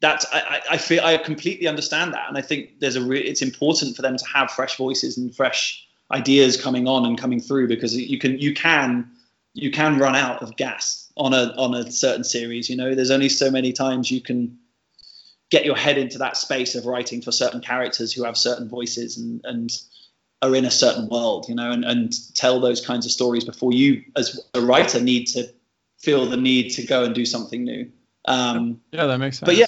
that's 0.00 0.24
I, 0.32 0.60
I 0.70 0.76
feel 0.78 1.04
I 1.04 1.18
completely 1.18 1.66
understand 1.66 2.14
that, 2.14 2.28
and 2.28 2.38
I 2.38 2.42
think 2.42 2.80
there's 2.80 2.96
a 2.96 3.02
re- 3.02 3.20
it's 3.20 3.42
important 3.42 3.96
for 3.96 4.02
them 4.02 4.16
to 4.16 4.24
have 4.26 4.50
fresh 4.50 4.76
voices 4.76 5.18
and 5.18 5.34
fresh 5.34 5.87
ideas 6.10 6.60
coming 6.60 6.88
on 6.88 7.04
and 7.04 7.18
coming 7.18 7.40
through 7.40 7.68
because 7.68 7.96
you 7.96 8.18
can 8.18 8.38
you 8.38 8.54
can 8.54 9.10
you 9.54 9.70
can 9.70 9.98
run 9.98 10.14
out 10.14 10.42
of 10.42 10.56
gas 10.56 11.10
on 11.16 11.34
a 11.34 11.54
on 11.56 11.74
a 11.74 11.90
certain 11.90 12.24
series. 12.24 12.70
You 12.70 12.76
know, 12.76 12.94
there's 12.94 13.10
only 13.10 13.28
so 13.28 13.50
many 13.50 13.72
times 13.72 14.10
you 14.10 14.20
can 14.20 14.58
get 15.50 15.64
your 15.64 15.76
head 15.76 15.98
into 15.98 16.18
that 16.18 16.36
space 16.36 16.74
of 16.74 16.86
writing 16.86 17.22
for 17.22 17.32
certain 17.32 17.60
characters 17.60 18.12
who 18.12 18.24
have 18.24 18.36
certain 18.36 18.68
voices 18.68 19.18
and 19.18 19.40
and 19.44 19.70
are 20.40 20.54
in 20.54 20.64
a 20.64 20.70
certain 20.70 21.08
world, 21.08 21.46
you 21.48 21.54
know, 21.54 21.72
and, 21.72 21.84
and 21.84 22.12
tell 22.36 22.60
those 22.60 22.84
kinds 22.84 23.04
of 23.06 23.10
stories 23.10 23.44
before 23.44 23.72
you, 23.72 24.04
as 24.16 24.40
a 24.54 24.60
writer, 24.60 25.00
need 25.00 25.24
to 25.24 25.52
feel 25.98 26.26
the 26.26 26.36
need 26.36 26.70
to 26.70 26.86
go 26.86 27.02
and 27.02 27.12
do 27.12 27.26
something 27.26 27.64
new. 27.64 27.90
Um, 28.24 28.80
yeah, 28.92 29.06
that 29.06 29.18
makes 29.18 29.38
sense. 29.38 29.48
But 29.48 29.56
yeah, 29.56 29.66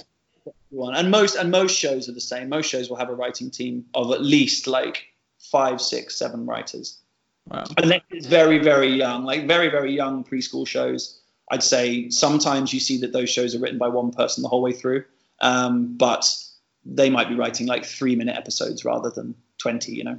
and 0.96 1.10
most 1.10 1.34
and 1.34 1.50
most 1.50 1.76
shows 1.76 2.08
are 2.08 2.12
the 2.12 2.20
same. 2.20 2.48
Most 2.48 2.68
shows 2.70 2.88
will 2.88 2.96
have 2.96 3.08
a 3.08 3.14
writing 3.14 3.50
team 3.50 3.86
of 3.94 4.12
at 4.12 4.22
least 4.22 4.66
like 4.66 5.06
five, 5.50 5.80
six, 5.80 6.16
seven 6.16 6.46
writers. 6.46 6.98
Wow. 7.48 7.64
Unless 7.78 8.02
it's 8.10 8.26
very, 8.26 8.58
very 8.58 8.88
young, 8.88 9.24
like 9.24 9.46
very, 9.46 9.68
very 9.68 9.94
young 9.94 10.24
preschool 10.24 10.66
shows. 10.66 11.20
I'd 11.50 11.62
say 11.62 12.10
sometimes 12.10 12.72
you 12.72 12.80
see 12.80 12.98
that 12.98 13.12
those 13.12 13.28
shows 13.28 13.54
are 13.54 13.58
written 13.58 13.78
by 13.78 13.88
one 13.88 14.12
person 14.12 14.42
the 14.42 14.48
whole 14.48 14.62
way 14.62 14.72
through, 14.72 15.04
um, 15.40 15.96
but 15.96 16.32
they 16.84 17.10
might 17.10 17.28
be 17.28 17.34
writing 17.34 17.66
like 17.66 17.84
three 17.84 18.14
minute 18.14 18.36
episodes 18.36 18.84
rather 18.84 19.10
than 19.10 19.34
20, 19.58 19.92
you 19.92 20.04
know? 20.04 20.18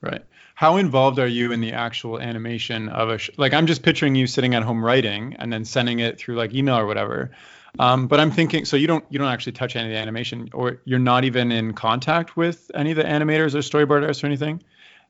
Right. 0.00 0.24
How 0.54 0.76
involved 0.78 1.18
are 1.18 1.26
you 1.26 1.52
in 1.52 1.60
the 1.60 1.72
actual 1.72 2.18
animation 2.18 2.88
of 2.88 3.10
a 3.10 3.18
sh- 3.18 3.30
like 3.36 3.52
I'm 3.52 3.66
just 3.66 3.82
picturing 3.82 4.14
you 4.14 4.26
sitting 4.26 4.54
at 4.54 4.62
home 4.62 4.84
writing 4.84 5.36
and 5.38 5.52
then 5.52 5.64
sending 5.64 6.00
it 6.00 6.18
through 6.18 6.36
like 6.36 6.54
email 6.54 6.78
or 6.78 6.86
whatever. 6.86 7.30
Um, 7.78 8.06
but 8.06 8.20
I'm 8.20 8.30
thinking, 8.30 8.64
so 8.64 8.76
you 8.76 8.86
don't 8.86 9.04
you 9.10 9.18
don't 9.18 9.28
actually 9.28 9.52
touch 9.52 9.76
any 9.76 9.88
of 9.88 9.94
the 9.94 9.98
animation, 9.98 10.48
or 10.52 10.80
you're 10.84 10.98
not 10.98 11.24
even 11.24 11.52
in 11.52 11.72
contact 11.74 12.36
with 12.36 12.70
any 12.74 12.90
of 12.92 12.96
the 12.96 13.04
animators 13.04 13.54
or 13.54 13.58
storyboard 13.58 14.02
artists 14.02 14.22
or 14.22 14.26
anything. 14.26 14.62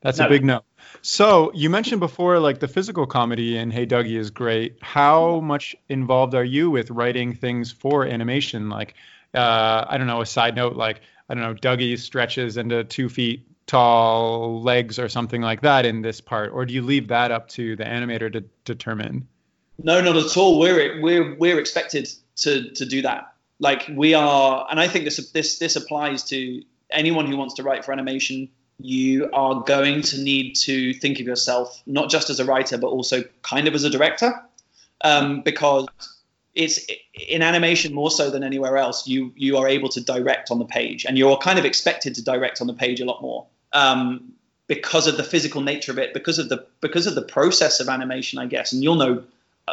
That's 0.02 0.18
no. 0.18 0.26
a 0.26 0.28
big 0.28 0.44
no. 0.44 0.62
So 1.02 1.52
you 1.54 1.70
mentioned 1.70 2.00
before, 2.00 2.38
like 2.38 2.60
the 2.60 2.68
physical 2.68 3.06
comedy 3.06 3.56
in 3.56 3.70
Hey 3.70 3.86
Duggee 3.86 4.18
is 4.18 4.30
great. 4.30 4.78
How 4.82 5.40
much 5.40 5.76
involved 5.88 6.34
are 6.34 6.44
you 6.44 6.70
with 6.70 6.90
writing 6.90 7.34
things 7.34 7.72
for 7.72 8.04
animation? 8.04 8.68
Like, 8.68 8.94
uh, 9.34 9.84
I 9.88 9.98
don't 9.98 10.06
know, 10.06 10.20
a 10.20 10.26
side 10.26 10.56
note, 10.56 10.76
like 10.76 11.00
I 11.28 11.34
don't 11.34 11.42
know, 11.42 11.54
Duggee 11.54 11.98
stretches 11.98 12.56
into 12.56 12.84
two 12.84 13.08
feet 13.08 13.46
tall 13.66 14.62
legs 14.62 14.98
or 14.98 15.08
something 15.08 15.42
like 15.42 15.60
that 15.62 15.84
in 15.84 16.02
this 16.02 16.20
part, 16.20 16.52
or 16.52 16.64
do 16.64 16.72
you 16.72 16.82
leave 16.82 17.08
that 17.08 17.30
up 17.30 17.48
to 17.48 17.76
the 17.76 17.84
animator 17.84 18.32
to 18.32 18.42
determine? 18.64 19.26
No, 19.82 20.00
not 20.00 20.16
at 20.16 20.36
all. 20.36 20.58
We're 20.58 21.00
we're 21.00 21.34
we're 21.36 21.58
expected 21.58 22.08
to 22.36 22.70
to 22.70 22.86
do 22.86 23.02
that. 23.02 23.32
Like 23.58 23.90
we 23.92 24.14
are, 24.14 24.66
and 24.70 24.78
I 24.78 24.88
think 24.88 25.04
this 25.04 25.30
this 25.30 25.58
this 25.58 25.76
applies 25.76 26.24
to 26.24 26.62
anyone 26.90 27.26
who 27.26 27.36
wants 27.36 27.54
to 27.54 27.62
write 27.62 27.84
for 27.84 27.92
animation. 27.92 28.48
You 28.78 29.30
are 29.32 29.62
going 29.62 30.02
to 30.02 30.20
need 30.20 30.54
to 30.56 30.92
think 30.94 31.18
of 31.18 31.26
yourself 31.26 31.82
not 31.86 32.10
just 32.10 32.28
as 32.28 32.40
a 32.40 32.44
writer 32.44 32.76
but 32.76 32.88
also 32.88 33.24
kind 33.42 33.68
of 33.68 33.74
as 33.74 33.84
a 33.84 33.90
director. 33.90 34.34
Um, 35.02 35.42
because 35.42 35.86
it's 36.54 36.86
in 37.12 37.42
animation 37.42 37.92
more 37.92 38.10
so 38.10 38.30
than 38.30 38.42
anywhere 38.42 38.78
else 38.78 39.06
you 39.06 39.32
you 39.36 39.58
are 39.58 39.68
able 39.68 39.90
to 39.90 40.00
direct 40.02 40.50
on 40.50 40.58
the 40.58 40.64
page 40.64 41.04
and 41.04 41.18
you're 41.18 41.36
kind 41.36 41.58
of 41.58 41.66
expected 41.66 42.14
to 42.14 42.24
direct 42.24 42.62
on 42.62 42.66
the 42.66 42.74
page 42.74 43.00
a 43.00 43.04
lot 43.04 43.22
more. 43.22 43.46
Um, 43.72 44.32
because 44.68 45.06
of 45.06 45.16
the 45.16 45.22
physical 45.22 45.60
nature 45.60 45.92
of 45.92 45.98
it 45.98 46.12
because 46.12 46.38
of 46.38 46.48
the 46.48 46.66
because 46.80 47.06
of 47.06 47.14
the 47.14 47.22
process 47.22 47.80
of 47.80 47.88
animation 47.88 48.38
i 48.38 48.46
guess. 48.46 48.72
And 48.72 48.82
you'll 48.82 48.96
know 48.96 49.24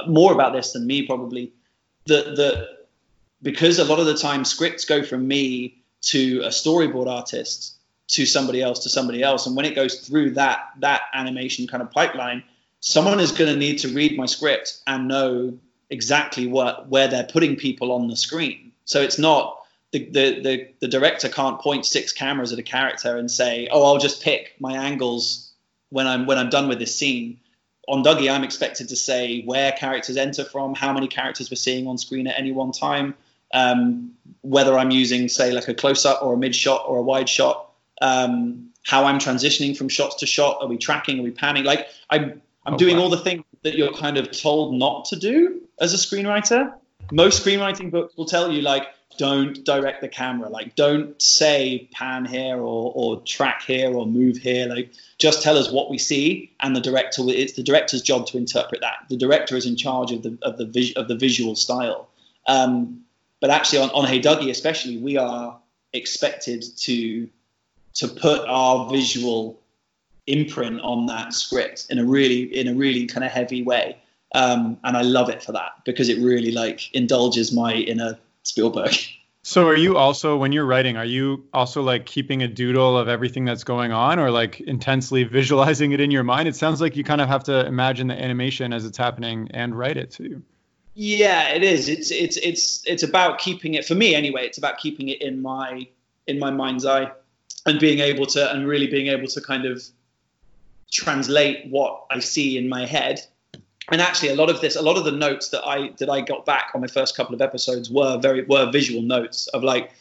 more 0.07 0.34
about 0.34 0.53
this 0.53 0.72
than 0.74 0.88
me 0.88 1.05
probably 1.05 1.51
the 2.06 2.34
the 2.36 2.70
because 3.41 3.80
a 3.80 3.84
lot 3.84 3.99
of 3.99 4.06
the 4.06 4.18
time 4.18 4.45
scripts 4.45 4.86
go 4.86 5.04
from 5.04 5.28
me 5.28 5.84
to 6.01 6.41
a 6.43 6.49
storyboard 6.49 7.08
artist 7.08 7.76
to 8.08 8.26
somebody 8.26 8.62
else 8.62 8.80
to 8.84 8.89
somebody 8.89 9.24
else. 9.24 9.47
And 9.47 9.56
when 9.56 9.66
it 9.66 9.76
goes 9.76 9.99
through 9.99 10.32
that 10.32 10.70
that 10.80 11.01
animation 11.14 11.68
kind 11.68 11.84
of 11.84 11.91
pipeline 11.91 12.43
someone 12.84 13.22
is 13.22 13.32
going 13.32 13.51
to 13.51 13.58
need 13.58 13.80
to 13.80 13.88
read 13.88 14.18
my 14.18 14.26
script 14.26 14.82
and 14.86 15.08
know 15.08 15.58
exactly 15.89 16.47
what 16.47 16.89
where 16.89 17.08
they're 17.08 17.24
putting 17.24 17.56
people 17.56 17.93
on 17.93 18.10
the 18.10 18.16
screen. 18.16 18.74
So 18.84 19.01
it's 19.01 19.18
not 19.18 19.64
the, 19.91 19.99
the, 20.06 20.41
the, 20.41 20.68
the 20.82 20.88
director 20.89 21.30
can't 21.30 21.62
point 21.62 21.86
six 21.86 22.12
cameras 22.12 22.51
at 22.51 22.60
a 22.60 22.64
character 22.64 23.16
and 23.16 23.32
say 23.32 23.70
oh 23.72 23.84
i'll 23.86 23.99
just 23.99 24.24
pick 24.24 24.56
my 24.60 24.74
angles 24.74 25.51
when 25.91 26.08
i'm 26.08 26.26
when 26.26 26.39
i'm 26.39 26.49
done 26.49 26.68
with 26.68 26.80
this 26.80 26.95
scene 26.95 27.39
on 27.88 28.04
Duggee, 28.04 28.32
I'm 28.32 28.44
expected 28.44 28.90
to 28.90 28.96
say 28.96 29.44
where 29.44 29.72
characters 29.74 30.18
enter 30.18 30.46
from, 30.46 30.74
how 30.74 30.94
many 30.94 31.08
characters 31.08 31.52
we're 31.52 31.56
seeing 31.56 31.88
on 31.88 31.98
screen 31.98 32.28
at 32.28 32.38
any 32.38 32.52
one 32.52 32.72
time, 32.72 33.14
um, 33.54 34.14
whether 34.42 34.78
I'm 34.78 34.92
using, 34.92 35.28
say, 35.28 35.52
like 35.52 35.68
a 35.68 35.74
close 35.74 36.06
up 36.06 36.24
or 36.24 36.34
a 36.34 36.38
mid 36.38 36.56
shot 36.56 36.86
or 36.88 36.98
a 36.98 37.02
wide 37.02 37.28
shot, 37.28 37.72
um, 38.02 38.70
how 38.84 39.06
I'm 39.06 39.20
transitioning 39.20 39.76
from 39.76 39.90
shots 39.90 40.16
to 40.16 40.26
shot. 40.26 40.60
Are 40.62 40.68
we 40.68 40.78
tracking? 40.78 41.20
Are 41.20 41.24
we 41.24 41.32
panning? 41.32 41.64
Like 41.64 41.88
I'm, 42.10 42.42
I'm 42.66 42.76
oh, 42.76 42.78
doing 42.78 42.98
wow. 42.98 43.04
all 43.04 43.10
the 43.10 43.18
things 43.18 43.44
that 43.64 43.76
you're 43.76 43.94
kind 43.94 44.18
of 44.18 44.32
told 44.32 44.76
not 44.76 45.06
to 45.06 45.16
do 45.16 45.62
as 45.80 45.94
a 45.94 45.98
screenwriter. 45.98 46.74
Most 47.12 47.46
screenwriting 47.46 47.92
books 47.92 48.16
will 48.16 48.26
tell 48.26 48.52
you 48.52 48.62
like, 48.62 48.88
don't 49.18 49.64
direct 49.64 50.01
the 50.01 50.07
camera. 50.07 50.49
Like, 50.49 50.76
don't 50.76 51.22
say 51.22 51.89
pan 51.91 52.26
here 52.26 52.57
or, 52.57 52.91
or 52.95 53.22
track 53.22 53.64
here 53.64 53.93
or 53.93 54.05
move 54.05 54.38
here. 54.38 54.68
Like, 54.68 54.91
just 55.18 55.43
tell 55.43 55.57
us 55.57 55.72
what 55.72 55.89
we 55.89 55.97
see, 55.97 56.51
and 56.59 56.76
the 56.76 56.82
director. 56.82 57.24
It's 57.28 57.53
the 57.53 57.64
director's 57.64 58.01
job 58.01 58.28
to 58.28 58.38
interpret 58.38 58.82
that. 58.82 59.05
The 59.09 59.18
director 59.18 59.55
is 59.55 59.66
in 59.66 59.76
charge 59.76 60.11
of 60.11 60.24
the 60.24 60.38
of 60.41 60.57
the 60.57 60.66
vis, 60.66 60.93
of 60.93 61.07
the 61.07 61.16
visual 61.16 61.55
style. 61.55 62.09
Um, 62.47 63.01
but 63.39 63.49
actually, 63.49 63.80
on, 63.80 63.89
on 63.91 64.07
Hey 64.07 64.20
Duggee 64.20 64.49
especially, 64.49 64.97
we 64.97 65.18
are 65.18 65.59
expected 65.93 66.64
to 66.78 67.30
to 67.95 68.07
put 68.07 68.47
our 68.47 68.89
visual 68.89 69.59
imprint 70.28 70.80
on 70.82 71.05
that 71.05 71.34
script 71.34 71.88
in 71.89 71.99
a 71.99 72.05
really 72.05 72.43
in 72.57 72.68
a 72.68 72.74
really 72.74 73.05
kind 73.05 73.24
of 73.24 73.32
heavy 73.32 73.61
way 73.61 73.97
um, 74.34 74.78
and 74.84 74.95
i 74.95 75.01
love 75.01 75.30
it 75.30 75.43
for 75.43 75.51
that 75.51 75.72
because 75.86 76.07
it 76.09 76.18
really 76.20 76.51
like 76.51 76.93
indulges 76.93 77.51
my 77.51 77.74
inner 77.74 78.18
spielberg. 78.44 78.94
So 79.46 79.68
are 79.68 79.76
you 79.76 79.98
also 79.98 80.38
when 80.38 80.54
you're 80.54 80.66
writing 80.66 80.96
are 80.96 81.06
you 81.06 81.46
also 81.54 81.82
like 81.82 82.06
keeping 82.06 82.44
a 82.44 82.48
doodle 82.48 82.98
of 82.98 83.10
everything 83.10 83.44
that's 83.44 83.66
going 83.66 83.91
on 83.91 84.18
or 84.18 84.32
like 84.32 84.62
intensely 84.62 85.24
visualizing 85.39 85.91
it 85.91 86.00
in 86.00 86.12
your 86.12 86.24
mind? 86.24 86.48
It 86.48 86.56
sounds 86.56 86.80
like 86.80 86.96
you 86.96 87.04
kind 87.04 87.20
of 87.20 87.28
have 87.28 87.44
to 87.46 87.66
imagine 87.66 88.08
the 88.08 88.22
animation 88.22 88.72
as 88.72 88.86
it's 88.86 88.98
happening 88.98 89.50
and 89.54 89.78
write 89.78 89.98
it 89.98 90.12
too. 90.12 90.41
Yeah 90.94 91.50
it 91.50 91.64
is. 91.64 91.89
It's 91.89 92.12
it's 92.12 92.38
it's 92.38 92.88
it's 92.88 93.04
about 93.04 93.39
keeping 93.39 93.74
it 93.74 93.86
for 93.86 93.96
me 93.96 94.16
anyway 94.16 94.46
it's 94.46 94.58
about 94.58 94.78
keeping 94.78 95.10
it 95.10 95.22
in 95.22 95.41
my 95.41 95.88
in 96.28 96.39
my 96.39 96.52
mind's 96.52 96.86
eye 96.86 97.12
and 97.66 97.80
being 97.80 98.00
able 98.00 98.26
to 98.28 98.52
and 98.52 98.68
really 98.68 98.88
being 98.88 99.08
able 99.08 99.28
to 99.28 99.41
kind 99.41 99.66
of 99.66 99.84
translate 100.91 101.70
what 101.70 102.06
I 102.12 102.20
see 102.20 102.58
in 102.58 102.70
my 102.70 102.86
head. 102.86 103.20
And 103.92 104.02
actually, 104.02 104.30
a 104.30 104.36
lot 104.36 104.50
of 104.50 104.62
this, 104.62 104.76
a 104.76 104.82
lot 104.82 104.98
of 104.98 105.04
the 105.04 105.12
notes 105.12 105.50
that 105.50 105.64
I 105.66 105.90
that 105.98 106.10
I 106.10 106.22
got 106.22 106.46
back 106.46 106.72
on 106.74 106.82
my 106.82 106.88
first 106.88 107.18
couple 107.18 107.36
of 107.36 107.42
episodes 107.42 107.90
were 107.90 108.18
very 108.18 108.44
were 108.44 108.72
visual 108.72 109.02
notes 109.02 109.48
of 109.48 109.64
like 109.64 109.92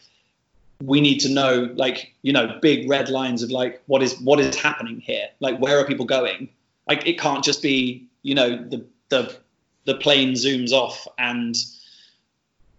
we 0.85 1.01
need 1.01 1.19
to 1.21 1.29
know 1.29 1.71
like 1.75 2.13
you 2.23 2.33
know 2.33 2.59
big 2.61 2.89
red 2.89 3.09
lines 3.09 3.43
of 3.43 3.51
like 3.51 3.83
what 3.87 4.03
is 4.03 4.21
what 4.21 4.39
is 4.41 4.57
happening 4.57 5.01
here? 5.01 5.27
Like 5.41 5.59
where 5.59 5.79
are 5.79 5.85
people 5.85 6.07
going? 6.07 6.49
Like 6.89 7.07
it 7.07 7.19
can't 7.19 7.45
just 7.45 7.63
be 7.63 8.07
you 8.23 8.35
know 8.35 8.57
the 8.57 8.85
the 9.09 9.37
the 9.85 9.95
plane 9.97 10.33
zooms 10.33 10.71
off 10.71 11.07
and 11.19 11.57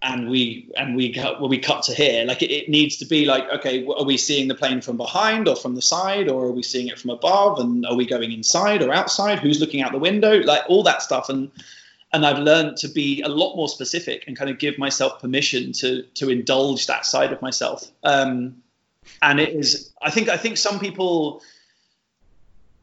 and 0.03 0.29
we 0.29 0.69
and 0.77 0.95
we 0.95 1.13
cut, 1.13 1.39
well, 1.39 1.49
we 1.49 1.57
cut 1.57 1.83
to 1.83 1.93
here. 1.93 2.25
Like 2.25 2.41
it, 2.41 2.51
it, 2.51 2.69
needs 2.69 2.97
to 2.97 3.05
be 3.05 3.25
like, 3.25 3.49
okay, 3.49 3.85
are 3.85 4.03
we 4.03 4.17
seeing 4.17 4.49
the 4.49 4.55
plane 4.55 4.81
from 4.81 4.97
behind 4.97 5.47
or 5.47 5.55
from 5.55 5.75
the 5.75 5.81
side, 5.81 6.29
or 6.29 6.45
are 6.45 6.51
we 6.51 6.61
seeing 6.61 6.87
it 6.87 6.99
from 6.99 7.11
above? 7.11 7.59
And 7.59 7.85
are 7.85 7.95
we 7.95 8.05
going 8.05 8.31
inside 8.31 8.83
or 8.83 8.93
outside? 8.93 9.39
Who's 9.39 9.61
looking 9.61 9.81
out 9.81 9.93
the 9.93 9.99
window? 9.99 10.39
Like 10.39 10.63
all 10.67 10.83
that 10.83 11.01
stuff. 11.01 11.29
And 11.29 11.51
and 12.11 12.25
I've 12.25 12.39
learned 12.39 12.77
to 12.77 12.89
be 12.89 13.21
a 13.21 13.29
lot 13.29 13.55
more 13.55 13.69
specific 13.69 14.25
and 14.27 14.37
kind 14.37 14.51
of 14.51 14.59
give 14.59 14.77
myself 14.77 15.21
permission 15.21 15.71
to 15.73 16.03
to 16.15 16.29
indulge 16.29 16.87
that 16.87 17.05
side 17.05 17.31
of 17.31 17.41
myself. 17.41 17.89
Um, 18.03 18.61
and 19.21 19.39
it 19.39 19.49
is, 19.49 19.91
I 20.01 20.11
think, 20.11 20.29
I 20.29 20.37
think 20.37 20.57
some 20.57 20.79
people, 20.79 21.41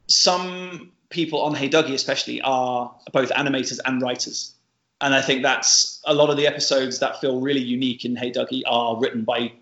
some 0.07 0.93
people 1.09 1.41
on 1.43 1.55
Hey 1.55 1.68
Duggee 1.68 1.95
especially 1.95 2.41
are 2.43 2.95
both 3.12 3.31
animators 3.31 3.79
and 3.85 4.03
writers 4.03 4.55
and 5.01 5.14
I 5.14 5.22
think 5.22 5.42
that's 5.42 6.01
a 6.05 6.14
lot 6.14 6.30
of 6.30 6.36
the 6.36 6.46
episodes 6.46 6.98
that 6.98 7.20
feel 7.20 7.40
really 7.40 7.61
unique 7.61 8.05
in 8.05 8.16
Hey 8.16 8.30
Duggee 8.30 8.62
are 8.66 8.98
written 8.98 9.24
by 9.24 9.53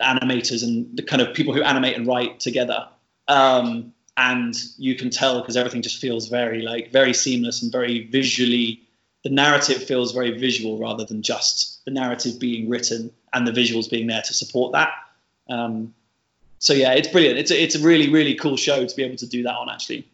animators 0.00 0.62
and 0.64 0.96
the 0.96 1.02
kind 1.02 1.20
of 1.20 1.34
people 1.34 1.52
who 1.52 1.62
animate 1.62 1.96
and 1.96 2.06
write 2.06 2.40
together. 2.40 2.88
Um, 3.28 3.92
and 4.16 4.54
you 4.76 4.96
can 4.96 5.10
tell 5.10 5.40
because 5.40 5.56
everything 5.56 5.82
just 5.82 5.98
feels 5.98 6.28
very 6.28 6.62
like 6.62 6.90
very 6.90 7.12
seamless 7.12 7.62
and 7.62 7.70
very 7.70 8.06
visually. 8.06 8.82
The 9.22 9.30
narrative 9.30 9.84
feels 9.84 10.12
very 10.12 10.38
visual 10.38 10.78
rather 10.78 11.04
than 11.04 11.22
just 11.22 11.84
the 11.84 11.90
narrative 11.90 12.38
being 12.38 12.68
written 12.68 13.12
and 13.32 13.46
the 13.46 13.52
visuals 13.52 13.90
being 13.90 14.06
there 14.06 14.22
to 14.22 14.34
support 14.34 14.72
that. 14.72 14.92
Um, 15.48 15.94
so 16.58 16.72
yeah, 16.72 16.92
it's 16.92 17.08
brilliant. 17.08 17.38
It's 17.38 17.50
a, 17.50 17.62
it's 17.62 17.74
a 17.74 17.80
really 17.80 18.10
really 18.10 18.34
cool 18.34 18.56
show 18.56 18.84
to 18.84 18.96
be 18.96 19.02
able 19.02 19.16
to 19.16 19.26
do 19.26 19.42
that 19.42 19.54
on 19.54 19.68
actually. 19.68 20.08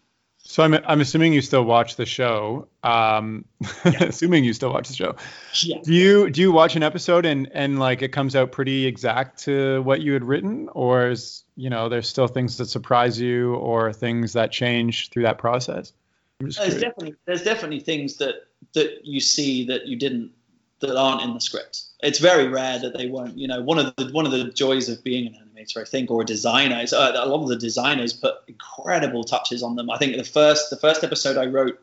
So 0.57 0.63
I'm 0.63 0.73
I'm 0.73 1.03
assuming 1.03 1.35
you 1.35 1.43
still 1.43 1.65
watch 1.65 1.97
the 1.97 2.07
show. 2.07 2.67
Um, 2.83 3.45
yeah. 3.61 4.05
assuming 4.05 4.43
you 4.43 4.55
still 4.55 4.73
watch 4.73 4.89
the 4.89 4.95
show. 4.95 5.17
Yeah. 5.63 5.83
Do 5.83 5.93
you 5.93 6.31
do 6.31 6.41
you 6.41 6.51
watch 6.51 6.77
an 6.77 6.83
episode 6.83 7.27
and 7.27 7.47
and 7.53 7.79
like 7.79 8.01
it 8.01 8.09
comes 8.09 8.35
out 8.35 8.53
pretty 8.53 8.87
exact 8.87 9.41
to 9.41 9.83
what 9.83 10.01
you 10.01 10.15
had 10.15 10.25
written, 10.25 10.71
or 10.73 11.09
is 11.09 11.45
you 11.57 11.69
know 11.69 11.91
there's 11.91 12.09
still 12.09 12.27
things 12.27 12.57
that 12.57 12.71
surprise 12.71 13.21
you 13.21 13.57
or 13.57 13.93
things 13.93 14.33
that 14.33 14.51
change 14.51 15.11
through 15.11 15.25
that 15.25 15.37
process? 15.37 15.93
There's 16.41 16.57
curious. 16.57 16.81
definitely 16.81 17.17
there's 17.27 17.43
definitely 17.43 17.81
things 17.81 18.17
that 18.17 18.37
that 18.73 19.05
you 19.05 19.21
see 19.21 19.67
that 19.67 19.87
you 19.87 19.97
didn't 19.97 20.33
that 20.81 20.97
aren't 20.97 21.21
in 21.21 21.35
the 21.35 21.41
script. 21.41 21.83
It's 22.01 22.19
very 22.19 22.49
rare 22.49 22.79
that 22.79 22.97
they 22.97 23.09
won't. 23.09 23.37
You 23.37 23.49
know, 23.49 23.61
one 23.61 23.79
of 23.79 23.95
the 23.97 24.11
one 24.11 24.25
of 24.25 24.33
the 24.33 24.45
joys 24.45 24.89
of 24.89 25.05
being 25.05 25.27
an 25.27 25.35
animator, 25.57 25.81
I 25.81 25.85
think, 25.85 26.11
or 26.11 26.23
a 26.23 26.25
designer, 26.25 26.85
uh, 26.93 27.13
a 27.15 27.27
lot 27.27 27.43
of 27.43 27.49
the 27.49 27.57
designers 27.57 28.13
put 28.13 28.35
incredible 28.49 29.25
touches 29.25 29.63
on 29.63 29.77
them. 29.77 29.91
I 29.91 29.99
think 29.99 30.17
the 30.17 30.25
first 30.25 30.71
the 30.71 30.77
first 30.77 31.05
episode 31.05 31.37
I 31.37 31.47
wrote 31.47 31.81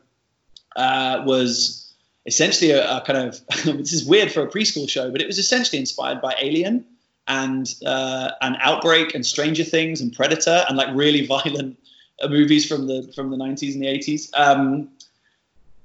uh, 0.76 1.22
was 1.26 1.92
essentially 2.26 2.70
a, 2.70 2.98
a, 2.98 3.00
kind 3.02 3.18
of 3.28 3.40
this 3.64 3.92
is 3.92 4.04
weird 4.04 4.32
for 4.32 4.42
a 4.42 4.48
preschool 4.48 4.88
show, 4.88 5.10
but 5.10 5.20
it 5.20 5.26
was 5.26 5.38
essentially 5.38 5.78
inspired 5.78 6.20
by 6.20 6.34
Alien 6.40 6.84
and 7.26 7.74
uh, 7.86 8.30
Outbreak 8.40 9.14
and 9.14 9.24
Stranger 9.24 9.64
Things 9.64 10.00
and 10.00 10.14
Predator 10.14 10.64
and 10.68 10.76
like 10.76 10.88
really 10.94 11.26
violent 11.34 11.78
uh, 12.22 12.28
movies 12.28 12.66
from 12.66 12.86
the 12.86 13.10
from 13.14 13.30
the 13.30 13.36
90s 13.36 13.74
and 13.74 13.82
the 13.82 13.86
80s. 13.86 14.30
Um, 14.34 14.90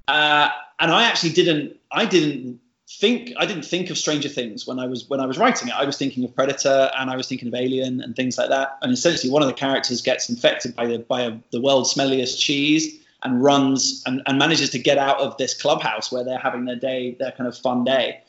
uh, 0.08 0.50
and 0.80 0.92
I 0.92 1.04
actually 1.04 1.32
didn't 1.32 1.78
I 1.92 2.06
didn't 2.06 2.60
think 2.90 3.34
I 3.38 3.46
didn't 3.46 3.66
think 3.66 3.90
of 3.90 3.98
Stranger 3.98 4.30
Things 4.30 4.66
when 4.66 4.80
I 4.80 4.88
was 4.88 5.08
when 5.08 5.20
I 5.20 5.26
was 5.26 5.38
writing 5.38 5.68
it. 5.68 5.76
I 5.76 5.86
was 5.86 5.98
thinking 5.98 6.24
of 6.24 6.36
Predator 6.36 6.90
and 6.98 7.10
I 7.10 7.16
was 7.16 7.28
thinking 7.28 7.48
of 7.48 7.54
Alien 7.54 8.02
and 8.02 8.16
things 8.16 8.38
like 8.38 8.50
that. 8.50 8.78
And 8.82 8.92
essentially, 8.92 9.32
one 9.32 9.44
of 9.44 9.48
the 9.48 9.54
characters 9.54 10.02
gets 10.02 10.30
infected 10.30 10.76
by 10.76 10.88
the 10.88 11.00
by 11.00 11.22
a, 11.22 11.38
the 11.52 11.62
world's 11.62 11.94
smelliest 11.94 12.40
cheese 12.40 13.00
and 13.24 13.44
runs 13.44 14.02
and, 14.06 14.22
and 14.26 14.40
manages 14.40 14.72
to 14.72 14.80
get 14.80 14.98
out 14.98 15.20
of 15.20 15.38
this 15.38 15.60
clubhouse 15.60 16.12
where 16.12 16.24
they're 16.24 16.40
having 16.40 16.66
their 16.66 16.78
day, 16.78 17.16
their 17.20 17.32
kind 17.32 17.48
of 17.48 17.58
fun 17.58 17.84
day. 17.84 18.22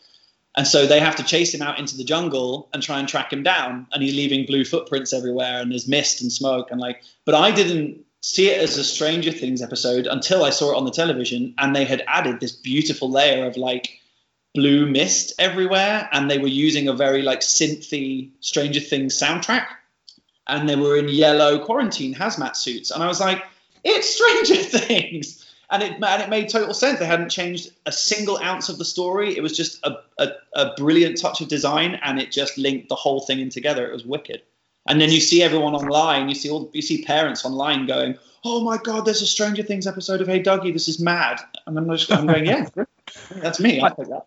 And 0.56 0.66
so 0.66 0.84
they 0.84 0.98
have 0.98 1.16
to 1.16 1.22
chase 1.22 1.54
him 1.54 1.62
out 1.62 1.78
into 1.78 1.96
the 1.96 2.02
jungle 2.02 2.68
and 2.74 2.82
try 2.82 2.98
and 2.98 3.08
track 3.08 3.32
him 3.32 3.44
down. 3.44 3.86
And 3.92 4.02
he's 4.02 4.14
leaving 4.14 4.46
blue 4.46 4.64
footprints 4.64 5.12
everywhere, 5.12 5.60
and 5.60 5.70
there's 5.70 5.88
mist 5.88 6.22
and 6.22 6.30
smoke 6.30 6.70
and 6.70 6.80
like. 6.80 7.02
But 7.24 7.36
I 7.36 7.52
didn't 7.52 8.04
see 8.20 8.50
it 8.50 8.60
as 8.60 8.76
a 8.76 8.84
Stranger 8.84 9.32
Things 9.32 9.62
episode 9.62 10.06
until 10.06 10.44
I 10.44 10.50
saw 10.50 10.72
it 10.72 10.76
on 10.76 10.84
the 10.84 10.90
television, 10.90 11.54
and 11.56 11.74
they 11.74 11.84
had 11.84 12.02
added 12.08 12.40
this 12.40 12.52
beautiful 12.52 13.08
layer 13.08 13.46
of 13.46 13.56
like 13.56 13.99
blue 14.54 14.86
mist 14.86 15.32
everywhere, 15.38 16.08
and 16.12 16.30
they 16.30 16.38
were 16.38 16.48
using 16.48 16.88
a 16.88 16.92
very 16.92 17.22
like 17.22 17.40
synthy 17.40 18.30
Stranger 18.40 18.80
Things 18.80 19.18
soundtrack, 19.18 19.66
and 20.46 20.68
they 20.68 20.76
were 20.76 20.96
in 20.96 21.08
yellow 21.08 21.64
quarantine 21.64 22.14
hazmat 22.14 22.56
suits, 22.56 22.90
and 22.90 23.02
I 23.02 23.06
was 23.06 23.20
like, 23.20 23.42
it's 23.84 24.14
Stranger 24.14 24.62
Things. 24.78 25.46
And 25.72 25.84
it, 25.84 25.92
and 26.02 26.22
it 26.22 26.28
made 26.28 26.48
total 26.48 26.74
sense. 26.74 26.98
They 26.98 27.06
hadn't 27.06 27.28
changed 27.28 27.70
a 27.86 27.92
single 27.92 28.38
ounce 28.38 28.68
of 28.68 28.78
the 28.78 28.84
story. 28.84 29.36
It 29.36 29.40
was 29.40 29.56
just 29.56 29.78
a, 29.86 29.98
a, 30.18 30.32
a 30.54 30.74
brilliant 30.74 31.20
touch 31.20 31.40
of 31.40 31.46
design, 31.46 31.96
and 32.02 32.18
it 32.18 32.32
just 32.32 32.58
linked 32.58 32.88
the 32.88 32.96
whole 32.96 33.20
thing 33.20 33.38
in 33.38 33.50
together. 33.50 33.86
It 33.86 33.92
was 33.92 34.04
wicked. 34.04 34.42
And 34.88 35.00
then 35.00 35.12
you 35.12 35.20
see 35.20 35.42
everyone 35.44 35.74
online. 35.76 36.28
You 36.28 36.34
see 36.34 36.50
all 36.50 36.68
you 36.72 36.82
see 36.82 37.04
parents 37.04 37.44
online 37.44 37.86
going, 37.86 38.18
"Oh 38.44 38.64
my 38.64 38.78
God, 38.78 39.04
there's 39.04 39.22
a 39.22 39.26
Stranger 39.26 39.62
Things 39.62 39.86
episode 39.86 40.20
of 40.20 40.26
Hey 40.26 40.42
Duggee. 40.42 40.72
This 40.72 40.88
is 40.88 40.98
mad." 40.98 41.40
And 41.66 41.78
I'm 41.78 41.88
just 41.88 42.10
I'm 42.10 42.26
going, 42.26 42.46
"Yeah, 42.46 42.66
that's 43.36 43.60
me. 43.60 43.80
I 43.80 43.90
think 43.90 44.08
that." 44.08 44.26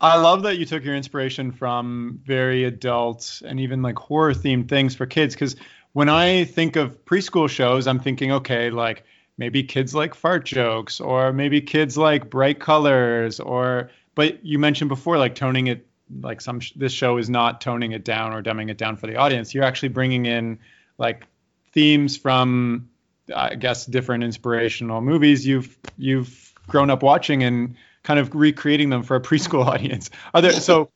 I 0.00 0.16
love 0.16 0.42
that 0.44 0.56
you 0.56 0.64
took 0.64 0.82
your 0.82 0.96
inspiration 0.96 1.52
from 1.52 2.20
very 2.24 2.64
adult 2.64 3.42
and 3.44 3.60
even 3.60 3.82
like 3.82 3.98
horror 3.98 4.32
themed 4.32 4.68
things 4.68 4.94
for 4.94 5.04
kids. 5.06 5.34
Because 5.34 5.56
when 5.92 6.08
I 6.08 6.44
think 6.44 6.76
of 6.76 7.04
preschool 7.04 7.48
shows, 7.50 7.86
I'm 7.86 8.00
thinking, 8.00 8.32
okay, 8.32 8.70
like 8.70 9.04
maybe 9.36 9.62
kids 9.62 9.94
like 9.94 10.14
fart 10.14 10.46
jokes, 10.46 11.00
or 11.00 11.32
maybe 11.32 11.60
kids 11.60 11.98
like 11.98 12.30
bright 12.30 12.60
colors, 12.60 13.40
or 13.40 13.90
but 14.14 14.44
you 14.44 14.58
mentioned 14.58 14.88
before, 14.88 15.18
like 15.18 15.34
toning 15.34 15.66
it 15.66 15.86
like 16.22 16.40
some 16.40 16.60
this 16.76 16.92
show 16.92 17.18
is 17.18 17.28
not 17.28 17.60
toning 17.60 17.92
it 17.92 18.04
down 18.04 18.32
or 18.32 18.42
dumbing 18.42 18.70
it 18.70 18.78
down 18.78 18.96
for 18.96 19.06
the 19.06 19.16
audience. 19.16 19.54
You're 19.54 19.64
actually 19.64 19.90
bringing 19.90 20.26
in 20.26 20.58
like 20.96 21.26
themes 21.72 22.16
from 22.16 22.88
I 23.34 23.54
guess 23.54 23.86
different 23.86 24.24
inspirational 24.24 25.02
movies 25.02 25.46
you've 25.46 25.76
you've 25.98 26.54
grown 26.68 26.90
up 26.90 27.02
watching 27.02 27.42
and 27.42 27.76
kind 28.02 28.18
of 28.18 28.34
recreating 28.34 28.90
them 28.90 29.02
for 29.02 29.16
a 29.16 29.20
preschool 29.20 29.64
audience. 29.66 30.10
Are 30.34 30.42
there 30.42 30.52
so 30.52 30.90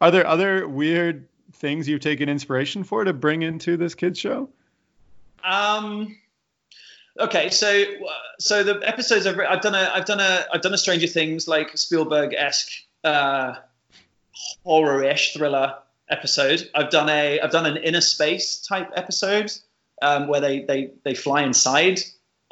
are 0.00 0.10
there 0.10 0.26
other 0.26 0.68
weird 0.68 1.28
things 1.52 1.88
you've 1.88 2.00
taken 2.00 2.28
inspiration 2.28 2.84
for 2.84 3.04
to 3.04 3.12
bring 3.12 3.42
into 3.42 3.76
this 3.76 3.94
kids 3.94 4.18
show? 4.18 4.48
Um 5.42 6.16
okay 7.18 7.48
so 7.48 7.84
so 8.38 8.62
the 8.62 8.80
episodes 8.86 9.26
I've, 9.26 9.38
I've 9.40 9.62
done 9.62 9.74
a 9.74 9.90
I've 9.94 10.04
done 10.04 10.20
a 10.20 10.46
I've 10.52 10.60
done 10.60 10.74
a 10.74 10.78
Stranger 10.78 11.06
Things 11.06 11.48
like 11.48 11.76
Spielberg 11.76 12.34
esque 12.34 12.72
uh, 13.04 13.54
horror-ish 14.64 15.34
thriller 15.34 15.76
episode. 16.08 16.68
I've 16.74 16.90
done 16.90 17.08
a 17.08 17.40
I've 17.40 17.52
done 17.52 17.66
an 17.66 17.82
Innerspace 17.82 18.66
type 18.66 18.90
episode 18.94 19.52
um, 20.02 20.28
where 20.28 20.40
they 20.40 20.62
they 20.62 20.90
they 21.04 21.14
fly 21.14 21.42
inside 21.42 22.00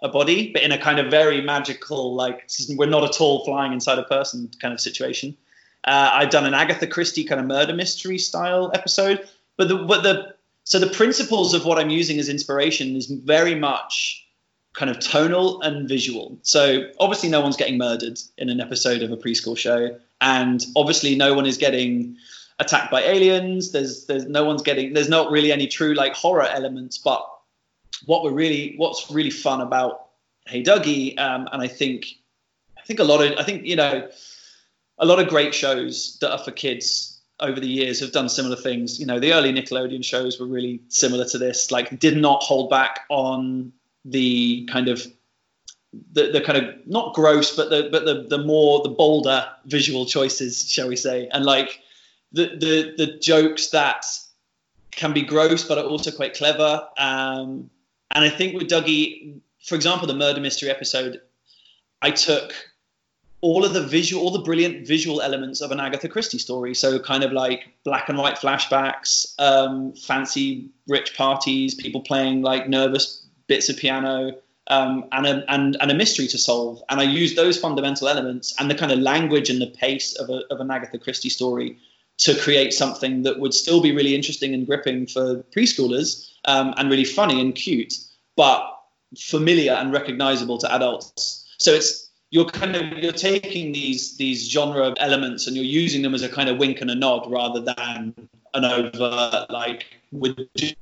a 0.03 0.09
body, 0.09 0.53
but 0.53 0.62
in 0.62 0.72
a 0.72 0.78
kind 0.78 0.99
of 0.99 1.11
very 1.11 1.40
magical 1.40 2.14
like 2.14 2.49
we're 2.76 2.86
not 2.86 3.05
at 3.05 3.20
all 3.20 3.45
flying 3.45 3.72
inside 3.72 3.99
a 3.99 4.05
person 4.05 4.51
kind 4.61 4.74
of 4.74 4.80
situation. 4.80 5.36
Uh, 5.84 6.11
I've 6.12 6.30
done 6.30 6.47
an 6.47 6.55
Agatha 6.55 6.86
Christie 6.86 7.24
kind 7.24 7.40
of 7.40 7.47
murder 7.47 7.74
mystery 7.74 8.18
style 8.18 8.70
episode, 8.74 9.28
but 9.57 9.68
the 9.68 9.76
but 9.76 10.03
the 10.03 10.34
so 10.64 10.78
the 10.78 10.88
principles 10.88 11.55
of 11.55 11.64
what 11.64 11.78
I'm 11.78 11.90
using 11.90 12.18
as 12.18 12.28
inspiration 12.28 12.97
is 12.97 13.07
very 13.07 13.55
much 13.55 14.26
kind 14.72 14.90
of 14.90 14.99
tonal 14.99 15.61
and 15.62 15.88
visual. 15.88 16.38
So 16.42 16.90
obviously 16.99 17.28
no 17.28 17.40
one's 17.40 17.57
getting 17.57 17.78
murdered 17.78 18.18
in 18.36 18.49
an 18.49 18.61
episode 18.61 19.03
of 19.03 19.12
a 19.12 19.16
preschool 19.16 19.57
show 19.57 19.99
and 20.20 20.64
obviously 20.74 21.14
no 21.14 21.34
one 21.34 21.47
is 21.47 21.59
getting 21.59 22.16
attacked 22.59 22.90
by 22.90 23.03
aliens. 23.03 23.72
There's 23.72 24.07
there's 24.07 24.26
no 24.26 24.45
one's 24.45 24.62
getting 24.62 24.92
there's 24.92 25.09
not 25.09 25.30
really 25.30 25.53
any 25.53 25.66
true 25.66 25.95
like 25.95 26.14
horror 26.14 26.47
elements. 26.47 26.99
But 26.99 27.28
what 28.07 28.22
we're 28.22 28.32
really 28.32 28.74
what's 28.76 29.11
really 29.11 29.30
fun 29.30 29.61
about 29.61 30.09
Hey 30.47 30.62
Duggee, 30.62 31.18
um, 31.18 31.49
and 31.53 31.62
I 31.62 31.68
think 31.68 32.07
I 32.76 32.82
think 32.82 33.01
a 33.01 33.05
lot 33.05 33.24
of 33.24 33.38
I 33.38 33.45
think 33.45 33.64
you 33.64 33.76
know 33.76 34.09
a 34.99 35.07
lot 35.07 35.18
of 35.18 35.28
great 35.28 35.55
shows 35.55 36.18
that 36.20 36.30
are 36.30 36.38
for 36.38 36.51
kids 36.51 37.14
over 37.40 37.59
the 37.59 37.68
years 37.68 38.01
have 38.01 38.12
done 38.12 38.28
similar 38.28 38.57
things. 38.57 39.01
You 39.01 39.07
know, 39.07 39.18
the 39.18 39.32
early 39.32 39.53
Nickelodeon 39.53 40.05
shows 40.05 40.38
were 40.38 40.47
really 40.47 40.80
similar 40.88 41.24
to 41.26 41.38
this. 41.38 41.70
Like, 41.70 41.99
did 41.99 42.16
not 42.16 42.42
hold 42.42 42.70
back 42.70 43.01
on 43.09 43.72
the 44.05 44.66
kind 44.70 44.88
of 44.88 45.05
the, 46.12 46.30
the 46.30 46.40
kind 46.40 46.59
of 46.59 46.86
not 46.86 47.14
gross, 47.14 47.55
but 47.55 47.70
the 47.70 47.88
but 47.90 48.05
the 48.05 48.26
the 48.28 48.45
more 48.45 48.82
the 48.82 48.88
bolder 48.88 49.47
visual 49.66 50.07
choices, 50.07 50.70
shall 50.70 50.88
we 50.88 50.97
say, 50.97 51.28
and 51.32 51.45
like 51.45 51.80
the 52.32 52.47
the 52.49 52.95
the 52.97 53.18
jokes 53.18 53.68
that 53.68 54.05
can 54.90 55.12
be 55.12 55.22
gross 55.22 55.64
but 55.64 55.78
are 55.78 55.84
also 55.84 56.11
quite 56.11 56.34
clever. 56.34 56.86
Um, 56.99 57.70
and 58.14 58.24
I 58.24 58.30
think 58.30 58.54
with 58.54 58.68
Duggee, 58.68 59.40
for 59.64 59.74
example, 59.74 60.06
the 60.06 60.14
murder 60.14 60.40
mystery 60.40 60.70
episode, 60.70 61.20
I 62.00 62.10
took 62.10 62.52
all 63.40 63.64
of 63.64 63.74
the 63.74 63.82
visual, 63.82 64.22
all 64.24 64.30
the 64.30 64.38
brilliant 64.38 64.86
visual 64.86 65.20
elements 65.20 65.60
of 65.60 65.70
an 65.70 65.80
Agatha 65.80 66.08
Christie 66.08 66.38
story. 66.38 66.74
So 66.74 66.98
kind 66.98 67.24
of 67.24 67.32
like 67.32 67.66
black 67.84 68.08
and 68.08 68.16
white 68.16 68.36
flashbacks, 68.36 69.34
um, 69.38 69.92
fancy 69.92 70.70
rich 70.88 71.14
parties, 71.16 71.74
people 71.74 72.00
playing 72.00 72.42
like 72.42 72.68
nervous 72.68 73.26
bits 73.46 73.68
of 73.68 73.76
piano, 73.76 74.32
um, 74.68 75.04
and, 75.12 75.26
a, 75.26 75.52
and, 75.52 75.76
and 75.78 75.90
a 75.90 75.94
mystery 75.94 76.26
to 76.28 76.38
solve. 76.38 76.82
And 76.88 77.00
I 77.00 77.04
used 77.04 77.36
those 77.36 77.58
fundamental 77.58 78.08
elements 78.08 78.54
and 78.58 78.70
the 78.70 78.74
kind 78.74 78.92
of 78.92 78.98
language 79.00 79.50
and 79.50 79.60
the 79.60 79.66
pace 79.66 80.14
of, 80.14 80.30
a, 80.30 80.42
of 80.50 80.60
an 80.60 80.70
Agatha 80.70 80.98
Christie 80.98 81.28
story 81.28 81.78
to 82.18 82.34
create 82.38 82.72
something 82.72 83.22
that 83.22 83.38
would 83.38 83.52
still 83.52 83.80
be 83.80 83.92
really 83.92 84.14
interesting 84.14 84.54
and 84.54 84.66
gripping 84.66 85.06
for 85.06 85.42
preschoolers 85.54 86.30
um, 86.44 86.74
and 86.76 86.90
really 86.90 87.04
funny 87.04 87.40
and 87.40 87.54
cute, 87.54 87.94
but 88.36 88.70
familiar 89.18 89.72
and 89.72 89.92
recognizable 89.92 90.58
to 90.58 90.72
adults. 90.74 91.54
So 91.58 91.72
it's 91.72 92.10
you're 92.30 92.46
kind 92.46 92.76
of 92.76 92.98
you're 92.98 93.12
taking 93.12 93.72
these 93.72 94.16
these 94.16 94.48
genre 94.50 94.94
elements 94.98 95.46
and 95.46 95.56
you're 95.56 95.64
using 95.64 96.02
them 96.02 96.14
as 96.14 96.22
a 96.22 96.28
kind 96.28 96.48
of 96.48 96.58
wink 96.58 96.80
and 96.80 96.90
a 96.90 96.94
nod 96.94 97.30
rather 97.30 97.60
than 97.60 98.14
an 98.54 98.64
overt 98.64 99.50
like 99.50 99.86
we're 100.12 100.34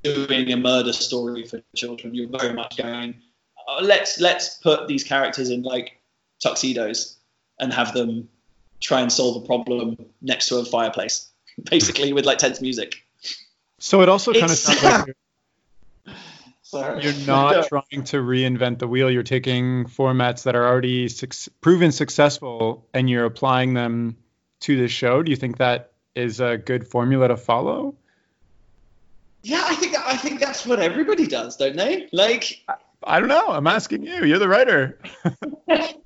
doing 0.03 0.53
a 0.53 0.57
murder 0.57 0.93
story 0.93 1.45
for 1.45 1.61
children. 1.75 2.15
You're 2.15 2.29
very 2.29 2.53
much 2.53 2.77
going 2.77 3.15
uh, 3.69 3.81
let's 3.83 4.21
let's 4.21 4.57
put 4.57 4.89
these 4.89 5.05
characters 5.05 5.51
in 5.51 5.63
like 5.63 6.01
tuxedos 6.41 7.19
and 7.61 7.73
have 7.73 7.93
them 7.95 8.29
try 8.83 9.01
and 9.01 9.13
solve 9.13 9.43
a 9.43 9.47
problem 9.47 9.97
next 10.21 10.49
to 10.49 10.59
a 10.59 10.65
fireplace, 10.65 11.31
basically 11.71 12.13
with 12.13 12.27
like 12.27 12.39
tense 12.39 12.61
music. 12.61 12.97
So 13.79 14.03
it 14.03 14.09
also 14.09 14.33
kind 14.33 14.45
of 14.45 14.51
sounds 14.51 14.83
like 14.83 15.07
you're, 15.07 16.15
Sorry. 16.63 17.03
you're 17.03 17.27
not 17.27 17.67
trying 17.67 18.05
to 18.05 18.19
reinvent 18.19 18.79
the 18.79 18.89
wheel. 18.89 19.11
You're 19.11 19.23
taking 19.23 19.87
formats 19.87 20.45
that 20.45 20.55
are 20.55 20.67
already 20.67 21.09
su- 21.09 21.51
proven 21.61 21.93
successful 21.93 22.87
and 22.95 23.11
you're 23.11 23.25
applying 23.25 23.75
them 23.75 24.17
to 24.61 24.77
the 24.77 24.89
show. 24.89 25.23
Do 25.23 25.31
you 25.31 25.37
think 25.37 25.59
that 25.59 25.93
is 26.15 26.41
a 26.41 26.59
good 26.59 26.87
formula 26.87 27.29
to 27.29 27.37
follow? 27.37 27.95
Yeah, 29.43 29.65
I 29.67 29.75
think 29.75 29.97
I 29.99 30.17
think 30.17 30.39
that's 30.39 30.65
what 30.65 30.79
everybody 30.79 31.27
does, 31.27 31.57
don't 31.57 31.77
they? 31.77 32.09
Like 32.13 32.63
I 33.03 33.19
don't 33.19 33.29
know. 33.29 33.49
I'm 33.49 33.67
asking 33.67 34.05
you. 34.05 34.25
You're 34.25 34.39
the 34.39 34.49
writer. 34.49 34.99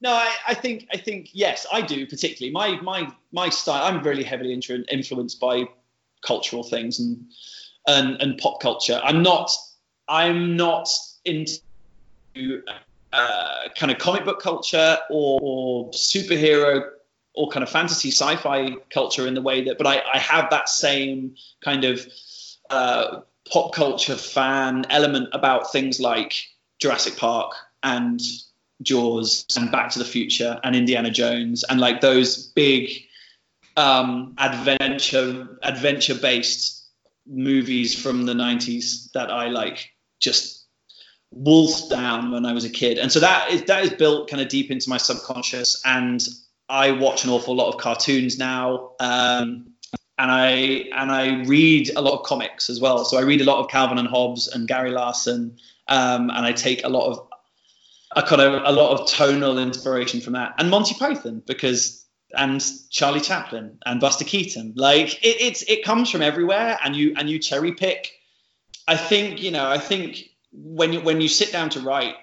no, 0.00 0.12
I, 0.12 0.34
I, 0.48 0.54
think 0.54 0.88
I 0.92 0.96
think 0.96 1.30
yes, 1.32 1.66
I 1.72 1.82
do 1.82 2.06
particularly. 2.06 2.52
My 2.52 2.80
my 2.80 3.12
my 3.32 3.48
style. 3.48 3.84
I'm 3.84 4.02
really 4.02 4.24
heavily 4.24 4.52
influenced 4.52 5.40
by 5.40 5.64
cultural 6.26 6.62
things 6.62 6.98
and 6.98 7.26
and 7.86 8.20
and 8.20 8.38
pop 8.38 8.60
culture. 8.60 9.00
I'm 9.02 9.22
not. 9.22 9.50
I'm 10.08 10.56
not 10.56 10.88
into 11.24 11.60
uh, 13.12 13.68
kind 13.76 13.92
of 13.92 13.98
comic 13.98 14.24
book 14.24 14.40
culture 14.40 14.98
or, 15.10 15.38
or, 15.42 15.90
superhero 15.90 16.88
or 17.34 17.48
kind 17.48 17.62
of 17.62 17.68
fantasy 17.68 18.10
sci-fi 18.10 18.70
culture 18.92 19.26
in 19.26 19.34
the 19.34 19.42
way 19.42 19.64
that. 19.64 19.78
But 19.78 19.86
I, 19.86 20.02
I 20.12 20.18
have 20.18 20.50
that 20.50 20.68
same 20.68 21.36
kind 21.64 21.84
of 21.84 22.06
uh, 22.70 23.20
pop 23.50 23.72
culture 23.72 24.16
fan 24.16 24.84
element 24.90 25.28
about 25.32 25.72
things 25.72 26.00
like 26.00 26.44
Jurassic 26.80 27.16
Park 27.16 27.52
and 27.82 28.20
Jaws 28.82 29.46
and 29.56 29.70
Back 29.70 29.90
to 29.90 29.98
the 29.98 30.04
Future 30.04 30.58
and 30.64 30.74
Indiana 30.74 31.10
Jones 31.10 31.64
and 31.64 31.80
like 31.80 32.00
those 32.00 32.48
big 32.48 32.90
um, 33.76 34.34
adventure 34.38 35.58
adventure 35.62 36.14
based 36.14 36.88
movies 37.26 38.00
from 38.00 38.26
the 38.26 38.34
90s 38.34 39.12
that 39.12 39.30
I 39.30 39.48
like 39.48 39.90
just 40.18 40.66
wolfed 41.30 41.90
down 41.90 42.32
when 42.32 42.44
I 42.44 42.52
was 42.52 42.64
a 42.64 42.70
kid. 42.70 42.98
And 42.98 43.12
so 43.12 43.20
that 43.20 43.50
is 43.50 43.62
that 43.64 43.84
is 43.84 43.90
built 43.90 44.28
kind 44.28 44.42
of 44.42 44.48
deep 44.48 44.70
into 44.70 44.88
my 44.88 44.96
subconscious 44.96 45.80
and 45.84 46.26
I 46.68 46.92
watch 46.92 47.24
an 47.24 47.30
awful 47.30 47.54
lot 47.54 47.68
of 47.68 47.80
cartoons 47.80 48.38
now. 48.38 48.92
Um, 49.00 49.74
and 50.18 50.30
I 50.30 50.50
and 50.94 51.10
I 51.10 51.42
read 51.44 51.90
a 51.96 52.00
lot 52.00 52.18
of 52.18 52.24
comics 52.24 52.68
as 52.68 52.80
well. 52.80 53.04
So 53.04 53.18
I 53.18 53.22
read 53.22 53.40
a 53.40 53.44
lot 53.44 53.60
of 53.64 53.70
Calvin 53.70 53.98
and 53.98 54.06
Hobbes 54.06 54.48
and 54.48 54.68
Gary 54.68 54.90
Larson, 54.90 55.56
um, 55.88 56.28
and 56.30 56.44
I 56.44 56.52
take 56.52 56.84
a 56.84 56.88
lot 56.88 57.08
of 57.08 57.26
a 58.16 58.22
kind 58.22 58.42
of 58.42 58.62
a 58.64 58.72
lot 58.72 58.98
of 58.98 59.08
tonal 59.08 59.58
inspiration 59.58 60.20
from 60.20 60.34
that, 60.34 60.54
and 60.58 60.70
Monty 60.70 60.94
Python 60.94 61.42
because 61.46 62.04
and 62.32 62.64
Charlie 62.90 63.20
Chaplin 63.20 63.78
and 63.84 64.00
Buster 64.00 64.24
Keaton. 64.24 64.74
Like 64.76 65.14
it, 65.24 65.40
it's 65.40 65.62
it 65.62 65.84
comes 65.84 66.10
from 66.10 66.22
everywhere, 66.22 66.78
and 66.82 66.94
you 66.94 67.14
and 67.16 67.28
you 67.28 67.38
cherry 67.38 67.72
pick. 67.72 68.12
I 68.86 68.96
think 68.96 69.42
you 69.42 69.50
know. 69.50 69.68
I 69.68 69.78
think 69.78 70.30
when 70.52 70.92
you 70.92 71.00
when 71.00 71.20
you 71.20 71.28
sit 71.28 71.52
down 71.52 71.70
to 71.70 71.80
write, 71.80 72.14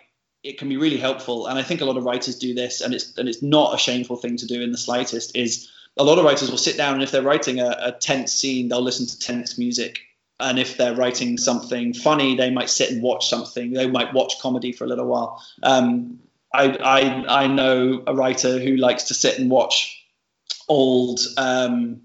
it 0.44 0.58
can 0.58 0.70
be 0.70 0.78
really 0.78 0.98
helpful. 0.98 1.48
And 1.48 1.58
I 1.58 1.64
think 1.64 1.82
a 1.82 1.86
lot 1.86 1.98
of 1.98 2.04
writers 2.04 2.38
do 2.38 2.54
this, 2.54 2.82
and 2.82 2.94
it's 2.94 3.18
and 3.18 3.28
it's 3.28 3.42
not 3.42 3.74
a 3.74 3.78
shameful 3.78 4.18
thing 4.18 4.38
to 4.38 4.48
do 4.48 4.62
in 4.62 4.72
the 4.72 4.78
slightest. 4.78 5.36
Is 5.36 5.70
a 5.98 6.04
lot 6.04 6.20
of 6.20 6.26
writers 6.26 6.50
will 6.50 6.58
sit 6.58 6.78
down 6.78 6.94
and 6.94 7.04
if 7.04 7.12
they're 7.12 7.24
writing 7.24 7.60
a, 7.60 7.76
a 7.80 7.92
tense 7.92 8.34
scene, 8.34 8.70
they'll 8.70 8.82
listen 8.82 9.08
to 9.08 9.20
tense 9.20 9.58
music. 9.58 10.00
And 10.40 10.60
if 10.60 10.78
they're 10.78 10.96
writing 10.96 11.38
something 11.38 11.94
funny, 11.94 12.36
they 12.36 12.52
might 12.52 12.70
sit 12.70 12.92
and 12.92 13.02
watch 13.02 13.28
something. 13.28 13.74
They 13.74 13.88
might 13.88 14.14
watch 14.14 14.40
comedy 14.40 14.72
for 14.72 14.84
a 14.84 14.88
little 14.88 15.08
while. 15.08 15.44
Um, 15.64 16.20
I, 16.54 16.78
I 16.78 17.44
I 17.44 17.48
know 17.48 18.04
a 18.06 18.14
writer 18.14 18.60
who 18.60 18.78
likes 18.78 19.06
to 19.06 19.14
sit 19.14 19.40
and 19.40 19.50
watch 19.50 20.06
old 20.68 21.20
um, 21.38 22.02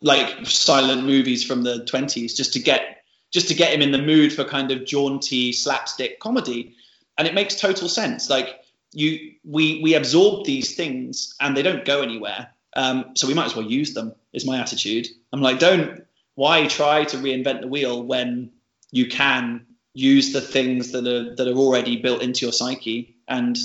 like 0.00 0.46
silent 0.46 1.04
movies 1.04 1.44
from 1.44 1.62
the 1.62 1.84
20s 1.84 2.36
just 2.36 2.52
to 2.52 2.60
get 2.60 3.04
just 3.30 3.48
to 3.48 3.54
get 3.54 3.72
him 3.72 3.82
in 3.82 3.90
the 3.90 3.98
mood 3.98 4.32
for 4.32 4.44
kind 4.44 4.70
of 4.70 4.84
jaunty 4.84 5.52
slapstick 5.52 6.20
comedy 6.20 6.74
and 7.18 7.26
it 7.26 7.34
makes 7.34 7.54
total 7.58 7.88
sense 7.88 8.28
like 8.28 8.60
you 8.92 9.32
we 9.44 9.80
we 9.82 9.94
absorb 9.94 10.44
these 10.44 10.76
things 10.76 11.34
and 11.40 11.56
they 11.56 11.62
don't 11.62 11.84
go 11.84 12.02
anywhere 12.02 12.48
um, 12.76 13.12
so 13.14 13.26
we 13.26 13.34
might 13.34 13.46
as 13.46 13.56
well 13.56 13.64
use 13.64 13.94
them 13.94 14.14
is 14.32 14.46
my 14.46 14.60
attitude 14.60 15.08
i'm 15.32 15.40
like 15.40 15.58
don't 15.58 16.04
why 16.34 16.66
try 16.66 17.04
to 17.04 17.16
reinvent 17.16 17.62
the 17.62 17.68
wheel 17.68 18.02
when 18.02 18.50
you 18.90 19.06
can 19.06 19.66
use 19.92 20.32
the 20.32 20.40
things 20.40 20.92
that 20.92 21.06
are 21.06 21.34
that 21.36 21.48
are 21.48 21.56
already 21.56 21.96
built 21.96 22.22
into 22.22 22.46
your 22.46 22.52
psyche 22.52 23.16
and 23.28 23.56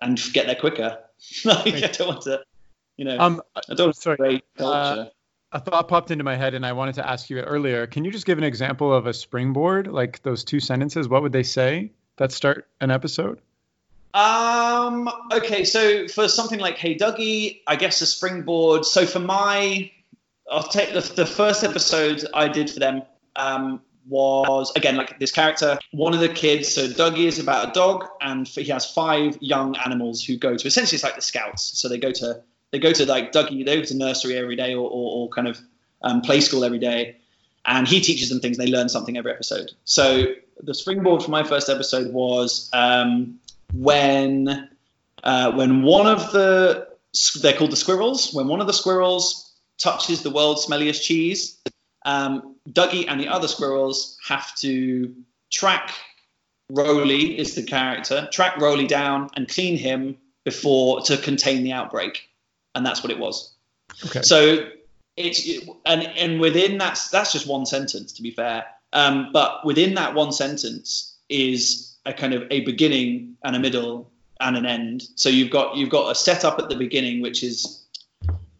and 0.00 0.20
get 0.32 0.46
there 0.46 0.56
quicker 0.56 0.98
like 1.44 1.74
i 1.74 1.80
don't 1.86 2.08
want 2.08 2.22
to 2.22 2.42
you 2.96 3.04
know 3.04 3.18
um, 3.18 3.42
i 3.70 3.74
don't 3.74 3.94
sorry 3.94 4.42
uh, 4.58 5.06
a 5.52 5.60
thought 5.60 5.88
popped 5.88 6.10
into 6.10 6.24
my 6.24 6.36
head 6.36 6.54
and 6.54 6.66
I 6.66 6.72
wanted 6.72 6.96
to 6.96 7.08
ask 7.08 7.30
you 7.30 7.38
it 7.38 7.42
earlier. 7.42 7.86
Can 7.86 8.04
you 8.04 8.10
just 8.10 8.26
give 8.26 8.36
an 8.36 8.44
example 8.44 8.92
of 8.92 9.06
a 9.06 9.14
springboard, 9.14 9.86
like 9.86 10.22
those 10.22 10.44
two 10.44 10.60
sentences? 10.60 11.08
What 11.08 11.22
would 11.22 11.32
they 11.32 11.44
say 11.44 11.92
that 12.16 12.32
start 12.32 12.68
an 12.80 12.90
episode? 12.90 13.40
Um. 14.12 15.08
Okay. 15.32 15.64
So 15.64 16.08
for 16.08 16.28
something 16.28 16.58
like 16.58 16.76
Hey 16.76 16.96
Duggee, 16.96 17.60
I 17.66 17.76
guess 17.76 18.00
a 18.00 18.06
springboard. 18.06 18.84
So 18.84 19.06
for 19.06 19.18
my, 19.18 19.90
I'll 20.50 20.62
take 20.62 20.92
the, 20.92 21.00
the 21.00 21.26
first 21.26 21.64
episode 21.64 22.24
I 22.32 22.48
did 22.48 22.70
for 22.70 22.80
them. 22.80 23.02
Um, 23.34 23.82
was 24.08 24.72
again 24.76 24.96
like 24.96 25.18
this 25.18 25.32
character. 25.32 25.78
One 25.92 26.14
of 26.14 26.20
the 26.20 26.28
kids, 26.28 26.72
so 26.72 26.86
Duggee 26.86 27.26
is 27.26 27.38
about 27.38 27.70
a 27.70 27.72
dog, 27.72 28.06
and 28.20 28.46
he 28.46 28.64
has 28.66 28.90
five 28.90 29.36
young 29.40 29.76
animals 29.84 30.22
who 30.24 30.36
go 30.36 30.56
to 30.56 30.66
essentially 30.66 30.96
it's 30.96 31.04
like 31.04 31.16
the 31.16 31.22
scouts. 31.22 31.78
So 31.78 31.88
they 31.88 31.98
go 31.98 32.12
to 32.12 32.42
they 32.70 32.78
go 32.78 32.92
to 32.92 33.06
like 33.06 33.32
Duggee, 33.32 33.64
they 33.64 33.76
go 33.76 33.82
to 33.82 33.96
nursery 33.96 34.36
every 34.36 34.56
day 34.56 34.74
or, 34.74 34.88
or, 34.88 35.16
or 35.24 35.28
kind 35.30 35.48
of 35.48 35.60
um, 36.02 36.20
play 36.20 36.40
school 36.40 36.64
every 36.64 36.78
day, 36.78 37.16
and 37.64 37.86
he 37.86 38.00
teaches 38.00 38.28
them 38.28 38.40
things. 38.40 38.56
They 38.56 38.68
learn 38.68 38.88
something 38.88 39.16
every 39.16 39.32
episode. 39.32 39.72
So 39.84 40.26
the 40.62 40.74
springboard 40.74 41.22
for 41.22 41.30
my 41.30 41.42
first 41.42 41.68
episode 41.68 42.12
was 42.12 42.70
um, 42.72 43.40
when 43.74 44.68
uh, 45.24 45.52
when 45.52 45.82
one 45.82 46.06
of 46.06 46.32
the 46.32 46.88
they're 47.40 47.54
called 47.54 47.72
the 47.72 47.76
squirrels. 47.76 48.32
When 48.32 48.46
one 48.46 48.60
of 48.60 48.66
the 48.66 48.72
squirrels 48.72 49.45
touches 49.78 50.22
the 50.22 50.30
world's 50.30 50.66
smelliest 50.66 51.02
cheese, 51.02 51.58
um, 52.04 52.56
Duggee 52.68 53.06
and 53.08 53.20
the 53.20 53.28
other 53.28 53.48
squirrels 53.48 54.18
have 54.26 54.54
to 54.56 55.14
track 55.50 55.92
Roly 56.70 57.38
is 57.38 57.54
the 57.54 57.62
character, 57.62 58.28
track 58.32 58.56
Roly 58.58 58.86
down 58.86 59.30
and 59.34 59.48
clean 59.48 59.76
him 59.76 60.16
before 60.44 61.00
to 61.02 61.16
contain 61.16 61.62
the 61.62 61.72
outbreak 61.72 62.28
and 62.76 62.86
that's 62.86 63.02
what 63.02 63.10
it 63.10 63.18
was. 63.18 63.52
Okay. 64.04 64.22
So 64.22 64.68
it's 65.16 65.48
and 65.84 66.02
and 66.02 66.38
within 66.38 66.78
that's 66.78 67.08
that's 67.08 67.32
just 67.32 67.48
one 67.48 67.66
sentence 67.66 68.12
to 68.12 68.22
be 68.22 68.30
fair. 68.30 68.66
Um, 68.92 69.30
but 69.32 69.64
within 69.64 69.94
that 69.94 70.14
one 70.14 70.30
sentence 70.30 71.16
is 71.28 71.96
a 72.04 72.12
kind 72.12 72.34
of 72.34 72.44
a 72.50 72.60
beginning 72.60 73.36
and 73.42 73.56
a 73.56 73.58
middle 73.58 74.10
and 74.38 74.56
an 74.56 74.66
end. 74.66 75.08
So 75.16 75.28
you've 75.28 75.50
got 75.50 75.76
you've 75.76 75.90
got 75.90 76.10
a 76.10 76.14
setup 76.14 76.58
at 76.58 76.68
the 76.68 76.76
beginning, 76.76 77.22
which 77.22 77.42
is 77.42 77.85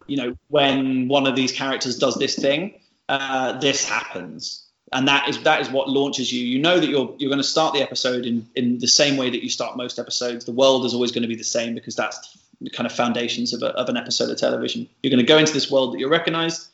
you 0.07 0.17
know 0.17 0.35
when 0.49 1.07
one 1.07 1.27
of 1.27 1.35
these 1.35 1.51
characters 1.51 1.97
does 1.97 2.15
this 2.15 2.35
thing, 2.35 2.79
uh, 3.09 3.59
this 3.59 3.87
happens, 3.87 4.65
and 4.91 5.07
that 5.07 5.29
is 5.29 5.41
that 5.43 5.61
is 5.61 5.69
what 5.69 5.89
launches 5.89 6.31
you. 6.31 6.45
You 6.45 6.59
know 6.59 6.79
that 6.79 6.89
you're 6.89 7.15
you're 7.17 7.29
going 7.29 7.41
to 7.41 7.47
start 7.47 7.73
the 7.73 7.81
episode 7.81 8.25
in 8.25 8.47
in 8.55 8.79
the 8.79 8.87
same 8.87 9.17
way 9.17 9.29
that 9.29 9.43
you 9.43 9.49
start 9.49 9.77
most 9.77 9.99
episodes. 9.99 10.45
The 10.45 10.51
world 10.51 10.85
is 10.85 10.93
always 10.93 11.11
going 11.11 11.23
to 11.23 11.27
be 11.27 11.35
the 11.35 11.43
same 11.43 11.73
because 11.75 11.95
that's 11.95 12.37
the 12.61 12.69
kind 12.69 12.87
of 12.87 12.91
foundations 12.93 13.53
of, 13.53 13.61
a, 13.61 13.67
of 13.67 13.87
an 13.89 13.97
episode 13.97 14.29
of 14.29 14.37
television. 14.37 14.87
You're 15.03 15.11
going 15.11 15.23
to 15.23 15.25
go 15.25 15.37
into 15.37 15.53
this 15.53 15.69
world 15.69 15.93
that 15.93 15.99
you're 15.99 16.09
recognized. 16.09 16.67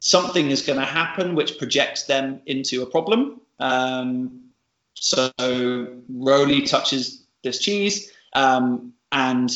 Something 0.00 0.50
is 0.50 0.60
going 0.60 0.78
to 0.78 0.84
happen 0.84 1.34
which 1.34 1.58
projects 1.58 2.02
them 2.02 2.42
into 2.44 2.82
a 2.82 2.86
problem. 2.86 3.40
Um, 3.58 4.50
so 4.94 5.30
Roly 6.08 6.62
touches 6.62 7.24
this 7.42 7.58
cheese, 7.58 8.12
um, 8.34 8.92
and 9.12 9.50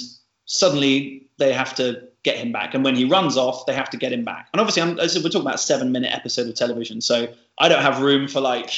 suddenly 0.47 1.29
they 1.39 1.53
have 1.53 1.75
to 1.77 2.08
get 2.29 2.37
him 2.37 2.53
back. 2.53 2.74
And 2.74 2.85
when 2.85 2.97
he 2.97 3.05
runs 3.05 3.37
off, 3.37 3.66
they 3.66 3.74
have 3.74 3.91
to 3.91 3.97
get 3.97 4.12
him 4.12 4.24
back. 4.24 4.49
And 4.53 4.61
obviously, 4.61 4.83
I'm, 4.83 4.97
we're 4.97 5.31
talking 5.31 5.41
about 5.49 5.55
a 5.62 5.66
seven-minute 5.72 6.12
episode 6.12 6.47
of 6.49 6.55
television, 6.55 7.01
so 7.01 7.16
I 7.59 7.68
don't 7.68 7.83
have 7.83 8.03
room 8.03 8.29
for 8.29 8.41
like 8.41 8.70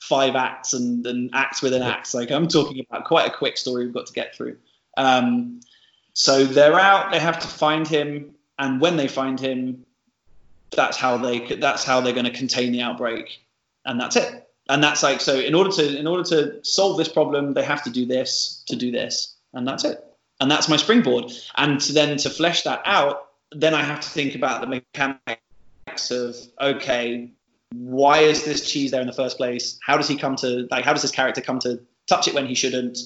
five 0.00 0.34
acts 0.36 0.72
and, 0.72 1.06
and 1.06 1.30
acts 1.32 1.62
within 1.62 1.82
acts. 1.82 2.14
Like 2.14 2.30
I'm 2.30 2.48
talking 2.48 2.84
about 2.88 3.04
quite 3.04 3.26
a 3.28 3.34
quick 3.36 3.56
story 3.56 3.84
we've 3.84 3.94
got 3.94 4.06
to 4.06 4.12
get 4.12 4.34
through. 4.34 4.56
Um, 4.96 5.60
so 6.14 6.44
they're 6.44 6.78
out. 6.78 7.12
They 7.12 7.20
have 7.20 7.38
to 7.40 7.48
find 7.48 7.86
him, 7.86 8.34
and 8.58 8.80
when 8.80 8.96
they 8.96 9.08
find 9.08 9.38
him, 9.38 9.84
that's 10.70 10.96
how 10.96 11.18
they 11.18 11.38
that's 11.56 11.84
how 11.84 12.00
they're 12.00 12.18
going 12.20 12.32
to 12.32 12.38
contain 12.38 12.72
the 12.72 12.82
outbreak, 12.82 13.40
and 13.84 14.00
that's 14.00 14.16
it. 14.16 14.48
And 14.68 14.82
that's 14.82 15.02
like 15.02 15.20
so. 15.20 15.38
In 15.38 15.54
order 15.54 15.70
to 15.70 15.98
in 15.98 16.06
order 16.06 16.24
to 16.30 16.64
solve 16.64 16.98
this 16.98 17.08
problem, 17.08 17.54
they 17.54 17.64
have 17.64 17.84
to 17.84 17.90
do 17.90 18.06
this 18.06 18.64
to 18.66 18.76
do 18.76 18.90
this, 18.90 19.36
and 19.52 19.66
that's 19.66 19.84
it. 19.84 20.02
And 20.40 20.50
that's 20.50 20.68
my 20.68 20.76
springboard. 20.76 21.32
And 21.56 21.80
to 21.80 21.92
then 21.92 22.16
to 22.18 22.30
flesh 22.30 22.62
that 22.62 22.82
out, 22.84 23.28
then 23.52 23.74
I 23.74 23.82
have 23.82 24.00
to 24.00 24.08
think 24.08 24.34
about 24.34 24.60
the 24.60 24.66
mechanics 24.66 26.10
of 26.10 26.36
okay, 26.60 27.30
why 27.72 28.18
is 28.18 28.44
this 28.44 28.70
cheese 28.70 28.90
there 28.90 29.00
in 29.00 29.06
the 29.06 29.12
first 29.12 29.36
place? 29.36 29.78
How 29.84 29.96
does 29.96 30.08
he 30.08 30.16
come 30.16 30.36
to 30.36 30.66
like? 30.70 30.84
How 30.84 30.92
does 30.92 31.02
this 31.02 31.10
character 31.10 31.40
come 31.40 31.58
to 31.60 31.80
touch 32.06 32.28
it 32.28 32.34
when 32.34 32.46
he 32.46 32.54
shouldn't? 32.54 32.98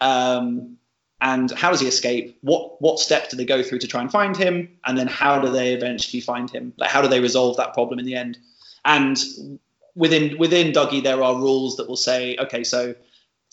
Um, 0.00 0.78
and 1.20 1.50
how 1.52 1.70
does 1.70 1.80
he 1.80 1.86
escape? 1.86 2.36
What 2.40 2.82
what 2.82 2.98
steps 2.98 3.28
do 3.28 3.36
they 3.36 3.44
go 3.44 3.62
through 3.62 3.78
to 3.80 3.86
try 3.86 4.00
and 4.00 4.10
find 4.10 4.36
him? 4.36 4.76
And 4.84 4.98
then 4.98 5.06
how 5.06 5.40
do 5.40 5.50
they 5.50 5.72
eventually 5.72 6.20
find 6.20 6.50
him? 6.50 6.72
Like 6.76 6.90
how 6.90 7.00
do 7.00 7.08
they 7.08 7.20
resolve 7.20 7.56
that 7.58 7.74
problem 7.74 7.98
in 7.98 8.06
the 8.06 8.16
end? 8.16 8.38
And 8.84 9.16
within 9.94 10.36
within 10.38 10.72
Duggee, 10.72 11.02
there 11.02 11.22
are 11.22 11.36
rules 11.36 11.76
that 11.76 11.88
will 11.88 11.96
say, 11.96 12.36
okay, 12.38 12.64
so 12.64 12.94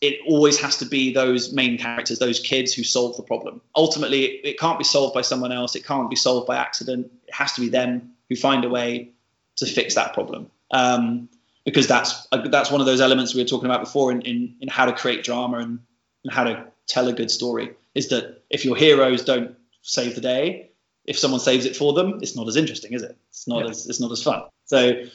it 0.01 0.19
always 0.27 0.59
has 0.59 0.77
to 0.77 0.85
be 0.85 1.13
those 1.13 1.51
main 1.51 1.77
characters, 1.77 2.19
those 2.19 2.39
kids 2.39 2.73
who 2.73 2.83
solve 2.83 3.17
the 3.17 3.23
problem. 3.23 3.61
Ultimately, 3.75 4.25
it, 4.25 4.57
can't 4.57 4.77
be 4.77 4.85
solved 4.85 5.13
by 5.13 5.21
someone 5.21 5.51
else. 5.51 5.75
It 5.75 5.85
can't 5.85 6.09
be 6.09 6.15
solved 6.15 6.47
by 6.47 6.57
accident. 6.57 7.11
It 7.27 7.33
has 7.33 7.53
to 7.53 7.61
be 7.61 7.69
them 7.69 8.11
who 8.29 8.35
find 8.35 8.63
a 8.63 8.69
way 8.69 9.11
to 9.57 9.65
fix 9.65 9.95
that 9.95 10.13
problem. 10.13 10.49
Um, 10.71 11.30
because 11.65 11.88
that's 11.88 12.27
that's 12.45 12.71
one 12.71 12.80
of 12.80 12.88
those 12.88 13.01
elements 13.01 13.35
we 13.35 13.41
were 13.41 13.47
talking 13.47 13.65
about 13.65 13.81
before 13.81 14.11
in, 14.11 14.21
in, 14.21 14.55
in 14.61 14.67
how 14.69 14.85
to 14.85 14.93
create 14.93 15.23
drama 15.23 15.57
and, 15.57 15.80
and 16.23 16.34
how 16.34 16.45
to 16.45 16.65
tell 16.88 17.07
a 17.07 17.13
good 17.13 17.30
story 17.30 17.71
is 17.93 18.09
that 18.09 18.43
if 18.49 18.65
your 18.65 18.76
heroes 18.76 19.23
don't 19.23 19.55
save 19.81 20.15
the 20.15 20.21
day, 20.21 20.68
if 21.10 21.18
someone 21.18 21.40
saves 21.40 21.65
it 21.65 21.76
for 21.76 21.94
them, 21.94 22.19
it's 22.22 22.36
not 22.36 22.48
as 22.48 22.56
interesting, 22.56 22.94
is 22.94 23.02
it? 23.02 23.18
It's 23.30 23.48
not 23.48 23.64
yeah. 23.64 23.72
as 23.72 23.88
it's 23.88 23.99
not 23.99 24.11
as 24.11 24.22
fun. 24.22 24.44
So, 24.65 25.06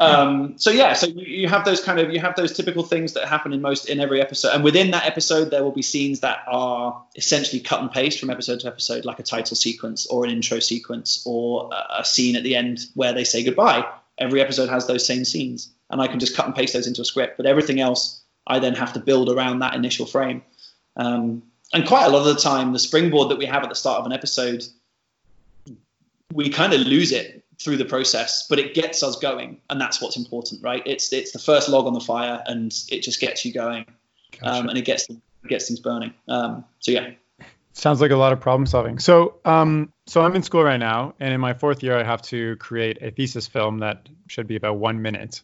um, 0.00 0.58
so 0.58 0.70
yeah, 0.70 0.94
so 0.94 1.06
you, 1.06 1.42
you 1.42 1.48
have 1.48 1.64
those 1.64 1.80
kind 1.80 2.00
of 2.00 2.12
you 2.12 2.18
have 2.18 2.34
those 2.34 2.52
typical 2.52 2.82
things 2.82 3.12
that 3.12 3.28
happen 3.28 3.52
in 3.52 3.62
most 3.62 3.88
in 3.88 4.00
every 4.00 4.20
episode, 4.20 4.52
and 4.52 4.64
within 4.64 4.90
that 4.90 5.06
episode, 5.06 5.52
there 5.52 5.62
will 5.62 5.70
be 5.70 5.80
scenes 5.82 6.20
that 6.20 6.40
are 6.48 7.04
essentially 7.14 7.60
cut 7.60 7.80
and 7.80 7.92
paste 7.92 8.18
from 8.18 8.30
episode 8.30 8.58
to 8.60 8.66
episode, 8.66 9.04
like 9.04 9.20
a 9.20 9.22
title 9.22 9.54
sequence 9.56 10.06
or 10.06 10.24
an 10.24 10.32
intro 10.32 10.58
sequence 10.58 11.22
or 11.24 11.70
a, 11.72 12.00
a 12.00 12.04
scene 12.04 12.34
at 12.34 12.42
the 12.42 12.56
end 12.56 12.80
where 12.94 13.12
they 13.12 13.22
say 13.22 13.44
goodbye. 13.44 13.86
Every 14.18 14.40
episode 14.40 14.68
has 14.70 14.88
those 14.88 15.06
same 15.06 15.24
scenes, 15.24 15.72
and 15.88 16.02
I 16.02 16.08
can 16.08 16.18
just 16.18 16.36
cut 16.36 16.46
and 16.46 16.54
paste 16.54 16.72
those 16.72 16.88
into 16.88 17.02
a 17.02 17.04
script. 17.04 17.36
But 17.36 17.46
everything 17.46 17.78
else, 17.78 18.24
I 18.44 18.58
then 18.58 18.74
have 18.74 18.94
to 18.94 18.98
build 18.98 19.30
around 19.30 19.60
that 19.60 19.74
initial 19.74 20.06
frame. 20.06 20.42
Um, 20.96 21.44
and 21.72 21.86
quite 21.86 22.06
a 22.06 22.10
lot 22.10 22.26
of 22.26 22.34
the 22.34 22.40
time, 22.40 22.72
the 22.72 22.80
springboard 22.80 23.30
that 23.30 23.38
we 23.38 23.46
have 23.46 23.62
at 23.62 23.68
the 23.68 23.76
start 23.76 24.00
of 24.00 24.06
an 24.06 24.12
episode, 24.12 24.64
we 26.32 26.48
kind 26.48 26.72
of 26.72 26.80
lose 26.80 27.12
it 27.12 27.44
through 27.60 27.76
the 27.76 27.84
process, 27.84 28.46
but 28.48 28.58
it 28.58 28.74
gets 28.74 29.02
us 29.02 29.16
going, 29.16 29.60
and 29.70 29.80
that's 29.80 30.00
what's 30.00 30.16
important, 30.16 30.62
right? 30.62 30.82
It's 30.86 31.12
it's 31.12 31.32
the 31.32 31.38
first 31.38 31.68
log 31.68 31.86
on 31.86 31.94
the 31.94 32.00
fire, 32.00 32.42
and 32.46 32.74
it 32.90 33.02
just 33.02 33.20
gets 33.20 33.44
you 33.44 33.52
going, 33.52 33.86
gotcha. 34.32 34.52
um, 34.52 34.68
and 34.68 34.78
it 34.78 34.84
gets 34.84 35.06
gets 35.46 35.68
things 35.68 35.80
burning. 35.80 36.14
Um, 36.28 36.64
so 36.80 36.90
yeah. 36.90 37.10
Sounds 37.72 38.00
like 38.00 38.12
a 38.12 38.16
lot 38.16 38.32
of 38.32 38.40
problem 38.40 38.66
solving. 38.66 39.00
So, 39.00 39.40
um, 39.44 39.92
so 40.06 40.22
I'm 40.22 40.36
in 40.36 40.44
school 40.44 40.62
right 40.62 40.78
now, 40.78 41.14
and 41.18 41.34
in 41.34 41.40
my 41.40 41.54
fourth 41.54 41.82
year, 41.82 41.98
I 41.98 42.04
have 42.04 42.22
to 42.22 42.54
create 42.56 43.02
a 43.02 43.10
thesis 43.10 43.48
film 43.48 43.78
that 43.78 44.08
should 44.28 44.46
be 44.46 44.54
about 44.54 44.76
one 44.76 45.02
minute. 45.02 45.42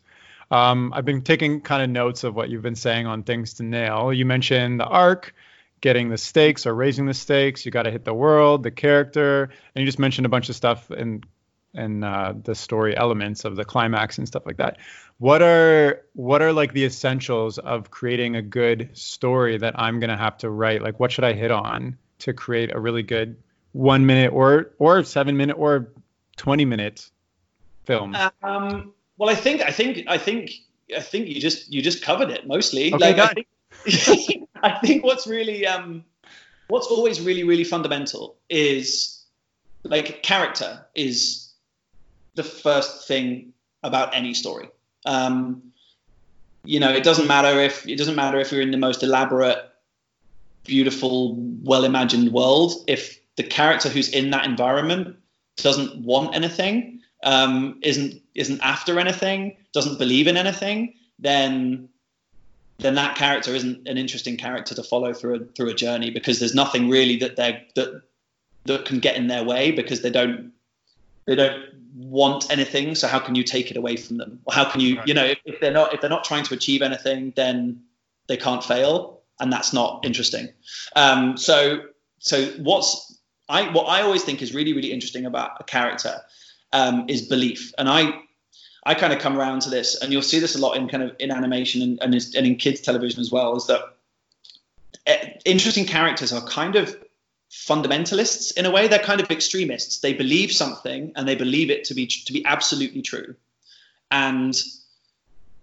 Um, 0.53 0.93
I've 0.95 1.05
been 1.05 1.23
taking 1.23 1.61
kind 1.61 1.83
of 1.83 1.91
notes 1.91 2.23
of 2.23 2.37
what 2.37 2.49
you've 2.49 2.63
been 2.63 2.77
saying 2.77 3.07
on 3.07 3.25
things 3.25 3.55
to 3.55 3.65
nail. 3.65 4.13
You 4.13 4.27
mentioned 4.27 4.79
the 4.79 4.87
arc, 4.87 5.35
getting 5.81 6.09
the 6.09 6.19
stakes 6.19 6.67
or 6.67 6.75
raising 6.75 7.07
the 7.07 7.15
stakes. 7.15 7.65
You 7.65 7.73
got 7.73 7.85
to 7.85 7.91
hit 7.91 8.05
the 8.05 8.15
world, 8.15 8.63
the 8.63 8.71
character, 8.71 9.51
and 9.75 9.81
you 9.81 9.87
just 9.87 9.99
mentioned 9.99 10.27
a 10.27 10.29
bunch 10.29 10.49
of 10.49 10.57
stuff 10.57 10.91
in 10.91 11.23
and 11.75 12.05
uh, 12.05 12.35
the 12.43 12.55
story 12.55 12.97
elements 12.97 13.45
of 13.45 13.57
the 13.57 13.65
climax 13.65 14.19
and 14.19 14.27
stuff 14.27 14.45
like 14.45 14.57
that. 14.57 14.79
What 15.19 15.43
are 15.43 16.03
what 16.15 16.43
are 16.43 16.53
like 16.53 16.73
the 16.73 16.85
essentials 16.85 17.59
of 17.59 17.91
creating 17.91 18.37
a 18.37 18.43
good 18.43 18.91
story 18.95 19.59
that 19.59 19.79
I'm 19.79 20.01
gonna 20.01 20.17
have 20.17 20.39
to 20.39 20.51
write? 20.51 20.83
Like, 20.83 20.99
what 20.99 21.13
should 21.13 21.25
I 21.25 21.33
hit 21.33 21.51
on 21.51 21.97
to 22.21 22.33
create 22.33 22.75
a 22.75 22.81
really 22.81 23.03
good 23.03 23.37
one 23.73 24.07
minute 24.07 24.33
or 24.33 24.73
or 24.79 25.05
seven 25.05 25.37
minute 25.37 25.57
or 25.59 25.93
twenty 26.37 26.65
minute 26.65 27.09
film? 27.85 28.17
Um, 28.43 28.93
well, 29.19 29.29
I 29.29 29.35
think 29.35 29.61
I 29.63 29.71
think 29.71 30.05
I 30.09 30.19
think 30.19 30.51
I 30.97 31.01
think 31.01 31.29
you 31.29 31.41
just 31.41 31.73
you 31.73 31.83
just 31.83 32.03
covered 32.03 32.31
it 32.31 32.47
mostly. 32.47 32.93
Okay, 32.93 33.15
like, 33.15 33.47
I 34.63 34.79
think, 34.83 35.05
what's 35.05 35.27
really 35.27 35.67
um, 35.67 36.05
what's 36.69 36.87
always 36.87 37.21
really 37.21 37.45
really 37.45 37.65
fundamental 37.65 38.37
is 38.49 39.25
like 39.85 40.23
character 40.23 40.85
is 40.95 41.53
the 42.35 42.43
first 42.43 43.09
thing 43.09 43.53
about 43.83 44.15
any 44.15 44.35
story. 44.35 44.69
Um, 45.07 45.63
you 46.65 46.79
know, 46.79 46.91
it 46.91 47.03
doesn't 47.03 47.27
matter 47.27 47.59
if 47.61 47.87
it 47.87 47.97
doesn't 47.97 48.17
matter 48.17 48.39
if 48.39 48.53
you're 48.53 48.61
in 48.61 48.71
the 48.71 48.77
most 48.77 49.03
elaborate, 49.03 49.59
beautiful, 50.65 51.37
well-imagined 51.63 52.33
world. 52.33 52.73
If 52.87 53.19
the 53.37 53.43
character 53.43 53.89
who's 53.89 54.11
in 54.11 54.31
that 54.31 54.45
environment 54.45 55.17
doesn't 55.57 55.97
want 56.05 56.35
anything, 56.35 57.01
um, 57.25 57.79
isn't 57.83 58.21
isn't 58.35 58.61
after 58.61 58.99
anything, 59.01 59.57
doesn't 59.73 59.99
believe 59.99 60.27
in 60.27 60.37
anything, 60.37 60.95
then 61.19 61.89
then 62.81 62.95
that 62.95 63.17
character 63.17 63.55
isn't 63.55 63.87
an 63.89 63.99
interesting 63.99 64.37
character 64.37 64.75
to 64.75 64.83
follow 64.83 65.13
through 65.13 65.35
a, 65.35 65.39
through 65.57 65.69
a 65.69 65.75
journey 65.75 66.11
because 66.11 66.39
there's 66.39 66.55
nothing 66.55 66.89
really 66.89 67.17
that 67.17 67.37
they 67.37 67.67
that 67.75 68.03
that 68.65 68.85
can 68.85 68.99
get 68.99 69.17
in 69.17 69.29
their 69.29 69.45
way 69.45 69.71
because 69.71 70.03
they 70.03 70.11
don't 70.11 70.53
they 71.27 71.35
don't 71.35 71.63
want 71.95 72.51
anything. 72.51 72.95
So 72.95 73.09
how 73.09 73.19
can 73.19 73.35
you 73.35 73.45
take 73.45 73.71
it 73.71 73.77
away 73.77 73.97
from 73.97 74.19
them? 74.19 74.41
Or 74.45 74.55
how 74.55 74.65
can 74.65 74.81
you 74.81 74.99
right. 74.99 75.09
you 75.09 75.15
know 75.15 75.25
if, 75.25 75.39
if, 75.45 75.61
they're 75.61 75.73
not 75.73 75.95
if 75.95 76.01
they're 76.01 76.11
not 76.11 76.25
trying 76.25 76.45
to 76.45 76.55
achieve 76.55 76.83
anything 76.83 77.33
then 77.37 77.83
they 78.27 78.37
can't 78.37 78.63
fail 78.63 79.23
and 79.39 79.53
that's 79.53 79.73
not 79.73 80.05
interesting. 80.05 80.49
Um, 80.97 81.37
so 81.37 81.83
so 82.19 82.47
what's 82.59 83.19
i 83.49 83.69
what 83.73 83.85
i 83.85 84.03
always 84.03 84.23
think 84.23 84.43
is 84.43 84.55
really 84.55 84.75
really 84.75 84.93
interesting 84.93 85.25
about 85.27 85.53
a 85.61 85.65
character 85.65 86.21
um, 86.73 87.07
is 87.09 87.23
belief. 87.23 87.73
And 87.79 87.89
i 87.89 88.13
I 88.85 88.95
kind 88.95 89.13
of 89.13 89.19
come 89.19 89.39
around 89.39 89.63
to 89.63 89.71
this, 89.71 90.01
and 90.01 90.13
you'll 90.13 90.23
see 90.23 90.39
this 90.39 90.57
a 90.57 90.61
lot 90.61 90.77
in 90.77 90.89
kind 90.89 91.03
of 91.03 91.15
in 91.19 91.31
animation 91.31 91.83
and, 91.83 91.99
and, 92.03 92.15
and 92.15 92.47
in 92.47 92.57
kids 92.57 92.81
television 92.81 93.21
as 93.21 93.31
well. 93.31 93.57
Is 93.57 93.67
that 93.67 93.81
eh, 95.07 95.33
interesting 95.45 95.85
characters 95.85 96.33
are 96.33 96.43
kind 96.47 96.77
of 96.77 96.97
fundamentalists 97.51 98.57
in 98.57 98.65
a 98.65 98.71
way. 98.71 98.89
They're 98.89 98.99
kind 98.99 99.21
of 99.21 99.31
extremists. 99.31 100.01
They 100.01 100.15
believe 100.15 100.53
something 100.53 101.13
and 101.17 101.29
they 101.29 101.35
believe 101.35 101.71
it 101.71 101.85
to 101.85 101.95
be 101.95 102.07
to 102.07 102.33
be 102.33 102.45
absolutely 102.47 103.03
true. 103.03 103.35
And 104.11 104.59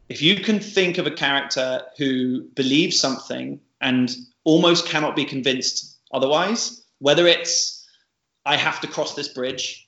if 0.10 0.22
you 0.22 0.40
can 0.42 0.60
think 0.60 0.98
of 0.98 1.08
a 1.08 1.12
character 1.12 1.84
who 1.98 2.44
believes 2.56 3.00
something 3.00 3.60
and 3.82 4.16
almost 4.44 4.88
cannot 4.88 5.16
be 5.16 5.26
convinced 5.26 5.98
otherwise, 6.12 6.84
whether 7.00 7.28
it's 7.28 7.86
I 8.46 8.56
have 8.56 8.80
to 8.82 8.88
cross 8.88 9.16
this 9.16 9.28
bridge 9.28 9.88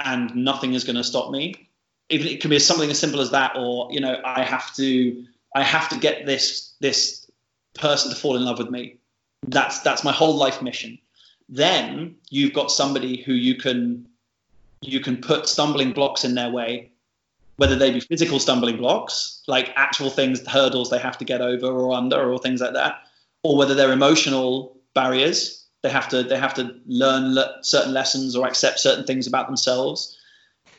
and 0.00 0.34
nothing 0.34 0.74
is 0.74 0.84
going 0.84 0.96
to 0.96 1.04
stop 1.04 1.30
me, 1.30 1.68
even 2.12 2.28
it 2.28 2.40
can 2.40 2.50
be 2.50 2.58
something 2.58 2.90
as 2.90 2.98
simple 2.98 3.20
as 3.20 3.30
that, 3.30 3.56
or 3.56 3.88
you 3.90 4.00
know, 4.00 4.20
I 4.24 4.42
have 4.42 4.74
to 4.76 5.24
I 5.54 5.62
have 5.62 5.88
to 5.88 5.98
get 5.98 6.26
this 6.26 6.74
this 6.80 7.26
person 7.74 8.10
to 8.10 8.16
fall 8.16 8.36
in 8.36 8.44
love 8.44 8.58
with 8.58 8.70
me. 8.70 8.98
That's 9.46 9.80
that's 9.80 10.04
my 10.04 10.12
whole 10.12 10.36
life 10.36 10.62
mission. 10.62 10.98
Then 11.48 12.16
you've 12.30 12.52
got 12.52 12.70
somebody 12.70 13.22
who 13.22 13.32
you 13.32 13.56
can 13.56 14.06
you 14.82 15.00
can 15.00 15.16
put 15.16 15.48
stumbling 15.48 15.92
blocks 15.92 16.24
in 16.24 16.34
their 16.34 16.50
way, 16.50 16.92
whether 17.56 17.76
they 17.76 17.90
be 17.90 18.00
physical 18.00 18.38
stumbling 18.38 18.76
blocks, 18.76 19.42
like 19.46 19.72
actual 19.76 20.10
things, 20.10 20.46
hurdles 20.46 20.90
they 20.90 20.98
have 20.98 21.18
to 21.18 21.24
get 21.24 21.40
over 21.40 21.66
or 21.66 21.94
under, 21.94 22.32
or 22.32 22.38
things 22.38 22.60
like 22.60 22.74
that, 22.74 23.00
or 23.42 23.56
whether 23.56 23.74
they're 23.74 23.92
emotional 23.92 24.76
barriers. 24.94 25.64
They 25.82 25.90
have 25.90 26.08
to 26.10 26.22
they 26.22 26.38
have 26.38 26.54
to 26.54 26.76
learn 26.86 27.34
le- 27.34 27.58
certain 27.62 27.92
lessons 27.92 28.36
or 28.36 28.46
accept 28.46 28.78
certain 28.78 29.04
things 29.04 29.26
about 29.26 29.46
themselves. 29.46 30.18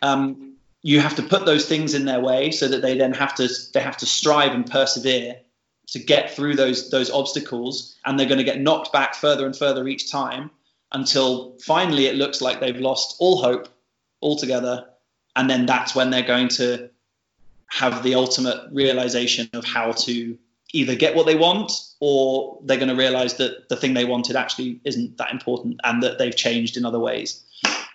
Um, 0.01 0.52
you 0.83 0.99
have 0.99 1.15
to 1.15 1.23
put 1.23 1.45
those 1.45 1.65
things 1.65 1.95
in 1.95 2.05
their 2.05 2.19
way 2.19 2.51
so 2.51 2.67
that 2.67 2.81
they 2.81 2.97
then 2.97 3.13
have 3.13 3.33
to 3.35 3.49
they 3.73 3.79
have 3.79 3.97
to 3.97 4.05
strive 4.05 4.51
and 4.51 4.69
persevere 4.69 5.37
to 5.87 5.99
get 5.99 6.31
through 6.31 6.55
those 6.55 6.89
those 6.91 7.09
obstacles 7.09 7.95
and 8.05 8.19
they're 8.19 8.27
going 8.27 8.37
to 8.37 8.43
get 8.43 8.59
knocked 8.59 8.91
back 8.93 9.15
further 9.15 9.45
and 9.45 9.55
further 9.55 9.87
each 9.87 10.11
time 10.11 10.51
until 10.91 11.57
finally 11.63 12.05
it 12.05 12.15
looks 12.15 12.41
like 12.41 12.59
they've 12.59 12.77
lost 12.77 13.15
all 13.19 13.41
hope 13.41 13.67
altogether 14.21 14.85
and 15.35 15.49
then 15.49 15.65
that's 15.65 15.95
when 15.95 16.09
they're 16.11 16.21
going 16.21 16.49
to 16.49 16.89
have 17.67 18.03
the 18.03 18.13
ultimate 18.13 18.69
realization 18.71 19.49
of 19.53 19.65
how 19.65 19.91
to 19.91 20.37
either 20.73 20.95
get 20.95 21.15
what 21.15 21.25
they 21.25 21.35
want 21.35 21.71
or 21.99 22.59
they're 22.63 22.77
going 22.77 22.89
to 22.89 22.95
realize 22.95 23.35
that 23.35 23.69
the 23.69 23.75
thing 23.75 23.93
they 23.93 24.05
wanted 24.05 24.35
actually 24.35 24.79
isn't 24.83 25.17
that 25.17 25.31
important 25.31 25.79
and 25.83 26.03
that 26.03 26.17
they've 26.17 26.35
changed 26.35 26.77
in 26.77 26.85
other 26.85 26.99
ways. 26.99 27.43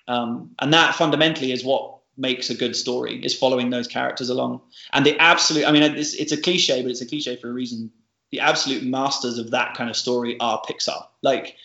Um, 0.06 0.50
and 0.58 0.72
that 0.72 0.94
fundamentally 0.94 1.52
is 1.52 1.64
what 1.64 1.97
makes 2.18 2.50
a 2.50 2.54
good 2.54 2.74
story 2.74 3.24
is 3.24 3.36
following 3.36 3.70
those 3.70 3.86
characters 3.86 4.28
along. 4.28 4.60
And 4.92 5.06
the 5.06 5.16
absolute, 5.18 5.64
I 5.64 5.72
mean, 5.72 5.82
it's, 5.82 6.14
it's 6.14 6.32
a 6.32 6.36
cliche, 6.36 6.82
but 6.82 6.90
it's 6.90 7.00
a 7.00 7.06
cliche 7.06 7.36
for 7.36 7.48
a 7.48 7.52
reason. 7.52 7.90
The 8.30 8.40
absolute 8.40 8.82
masters 8.82 9.38
of 9.38 9.52
that 9.52 9.74
kind 9.74 9.88
of 9.88 9.96
story 9.96 10.38
are 10.40 10.60
Pixar. 10.68 11.06
Like 11.22 11.56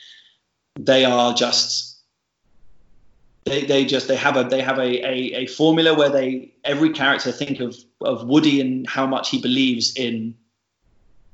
they 0.79 1.03
are 1.03 1.33
just, 1.33 1.97
they, 3.45 3.65
they 3.65 3.83
just, 3.83 4.07
they 4.07 4.15
have 4.15 4.37
a, 4.37 4.43
they 4.43 4.61
have 4.61 4.77
a, 4.77 4.81
a, 4.81 5.15
a 5.35 5.45
formula 5.47 5.93
where 5.93 6.09
they, 6.09 6.53
every 6.63 6.91
character 6.91 7.31
think 7.31 7.59
of, 7.59 7.75
of 7.99 8.25
Woody 8.25 8.61
and 8.61 8.87
how 8.87 9.05
much 9.05 9.29
he 9.29 9.41
believes 9.41 9.95
in 9.95 10.35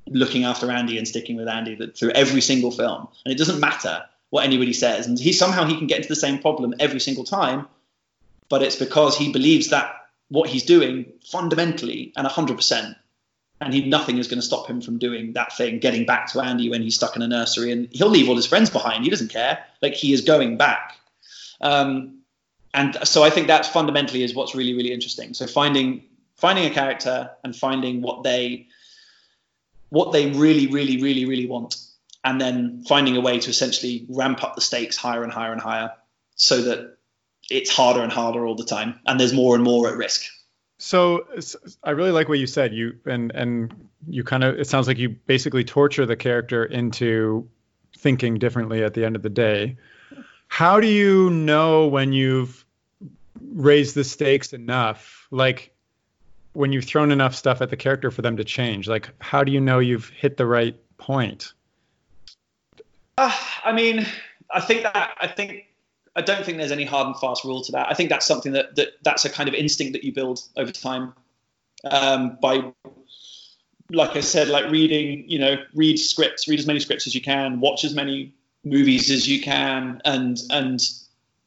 looking 0.07 0.45
after 0.45 0.71
Andy 0.71 0.97
and 0.97 1.07
sticking 1.07 1.35
with 1.35 1.47
Andy 1.47 1.75
through 1.95 2.11
every 2.11 2.41
single 2.41 2.71
film. 2.71 3.07
And 3.25 3.31
it 3.31 3.37
doesn't 3.37 3.59
matter 3.59 4.03
what 4.31 4.45
anybody 4.45 4.73
says. 4.73 5.05
And 5.05 5.19
he 5.19 5.33
somehow 5.33 5.65
he 5.65 5.77
can 5.77 5.87
get 5.87 5.97
into 5.97 6.09
the 6.09 6.15
same 6.15 6.39
problem 6.39 6.73
every 6.79 6.99
single 6.99 7.23
time 7.23 7.67
but 8.49 8.63
it's 8.63 8.75
because 8.75 9.17
he 9.17 9.31
believes 9.31 9.69
that 9.69 9.95
what 10.29 10.49
he's 10.49 10.63
doing 10.63 11.05
fundamentally 11.31 12.13
and 12.15 12.27
100% 12.27 12.95
and 13.61 13.73
he 13.73 13.85
nothing 13.85 14.17
is 14.17 14.27
going 14.27 14.39
to 14.39 14.45
stop 14.45 14.67
him 14.67 14.81
from 14.81 14.97
doing 14.97 15.33
that 15.33 15.55
thing 15.55 15.79
getting 15.79 16.05
back 16.05 16.31
to 16.31 16.39
andy 16.39 16.69
when 16.69 16.81
he's 16.81 16.95
stuck 16.95 17.15
in 17.15 17.21
a 17.21 17.27
nursery 17.27 17.71
and 17.71 17.87
he'll 17.91 18.09
leave 18.09 18.29
all 18.29 18.35
his 18.35 18.45
friends 18.45 18.69
behind 18.69 19.03
he 19.03 19.09
doesn't 19.09 19.29
care 19.29 19.63
like 19.81 19.93
he 19.93 20.13
is 20.13 20.21
going 20.21 20.57
back. 20.57 20.95
Um, 21.61 22.19
and 22.73 22.95
so 23.03 23.23
i 23.23 23.29
think 23.29 23.47
that 23.47 23.65
fundamentally 23.65 24.23
is 24.23 24.33
what's 24.33 24.55
really 24.55 24.73
really 24.73 24.91
interesting. 24.91 25.33
So 25.33 25.47
finding 25.47 26.03
finding 26.37 26.65
a 26.65 26.69
character 26.69 27.31
and 27.43 27.55
finding 27.55 28.01
what 28.01 28.23
they 28.23 28.67
what 29.89 30.11
they 30.11 30.31
really 30.31 30.67
really 30.67 31.01
really 31.01 31.25
really 31.25 31.47
want 31.47 31.75
and 32.23 32.39
then 32.39 32.83
finding 32.87 33.17
a 33.17 33.21
way 33.21 33.39
to 33.39 33.49
essentially 33.49 34.05
ramp 34.09 34.43
up 34.43 34.55
the 34.55 34.61
stakes 34.61 34.97
higher 34.97 35.23
and 35.23 35.31
higher 35.31 35.51
and 35.51 35.61
higher 35.61 35.91
so 36.35 36.61
that 36.61 36.97
it's 37.49 37.69
harder 37.69 38.01
and 38.01 38.11
harder 38.11 38.45
all 38.45 38.55
the 38.55 38.65
time, 38.65 38.99
and 39.05 39.19
there's 39.19 39.33
more 39.33 39.55
and 39.55 39.63
more 39.63 39.89
at 39.89 39.97
risk. 39.97 40.25
So 40.77 41.25
I 41.83 41.91
really 41.91 42.11
like 42.11 42.29
what 42.29 42.39
you 42.39 42.47
said. 42.47 42.73
You 42.73 42.97
and 43.05 43.31
and 43.31 43.89
you 44.07 44.23
kind 44.23 44.43
of 44.43 44.57
it 44.57 44.67
sounds 44.67 44.87
like 44.87 44.97
you 44.97 45.09
basically 45.09 45.63
torture 45.63 46.05
the 46.05 46.15
character 46.15 46.63
into 46.63 47.47
thinking 47.97 48.39
differently 48.39 48.83
at 48.83 48.93
the 48.93 49.05
end 49.05 49.15
of 49.15 49.21
the 49.21 49.29
day. 49.29 49.77
How 50.47 50.79
do 50.79 50.87
you 50.87 51.29
know 51.29 51.87
when 51.87 52.13
you've 52.13 52.65
raised 53.53 53.93
the 53.93 54.03
stakes 54.03 54.53
enough? 54.53 55.27
Like 55.31 55.73
when 56.53 56.71
you've 56.71 56.85
thrown 56.85 57.11
enough 57.11 57.35
stuff 57.35 57.61
at 57.61 57.69
the 57.69 57.77
character 57.77 58.09
for 58.09 58.21
them 58.21 58.37
to 58.37 58.43
change. 58.43 58.87
Like 58.87 59.09
how 59.19 59.43
do 59.43 59.51
you 59.51 59.59
know 59.59 59.79
you've 59.79 60.09
hit 60.09 60.37
the 60.37 60.45
right 60.45 60.75
point? 60.97 61.53
Uh, 63.17 63.35
I 63.65 63.73
mean, 63.73 64.05
I 64.49 64.61
think 64.61 64.83
that 64.83 65.17
I 65.19 65.27
think 65.27 65.65
I 66.15 66.21
don't 66.21 66.45
think 66.45 66.57
there's 66.57 66.71
any 66.71 66.85
hard 66.85 67.07
and 67.07 67.17
fast 67.17 67.43
rule 67.43 67.63
to 67.63 67.71
that. 67.73 67.87
I 67.89 67.93
think 67.93 68.09
that's 68.09 68.25
something 68.25 68.53
that, 68.53 68.75
that 68.75 68.89
that's 69.03 69.25
a 69.25 69.29
kind 69.29 69.47
of 69.47 69.55
instinct 69.55 69.93
that 69.93 70.03
you 70.03 70.11
build 70.11 70.41
over 70.57 70.71
time 70.71 71.13
um, 71.83 72.37
by, 72.41 72.73
like 73.91 74.15
I 74.15 74.21
said, 74.21 74.49
like 74.49 74.69
reading, 74.71 75.29
you 75.29 75.39
know, 75.39 75.55
read 75.73 75.97
scripts, 75.97 76.47
read 76.47 76.59
as 76.59 76.67
many 76.67 76.79
scripts 76.79 77.07
as 77.07 77.15
you 77.15 77.21
can, 77.21 77.59
watch 77.59 77.83
as 77.83 77.93
many 77.93 78.33
movies 78.63 79.09
as 79.09 79.27
you 79.27 79.41
can, 79.41 80.01
and 80.05 80.39
and 80.49 80.87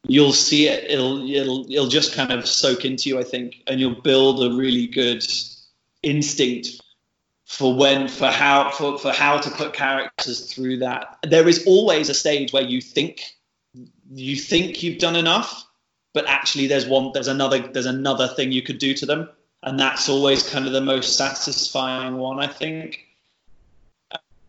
you'll 0.06 0.32
see 0.32 0.68
it. 0.68 0.90
It'll 0.90 1.28
it'll 1.28 1.70
it'll 1.70 1.88
just 1.88 2.14
kind 2.14 2.32
of 2.32 2.46
soak 2.46 2.84
into 2.84 3.08
you, 3.08 3.18
I 3.18 3.24
think, 3.24 3.62
and 3.66 3.80
you'll 3.80 4.00
build 4.00 4.42
a 4.42 4.56
really 4.56 4.86
good 4.86 5.24
instinct 6.02 6.80
for 7.44 7.74
when 7.76 8.08
for 8.08 8.28
how 8.28 8.70
for, 8.70 8.98
for 8.98 9.12
how 9.12 9.38
to 9.38 9.50
put 9.50 9.74
characters 9.74 10.52
through 10.52 10.78
that. 10.78 11.18
There 11.22 11.48
is 11.48 11.64
always 11.66 12.08
a 12.08 12.14
stage 12.14 12.52
where 12.52 12.62
you 12.62 12.80
think 12.80 13.22
you 14.14 14.36
think 14.36 14.82
you've 14.82 14.98
done 14.98 15.16
enough, 15.16 15.66
but 16.12 16.26
actually 16.26 16.66
there's 16.66 16.86
one 16.86 17.10
there's 17.12 17.28
another 17.28 17.58
there's 17.58 17.86
another 17.86 18.28
thing 18.28 18.52
you 18.52 18.62
could 18.62 18.78
do 18.78 18.94
to 18.94 19.06
them, 19.06 19.28
and 19.62 19.78
that's 19.78 20.08
always 20.08 20.48
kind 20.48 20.66
of 20.66 20.72
the 20.72 20.80
most 20.80 21.16
satisfying 21.16 22.16
one, 22.16 22.38
I 22.40 22.46
think. 22.46 23.06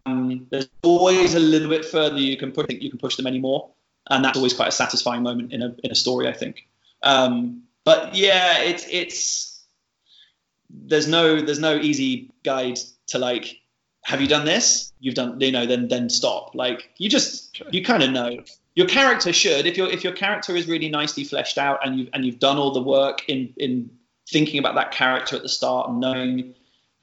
Um, 0.05 0.47
there's 0.49 0.67
always 0.83 1.33
a 1.33 1.39
little 1.39 1.69
bit 1.69 1.85
further 1.85 2.17
you 2.17 2.35
can 2.35 2.51
push 2.51 2.67
you 2.69 2.89
can 2.89 2.99
push 2.99 3.15
them 3.15 3.27
anymore, 3.27 3.69
and 4.09 4.23
that's 4.23 4.37
always 4.37 4.53
quite 4.53 4.67
a 4.69 4.71
satisfying 4.71 5.23
moment 5.23 5.53
in 5.53 5.61
a 5.61 5.75
in 5.83 5.91
a 5.91 5.95
story, 5.95 6.27
I 6.27 6.33
think. 6.33 6.67
Um, 7.01 7.63
but 7.83 8.15
yeah, 8.15 8.59
it's 8.61 8.85
it's 8.89 9.63
there's 10.69 11.07
no 11.07 11.41
there's 11.41 11.59
no 11.59 11.75
easy 11.75 12.31
guide 12.43 12.79
to 13.07 13.19
like 13.19 13.59
have 14.03 14.19
you 14.19 14.27
done 14.27 14.45
this? 14.45 14.91
You've 14.99 15.15
done 15.15 15.39
you 15.39 15.51
know 15.51 15.65
then 15.65 15.87
then 15.87 16.09
stop. 16.09 16.55
Like 16.55 16.91
you 16.97 17.09
just 17.09 17.61
you 17.71 17.83
kind 17.83 18.03
of 18.03 18.11
know 18.11 18.43
your 18.75 18.87
character 18.87 19.31
should 19.31 19.65
if 19.65 19.77
your 19.77 19.89
if 19.89 20.03
your 20.03 20.13
character 20.13 20.55
is 20.55 20.67
really 20.67 20.89
nicely 20.89 21.23
fleshed 21.23 21.57
out 21.57 21.85
and 21.85 21.99
you 21.99 22.07
and 22.13 22.25
you've 22.25 22.39
done 22.39 22.57
all 22.57 22.71
the 22.71 22.81
work 22.81 23.23
in 23.27 23.53
in 23.57 23.89
thinking 24.27 24.59
about 24.59 24.75
that 24.75 24.91
character 24.91 25.35
at 25.35 25.41
the 25.41 25.49
start 25.49 25.89
and 25.89 25.99
knowing 25.99 26.55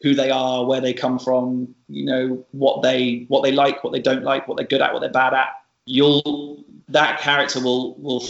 who 0.03 0.15
they 0.15 0.31
are 0.31 0.65
where 0.65 0.81
they 0.81 0.93
come 0.93 1.19
from 1.19 1.75
you 1.89 2.05
know 2.05 2.45
what 2.53 2.83
they 2.83 3.25
what 3.29 3.43
they 3.43 3.53
like 3.53 3.85
what 3.85 3.93
they 3.93 4.01
don't 4.01 4.25
like 4.25 4.49
what 4.49 4.57
they're 4.57 4.67
good 4.67 4.81
at 4.81 4.93
what 4.93 5.01
they're 5.01 5.11
bad 5.11 5.35
at 5.35 5.49
you'll 5.87 6.65
that 6.89 7.21
character 7.21 7.61
will 7.61 7.95
will 7.97 8.25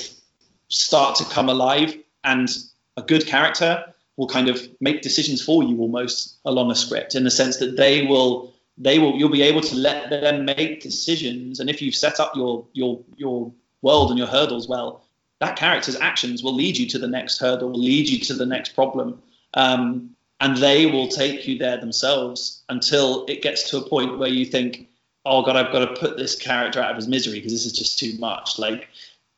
start 0.68 1.16
to 1.16 1.24
come 1.24 1.48
alive 1.48 1.96
and 2.24 2.48
a 2.96 3.02
good 3.02 3.26
character 3.26 3.84
will 4.16 4.28
kind 4.28 4.48
of 4.48 4.60
make 4.80 5.00
decisions 5.00 5.42
for 5.42 5.62
you 5.62 5.78
almost 5.80 6.36
along 6.44 6.70
a 6.70 6.74
script 6.74 7.14
in 7.14 7.24
the 7.24 7.30
sense 7.30 7.56
that 7.56 7.76
they 7.76 8.06
will 8.06 8.52
they 8.80 8.98
will 8.98 9.16
you'll 9.16 9.28
be 9.28 9.42
able 9.42 9.60
to 9.60 9.76
let 9.76 10.10
them 10.10 10.44
make 10.44 10.82
decisions. 10.82 11.60
And 11.60 11.70
if 11.70 11.80
you've 11.80 11.94
set 11.94 12.18
up 12.18 12.34
your 12.34 12.66
your 12.72 13.00
your 13.16 13.52
world 13.82 14.10
and 14.10 14.18
your 14.18 14.28
hurdles 14.28 14.68
well 14.68 15.04
that 15.40 15.56
character's 15.56 15.96
actions 15.96 16.42
will 16.42 16.54
lead 16.54 16.76
you 16.76 16.86
to 16.86 16.98
the 16.98 17.08
next 17.08 17.38
hurdle 17.38 17.70
will 17.70 17.80
lead 17.80 18.08
you 18.08 18.18
to 18.20 18.34
the 18.34 18.46
next 18.46 18.74
problem. 18.74 19.20
Um, 19.54 20.10
and 20.38 20.56
they 20.56 20.86
will 20.86 21.08
take 21.08 21.46
you 21.46 21.58
there 21.58 21.76
themselves 21.78 22.62
until 22.68 23.26
it 23.26 23.42
gets 23.42 23.68
to 23.70 23.78
a 23.78 23.88
point 23.88 24.18
where 24.18 24.28
you 24.28 24.46
think 24.46 24.88
oh 25.26 25.42
god 25.42 25.56
i've 25.56 25.72
got 25.72 25.80
to 25.80 26.00
put 26.00 26.16
this 26.16 26.34
character 26.34 26.80
out 26.80 26.90
of 26.90 26.96
his 26.96 27.06
misery 27.06 27.34
because 27.34 27.52
this 27.52 27.66
is 27.66 27.72
just 27.72 27.98
too 27.98 28.16
much. 28.18 28.58
Like 28.58 28.88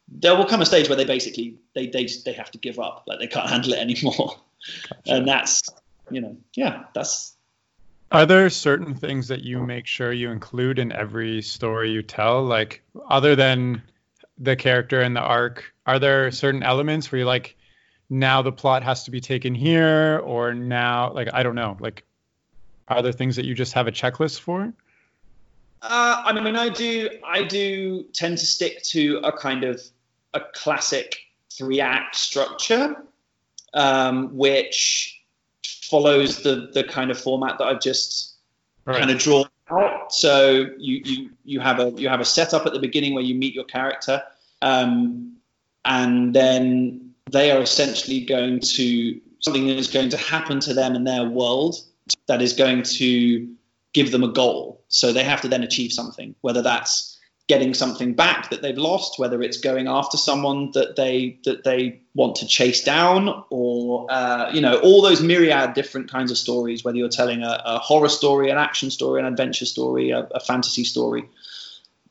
there 0.09 0.37
will 0.37 0.47
come 0.47 0.61
a 0.61 0.67
stage 0.67 0.89
where 0.89 0.97
they 0.97 1.05
basically 1.05 1.57
they 1.75 1.87
they 1.87 2.07
they 2.25 2.33
have 2.33 2.51
to 2.53 2.59
give 2.59 2.79
up. 2.79 3.05
Like 3.07 3.19
they 3.19 3.27
can't 3.27 3.49
handle 3.55 3.73
it 3.73 3.79
anymore. 3.79 4.37
Gotcha. 4.89 5.17
and 5.17 5.27
that's 5.27 5.63
you 6.11 6.21
know 6.21 6.37
yeah 6.55 6.85
that's 6.95 7.32
are 8.13 8.27
there 8.27 8.49
certain 8.51 8.95
things 8.95 9.29
that 9.29 9.43
you 9.43 9.65
make 9.65 9.87
sure 9.87 10.13
you 10.13 10.31
include 10.31 10.79
in 10.79 10.93
every 10.93 11.43
story 11.43 11.91
you 11.91 12.03
tell 12.03 12.45
like 12.45 12.83
other 13.09 13.35
than 13.35 13.83
the 14.39 14.55
character 14.55 15.01
and 15.01 15.17
the 15.17 15.21
arc 15.21 15.73
are 15.87 15.99
there 15.99 16.31
certain 16.31 16.63
elements 16.63 17.11
where 17.11 17.21
you're 17.21 17.27
like 17.27 17.57
now 18.11 18.43
the 18.43 18.53
plot 18.53 18.83
has 18.83 19.05
to 19.05 19.11
be 19.11 19.21
taken 19.21 19.55
here 19.55 20.21
or 20.25 20.55
now 20.55 21.13
like 21.13 21.29
i 21.33 21.43
don't 21.43 21.55
know 21.55 21.77
like 21.81 22.05
are 22.89 23.03
there 23.03 23.13
things 23.13 23.37
that 23.37 23.45
you 23.45 23.55
just 23.55 23.73
have 23.73 23.87
a 23.87 23.93
checklist 23.93 24.41
for 24.41 24.73
uh, 25.83 26.23
I 26.25 26.41
mean, 26.41 26.55
I 26.55 26.69
do. 26.69 27.11
I 27.27 27.43
do 27.43 28.05
tend 28.13 28.39
to 28.39 28.47
stick 28.47 28.85
to 28.85 29.17
a 29.25 29.33
kind 29.33 29.65
of 29.65 29.83
a 30.33 30.41
classic 30.55 31.17
three-act 31.53 32.15
structure, 32.15 33.03
um, 33.75 34.37
which 34.37 35.22
follows 35.93 36.43
the 36.43 36.71
the 36.73 36.83
kind 36.83 37.11
of 37.11 37.21
format 37.21 37.59
that 37.59 37.67
I've 37.67 37.81
just 37.81 38.37
right. 38.87 38.99
kind 38.99 39.11
of 39.11 39.19
drawn 39.19 39.45
out. 39.71 40.13
So 40.13 40.67
you 40.79 41.03
you 41.05 41.31
you 41.45 41.61
have 41.61 41.79
a 41.79 41.91
you 41.91 42.09
have 42.09 42.21
a 42.21 42.25
setup 42.25 42.65
at 42.65 42.73
the 42.73 42.79
beginning 42.79 43.15
where 43.15 43.23
you 43.23 43.35
meet 43.35 43.55
your 43.55 43.65
character, 43.65 44.23
um, 44.63 45.37
and 45.85 46.35
then 46.35 47.13
they 47.31 47.51
are 47.51 47.61
essentially 47.61 48.25
going 48.25 48.61
to 48.61 49.21
something 49.41 49.67
that 49.67 49.77
is 49.77 49.89
going 49.89 50.09
to 50.09 50.17
happen 50.17 50.61
to 50.61 50.73
them 50.73 50.95
in 50.97 51.05
their 51.05 51.25
world 51.29 51.77
that 52.27 52.41
is 52.41 52.55
going 52.55 52.83
to 52.83 53.47
give 53.93 54.13
them 54.13 54.25
a 54.25 54.33
goal. 54.33 54.83
So 54.89 55.13
they 55.13 55.25
have 55.25 55.43
to 55.43 55.49
then 55.49 55.63
achieve 55.63 55.93
something, 55.93 56.35
whether 56.41 56.63
that's 56.63 57.12
getting 57.49 57.75
something 57.75 58.15
back 58.15 58.51
that 58.51 58.63
they've 58.63 58.79
lost, 58.79 59.19
whether 59.19 59.43
it's 59.43 59.59
going 59.59 59.89
after 59.89 60.17
someone 60.17 60.71
that 60.73 60.97
they 60.97 61.39
that 61.45 61.65
they 61.65 62.01
want 62.15 62.37
to 62.37 62.47
chase 62.47 62.85
down, 62.85 63.45
or 63.51 64.07
uh, 64.11 64.51
you 64.53 64.61
know 64.61 64.79
all 64.79 65.03
those 65.03 65.21
myriad 65.21 65.75
different 65.75 66.11
kinds 66.11 66.31
of 66.31 66.39
stories. 66.39 66.85
Whether 66.85 66.99
you're 66.99 67.09
telling 67.09 67.43
a, 67.43 67.63
a 67.65 67.79
horror 67.79 68.09
story, 68.09 68.51
an 68.51 68.59
action 68.59 68.91
story, 68.91 69.21
an 69.21 69.27
adventure 69.27 69.67
story, 69.67 70.11
a, 70.11 70.21
a 70.21 70.41
fantasy 70.41 70.85
story, 70.85 71.29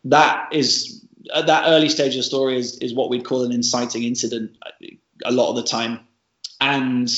that 0.06 0.50
is 0.52 1.06
at 1.34 1.48
that 1.48 1.64
early 1.68 1.90
stage 1.90 2.14
of 2.14 2.18
the 2.18 2.24
story 2.24 2.58
is 2.58 2.78
is 2.80 2.94
what 2.94 3.10
we'd 3.10 3.26
call 3.26 3.44
an 3.44 3.52
inciting 3.52 4.04
incident 4.04 4.58
a 5.24 5.32
lot 5.32 5.50
of 5.50 5.56
the 5.56 5.64
time, 5.64 6.00
and 6.60 7.10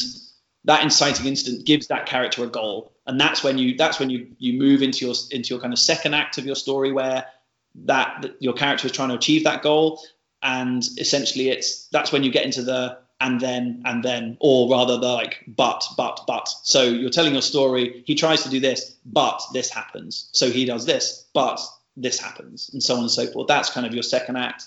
that 0.65 0.83
inciting 0.83 1.25
incident 1.25 1.65
gives 1.65 1.87
that 1.87 2.05
character 2.05 2.43
a 2.43 2.47
goal 2.47 2.93
and 3.05 3.19
that's 3.19 3.43
when 3.43 3.57
you 3.57 3.75
that's 3.75 3.99
when 3.99 4.09
you 4.09 4.27
you 4.37 4.57
move 4.57 4.81
into 4.81 5.05
your 5.05 5.15
into 5.31 5.53
your 5.53 5.59
kind 5.59 5.73
of 5.73 5.79
second 5.79 6.13
act 6.13 6.37
of 6.37 6.45
your 6.45 6.55
story 6.55 6.91
where 6.91 7.25
that, 7.75 8.21
that 8.21 8.35
your 8.39 8.53
character 8.53 8.87
is 8.87 8.93
trying 8.93 9.09
to 9.09 9.15
achieve 9.15 9.43
that 9.43 9.61
goal. 9.61 10.01
And 10.41 10.83
essentially 10.97 11.49
it's 11.49 11.87
that's 11.87 12.11
when 12.11 12.23
you 12.23 12.31
get 12.31 12.45
into 12.45 12.63
the 12.63 12.97
and 13.21 13.39
then 13.39 13.81
and 13.85 14.03
then 14.03 14.37
or 14.41 14.69
rather 14.69 14.97
the 14.97 15.07
like 15.07 15.43
but 15.47 15.83
but 15.95 16.21
but. 16.27 16.49
So 16.63 16.83
you're 16.83 17.09
telling 17.09 17.33
your 17.33 17.41
story 17.41 18.03
he 18.05 18.15
tries 18.15 18.43
to 18.43 18.49
do 18.49 18.59
this 18.59 18.95
but 19.05 19.41
this 19.53 19.69
happens. 19.69 20.29
So 20.33 20.49
he 20.49 20.65
does 20.65 20.85
this 20.85 21.25
but 21.33 21.59
this 21.95 22.19
happens 22.19 22.69
and 22.73 22.83
so 22.83 22.95
on 22.95 23.01
and 23.01 23.11
so 23.11 23.27
forth. 23.27 23.47
That's 23.47 23.69
kind 23.69 23.85
of 23.85 23.93
your 23.93 24.03
second 24.03 24.37
act. 24.37 24.65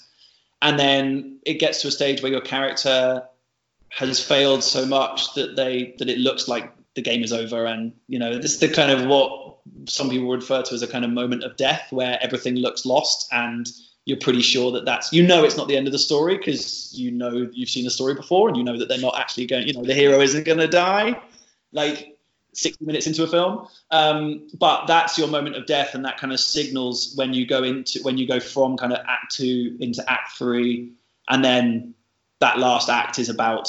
And 0.62 0.78
then 0.78 1.40
it 1.44 1.54
gets 1.54 1.82
to 1.82 1.88
a 1.88 1.90
stage 1.90 2.22
where 2.22 2.32
your 2.32 2.40
character 2.40 3.24
has 3.90 4.22
failed 4.22 4.62
so 4.62 4.86
much 4.86 5.34
that 5.34 5.56
they 5.56 5.94
that 5.98 6.08
it 6.08 6.18
looks 6.18 6.48
like 6.48 6.72
the 6.94 7.02
game 7.02 7.22
is 7.22 7.32
over 7.32 7.66
and 7.66 7.92
you 8.08 8.18
know 8.18 8.38
this 8.38 8.54
is 8.54 8.60
the 8.60 8.68
kind 8.68 8.90
of 8.90 9.06
what 9.06 9.55
some 9.86 10.10
people 10.10 10.28
refer 10.28 10.62
to 10.62 10.74
as 10.74 10.82
a 10.82 10.86
kind 10.86 11.04
of 11.04 11.10
moment 11.10 11.44
of 11.44 11.56
death 11.56 11.88
where 11.90 12.18
everything 12.20 12.56
looks 12.56 12.86
lost 12.86 13.28
and 13.32 13.70
you're 14.04 14.18
pretty 14.18 14.42
sure 14.42 14.70
that 14.72 14.84
that's 14.84 15.12
you 15.12 15.26
know 15.26 15.44
it's 15.44 15.56
not 15.56 15.68
the 15.68 15.76
end 15.76 15.86
of 15.86 15.92
the 15.92 15.98
story 15.98 16.36
because 16.36 16.92
you 16.94 17.10
know 17.10 17.48
you've 17.52 17.70
seen 17.70 17.84
the 17.84 17.90
story 17.90 18.14
before 18.14 18.48
and 18.48 18.56
you 18.56 18.64
know 18.64 18.78
that 18.78 18.88
they're 18.88 18.98
not 18.98 19.18
actually 19.18 19.46
going 19.46 19.66
you 19.66 19.74
know 19.74 19.82
the 19.82 19.94
hero 19.94 20.20
isn't 20.20 20.44
going 20.44 20.58
to 20.58 20.68
die 20.68 21.20
like 21.72 22.16
60 22.56 22.84
minutes 22.84 23.06
into 23.06 23.22
a 23.22 23.26
film. 23.26 23.68
Um, 23.90 24.48
but 24.58 24.86
that's 24.86 25.18
your 25.18 25.28
moment 25.28 25.56
of 25.56 25.66
death 25.66 25.94
and 25.94 26.04
that 26.04 26.18
kind 26.18 26.32
of 26.32 26.40
signals 26.40 27.12
when 27.14 27.34
you 27.34 27.46
go 27.46 27.62
into 27.62 28.02
when 28.02 28.18
you 28.18 28.26
go 28.26 28.40
from 28.40 28.76
kind 28.76 28.92
of 28.92 28.98
act 29.06 29.34
two 29.36 29.76
into 29.80 30.02
act 30.10 30.32
three. 30.32 30.92
And 31.28 31.44
then 31.44 31.94
that 32.40 32.58
last 32.58 32.88
act 32.88 33.18
is 33.18 33.28
about 33.28 33.68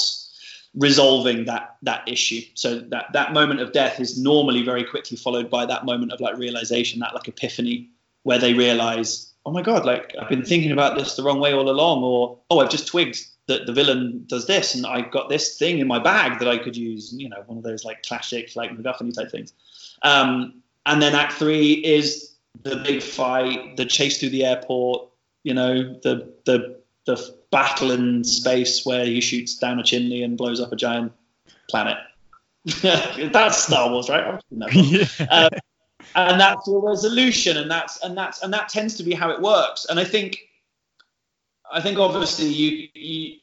resolving 0.78 1.44
that 1.44 1.76
that 1.82 2.08
issue. 2.08 2.40
So 2.54 2.78
that 2.78 3.12
that 3.12 3.32
moment 3.32 3.60
of 3.60 3.72
death 3.72 4.00
is 4.00 4.20
normally 4.20 4.62
very 4.62 4.84
quickly 4.84 5.16
followed 5.16 5.50
by 5.50 5.66
that 5.66 5.84
moment 5.84 6.12
of 6.12 6.20
like 6.20 6.38
realization 6.38 7.00
that 7.00 7.14
like 7.14 7.28
epiphany 7.28 7.90
where 8.22 8.38
they 8.38 8.54
realize 8.54 9.32
oh 9.46 9.50
my 9.50 9.62
god 9.62 9.86
like 9.86 10.14
i've 10.20 10.28
been 10.28 10.44
thinking 10.44 10.72
about 10.72 10.98
this 10.98 11.16
the 11.16 11.22
wrong 11.22 11.40
way 11.40 11.54
all 11.54 11.70
along 11.70 12.02
or 12.02 12.38
oh 12.50 12.58
i've 12.58 12.68
just 12.68 12.86
twigged 12.86 13.24
that 13.46 13.64
the 13.64 13.72
villain 13.72 14.22
does 14.26 14.46
this 14.46 14.74
and 14.74 14.84
i've 14.84 15.10
got 15.10 15.28
this 15.28 15.56
thing 15.56 15.78
in 15.78 15.86
my 15.86 15.98
bag 15.98 16.38
that 16.38 16.48
i 16.48 16.58
could 16.58 16.76
use 16.76 17.14
you 17.16 17.28
know 17.28 17.42
one 17.46 17.56
of 17.56 17.64
those 17.64 17.84
like 17.84 18.02
classic 18.02 18.54
like 18.56 18.70
macguffin 18.70 19.14
type 19.14 19.30
things. 19.30 19.52
Um, 20.02 20.62
and 20.84 21.00
then 21.02 21.14
act 21.14 21.34
three 21.34 21.72
is 21.72 22.34
the 22.62 22.76
big 22.76 23.02
fight 23.02 23.76
the 23.76 23.86
chase 23.86 24.18
through 24.20 24.30
the 24.30 24.44
airport 24.44 25.08
you 25.42 25.54
know 25.54 25.94
the 26.02 26.34
the 26.44 26.77
the 27.08 27.34
battle 27.50 27.90
in 27.90 28.22
space 28.22 28.84
where 28.84 29.06
he 29.06 29.22
shoots 29.22 29.56
down 29.56 29.80
a 29.80 29.82
chimney 29.82 30.22
and 30.22 30.36
blows 30.36 30.60
up 30.60 30.70
a 30.72 30.76
giant 30.76 31.12
planet. 31.70 31.96
that's 32.82 33.64
Star 33.64 33.90
Wars, 33.90 34.10
right? 34.10 34.38
yeah. 34.50 35.06
um, 35.30 35.48
and 36.14 36.38
that's 36.38 36.66
your 36.66 36.86
resolution, 36.86 37.56
and 37.56 37.70
that's 37.70 38.02
and 38.02 38.16
that's 38.16 38.42
and 38.42 38.52
that 38.52 38.68
tends 38.68 38.98
to 38.98 39.02
be 39.02 39.14
how 39.14 39.30
it 39.30 39.40
works. 39.40 39.86
And 39.88 39.98
I 39.98 40.04
think, 40.04 40.38
I 41.72 41.80
think 41.80 41.98
obviously 41.98 42.48
you, 42.48 42.88
you 42.92 43.36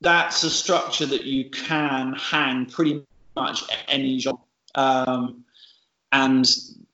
that's 0.00 0.44
a 0.44 0.50
structure 0.50 1.06
that 1.06 1.24
you 1.24 1.50
can 1.50 2.14
hang 2.14 2.66
pretty 2.66 3.02
much 3.34 3.64
any 3.88 4.20
genre, 4.20 4.38
um, 4.76 5.44
and 6.12 6.48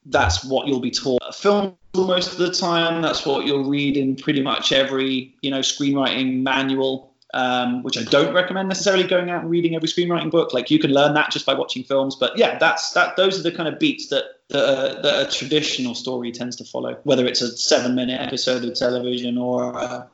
that's 0.06 0.42
what 0.42 0.68
you'll 0.68 0.80
be 0.80 0.90
taught. 0.90 1.34
Film 1.34 1.76
most 1.95 2.33
of 2.33 2.39
the 2.39 2.51
time. 2.51 3.03
That's 3.03 3.25
what 3.25 3.47
you'll 3.47 3.65
read 3.65 3.97
in 3.97 4.16
pretty 4.16 4.43
much 4.43 4.73
every 4.73 5.35
you 5.43 5.51
know 5.51 5.61
screenwriting 5.61 6.43
manual. 6.43 7.12
Um, 7.33 7.83
which 7.83 7.99
I 7.99 8.05
don't 8.05 8.33
recommend 8.33 8.69
necessarily 8.69 9.03
going 9.09 9.29
out 9.29 9.41
and 9.43 9.51
reading 9.51 9.75
every 9.75 9.89
screenwriting 9.89 10.31
book. 10.31 10.55
Like 10.55 10.71
you 10.71 10.79
can 10.79 10.93
learn 10.93 11.15
that 11.15 11.33
just 11.33 11.45
by 11.45 11.55
watching 11.55 11.83
films. 11.83 12.15
But 12.15 12.39
yeah, 12.39 12.59
that's 12.59 12.93
that. 12.93 13.16
Those 13.16 13.41
are 13.41 13.43
the 13.43 13.51
kind 13.51 13.69
of 13.69 13.81
beats 13.81 14.07
that 14.11 14.25
that, 14.51 15.03
that 15.03 15.29
a 15.29 15.31
traditional 15.37 15.97
story 15.97 16.31
tends 16.31 16.55
to 16.57 16.65
follow, 16.65 16.97
whether 17.03 17.27
it's 17.27 17.41
a 17.41 17.57
seven-minute 17.57 18.21
episode 18.21 18.65
of 18.65 18.75
television 18.75 19.37
or 19.37 19.73
a 19.73 20.09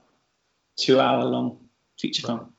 two-hour-long 0.77 1.59
feature 1.98 2.27
film. 2.27 2.52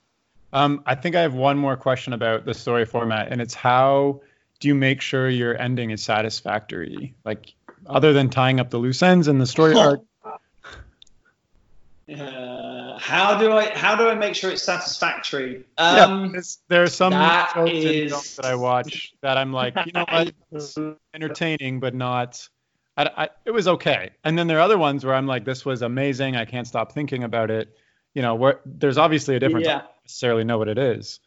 Um, 0.53 0.83
I 0.85 0.95
think 0.95 1.15
I 1.15 1.21
have 1.21 1.33
one 1.33 1.57
more 1.57 1.77
question 1.77 2.13
about 2.13 2.45
the 2.45 2.53
story 2.53 2.85
format, 2.85 3.31
and 3.31 3.41
it's 3.41 3.53
how 3.53 4.21
do 4.59 4.67
you 4.67 4.75
make 4.75 5.01
sure 5.01 5.29
your 5.29 5.59
ending 5.59 5.91
is 5.91 6.03
satisfactory? 6.03 7.15
Like 7.25 7.53
other 7.85 8.13
than 8.13 8.29
tying 8.29 8.59
up 8.59 8.69
the 8.69 8.77
loose 8.77 9.01
ends 9.03 9.27
in 9.27 9.37
the 9.39 9.45
story 9.45 9.75
arc? 9.75 10.01
Uh, 12.11 12.97
how 12.99 13.37
do 13.37 13.53
I 13.53 13.69
how 13.69 13.95
do 13.95 14.09
I 14.09 14.15
make 14.15 14.35
sure 14.35 14.51
it's 14.51 14.63
satisfactory? 14.63 15.63
Um, 15.77 16.33
yeah, 16.33 16.41
there 16.67 16.83
are 16.83 16.87
some 16.87 17.13
shows 17.53 17.69
is... 17.71 18.35
that 18.35 18.45
I 18.45 18.55
watch 18.55 19.13
that 19.21 19.37
I'm 19.37 19.53
like, 19.53 19.75
you 19.85 19.93
know 19.93 20.05
what, 20.09 20.33
it's 20.51 20.77
entertaining, 21.13 21.79
but 21.79 21.93
not. 21.93 22.47
I, 22.97 23.09
I, 23.15 23.29
it 23.45 23.51
was 23.51 23.67
okay. 23.67 24.11
And 24.25 24.37
then 24.37 24.47
there 24.47 24.57
are 24.57 24.61
other 24.61 24.77
ones 24.77 25.05
where 25.05 25.15
I'm 25.15 25.27
like, 25.27 25.45
this 25.45 25.63
was 25.65 25.81
amazing. 25.81 26.35
I 26.35 26.43
can't 26.43 26.67
stop 26.67 26.91
thinking 26.91 27.23
about 27.23 27.49
it. 27.49 27.77
You 28.13 28.21
know, 28.21 28.35
where 28.35 28.59
there's 28.65 28.97
obviously 28.97 29.37
a 29.37 29.39
difference. 29.39 29.65
Yeah. 29.65 29.75
I 29.75 29.79
don't 29.79 30.03
necessarily 30.03 30.43
know 30.43 30.57
what 30.57 30.67
it 30.67 30.77
is. 30.77 31.21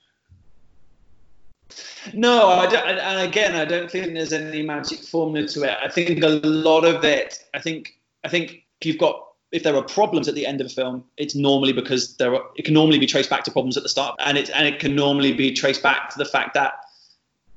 No, 2.13 2.49
I 2.49 2.67
don't, 2.67 2.87
and 2.87 3.29
again, 3.29 3.55
I 3.55 3.65
don't 3.65 3.91
think 3.91 4.13
there's 4.13 4.33
any 4.33 4.63
magic 4.63 5.01
formula 5.01 5.49
to 5.49 5.63
it. 5.63 5.77
I 5.83 5.89
think 5.89 6.23
a 6.23 6.29
lot 6.29 6.85
of 6.85 7.05
it. 7.05 7.45
I 7.55 7.61
think. 7.61 7.99
I 8.25 8.29
think 8.29 8.65
you've 8.83 8.99
got 8.99 9.23
if 9.53 9.63
there 9.63 9.77
are 9.77 9.83
problems 9.83 10.27
at 10.27 10.35
the 10.35 10.47
end 10.47 10.61
of 10.61 10.67
a 10.67 10.71
film, 10.71 11.05
it's 11.17 11.35
normally 11.35 11.73
because 11.73 12.17
there 12.17 12.35
are. 12.35 12.43
It 12.57 12.65
can 12.65 12.75
normally 12.75 12.99
be 12.99 13.07
traced 13.07 13.31
back 13.31 13.45
to 13.45 13.51
problems 13.51 13.77
at 13.77 13.83
the 13.83 13.89
start, 13.89 14.17
and 14.19 14.37
it 14.37 14.51
and 14.51 14.67
it 14.67 14.81
can 14.81 14.97
normally 14.97 15.33
be 15.33 15.53
traced 15.53 15.83
back 15.83 16.11
to 16.11 16.19
the 16.19 16.25
fact 16.25 16.55
that 16.55 16.75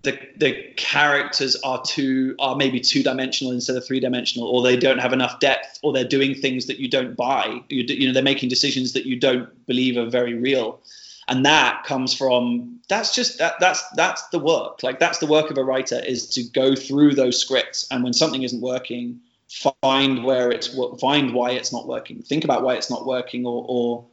the 0.04 0.18
the 0.38 0.54
characters 0.78 1.56
are 1.64 1.82
too 1.84 2.36
are 2.40 2.56
maybe 2.56 2.80
two 2.80 3.02
dimensional 3.02 3.52
instead 3.52 3.76
of 3.76 3.86
three 3.86 4.00
dimensional, 4.00 4.48
or 4.48 4.62
they 4.62 4.78
don't 4.78 5.00
have 5.00 5.12
enough 5.12 5.40
depth, 5.40 5.80
or 5.82 5.92
they're 5.92 6.08
doing 6.08 6.36
things 6.36 6.68
that 6.68 6.78
you 6.78 6.88
don't 6.88 7.16
buy. 7.16 7.60
You, 7.70 7.84
you 7.84 8.08
know, 8.08 8.14
they're 8.14 8.22
making 8.22 8.50
decisions 8.50 8.94
that 8.94 9.06
you 9.06 9.20
don't 9.20 9.66
believe 9.66 9.98
are 9.98 10.10
very 10.10 10.36
real 10.36 10.80
and 11.28 11.46
that 11.46 11.84
comes 11.84 12.14
from 12.14 12.80
that's 12.88 13.14
just 13.14 13.40
that 13.40 13.56
that's 13.60 13.84
that's 13.92 14.28
the 14.30 14.40
work. 14.40 14.82
Like 14.84 15.00
that's 15.00 15.20
the 15.20 15.28
work 15.28 15.52
of 15.52 15.58
a 15.58 15.64
writer 15.64 16.00
is 16.00 16.28
to 16.32 16.44
go 16.44 16.76
through 16.76 17.16
those 17.16 17.40
scripts 17.40 17.88
and 17.92 18.04
when 18.04 18.14
something 18.14 18.44
isn't 18.44 18.62
working 18.62 19.20
find 19.50 20.24
where 20.24 20.52
it's 20.52 20.78
find 21.00 21.34
why 21.34 21.52
it's 21.52 21.72
not 21.72 21.88
working. 21.88 22.22
Think 22.22 22.44
about 22.44 22.64
why 22.64 22.76
it's 22.76 22.90
not 22.90 23.06
working 23.06 23.46
or 23.46 23.66
or 23.68 24.06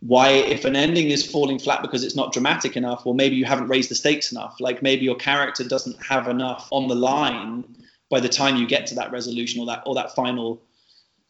why 0.00 0.28
if 0.28 0.64
an 0.64 0.76
ending 0.76 1.10
is 1.10 1.28
falling 1.28 1.58
flat 1.58 1.82
because 1.82 2.04
it's 2.04 2.14
not 2.14 2.32
dramatic 2.32 2.76
enough 2.76 3.04
or 3.04 3.14
maybe 3.14 3.34
you 3.36 3.44
haven't 3.44 3.68
raised 3.68 3.90
the 3.90 3.94
stakes 3.94 4.30
enough. 4.30 4.56
Like 4.60 4.82
maybe 4.82 5.04
your 5.04 5.16
character 5.16 5.64
doesn't 5.64 6.00
have 6.02 6.28
enough 6.28 6.68
on 6.70 6.88
the 6.88 6.94
line 6.94 7.64
by 8.10 8.20
the 8.20 8.28
time 8.28 8.56
you 8.56 8.66
get 8.66 8.86
to 8.86 8.94
that 8.96 9.10
resolution 9.10 9.60
or 9.60 9.66
that 9.66 9.82
or 9.86 9.94
that 9.94 10.14
final 10.14 10.62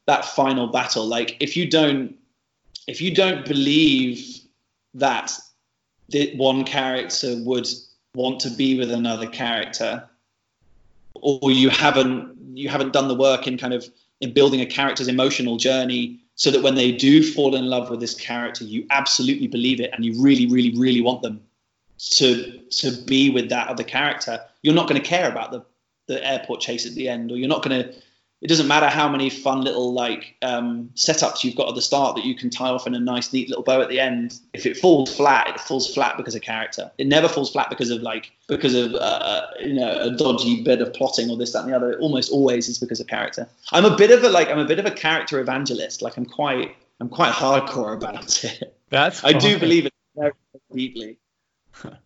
that 0.06 0.24
final 0.24 0.66
battle. 0.66 1.06
Like 1.06 1.36
if 1.40 1.56
you 1.56 1.68
don't 1.68 2.16
if 2.86 3.00
you 3.00 3.14
don't 3.14 3.46
believe 3.46 4.37
that 4.98 5.32
the 6.08 6.34
one 6.36 6.64
character 6.64 7.34
would 7.44 7.68
want 8.14 8.40
to 8.40 8.50
be 8.50 8.78
with 8.78 8.90
another 8.90 9.26
character 9.26 10.08
or 11.14 11.50
you 11.50 11.68
haven't 11.68 12.36
you 12.54 12.68
haven't 12.68 12.92
done 12.92 13.08
the 13.08 13.14
work 13.14 13.46
in 13.46 13.58
kind 13.58 13.74
of 13.74 13.88
in 14.20 14.32
building 14.32 14.60
a 14.60 14.66
character's 14.66 15.08
emotional 15.08 15.56
journey 15.56 16.18
so 16.34 16.50
that 16.50 16.62
when 16.62 16.74
they 16.74 16.90
do 16.92 17.22
fall 17.22 17.54
in 17.54 17.66
love 17.66 17.90
with 17.90 18.00
this 18.00 18.14
character 18.14 18.64
you 18.64 18.86
absolutely 18.90 19.46
believe 19.46 19.80
it 19.80 19.90
and 19.92 20.04
you 20.04 20.20
really 20.22 20.46
really 20.46 20.76
really 20.76 21.00
want 21.00 21.22
them 21.22 21.40
to 21.98 22.58
to 22.70 22.90
be 23.06 23.30
with 23.30 23.48
that 23.50 23.68
other 23.68 23.84
character. 23.84 24.40
You're 24.62 24.74
not 24.74 24.88
going 24.88 25.00
to 25.00 25.06
care 25.06 25.30
about 25.30 25.50
the 25.50 25.64
the 26.06 26.24
airport 26.26 26.60
chase 26.60 26.86
at 26.86 26.94
the 26.94 27.08
end 27.08 27.30
or 27.30 27.36
you're 27.36 27.48
not 27.48 27.62
going 27.62 27.82
to 27.82 27.94
it 28.40 28.46
doesn't 28.46 28.68
matter 28.68 28.86
how 28.86 29.08
many 29.08 29.30
fun 29.30 29.62
little 29.62 29.92
like 29.92 30.36
um, 30.42 30.90
setups 30.94 31.42
you've 31.42 31.56
got 31.56 31.68
at 31.68 31.74
the 31.74 31.82
start 31.82 32.14
that 32.14 32.24
you 32.24 32.36
can 32.36 32.50
tie 32.50 32.68
off 32.68 32.86
in 32.86 32.94
a 32.94 33.00
nice 33.00 33.32
neat 33.32 33.48
little 33.48 33.64
bow 33.64 33.80
at 33.80 33.88
the 33.88 33.98
end. 33.98 34.38
If 34.52 34.64
it 34.64 34.76
falls 34.76 35.14
flat 35.14 35.48
it 35.48 35.60
falls 35.60 35.92
flat 35.92 36.16
because 36.16 36.36
of 36.36 36.42
character. 36.42 36.92
It 36.98 37.08
never 37.08 37.28
falls 37.28 37.50
flat 37.50 37.68
because 37.68 37.90
of 37.90 38.00
like 38.02 38.30
because 38.46 38.74
of 38.74 38.94
uh, 38.94 39.46
you 39.60 39.74
know 39.74 39.90
a 39.90 40.10
dodgy 40.12 40.62
bit 40.62 40.80
of 40.80 40.94
plotting 40.94 41.30
or 41.30 41.36
this 41.36 41.52
that 41.52 41.64
and 41.64 41.72
the 41.72 41.76
other. 41.76 41.92
It 41.92 42.00
almost 42.00 42.30
always 42.30 42.68
is 42.68 42.78
because 42.78 43.00
of 43.00 43.08
character. 43.08 43.48
I'm 43.72 43.84
a 43.84 43.96
bit 43.96 44.12
of 44.12 44.22
a 44.22 44.28
like 44.28 44.48
i'm 44.48 44.60
a 44.60 44.66
bit 44.66 44.78
of 44.78 44.86
a 44.86 44.92
character 44.92 45.40
evangelist. 45.40 46.00
Like 46.00 46.16
i'm 46.16 46.26
quite 46.26 46.76
i'm 47.00 47.08
quite 47.08 47.32
hardcore 47.32 47.94
about 47.94 48.44
it. 48.44 48.76
That's 48.88 49.24
i 49.24 49.32
do 49.32 49.58
believe 49.58 49.86
it 49.86 49.92
very 50.14 50.32
deeply. 50.72 51.18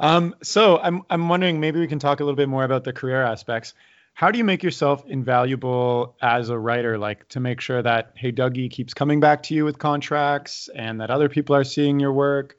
Um 0.00 0.34
so 0.42 0.78
i'm 0.78 1.02
i'm 1.10 1.28
wondering 1.28 1.60
maybe 1.60 1.78
we 1.78 1.86
can 1.86 1.98
talk 1.98 2.20
a 2.20 2.24
little 2.24 2.34
bit 2.34 2.48
more 2.48 2.64
about 2.64 2.84
the 2.84 2.92
career 2.94 3.22
aspects 3.22 3.74
how 4.20 4.30
do 4.30 4.36
you 4.36 4.44
make 4.44 4.62
yourself 4.62 5.02
invaluable 5.06 6.14
as 6.20 6.50
a 6.50 6.58
writer 6.58 6.98
like 6.98 7.26
to 7.30 7.40
make 7.40 7.58
sure 7.58 7.80
that 7.80 8.12
hey 8.16 8.30
duggee 8.30 8.70
keeps 8.70 8.92
coming 8.92 9.18
back 9.18 9.42
to 9.42 9.54
you 9.54 9.64
with 9.64 9.78
contracts 9.78 10.68
and 10.74 11.00
that 11.00 11.10
other 11.10 11.30
people 11.30 11.56
are 11.56 11.64
seeing 11.64 11.98
your 11.98 12.12
work? 12.12 12.58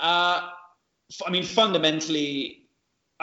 Uh, 0.00 0.50
i 1.24 1.30
mean 1.30 1.44
fundamentally 1.44 2.64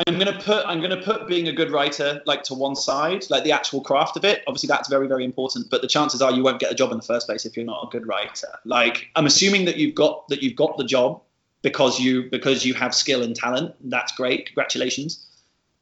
i'm 0.08 0.18
going 0.18 0.32
to 0.32 0.40
put 0.40 0.66
i'm 0.66 0.80
going 0.80 0.98
to 0.98 1.02
put 1.04 1.28
being 1.28 1.50
a 1.50 1.52
good 1.52 1.72
writer 1.72 2.22
like 2.26 2.42
to 2.44 2.54
one 2.54 2.74
side 2.74 3.26
like 3.30 3.44
the 3.44 3.52
actual 3.52 3.82
craft 3.82 4.16
of 4.16 4.24
it. 4.24 4.42
Obviously 4.48 4.68
that's 4.68 4.88
very 4.88 5.08
very 5.08 5.26
important 5.26 5.70
but 5.70 5.82
the 5.82 5.90
chances 5.90 6.22
are 6.22 6.32
you 6.32 6.42
won't 6.42 6.60
get 6.60 6.72
a 6.72 6.76
job 6.76 6.90
in 6.94 6.98
the 6.98 7.04
first 7.04 7.28
place 7.28 7.46
if 7.46 7.58
you're 7.58 7.66
not 7.66 7.84
a 7.84 7.90
good 7.90 8.08
writer. 8.08 8.48
Like 8.64 9.10
i'm 9.18 9.26
assuming 9.26 9.66
that 9.66 9.76
you've 9.76 9.96
got 9.96 10.26
that 10.30 10.42
you've 10.42 10.56
got 10.56 10.78
the 10.78 10.86
job 10.86 11.22
because 11.64 12.00
you 12.00 12.30
because 12.32 12.64
you 12.64 12.74
have 12.76 12.96
skill 12.96 13.24
and 13.24 13.36
talent. 13.36 13.76
That's 13.82 14.14
great. 14.14 14.46
Congratulations. 14.46 15.28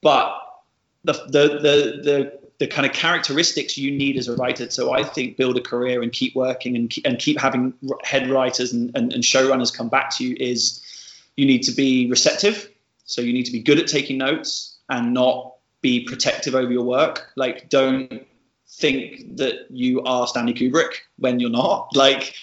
But 0.01 0.42
the, 1.03 1.13
the, 1.13 1.47
the, 1.47 2.01
the, 2.03 2.39
the 2.59 2.67
kind 2.67 2.85
of 2.85 2.93
characteristics 2.93 3.77
you 3.77 3.91
need 3.91 4.17
as 4.17 4.27
a 4.27 4.35
writer. 4.35 4.69
So 4.69 4.93
I 4.93 5.03
think 5.03 5.37
build 5.37 5.57
a 5.57 5.61
career 5.61 6.01
and 6.01 6.11
keep 6.11 6.35
working 6.35 6.75
and 6.75 6.89
keep, 6.89 7.05
and 7.05 7.19
keep 7.19 7.39
having 7.39 7.73
head 8.03 8.29
writers 8.29 8.73
and, 8.73 8.95
and, 8.95 9.11
and 9.11 9.23
showrunners 9.23 9.75
come 9.75 9.89
back 9.89 10.15
to 10.17 10.25
you 10.25 10.35
is 10.39 10.81
you 11.35 11.45
need 11.45 11.63
to 11.63 11.71
be 11.71 12.09
receptive. 12.09 12.69
So 13.05 13.21
you 13.21 13.33
need 13.33 13.43
to 13.43 13.51
be 13.51 13.59
good 13.59 13.79
at 13.79 13.87
taking 13.87 14.17
notes 14.17 14.77
and 14.89 15.13
not 15.13 15.55
be 15.81 16.05
protective 16.05 16.55
over 16.55 16.71
your 16.71 16.83
work. 16.83 17.31
Like 17.35 17.69
don't 17.69 18.25
think 18.67 19.37
that 19.37 19.67
you 19.69 20.01
are 20.03 20.25
Stanley 20.27 20.53
Kubrick 20.53 20.93
when 21.17 21.39
you're 21.39 21.49
not. 21.49 21.95
Like 21.95 22.35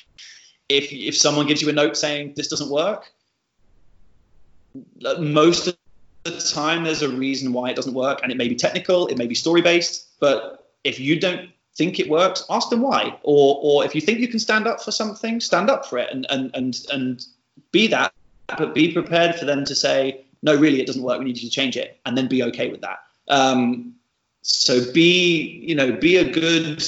if 0.69 0.93
if 0.93 1.16
someone 1.16 1.47
gives 1.47 1.62
you 1.62 1.69
a 1.69 1.73
note 1.73 1.97
saying 1.97 2.35
this 2.37 2.49
doesn't 2.49 2.70
work, 2.70 3.12
uh, 5.05 5.20
most 5.20 5.66
of 5.66 5.77
the 6.24 6.38
time 6.52 6.84
there's 6.84 7.02
a 7.02 7.09
reason 7.09 7.52
why 7.52 7.70
it 7.70 7.76
doesn't 7.76 7.94
work 7.94 8.20
and 8.22 8.30
it 8.30 8.36
may 8.36 8.48
be 8.48 8.55
technical 8.55 9.06
it 9.06 9.16
may 9.16 9.26
be 9.26 9.34
story 9.34 9.62
based 9.62 10.06
but 10.20 10.70
if 10.84 11.01
you 11.01 11.18
don't 11.18 11.51
think 11.76 11.98
it 11.98 12.10
works 12.10 12.44
ask 12.51 12.68
them 12.68 12.82
why 12.82 13.18
or 13.22 13.59
or 13.62 13.84
if 13.84 13.94
you 13.94 14.01
think 14.01 14.18
you 14.18 14.28
can 14.28 14.38
stand 14.38 14.66
up 14.66 14.82
for 14.82 14.90
something 14.90 15.40
stand 15.40 15.70
up 15.70 15.86
for 15.86 15.98
it 15.98 16.10
and 16.12 16.26
and 16.30 16.51
and, 16.55 16.86
and 16.92 17.26
be 17.72 17.86
that 17.86 18.12
but 18.59 18.74
be 18.74 18.92
prepared 18.92 19.34
for 19.34 19.44
them 19.44 19.64
to 19.64 19.74
say 19.74 20.24
no 20.42 20.55
really 20.56 20.80
it 20.80 20.86
doesn't 20.86 21.02
work 21.02 21.18
we 21.18 21.24
need 21.24 21.38
you 21.38 21.48
to 21.48 21.55
change 21.55 21.76
it 21.76 21.98
and 22.05 22.18
then 22.18 22.28
be 22.28 22.42
okay 22.42 22.70
with 22.70 22.82
that 22.82 22.98
um, 23.28 23.94
so 24.42 24.92
be 24.92 25.62
you 25.62 25.74
know 25.74 25.92
be 25.92 26.16
a 26.16 26.24
good 26.24 26.82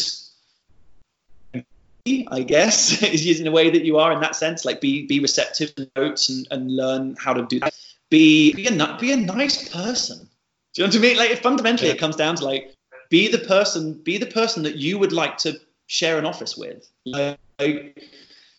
I 2.07 2.43
guess 2.43 3.03
is 3.15 3.25
using 3.25 3.45
the 3.45 3.53
way 3.53 3.71
that 3.71 3.85
you 3.85 3.99
are 3.99 4.13
in 4.13 4.21
that 4.21 4.35
sense. 4.35 4.65
Like 4.65 4.81
be 4.81 5.07
be 5.07 5.21
receptive 5.21 5.75
to 5.77 5.89
notes 5.95 6.29
and, 6.29 6.49
and 6.51 6.75
learn 6.75 7.17
how 7.17 7.33
to 7.33 7.47
do 7.47 7.61
that 7.61 7.75
be 8.13 8.53
be 8.53 8.67
a 8.67 8.97
be 9.01 9.11
a 9.11 9.17
nice 9.17 9.71
person. 9.71 10.29
Do 10.75 10.83
you 10.83 10.87
know 10.87 10.91
what 10.91 10.97
I 10.97 11.01
mean? 11.01 11.17
Like 11.17 11.43
fundamentally, 11.43 11.89
yeah. 11.89 11.95
it 11.95 11.99
comes 11.99 12.15
down 12.15 12.37
to 12.37 12.45
like 12.45 12.77
be 13.09 13.27
the 13.29 13.39
person 13.39 13.95
be 13.95 14.19
the 14.19 14.27
person 14.27 14.63
that 14.65 14.77
you 14.77 14.99
would 14.99 15.13
like 15.13 15.39
to 15.39 15.59
share 15.87 16.19
an 16.19 16.27
office 16.27 16.55
with. 16.55 16.87
Like 17.07 17.99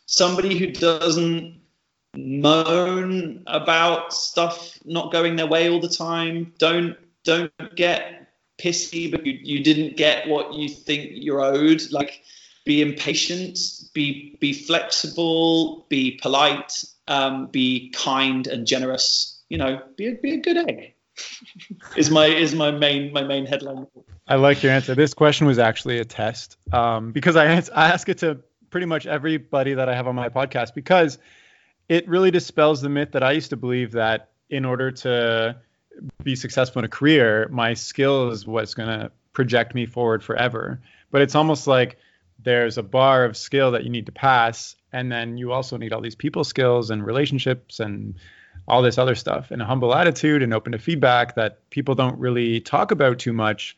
somebody 0.07 0.57
who 0.57 0.71
doesn't 0.71 1.61
moan 2.15 3.43
about 3.45 4.11
stuff 4.11 4.79
not 4.85 5.11
going 5.11 5.35
their 5.35 5.47
way 5.47 5.69
all 5.69 5.79
the 5.79 5.87
time. 5.87 6.51
Don't 6.57 6.97
don't 7.23 7.53
get 7.75 8.33
pissy 8.57 9.11
but 9.11 9.23
you, 9.23 9.33
you 9.33 9.63
didn't 9.63 9.97
get 9.97 10.27
what 10.27 10.55
you 10.55 10.67
think 10.67 11.11
you're 11.13 11.41
owed. 11.41 11.83
Like 11.91 12.23
be 12.65 12.81
impatient, 12.81 13.59
be 13.93 14.35
be 14.39 14.51
flexible, 14.51 15.85
be 15.89 16.17
polite, 16.23 16.83
um, 17.07 17.47
be 17.51 17.91
kind 17.91 18.47
and 18.47 18.65
generous 18.65 19.32
you 19.53 19.59
know, 19.59 19.79
be 19.95 20.07
a, 20.07 20.15
be 20.15 20.33
a 20.33 20.37
good 20.37 20.57
egg. 20.57 20.95
is 21.95 22.09
my 22.09 22.25
is 22.25 22.55
my 22.55 22.71
main 22.71 23.13
my 23.13 23.21
main 23.21 23.45
headline. 23.45 23.85
I 24.27 24.35
like 24.35 24.63
your 24.63 24.71
answer. 24.71 24.95
This 24.95 25.13
question 25.13 25.45
was 25.45 25.59
actually 25.59 25.99
a 25.99 26.05
test 26.05 26.57
um, 26.73 27.11
because 27.11 27.35
I, 27.35 27.45
I 27.45 27.89
ask 27.89 28.09
it 28.09 28.17
to 28.19 28.39
pretty 28.71 28.87
much 28.87 29.05
everybody 29.05 29.75
that 29.75 29.87
I 29.87 29.95
have 29.95 30.07
on 30.07 30.15
my 30.15 30.29
podcast 30.29 30.73
because 30.73 31.19
it 31.87 32.09
really 32.09 32.31
dispels 32.31 32.81
the 32.81 32.89
myth 32.89 33.11
that 33.11 33.21
I 33.21 33.33
used 33.33 33.51
to 33.51 33.55
believe 33.55 33.91
that 33.91 34.31
in 34.49 34.65
order 34.65 34.89
to 34.89 35.55
be 36.23 36.35
successful 36.35 36.79
in 36.79 36.85
a 36.85 36.89
career, 36.89 37.47
my 37.51 37.75
skill 37.75 38.31
is 38.31 38.47
what's 38.47 38.73
going 38.73 38.89
to 38.89 39.11
project 39.33 39.75
me 39.75 39.85
forward 39.85 40.23
forever. 40.23 40.81
But 41.11 41.21
it's 41.21 41.35
almost 41.35 41.67
like 41.67 41.97
there's 42.41 42.79
a 42.79 42.83
bar 42.83 43.23
of 43.23 43.37
skill 43.37 43.69
that 43.71 43.83
you 43.83 43.91
need 43.91 44.07
to 44.07 44.11
pass, 44.11 44.75
and 44.91 45.11
then 45.11 45.37
you 45.37 45.51
also 45.51 45.77
need 45.77 45.93
all 45.93 46.01
these 46.01 46.15
people 46.15 46.43
skills 46.43 46.89
and 46.89 47.05
relationships 47.05 47.79
and 47.79 48.15
all 48.67 48.81
this 48.81 48.97
other 48.97 49.15
stuff 49.15 49.51
and 49.51 49.61
a 49.61 49.65
humble 49.65 49.93
attitude 49.93 50.41
and 50.41 50.53
open 50.53 50.71
to 50.71 50.77
feedback 50.77 51.35
that 51.35 51.69
people 51.69 51.95
don't 51.95 52.17
really 52.17 52.61
talk 52.61 52.91
about 52.91 53.19
too 53.19 53.33
much 53.33 53.75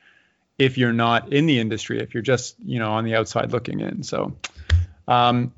if 0.57 0.78
you're 0.78 0.94
not 0.94 1.34
in 1.34 1.45
the 1.48 1.60
industry 1.60 1.99
if 1.99 2.14
you're 2.14 2.24
just 2.24 2.56
you 2.64 2.80
know 2.80 2.91
on 2.91 3.03
the 3.03 3.16
outside 3.16 3.52
looking 3.52 3.80
in. 3.80 4.03
So 4.03 4.36
um, 5.07 5.53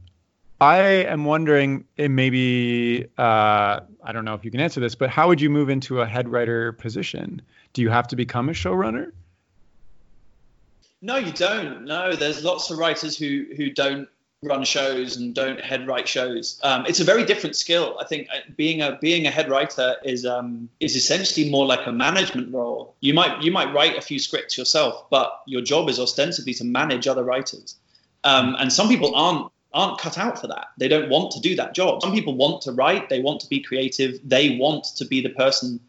i 0.59 0.79
am 0.79 1.25
wondering 1.25 1.85
maybe 1.97 3.05
uh, 3.17 3.79
i 4.03 4.11
don't 4.11 4.25
know 4.25 4.33
if 4.33 4.43
you 4.43 4.49
can 4.49 4.59
answer 4.59 4.79
this 4.79 4.95
but 4.95 5.09
how 5.09 5.27
would 5.27 5.39
you 5.39 5.51
move 5.51 5.69
into 5.69 6.01
a 6.01 6.05
head 6.05 6.29
writer 6.29 6.71
position? 6.71 7.41
Do 7.73 7.81
you 7.81 7.89
have 7.89 8.07
to 8.07 8.15
become 8.15 8.49
a 8.49 8.53
showrunner? 8.53 9.11
No 11.01 11.17
you 11.17 11.31
don't. 11.31 11.85
No 11.85 12.15
there's 12.15 12.43
lots 12.43 12.71
of 12.71 12.77
writers 12.79 13.17
who 13.17 13.45
who 13.55 13.69
don't 13.69 14.07
run 14.43 14.63
shows 14.63 15.17
and 15.17 15.33
don't 15.33 15.59
head 15.59 15.87
write 15.87 16.07
shows. 16.07 16.59
Um, 16.63 16.85
it's 16.85 16.99
a 16.99 17.03
very 17.03 17.25
different 17.25 17.55
skill. 17.55 17.97
I 17.99 18.05
think 18.05 18.27
uh, 18.33 18.39
being 18.55 18.81
a 18.81 18.97
being 19.01 19.25
a 19.25 19.31
head 19.31 19.49
writer 19.49 19.95
is 20.03 20.25
um, 20.25 20.69
is 20.79 20.95
essentially 20.95 21.49
more 21.49 21.65
like 21.65 21.85
a 21.87 21.91
management 21.91 22.53
role. 22.53 22.95
You 22.99 23.13
might 23.13 23.41
you 23.41 23.51
might 23.51 23.73
write 23.73 23.97
a 23.97 24.01
few 24.01 24.19
scripts 24.19 24.57
yourself, 24.57 25.09
but 25.09 25.41
your 25.47 25.61
job 25.61 25.89
is 25.89 25.99
ostensibly 25.99 26.53
to 26.55 26.63
manage 26.63 27.07
other 27.07 27.23
writers. 27.23 27.75
Um, 28.23 28.55
and 28.59 28.71
some 28.71 28.87
people 28.89 29.15
aren't 29.15 29.51
aren't 29.73 29.99
cut 29.99 30.17
out 30.17 30.39
for 30.39 30.47
that. 30.47 30.67
They 30.77 30.87
don't 30.87 31.09
want 31.09 31.31
to 31.31 31.39
do 31.39 31.55
that 31.55 31.73
job. 31.73 32.01
Some 32.01 32.13
people 32.13 32.35
want 32.35 32.61
to 32.63 32.71
write, 32.71 33.09
they 33.09 33.21
want 33.21 33.41
to 33.41 33.49
be 33.49 33.61
creative, 33.61 34.19
they 34.23 34.57
want 34.57 34.85
to 34.97 35.05
be 35.05 35.21
the 35.21 35.29
person 35.29 35.79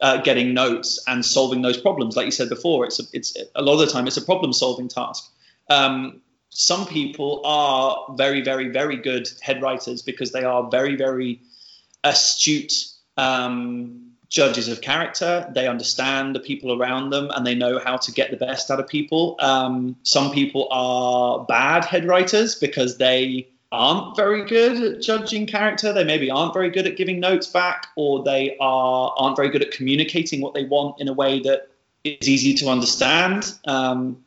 uh, 0.00 0.18
getting 0.18 0.54
notes 0.54 1.02
and 1.06 1.24
solving 1.24 1.62
those 1.62 1.78
problems. 1.78 2.16
Like 2.16 2.26
you 2.26 2.30
said 2.30 2.48
before, 2.48 2.84
it's 2.84 3.00
a, 3.00 3.02
it's 3.12 3.36
a 3.54 3.62
lot 3.62 3.74
of 3.74 3.80
the 3.80 3.86
time 3.86 4.06
it's 4.06 4.16
a 4.16 4.22
problem 4.22 4.52
solving 4.52 4.88
task. 4.88 5.30
Um, 5.68 6.20
some 6.50 6.86
people 6.86 7.42
are 7.44 8.14
very, 8.16 8.42
very, 8.42 8.68
very 8.68 8.96
good 8.96 9.28
head 9.40 9.62
writers 9.62 10.02
because 10.02 10.32
they 10.32 10.44
are 10.44 10.68
very, 10.70 10.96
very 10.96 11.40
astute 12.04 12.72
um, 13.16 14.12
judges 14.28 14.68
of 14.68 14.80
character. 14.80 15.50
They 15.54 15.68
understand 15.68 16.34
the 16.34 16.40
people 16.40 16.80
around 16.80 17.10
them 17.10 17.30
and 17.34 17.46
they 17.46 17.54
know 17.54 17.78
how 17.78 17.96
to 17.98 18.12
get 18.12 18.30
the 18.30 18.36
best 18.36 18.70
out 18.70 18.80
of 18.80 18.88
people. 18.88 19.36
Um, 19.40 19.96
some 20.02 20.32
people 20.32 20.68
are 20.70 21.44
bad 21.44 21.84
head 21.84 22.06
writers 22.06 22.54
because 22.54 22.98
they 22.98 23.48
aren't 23.72 24.16
very 24.16 24.44
good 24.44 24.82
at 24.82 25.02
judging 25.02 25.46
character. 25.46 25.92
They 25.92 26.04
maybe 26.04 26.30
aren't 26.30 26.54
very 26.54 26.70
good 26.70 26.86
at 26.86 26.96
giving 26.96 27.20
notes 27.20 27.46
back, 27.46 27.88
or 27.96 28.22
they 28.22 28.56
are 28.60 29.14
aren't 29.16 29.36
very 29.36 29.50
good 29.50 29.62
at 29.62 29.70
communicating 29.70 30.40
what 30.40 30.54
they 30.54 30.64
want 30.64 31.00
in 31.00 31.08
a 31.08 31.12
way 31.12 31.40
that 31.40 31.68
is 32.04 32.28
easy 32.28 32.54
to 32.54 32.68
understand. 32.68 33.52
Um, 33.66 34.24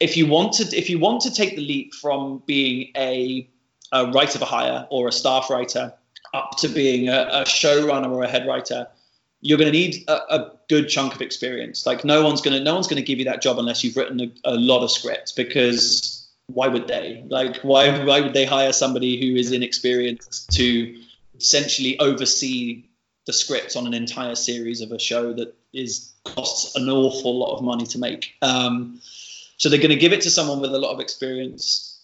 if 0.00 0.16
you 0.16 0.26
want 0.26 0.54
to, 0.54 0.76
if 0.76 0.90
you 0.90 0.98
want 0.98 1.22
to 1.22 1.32
take 1.32 1.56
the 1.56 1.62
leap 1.62 1.94
from 1.94 2.42
being 2.46 2.90
a, 2.96 3.48
a 3.92 4.10
writer 4.10 4.38
for 4.38 4.44
hire 4.44 4.86
or 4.90 5.08
a 5.08 5.12
staff 5.12 5.48
writer 5.50 5.92
up 6.34 6.56
to 6.58 6.68
being 6.68 7.08
a, 7.08 7.28
a 7.30 7.42
showrunner 7.44 8.10
or 8.10 8.22
a 8.22 8.28
head 8.28 8.46
writer, 8.46 8.86
you're 9.40 9.58
going 9.58 9.72
to 9.72 9.78
need 9.78 10.04
a, 10.08 10.34
a, 10.34 10.52
good 10.68 10.88
chunk 10.88 11.14
of 11.14 11.22
experience. 11.22 11.86
Like 11.86 12.04
no 12.04 12.24
one's 12.24 12.40
going 12.40 12.58
to 12.58 12.64
no 12.64 12.74
one's 12.74 12.88
going 12.88 13.00
to 13.00 13.06
give 13.06 13.20
you 13.20 13.26
that 13.26 13.40
job 13.40 13.58
unless 13.58 13.84
you've 13.84 13.96
written 13.96 14.20
a, 14.20 14.32
a, 14.44 14.54
lot 14.56 14.82
of 14.82 14.90
scripts 14.90 15.30
because 15.30 16.28
why 16.48 16.66
would 16.66 16.88
they? 16.88 17.24
Like 17.28 17.58
why 17.58 18.04
why 18.04 18.20
would 18.20 18.34
they 18.34 18.44
hire 18.44 18.72
somebody 18.72 19.20
who 19.20 19.36
is 19.36 19.52
inexperienced 19.52 20.50
to 20.56 21.00
essentially 21.38 21.98
oversee 22.00 22.86
the 23.26 23.32
scripts 23.32 23.76
on 23.76 23.86
an 23.86 23.94
entire 23.94 24.34
series 24.34 24.80
of 24.80 24.90
a 24.90 24.98
show 24.98 25.32
that 25.34 25.54
is 25.72 26.12
costs 26.24 26.74
an 26.74 26.88
awful 26.88 27.38
lot 27.38 27.56
of 27.56 27.62
money 27.62 27.86
to 27.86 27.98
make. 27.98 28.34
Um, 28.42 29.00
so 29.56 29.68
they're 29.68 29.78
going 29.78 29.90
to 29.90 29.96
give 29.96 30.12
it 30.12 30.22
to 30.22 30.30
someone 30.30 30.60
with 30.60 30.74
a 30.74 30.78
lot 30.78 30.92
of 30.92 31.00
experience. 31.00 32.00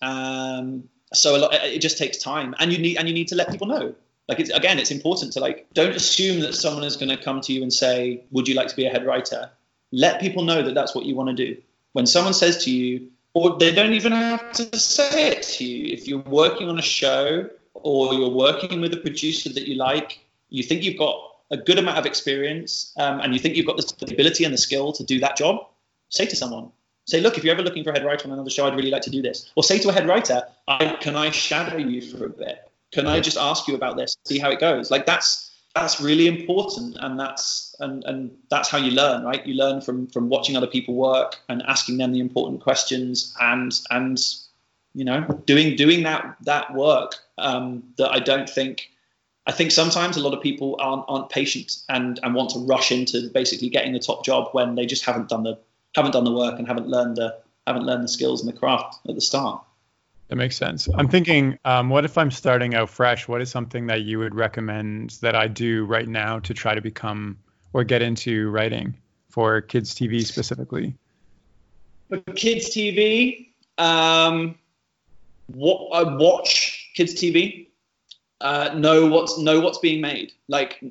Um, 0.00 0.88
so 1.12 1.36
a 1.36 1.38
lot, 1.38 1.54
it 1.54 1.80
just 1.80 1.98
takes 1.98 2.16
time, 2.18 2.54
and 2.58 2.72
you 2.72 2.78
need 2.78 2.96
and 2.96 3.08
you 3.08 3.14
need 3.14 3.28
to 3.28 3.34
let 3.34 3.50
people 3.50 3.66
know. 3.66 3.94
Like 4.28 4.40
it's 4.40 4.50
again 4.50 4.78
it's 4.78 4.90
important 4.90 5.32
to 5.34 5.40
like 5.40 5.66
don't 5.74 5.94
assume 5.94 6.40
that 6.40 6.54
someone 6.54 6.84
is 6.84 6.96
going 6.96 7.08
to 7.08 7.22
come 7.22 7.40
to 7.42 7.52
you 7.52 7.62
and 7.62 7.72
say 7.72 8.24
would 8.30 8.48
you 8.48 8.54
like 8.54 8.68
to 8.68 8.76
be 8.76 8.86
a 8.86 8.90
head 8.90 9.04
writer? 9.04 9.50
Let 9.90 10.20
people 10.20 10.44
know 10.44 10.62
that 10.62 10.74
that's 10.74 10.94
what 10.94 11.04
you 11.04 11.14
want 11.14 11.36
to 11.36 11.46
do. 11.46 11.60
When 11.92 12.06
someone 12.06 12.32
says 12.32 12.64
to 12.64 12.70
you 12.70 13.10
or 13.34 13.58
they 13.58 13.74
don't 13.74 13.92
even 13.92 14.12
have 14.12 14.52
to 14.52 14.78
say 14.78 15.28
it 15.28 15.42
to 15.42 15.64
you 15.64 15.92
if 15.92 16.06
you're 16.06 16.20
working 16.20 16.68
on 16.68 16.78
a 16.78 16.82
show 16.82 17.48
or 17.74 18.14
you're 18.14 18.30
working 18.30 18.80
with 18.80 18.92
a 18.94 18.96
producer 18.96 19.52
that 19.52 19.66
you 19.66 19.74
like 19.74 20.20
you 20.50 20.62
think 20.62 20.82
you've 20.82 20.98
got 20.98 21.16
a 21.50 21.56
good 21.56 21.78
amount 21.78 21.98
of 21.98 22.06
experience 22.06 22.94
um, 22.98 23.20
and 23.20 23.34
you 23.34 23.38
think 23.38 23.56
you've 23.56 23.66
got 23.66 23.76
the 23.76 24.12
ability 24.12 24.44
and 24.44 24.52
the 24.52 24.58
skill 24.58 24.92
to 24.92 25.04
do 25.04 25.20
that 25.20 25.36
job 25.36 25.66
say 26.08 26.26
to 26.26 26.36
someone 26.36 26.70
say 27.06 27.20
look 27.20 27.36
if 27.36 27.44
you're 27.44 27.54
ever 27.54 27.62
looking 27.62 27.84
for 27.84 27.90
a 27.90 27.92
head 27.92 28.04
writer 28.04 28.26
on 28.26 28.32
another 28.32 28.50
show 28.50 28.66
i'd 28.66 28.76
really 28.76 28.90
like 28.90 29.02
to 29.02 29.10
do 29.10 29.22
this 29.22 29.50
or 29.56 29.62
say 29.62 29.78
to 29.78 29.88
a 29.88 29.92
head 29.92 30.06
writer 30.06 30.42
can 31.00 31.16
i 31.16 31.30
shadow 31.30 31.76
you 31.76 32.00
for 32.00 32.26
a 32.26 32.30
bit 32.30 32.72
can 32.92 33.06
I 33.06 33.20
just 33.20 33.38
ask 33.38 33.66
you 33.66 33.74
about 33.74 33.96
this? 33.96 34.16
See 34.26 34.38
how 34.38 34.50
it 34.50 34.60
goes. 34.60 34.90
Like 34.90 35.06
that's 35.06 35.50
that's 35.74 36.00
really 36.00 36.28
important, 36.28 36.98
and 37.00 37.18
that's 37.18 37.74
and 37.80 38.04
and 38.04 38.30
that's 38.50 38.68
how 38.68 38.78
you 38.78 38.92
learn, 38.92 39.24
right? 39.24 39.44
You 39.44 39.54
learn 39.54 39.80
from 39.80 40.06
from 40.06 40.28
watching 40.28 40.56
other 40.56 40.66
people 40.66 40.94
work 40.94 41.38
and 41.48 41.62
asking 41.62 41.96
them 41.96 42.12
the 42.12 42.20
important 42.20 42.60
questions, 42.60 43.34
and 43.40 43.72
and 43.90 44.20
you 44.94 45.04
know 45.04 45.22
doing 45.46 45.74
doing 45.74 46.02
that 46.04 46.36
that 46.42 46.74
work 46.74 47.16
um, 47.38 47.82
that 47.96 48.12
I 48.12 48.20
don't 48.20 48.48
think. 48.48 48.90
I 49.44 49.50
think 49.50 49.72
sometimes 49.72 50.16
a 50.16 50.20
lot 50.20 50.34
of 50.34 50.40
people 50.40 50.76
aren't 50.78 51.04
aren't 51.08 51.30
patient 51.30 51.78
and 51.88 52.20
and 52.22 52.34
want 52.34 52.50
to 52.50 52.60
rush 52.60 52.92
into 52.92 53.28
basically 53.30 53.70
getting 53.70 53.92
the 53.92 53.98
top 53.98 54.24
job 54.24 54.50
when 54.52 54.76
they 54.76 54.86
just 54.86 55.04
haven't 55.04 55.30
done 55.30 55.42
the 55.42 55.58
haven't 55.94 56.12
done 56.12 56.24
the 56.24 56.32
work 56.32 56.58
and 56.58 56.66
haven't 56.66 56.88
learned 56.88 57.16
the 57.16 57.38
haven't 57.66 57.84
learned 57.84 58.04
the 58.04 58.08
skills 58.08 58.42
and 58.44 58.52
the 58.52 58.58
craft 58.58 58.98
at 59.08 59.14
the 59.14 59.20
start. 59.20 59.62
That 60.28 60.36
makes 60.36 60.56
sense. 60.56 60.88
I'm 60.94 61.08
thinking, 61.08 61.58
um, 61.64 61.90
what 61.90 62.04
if 62.04 62.16
I'm 62.16 62.30
starting 62.30 62.74
out 62.74 62.88
fresh? 62.88 63.28
What 63.28 63.42
is 63.42 63.50
something 63.50 63.86
that 63.88 64.02
you 64.02 64.18
would 64.18 64.34
recommend 64.34 65.10
that 65.20 65.36
I 65.36 65.46
do 65.46 65.84
right 65.84 66.08
now 66.08 66.38
to 66.40 66.54
try 66.54 66.74
to 66.74 66.80
become 66.80 67.38
or 67.72 67.84
get 67.84 68.02
into 68.02 68.50
writing 68.50 68.94
for 69.28 69.60
kids 69.60 69.94
TV 69.94 70.24
specifically? 70.24 70.94
For 72.08 72.18
kids 72.34 72.70
TV, 72.70 73.48
um, 73.78 74.56
what 75.48 75.90
I 75.92 76.16
watch 76.16 76.90
kids 76.94 77.14
TV, 77.14 77.68
uh, 78.40 78.70
know 78.74 79.06
what's 79.06 79.38
know 79.38 79.60
what's 79.60 79.78
being 79.78 80.00
made. 80.00 80.32
Like 80.48 80.82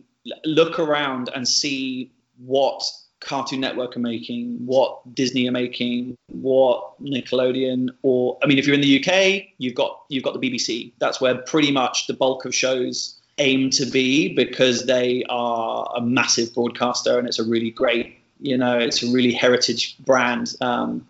look 0.45 0.79
around 0.79 1.29
and 1.33 1.47
see 1.47 2.11
what 2.37 2.83
Cartoon 3.21 3.59
Network 3.61 3.95
are 3.95 3.99
making, 3.99 4.65
what 4.65 5.15
Disney 5.15 5.47
are 5.47 5.51
making, 5.51 6.17
what 6.27 7.01
Nickelodeon, 7.01 7.89
or 8.01 8.37
I 8.43 8.47
mean, 8.47 8.57
if 8.57 8.65
you're 8.65 8.73
in 8.73 8.81
the 8.81 8.99
UK, 8.99 9.53
you've 9.59 9.75
got 9.75 10.01
you've 10.09 10.23
got 10.23 10.39
the 10.39 10.39
BBC. 10.39 10.91
That's 10.99 11.21
where 11.21 11.35
pretty 11.35 11.71
much 11.71 12.07
the 12.07 12.13
bulk 12.13 12.45
of 12.45 12.53
shows 12.53 13.19
aim 13.37 13.69
to 13.71 13.85
be 13.85 14.33
because 14.33 14.85
they 14.85 15.23
are 15.29 15.91
a 15.95 16.01
massive 16.01 16.53
broadcaster 16.53 17.17
and 17.17 17.27
it's 17.27 17.39
a 17.39 17.43
really 17.43 17.69
great, 17.69 18.17
you 18.39 18.57
know, 18.57 18.77
it's 18.77 19.03
a 19.03 19.11
really 19.11 19.31
heritage 19.31 19.97
brand. 19.99 20.55
Um, 20.59 21.07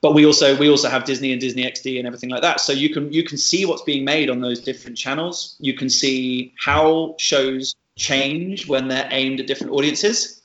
but 0.00 0.14
we 0.14 0.26
also 0.26 0.56
we 0.56 0.68
also 0.68 0.88
have 0.88 1.04
Disney 1.04 1.30
and 1.30 1.40
Disney 1.40 1.62
XD 1.62 1.98
and 1.98 2.06
everything 2.08 2.30
like 2.30 2.42
that. 2.42 2.60
So 2.60 2.72
you 2.72 2.90
can 2.92 3.12
you 3.12 3.22
can 3.22 3.38
see 3.38 3.66
what's 3.66 3.82
being 3.82 4.04
made 4.04 4.30
on 4.30 4.40
those 4.40 4.58
different 4.58 4.98
channels. 4.98 5.54
You 5.60 5.74
can 5.74 5.90
see 5.90 6.54
how 6.58 7.14
shows 7.18 7.76
change 7.96 8.66
when 8.66 8.88
they're 8.88 9.08
aimed 9.12 9.38
at 9.38 9.46
different 9.46 9.72
audiences 9.74 10.39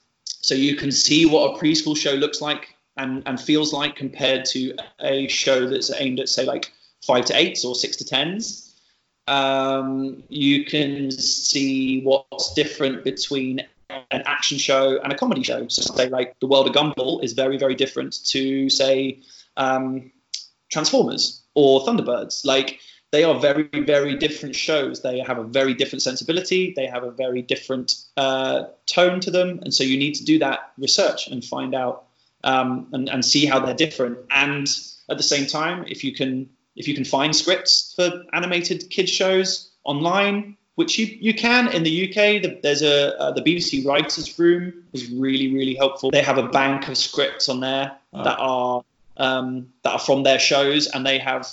so 0.45 0.53
you 0.53 0.75
can 0.75 0.91
see 0.91 1.25
what 1.25 1.55
a 1.55 1.59
preschool 1.59 1.97
show 1.97 2.11
looks 2.11 2.39
like 2.39 2.75
and, 2.97 3.23
and 3.25 3.41
feels 3.41 3.73
like 3.73 3.95
compared 3.95 4.45
to 4.45 4.75
a 4.99 5.27
show 5.27 5.67
that's 5.67 5.91
aimed 5.91 6.19
at, 6.19 6.29
say, 6.29 6.45
like 6.45 6.71
five 7.03 7.25
to 7.25 7.35
eights 7.35 7.65
or 7.65 7.73
six 7.73 7.95
to 7.97 8.05
tens. 8.05 8.75
Um, 9.27 10.23
you 10.29 10.65
can 10.65 11.09
see 11.09 12.03
what's 12.03 12.53
different 12.53 13.03
between 13.03 13.61
an 13.89 14.21
action 14.27 14.59
show 14.59 14.99
and 15.01 15.11
a 15.11 15.17
comedy 15.17 15.41
show. 15.41 15.67
So, 15.67 15.81
say, 15.95 16.09
like 16.09 16.39
The 16.39 16.47
World 16.47 16.67
of 16.67 16.75
Gumball 16.75 17.23
is 17.23 17.33
very, 17.33 17.57
very 17.57 17.73
different 17.73 18.23
to, 18.25 18.69
say, 18.69 19.21
um, 19.57 20.11
Transformers 20.71 21.41
or 21.55 21.81
Thunderbirds. 21.81 22.45
Like, 22.45 22.79
they 23.15 23.23
are 23.23 23.39
very, 23.39 23.69
very 23.71 24.17
different 24.17 24.57
shows. 24.57 25.01
They 25.01 25.19
have 25.19 25.37
a 25.37 25.43
very 25.45 25.73
different 25.73 26.01
sensibility. 26.01 26.73
They 26.75 26.85
have 26.85 27.05
a 27.05 27.11
very 27.11 27.41
different 27.41 27.93
uh, 28.17 28.65
tone 28.87 29.21
to 29.21 29.31
them, 29.31 29.59
and 29.63 29.73
so 29.73 29.85
you 29.85 29.97
need 29.97 30.15
to 30.15 30.25
do 30.25 30.39
that 30.39 30.73
research 30.77 31.27
and 31.27 31.41
find 31.41 31.73
out 31.73 32.07
um, 32.43 32.89
and, 32.91 33.07
and 33.07 33.23
see 33.23 33.45
how 33.45 33.59
they're 33.59 33.73
different. 33.73 34.17
And 34.29 34.67
at 35.09 35.15
the 35.15 35.23
same 35.23 35.45
time, 35.45 35.85
if 35.87 36.03
you 36.03 36.13
can 36.13 36.49
if 36.75 36.89
you 36.89 36.93
can 36.93 37.05
find 37.05 37.33
scripts 37.33 37.93
for 37.95 38.25
animated 38.33 38.89
kids 38.89 39.11
shows 39.11 39.71
online, 39.85 40.57
which 40.75 40.99
you, 40.99 41.05
you 41.05 41.33
can 41.33 41.69
in 41.71 41.83
the 41.83 42.09
UK. 42.09 42.41
The, 42.43 42.59
there's 42.61 42.81
a 42.81 43.17
uh, 43.17 43.31
the 43.31 43.43
BBC 43.43 43.85
Writers 43.85 44.37
Room 44.37 44.83
is 44.91 45.09
really 45.09 45.53
really 45.53 45.75
helpful. 45.75 46.11
They 46.11 46.21
have 46.21 46.37
a 46.37 46.49
bank 46.49 46.89
of 46.89 46.97
scripts 46.97 47.47
on 47.47 47.61
there 47.61 47.95
oh. 48.11 48.23
that 48.25 48.37
are 48.39 48.83
um, 49.15 49.69
that 49.83 49.93
are 49.93 49.99
from 49.99 50.23
their 50.23 50.39
shows, 50.39 50.87
and 50.87 51.05
they 51.05 51.17
have 51.19 51.47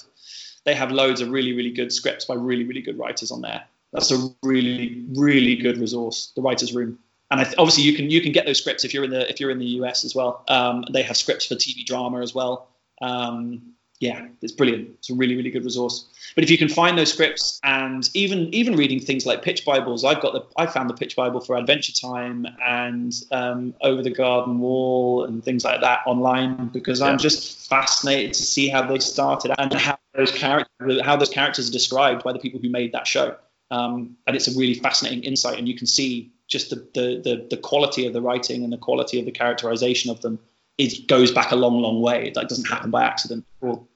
they 0.64 0.74
have 0.74 0.92
loads 0.92 1.20
of 1.20 1.30
really, 1.30 1.52
really 1.52 1.70
good 1.70 1.92
scripts 1.92 2.24
by 2.24 2.34
really, 2.34 2.64
really 2.64 2.82
good 2.82 2.98
writers 2.98 3.30
on 3.30 3.40
there. 3.40 3.64
That's 3.92 4.10
a 4.10 4.28
really, 4.42 5.04
really 5.14 5.56
good 5.56 5.78
resource, 5.78 6.32
the 6.34 6.42
writers' 6.42 6.72
room. 6.74 6.98
And 7.30 7.40
th- 7.40 7.54
obviously, 7.58 7.84
you 7.84 7.94
can 7.94 8.10
you 8.10 8.20
can 8.20 8.32
get 8.32 8.46
those 8.46 8.58
scripts 8.58 8.84
if 8.84 8.92
you're 8.94 9.04
in 9.04 9.10
the 9.10 9.28
if 9.28 9.40
you're 9.40 9.50
in 9.50 9.58
the 9.58 9.66
US 9.80 10.04
as 10.04 10.14
well. 10.14 10.44
Um, 10.48 10.84
they 10.92 11.02
have 11.02 11.16
scripts 11.16 11.46
for 11.46 11.54
TV 11.54 11.84
drama 11.84 12.20
as 12.20 12.34
well. 12.34 12.68
Um, 13.00 13.74
yeah, 14.00 14.26
it's 14.42 14.52
brilliant. 14.52 14.88
It's 14.98 15.10
a 15.10 15.14
really, 15.14 15.36
really 15.36 15.50
good 15.50 15.64
resource. 15.64 16.06
But 16.34 16.42
if 16.42 16.50
you 16.50 16.58
can 16.58 16.68
find 16.68 16.98
those 16.98 17.12
scripts 17.12 17.60
and 17.62 18.10
even 18.14 18.52
even 18.52 18.74
reading 18.74 18.98
things 18.98 19.24
like 19.24 19.42
pitch 19.42 19.64
bibles, 19.64 20.04
I've 20.04 20.20
got 20.20 20.32
the 20.32 20.44
I 20.56 20.66
found 20.66 20.90
the 20.90 20.94
pitch 20.94 21.14
bible 21.14 21.40
for 21.40 21.56
Adventure 21.56 21.92
Time 21.92 22.46
and 22.66 23.14
um, 23.30 23.74
Over 23.80 24.02
the 24.02 24.10
Garden 24.10 24.58
Wall 24.58 25.24
and 25.24 25.44
things 25.44 25.64
like 25.64 25.80
that 25.82 26.00
online 26.06 26.68
because 26.68 27.00
yeah. 27.00 27.06
I'm 27.06 27.18
just 27.18 27.68
fascinated 27.68 28.34
to 28.34 28.42
see 28.42 28.68
how 28.68 28.86
they 28.86 28.98
started 28.98 29.54
and 29.56 29.72
how 29.72 29.96
those 30.14 30.30
characters 30.30 31.00
how 31.02 31.16
those 31.16 31.30
characters 31.30 31.68
are 31.68 31.72
described 31.72 32.22
by 32.22 32.32
the 32.32 32.38
people 32.38 32.60
who 32.60 32.68
made 32.68 32.92
that 32.92 33.06
show. 33.06 33.36
Um, 33.70 34.16
and 34.26 34.36
it's 34.36 34.48
a 34.48 34.58
really 34.58 34.74
fascinating 34.74 35.24
insight, 35.24 35.58
and 35.58 35.66
you 35.66 35.76
can 35.76 35.86
see 35.86 36.32
just 36.46 36.70
the, 36.70 36.76
the 36.94 37.20
the 37.22 37.46
the 37.50 37.56
quality 37.56 38.06
of 38.06 38.12
the 38.12 38.20
writing 38.20 38.64
and 38.64 38.72
the 38.72 38.78
quality 38.78 39.18
of 39.18 39.24
the 39.24 39.32
characterization 39.32 40.10
of 40.10 40.20
them 40.20 40.38
it 40.78 41.06
goes 41.06 41.32
back 41.32 41.52
a 41.52 41.56
long, 41.56 41.80
long 41.80 42.00
way. 42.00 42.32
Like, 42.34 42.48
doesn't 42.48 42.68
happen 42.68 42.90
by 42.90 43.04
accident. 43.04 43.44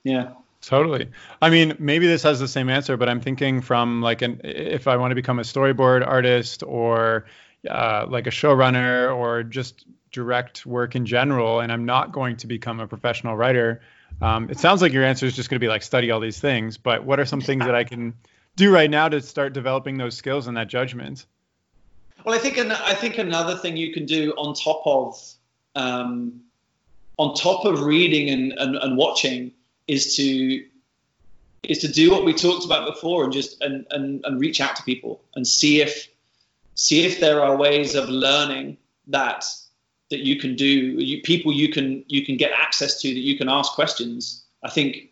Yeah. 0.03 0.29
Totally. 0.61 1.09
I 1.41 1.49
mean, 1.49 1.75
maybe 1.79 2.07
this 2.07 2.23
has 2.23 2.39
the 2.39 2.47
same 2.47 2.69
answer, 2.69 2.97
but 2.97 3.07
I'm 3.07 3.21
thinking 3.21 3.61
from 3.61 4.01
like 4.01 4.21
an 4.21 4.41
if 4.43 4.87
I 4.87 4.97
want 4.97 5.11
to 5.11 5.15
become 5.15 5.39
a 5.39 5.43
storyboard 5.43 6.05
artist 6.05 6.63
or 6.63 7.25
uh, 7.69 8.05
like 8.09 8.27
a 8.27 8.31
showrunner 8.31 9.15
or 9.15 9.43
just 9.43 9.85
direct 10.11 10.65
work 10.65 10.95
in 10.95 11.05
general, 11.05 11.59
and 11.59 11.71
I'm 11.71 11.85
not 11.85 12.11
going 12.11 12.37
to 12.37 12.47
become 12.47 12.79
a 12.79 12.87
professional 12.87 13.37
writer. 13.37 13.81
Um, 14.21 14.49
it 14.49 14.59
sounds 14.59 14.81
like 14.81 14.93
your 14.93 15.03
answer 15.03 15.25
is 15.25 15.35
just 15.35 15.49
going 15.49 15.57
to 15.57 15.63
be 15.63 15.67
like 15.67 15.83
study 15.83 16.11
all 16.11 16.19
these 16.19 16.39
things, 16.39 16.77
but 16.77 17.03
what 17.03 17.19
are 17.19 17.25
some 17.25 17.41
things 17.41 17.65
that 17.65 17.75
I 17.75 17.83
can 17.83 18.15
do 18.55 18.73
right 18.73 18.89
now 18.89 19.07
to 19.09 19.21
start 19.21 19.53
developing 19.53 19.97
those 19.97 20.17
skills 20.17 20.47
and 20.47 20.57
that 20.57 20.67
judgment? 20.67 21.25
Well, 22.25 22.33
I 22.33 22.39
think 22.39 22.57
an, 22.57 22.71
I 22.71 22.93
think 22.93 23.19
another 23.19 23.55
thing 23.55 23.77
you 23.77 23.93
can 23.93 24.05
do 24.05 24.31
on 24.31 24.55
top 24.55 24.81
of 24.85 25.21
um, 25.75 26.41
on 27.17 27.35
top 27.35 27.65
of 27.65 27.81
reading 27.81 28.29
and, 28.29 28.53
and, 28.53 28.75
and 28.75 28.97
watching 28.97 29.51
is 29.87 30.15
to 30.15 30.63
is 31.63 31.79
to 31.79 31.87
do 31.87 32.11
what 32.11 32.25
we 32.25 32.33
talked 32.33 32.65
about 32.65 32.87
before 32.87 33.23
and 33.23 33.33
just 33.33 33.61
and, 33.61 33.85
and, 33.91 34.23
and 34.25 34.39
reach 34.39 34.61
out 34.61 34.75
to 34.75 34.83
people 34.83 35.21
and 35.35 35.45
see 35.45 35.81
if 35.81 36.07
see 36.75 37.05
if 37.05 37.19
there 37.19 37.43
are 37.43 37.55
ways 37.55 37.95
of 37.95 38.09
learning 38.09 38.77
that 39.07 39.45
that 40.09 40.19
you 40.19 40.39
can 40.39 40.55
do 40.55 40.65
you, 40.65 41.21
people 41.21 41.51
you 41.51 41.69
can 41.69 42.03
you 42.07 42.25
can 42.25 42.37
get 42.37 42.51
access 42.51 43.01
to 43.01 43.07
that 43.07 43.19
you 43.19 43.37
can 43.37 43.49
ask 43.49 43.73
questions 43.73 44.43
i 44.63 44.69
think 44.69 45.09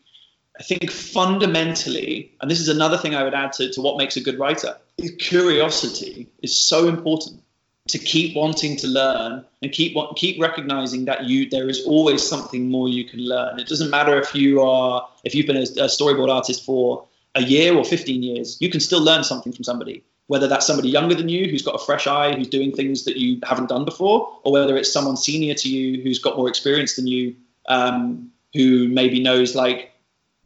i 0.59 0.63
think 0.63 0.89
fundamentally 0.91 2.31
and 2.41 2.49
this 2.49 2.59
is 2.59 2.69
another 2.69 2.97
thing 2.97 3.15
i 3.15 3.23
would 3.23 3.34
add 3.34 3.51
to, 3.53 3.72
to 3.72 3.81
what 3.81 3.97
makes 3.97 4.15
a 4.17 4.22
good 4.22 4.39
writer 4.39 4.77
is 4.97 5.11
curiosity 5.19 6.27
is 6.41 6.57
so 6.57 6.88
important 6.88 7.41
to 7.88 7.99
keep 7.99 8.35
wanting 8.35 8.76
to 8.77 8.88
learn 8.88 9.45
and 9.61 9.72
keep 9.72 9.95
keep 10.15 10.41
recognizing 10.41 11.05
that 11.05 11.26
you 11.26 11.49
there 11.49 11.69
is 11.69 11.85
always 11.85 12.27
something 12.27 12.69
more 12.69 12.89
you 12.89 13.05
can 13.05 13.19
learn. 13.19 13.59
It 13.59 13.67
doesn't 13.67 13.91
matter 13.91 14.19
if 14.19 14.34
you 14.34 14.61
are 14.61 15.07
if 15.23 15.35
you've 15.35 15.45
been 15.45 15.57
a, 15.57 15.61
a 15.61 15.88
storyboard 15.88 16.30
artist 16.30 16.65
for 16.65 17.05
a 17.35 17.43
year 17.43 17.76
or 17.76 17.84
15 17.84 18.23
years, 18.23 18.57
you 18.59 18.69
can 18.69 18.80
still 18.80 19.03
learn 19.03 19.23
something 19.23 19.51
from 19.51 19.63
somebody. 19.63 20.03
Whether 20.27 20.47
that's 20.47 20.65
somebody 20.65 20.89
younger 20.89 21.14
than 21.14 21.30
you 21.30 21.47
who's 21.49 21.61
got 21.61 21.76
a 21.76 21.85
fresh 21.85 22.07
eye, 22.07 22.34
who's 22.34 22.47
doing 22.47 22.72
things 22.72 23.06
that 23.06 23.18
you 23.18 23.39
haven't 23.43 23.69
done 23.69 23.85
before, 23.85 24.39
or 24.43 24.52
whether 24.52 24.76
it's 24.76 24.91
someone 24.91 25.18
senior 25.18 25.53
to 25.53 25.69
you 25.69 26.02
who's 26.02 26.19
got 26.19 26.38
more 26.38 26.49
experience 26.49 26.95
than 26.95 27.06
you, 27.06 27.35
um, 27.68 28.31
who 28.53 28.88
maybe 28.88 29.22
knows 29.22 29.53
like 29.56 29.91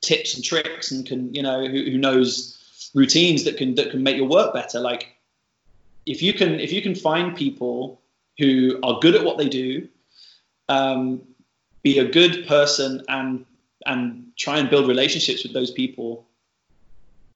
tips 0.02 0.36
and 0.36 0.44
tricks 0.44 0.92
and 0.92 1.06
can 1.06 1.34
you 1.34 1.44
know 1.44 1.66
who, 1.66 1.84
who 1.84 1.98
knows 1.98 2.92
routines 2.94 3.44
that 3.44 3.58
can 3.58 3.76
that 3.76 3.92
can 3.92 4.04
make 4.04 4.18
your 4.18 4.28
work 4.28 4.54
better. 4.54 4.80
Like 4.80 5.16
if 6.06 6.22
you 6.22 6.34
can 6.34 6.60
if 6.60 6.72
you 6.72 6.82
can 6.82 6.96
find 6.96 7.36
people 7.36 8.02
who 8.38 8.80
are 8.84 9.00
good 9.00 9.16
at 9.16 9.24
what 9.24 9.38
they 9.38 9.50
do, 9.50 9.88
um, 10.68 11.22
be 11.84 12.00
a 12.00 12.06
good 12.10 12.48
person 12.48 13.04
and 13.08 13.46
and 13.86 14.32
try 14.38 14.58
and 14.58 14.70
build 14.70 14.88
relationships 14.88 15.44
with 15.44 15.54
those 15.54 15.72
people, 15.72 16.26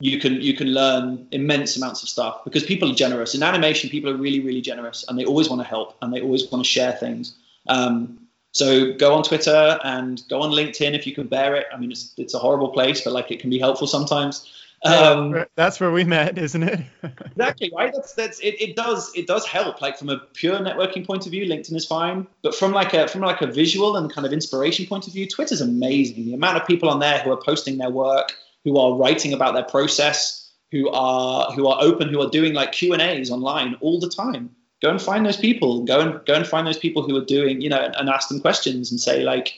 you 0.04 0.20
can 0.20 0.42
you 0.42 0.54
can 0.54 0.68
learn 0.68 1.28
immense 1.32 1.78
amounts 1.78 2.04
of 2.04 2.10
stuff 2.10 2.44
because 2.44 2.64
people 2.64 2.92
are 2.92 2.96
generous. 2.96 3.36
In 3.36 3.42
animation, 3.42 3.90
people 3.90 4.10
are 4.10 4.18
really 4.18 4.42
really 4.42 4.60
generous 4.60 5.06
and 5.08 5.18
they 5.18 5.24
always 5.24 5.50
want 5.50 5.62
to 5.62 5.68
help 5.68 5.96
and 6.02 6.14
they 6.14 6.20
always 6.20 6.46
want 6.52 6.64
to 6.66 6.70
share 6.70 6.92
things. 6.92 7.36
Um, 7.70 8.20
so 8.52 8.94
go 8.94 9.14
on 9.14 9.24
Twitter 9.24 9.80
and 9.84 10.22
go 10.30 10.42
on 10.42 10.52
LinkedIn 10.52 10.94
if 10.94 11.08
you 11.08 11.16
can 11.16 11.28
bear 11.28 11.56
it. 11.56 11.68
I 11.74 11.78
mean, 11.78 11.90
it's 11.90 12.14
it's 12.18 12.34
a 12.34 12.40
horrible 12.40 12.70
place, 12.70 13.00
but 13.02 13.14
like 13.14 13.32
it 13.32 13.40
can 13.40 13.50
be 13.50 13.60
helpful 13.60 13.88
sometimes. 13.88 14.52
Um, 14.86 15.46
that's 15.56 15.80
where 15.80 15.94
we 15.94 16.04
met, 16.04 16.38
isn't 16.38 16.64
it? 16.64 16.82
exactly 17.04 17.72
right. 17.74 17.94
That's 17.94 18.14
that's 18.14 18.40
it, 18.42 18.62
it. 18.62 18.76
does 18.76 19.10
it 19.16 19.26
does 19.26 19.46
help. 19.46 19.82
Like 19.82 19.98
from 19.98 20.10
a 20.10 20.18
pure 20.34 20.60
networking 20.60 21.08
point 21.08 21.26
of 21.26 21.32
view, 21.32 21.46
LinkedIn 21.46 21.76
is 21.76 21.86
fine. 21.86 22.28
But 22.42 22.54
from 22.54 22.74
like 22.74 22.94
a 22.94 23.08
from 23.08 23.22
like 23.22 23.42
a 23.42 23.48
visual 23.48 23.96
and 23.96 24.12
kind 24.12 24.28
of 24.28 24.34
inspiration 24.34 24.86
point 24.86 25.08
of 25.08 25.14
view, 25.14 25.30
Twitter's 25.30 25.62
amazing. 25.62 26.26
The 26.26 26.34
amount 26.34 26.58
of 26.58 26.68
people 26.68 26.90
on 26.90 27.00
there 27.00 27.20
who 27.20 27.32
are 27.32 27.42
posting 27.42 27.78
their 27.78 27.90
work, 27.90 28.34
who 28.64 28.78
are 28.78 28.98
writing 28.98 29.34
about 29.34 29.54
their 29.54 29.64
process, 29.64 30.52
who 30.72 30.90
are 30.90 31.52
who 31.52 31.68
are 31.68 31.82
open, 31.82 32.10
who 32.10 32.22
are 32.22 32.30
doing 32.30 32.54
like 32.54 32.72
Q 32.72 32.94
and 32.94 33.02
A's 33.02 33.32
online 33.32 33.76
all 33.82 34.00
the 34.00 34.10
time. 34.10 34.56
Go 34.82 34.90
and 34.90 35.02
find 35.02 35.26
those 35.26 35.38
people. 35.38 35.84
Go 35.84 36.00
and 36.00 36.26
go 36.26 36.34
and 36.34 36.46
find 36.46 36.68
those 36.68 36.78
people 36.78 37.04
who 37.04 37.16
are 37.16 37.26
doing 37.26 37.62
you 37.62 37.70
know 37.70 37.80
and 37.80 38.10
ask 38.10 38.30
them 38.30 38.42
questions 38.42 38.92
and 38.92 39.00
say 39.00 39.24
like, 39.24 39.54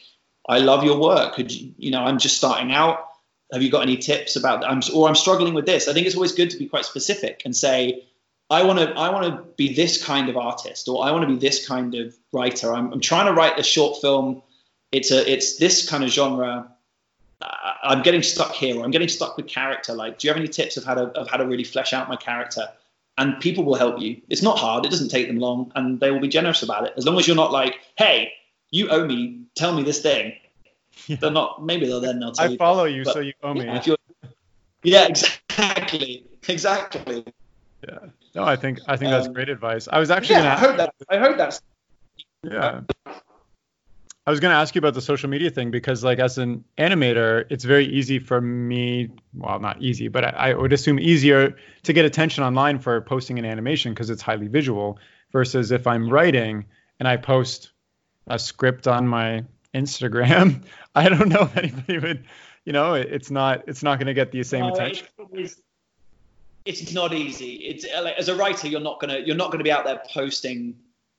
I 0.48 0.60
love 0.60 0.84
your 0.84 1.00
work. 1.00 1.36
Could 1.36 1.52
you 1.52 1.74
you 1.78 1.92
know 1.92 2.04
I'm 2.04 2.20
just 2.20 2.38
starting 2.38 2.72
out 2.72 3.00
have 3.54 3.62
you 3.62 3.70
got 3.70 3.84
any 3.84 3.98
tips 3.98 4.36
about? 4.36 4.66
I'm, 4.66 4.82
or 4.94 5.08
I'm 5.08 5.16
struggling 5.16 5.54
with 5.54 5.66
this. 5.66 5.88
I 5.88 5.94
think 5.94 6.08
it's 6.08 6.16
always 6.16 6.32
good 6.32 6.50
to 6.50 6.58
be 6.58 6.68
quite 6.68 6.86
specific 6.86 7.44
and 7.46 7.56
say, 7.56 8.06
I 8.50 8.64
want 8.64 8.80
to 8.80 8.92
I 8.92 9.10
want 9.10 9.26
to 9.26 9.44
be 9.56 9.74
this 9.74 10.04
kind 10.04 10.30
of 10.30 10.38
artist, 10.38 10.88
or 10.88 11.04
I 11.04 11.12
want 11.12 11.28
to 11.28 11.34
be 11.34 11.40
this 11.40 11.68
kind 11.68 11.96
of 11.96 12.16
writer. 12.32 12.74
I'm, 12.74 12.92
I'm 12.92 13.02
trying 13.02 13.26
to 13.26 13.34
write 13.34 13.60
a 13.60 13.64
short 13.64 14.02
film. 14.02 14.44
It's 14.92 15.12
a 15.12 15.32
it's 15.32 15.58
this 15.58 15.90
kind 15.90 16.04
of 16.04 16.10
genre. 16.10 16.72
I'm 17.84 18.02
getting 18.02 18.24
stuck 18.24 18.54
here, 18.54 18.78
or 18.78 18.84
I'm 18.84 18.92
getting 18.92 19.08
stuck 19.08 19.38
with 19.38 19.48
character. 19.48 19.94
Like, 19.94 20.20
do 20.20 20.28
you 20.28 20.34
have 20.34 20.40
any 20.40 20.50
tips 20.50 20.78
of 20.78 20.84
how 20.84 20.96
to 20.96 21.04
of 21.20 21.30
how 21.30 21.38
to 21.38 21.46
really 21.46 21.64
flesh 21.64 21.94
out 21.94 22.10
my 22.10 22.16
character? 22.16 22.68
And 23.18 23.40
people 23.40 23.64
will 23.64 23.76
help 23.76 24.02
you. 24.02 24.22
It's 24.28 24.42
not 24.42 24.60
hard. 24.60 24.86
It 24.86 24.92
doesn't 24.92 25.10
take 25.10 25.28
them 25.28 25.38
long, 25.38 25.72
and 25.76 26.00
they 26.00 26.12
will 26.12 26.20
be 26.20 26.28
generous 26.28 26.64
about 26.64 26.86
it. 26.86 26.94
As 26.98 27.06
long 27.06 27.18
as 27.18 27.28
you're 27.28 27.36
not 27.36 27.52
like, 27.52 27.80
hey, 27.98 28.34
you 28.72 28.90
owe 28.90 29.06
me. 29.06 29.42
Tell 29.56 29.74
me 29.74 29.84
this 29.84 30.02
thing 30.02 30.34
yeah. 31.08 31.18
They're 31.18 31.32
not. 31.32 31.64
Maybe 31.64 31.86
they'll 31.88 32.02
then. 32.02 32.20
They'll 32.20 32.32
tell 32.32 32.46
I 32.46 32.50
you, 32.50 32.58
follow 32.58 32.86
you, 32.86 33.06
so 33.06 33.20
you 33.20 33.34
owe 33.44 33.54
me. 33.54 33.66
Yeah, 33.66 33.96
yeah, 34.84 35.08
exactly, 35.08 36.26
exactly. 36.48 37.26
Yeah. 37.88 38.00
No, 38.34 38.44
I 38.44 38.56
think 38.56 38.80
I 38.88 38.98
think 38.98 39.12
that's 39.12 39.28
um, 39.28 39.34
great 39.34 39.50
advice. 39.50 39.88
I 39.92 40.00
was 40.00 40.12
actually. 40.12 40.36
Yeah, 40.36 40.56
gonna 40.56 40.56
I 40.56 40.60
heard 40.60 40.80
that. 40.80 40.96
I 41.10 41.18
heard 41.18 41.40
that. 41.40 41.62
Yeah. 42.44 42.82
I 44.28 44.32
was 44.32 44.40
going 44.40 44.52
to 44.52 44.58
ask 44.58 44.74
you 44.74 44.80
about 44.80 44.96
the 44.96 45.02
social 45.02 45.30
media 45.30 45.52
thing 45.52 45.70
because, 45.70 46.04
like, 46.04 46.18
as 46.18 46.40
an 46.40 46.64
animator, 46.80 47.46
it's 47.52 47.64
very 47.64 47.86
easy 47.86 48.18
for 48.18 48.42
me. 48.42 49.12
Well, 49.36 49.60
not 49.60 49.80
easy, 49.82 50.08
but 50.08 50.26
I, 50.26 50.30
I 50.30 50.54
would 50.56 50.74
assume 50.74 51.00
easier 51.00 51.56
to 51.84 51.94
get 51.94 52.06
attention 52.06 52.44
online 52.44 52.80
for 52.80 53.00
posting 53.02 53.38
an 53.38 53.46
animation 53.46 53.94
because 53.94 54.10
it's 54.10 54.24
highly 54.24 54.48
visual. 54.48 54.98
Versus 55.32 55.72
if 55.72 55.86
I'm 55.86 56.10
writing 56.10 56.66
and 57.00 57.08
I 57.08 57.18
post 57.18 57.72
a 58.28 58.40
script 58.40 58.88
on 58.88 59.08
my 59.08 59.44
Instagram, 59.74 60.64
I 60.96 61.10
don't 61.10 61.30
know 61.30 61.42
if 61.42 61.58
anybody 61.58 62.00
would, 62.00 62.26
you 62.64 62.74
know, 62.74 62.94
it's 62.96 63.30
not 63.30 63.64
it's 63.68 63.84
not 63.84 64.00
going 64.00 64.08
to 64.08 64.14
get 64.14 64.32
the 64.32 64.42
same 64.44 64.62
no, 64.62 64.74
attention. 64.74 65.08
It's, 65.34 65.62
it's 66.66 66.94
not 66.94 67.14
easy. 67.14 67.56
It's 67.56 67.86
like, 68.02 68.18
as 68.18 68.28
a 68.28 68.36
writer, 68.36 68.68
you're 68.68 68.80
not 68.80 69.00
gonna 69.00 69.20
you're 69.20 69.36
not 69.36 69.52
gonna 69.52 69.64
be 69.64 69.72
out 69.72 69.86
there 69.86 70.02
posting, 70.12 70.76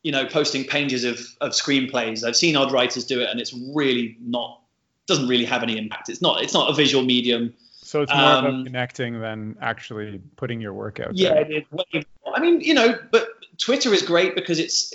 you 0.07 0.13
know, 0.13 0.25
posting 0.25 0.63
pages 0.63 1.03
of 1.03 1.19
of 1.41 1.51
screenplays. 1.51 2.23
I've 2.23 2.37
seen 2.37 2.55
odd 2.55 2.71
writers 2.71 3.05
do 3.05 3.21
it, 3.21 3.29
and 3.29 3.41
it's 3.41 3.53
really 3.75 4.17
not 4.21 4.61
doesn't 5.07 5.27
really 5.27 5.45
have 5.45 5.65
any 5.65 5.77
impact. 5.77 6.09
It's 6.09 6.23
not 6.23 6.45
it's 6.45 6.55
not 6.55 6.71
a 6.71 6.75
visual 6.75 7.05
medium. 7.05 7.53
So 7.83 8.03
it's 8.03 8.13
more 8.13 8.23
um, 8.23 8.45
about 8.45 8.67
connecting 8.67 9.21
than 9.21 9.57
actually 9.61 10.21
putting 10.37 10.61
your 10.61 10.73
work 10.75 11.01
out. 11.01 11.17
Yeah, 11.17 11.35
there. 11.35 11.51
it 11.51 11.67
is. 11.93 12.05
I 12.33 12.41
mean, 12.41 12.61
you 12.61 12.73
know, 12.73 12.97
but 13.11 13.31
Twitter 13.59 13.93
is 13.93 14.03
great 14.03 14.37
because 14.37 14.61
it's 14.61 14.95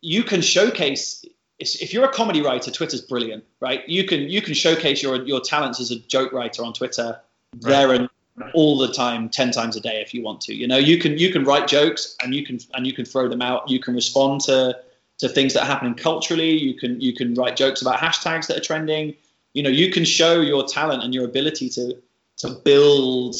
you 0.00 0.22
can 0.22 0.40
showcase 0.40 1.24
if 1.58 1.92
you're 1.92 2.04
a 2.04 2.12
comedy 2.12 2.40
writer, 2.40 2.70
Twitter's 2.70 3.00
brilliant, 3.00 3.42
right? 3.58 3.88
You 3.88 4.04
can 4.04 4.20
you 4.28 4.42
can 4.42 4.54
showcase 4.54 5.02
your 5.02 5.24
your 5.24 5.40
talents 5.40 5.80
as 5.80 5.90
a 5.90 5.98
joke 5.98 6.32
writer 6.32 6.62
on 6.62 6.72
Twitter 6.72 7.18
right. 7.54 7.62
there 7.62 7.92
and 7.94 8.08
all 8.54 8.78
the 8.78 8.92
time, 8.92 9.28
ten 9.28 9.50
times 9.50 9.76
a 9.76 9.80
day 9.80 10.00
if 10.00 10.14
you 10.14 10.22
want 10.22 10.40
to. 10.42 10.54
You 10.54 10.66
know, 10.66 10.78
you 10.78 10.98
can 10.98 11.18
you 11.18 11.32
can 11.32 11.44
write 11.44 11.68
jokes 11.68 12.16
and 12.22 12.34
you 12.34 12.44
can 12.44 12.58
and 12.74 12.86
you 12.86 12.92
can 12.92 13.04
throw 13.04 13.28
them 13.28 13.42
out. 13.42 13.68
You 13.68 13.80
can 13.80 13.94
respond 13.94 14.40
to 14.42 14.78
to 15.18 15.28
things 15.28 15.54
that 15.54 15.62
are 15.62 15.66
happening 15.66 15.94
culturally. 15.94 16.50
You 16.50 16.74
can 16.74 17.00
you 17.00 17.14
can 17.14 17.34
write 17.34 17.56
jokes 17.56 17.82
about 17.82 17.98
hashtags 17.98 18.46
that 18.48 18.56
are 18.56 18.60
trending. 18.60 19.14
You 19.52 19.62
know, 19.62 19.70
you 19.70 19.90
can 19.90 20.04
show 20.04 20.40
your 20.40 20.64
talent 20.66 21.02
and 21.02 21.14
your 21.14 21.24
ability 21.24 21.68
to 21.70 21.96
to 22.38 22.50
build 22.64 23.36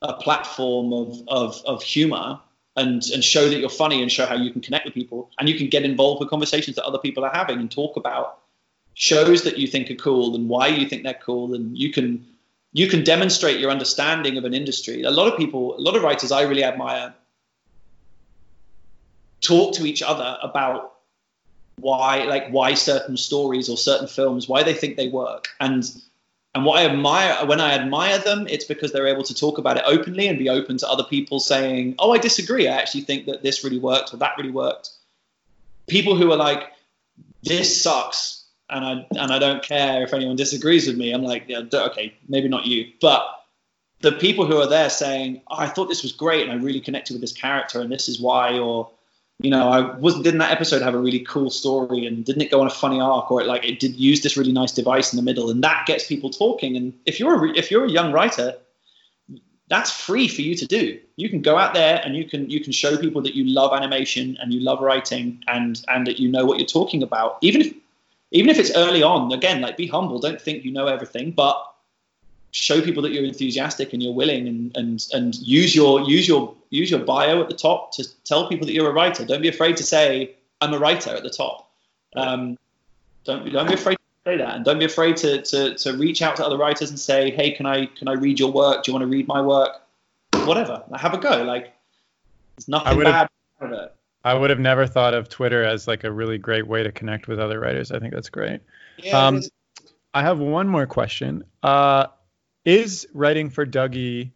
a 0.00 0.14
platform 0.14 0.92
of 0.92 1.22
of, 1.28 1.62
of 1.66 1.82
humor 1.82 2.40
and 2.76 3.02
and 3.12 3.22
show 3.22 3.48
that 3.48 3.58
you're 3.58 3.68
funny 3.68 4.02
and 4.02 4.10
show 4.10 4.26
how 4.26 4.34
you 4.34 4.50
can 4.50 4.62
connect 4.62 4.84
with 4.84 4.94
people 4.94 5.30
and 5.38 5.48
you 5.48 5.56
can 5.56 5.68
get 5.68 5.84
involved 5.84 6.20
with 6.20 6.30
conversations 6.30 6.76
that 6.76 6.84
other 6.84 6.98
people 6.98 7.24
are 7.24 7.34
having 7.34 7.58
and 7.58 7.70
talk 7.70 7.96
about 7.96 8.38
shows 8.94 9.42
that 9.44 9.58
you 9.58 9.66
think 9.66 9.90
are 9.90 9.94
cool 9.94 10.34
and 10.34 10.48
why 10.48 10.66
you 10.66 10.88
think 10.88 11.02
they're 11.02 11.14
cool 11.14 11.54
and 11.54 11.76
you 11.76 11.92
can 11.92 12.26
you 12.72 12.88
can 12.88 13.04
demonstrate 13.04 13.60
your 13.60 13.70
understanding 13.70 14.36
of 14.38 14.44
an 14.44 14.54
industry 14.54 15.02
a 15.02 15.10
lot 15.10 15.30
of 15.30 15.38
people 15.38 15.76
a 15.78 15.80
lot 15.80 15.96
of 15.96 16.02
writers 16.02 16.32
i 16.32 16.42
really 16.42 16.64
admire 16.64 17.14
talk 19.40 19.74
to 19.74 19.84
each 19.86 20.02
other 20.02 20.38
about 20.42 20.92
why 21.76 22.24
like 22.24 22.48
why 22.50 22.74
certain 22.74 23.16
stories 23.16 23.68
or 23.68 23.76
certain 23.76 24.06
films 24.06 24.48
why 24.48 24.62
they 24.62 24.74
think 24.74 24.96
they 24.96 25.08
work 25.08 25.48
and 25.60 25.84
and 26.54 26.64
what 26.64 26.78
I 26.78 26.84
admire 26.84 27.46
when 27.46 27.60
I 27.60 27.72
admire 27.72 28.18
them, 28.18 28.46
it's 28.48 28.64
because 28.64 28.92
they're 28.92 29.06
able 29.06 29.22
to 29.24 29.34
talk 29.34 29.56
about 29.58 29.78
it 29.78 29.84
openly 29.86 30.28
and 30.28 30.38
be 30.38 30.50
open 30.50 30.76
to 30.78 30.88
other 30.88 31.04
people 31.04 31.40
saying, 31.40 31.94
"Oh, 31.98 32.12
I 32.12 32.18
disagree. 32.18 32.68
I 32.68 32.76
actually 32.76 33.02
think 33.02 33.26
that 33.26 33.42
this 33.42 33.64
really 33.64 33.78
worked 33.78 34.12
or 34.12 34.18
that 34.18 34.36
really 34.36 34.50
worked." 34.50 34.90
People 35.86 36.14
who 36.14 36.30
are 36.30 36.36
like, 36.36 36.70
"This 37.42 37.82
sucks," 37.82 38.41
and 38.72 38.84
I 38.84 39.06
and 39.18 39.32
I 39.32 39.38
don't 39.38 39.62
care 39.62 40.02
if 40.02 40.12
anyone 40.12 40.36
disagrees 40.36 40.86
with 40.86 40.96
me. 40.96 41.12
I'm 41.12 41.22
like, 41.22 41.44
yeah, 41.46 41.62
okay, 41.72 42.14
maybe 42.28 42.48
not 42.48 42.66
you, 42.66 42.90
but 43.00 43.24
the 44.00 44.12
people 44.12 44.46
who 44.46 44.56
are 44.58 44.66
there 44.66 44.90
saying, 44.90 45.42
oh, 45.48 45.56
"I 45.58 45.68
thought 45.68 45.88
this 45.88 46.02
was 46.02 46.12
great 46.12 46.42
and 46.42 46.52
I 46.52 46.62
really 46.62 46.80
connected 46.80 47.14
with 47.14 47.20
this 47.20 47.32
character 47.32 47.80
and 47.80 47.92
this 47.92 48.08
is 48.08 48.20
why," 48.20 48.58
or 48.58 48.90
you 49.38 49.50
know, 49.50 49.68
I 49.68 49.96
wasn't 49.96 50.24
didn't 50.24 50.38
that 50.38 50.52
episode 50.52 50.82
have 50.82 50.94
a 50.94 50.98
really 50.98 51.20
cool 51.20 51.50
story 51.50 52.06
and 52.06 52.24
didn't 52.24 52.42
it 52.42 52.50
go 52.50 52.60
on 52.60 52.66
a 52.66 52.70
funny 52.70 53.00
arc 53.00 53.30
or 53.30 53.40
it 53.40 53.46
like 53.46 53.64
it 53.64 53.80
did 53.80 53.96
use 53.96 54.22
this 54.22 54.36
really 54.36 54.52
nice 54.52 54.72
device 54.72 55.12
in 55.12 55.16
the 55.16 55.22
middle? 55.22 55.50
And 55.50 55.62
that 55.62 55.86
gets 55.86 56.06
people 56.06 56.30
talking. 56.30 56.76
And 56.76 56.92
if 57.06 57.20
you're 57.20 57.46
a, 57.46 57.56
if 57.56 57.70
you're 57.70 57.84
a 57.84 57.90
young 57.90 58.12
writer 58.12 58.56
that's 59.72 59.90
free 59.90 60.28
for 60.28 60.42
you 60.42 60.54
to 60.54 60.66
do. 60.66 61.00
You 61.16 61.30
can 61.30 61.40
go 61.40 61.56
out 61.56 61.72
there 61.72 61.98
and 62.04 62.14
you 62.14 62.28
can 62.28 62.50
you 62.50 62.60
can 62.62 62.72
show 62.72 62.98
people 62.98 63.22
that 63.22 63.34
you 63.34 63.44
love 63.44 63.72
animation 63.72 64.36
and 64.38 64.52
you 64.52 64.60
love 64.60 64.82
writing 64.82 65.42
and 65.48 65.82
and 65.88 66.06
that 66.06 66.18
you 66.18 66.28
know 66.28 66.44
what 66.44 66.58
you're 66.58 66.66
talking 66.66 67.02
about. 67.02 67.38
Even 67.40 67.62
if 67.62 67.74
even 68.32 68.50
if 68.50 68.58
it's 68.58 68.74
early 68.74 69.02
on, 69.02 69.30
again, 69.32 69.60
like 69.60 69.76
be 69.76 69.86
humble. 69.86 70.18
Don't 70.18 70.40
think 70.40 70.64
you 70.64 70.72
know 70.72 70.86
everything, 70.86 71.30
but 71.30 71.72
show 72.50 72.82
people 72.82 73.02
that 73.02 73.12
you're 73.12 73.24
enthusiastic 73.24 73.92
and 73.92 74.02
you're 74.02 74.12
willing 74.12 74.48
and 74.48 74.76
and 74.76 75.06
and 75.12 75.34
use 75.36 75.74
your 75.74 76.00
use 76.00 76.26
your 76.26 76.54
use 76.70 76.90
your 76.90 77.00
bio 77.00 77.40
at 77.40 77.48
the 77.48 77.54
top 77.54 77.92
to 77.92 78.06
tell 78.24 78.48
people 78.48 78.66
that 78.66 78.72
you're 78.72 78.88
a 78.88 78.92
writer. 78.92 79.24
Don't 79.24 79.42
be 79.42 79.48
afraid 79.48 79.76
to 79.76 79.84
say 79.84 80.34
I'm 80.60 80.72
a 80.72 80.78
writer 80.78 81.10
at 81.10 81.22
the 81.22 81.30
top. 81.30 81.70
Um, 82.16 82.58
don't 83.24 83.50
don't 83.52 83.68
be 83.68 83.74
afraid 83.74 83.96
to 83.96 84.30
say 84.30 84.36
that, 84.38 84.56
and 84.56 84.64
don't 84.64 84.78
be 84.78 84.86
afraid 84.86 85.16
to, 85.18 85.42
to 85.42 85.74
to 85.74 85.96
reach 85.96 86.22
out 86.22 86.36
to 86.36 86.46
other 86.46 86.56
writers 86.56 86.90
and 86.90 86.98
say, 86.98 87.30
hey, 87.30 87.52
can 87.52 87.66
I 87.66 87.86
can 87.86 88.08
I 88.08 88.12
read 88.12 88.40
your 88.40 88.50
work? 88.50 88.84
Do 88.84 88.90
you 88.90 88.94
want 88.94 89.02
to 89.02 89.08
read 89.08 89.28
my 89.28 89.40
work? 89.42 89.82
Whatever, 90.44 90.82
have 90.96 91.14
a 91.14 91.18
go. 91.18 91.42
Like 91.42 91.72
there's 92.56 92.68
nothing 92.68 93.02
bad 93.02 93.28
about 93.60 93.72
it. 93.72 93.94
I 94.24 94.34
would 94.34 94.50
have 94.50 94.60
never 94.60 94.86
thought 94.86 95.14
of 95.14 95.28
Twitter 95.28 95.64
as 95.64 95.88
like 95.88 96.04
a 96.04 96.12
really 96.12 96.38
great 96.38 96.66
way 96.66 96.82
to 96.82 96.92
connect 96.92 97.28
with 97.28 97.40
other 97.40 97.58
writers. 97.58 97.90
I 97.90 97.98
think 97.98 98.14
that's 98.14 98.30
great. 98.30 98.60
Yeah, 98.98 99.26
um, 99.26 99.42
I 100.14 100.22
have 100.22 100.38
one 100.38 100.68
more 100.68 100.86
question. 100.86 101.44
Uh, 101.62 102.06
is 102.64 103.06
writing 103.14 103.50
for 103.50 103.66
Duggee 103.66 104.30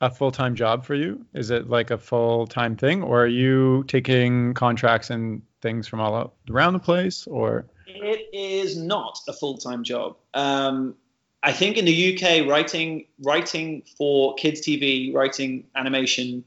a 0.00 0.10
full 0.10 0.30
time 0.30 0.54
job 0.54 0.84
for 0.84 0.94
you? 0.94 1.24
Is 1.34 1.50
it 1.50 1.68
like 1.68 1.90
a 1.90 1.98
full 1.98 2.46
time 2.46 2.76
thing, 2.76 3.02
or 3.02 3.24
are 3.24 3.28
you 3.28 3.84
taking 3.88 4.54
contracts 4.54 5.10
and 5.10 5.42
things 5.60 5.86
from 5.86 6.00
all 6.00 6.34
around 6.50 6.72
the 6.72 6.78
place? 6.78 7.26
Or 7.26 7.66
it 7.86 8.28
is 8.32 8.76
not 8.76 9.18
a 9.28 9.32
full 9.32 9.58
time 9.58 9.84
job. 9.84 10.16
Um, 10.34 10.94
I 11.42 11.52
think 11.52 11.76
in 11.76 11.84
the 11.84 12.14
UK, 12.14 12.48
writing 12.48 13.06
writing 13.22 13.82
for 13.96 14.34
kids 14.34 14.60
TV, 14.60 15.14
writing 15.14 15.64
animation, 15.74 16.44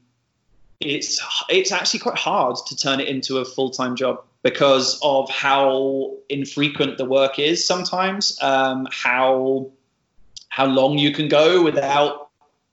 it's 0.80 1.22
it's 1.48 1.72
actually 1.72 2.00
quite 2.00 2.16
hard 2.16 2.56
to 2.66 2.76
turn 2.76 3.00
it 3.00 3.08
into 3.08 3.38
a 3.38 3.44
full 3.44 3.70
time 3.70 3.96
job 3.96 4.22
because 4.42 4.98
of 5.02 5.28
how 5.28 6.14
infrequent 6.30 6.96
the 6.96 7.04
work 7.04 7.38
is 7.38 7.64
sometimes, 7.64 8.38
um, 8.42 8.88
how 8.90 9.70
how 10.48 10.66
long 10.66 10.98
you 10.98 11.12
can 11.12 11.28
go 11.28 11.62
without 11.62 12.30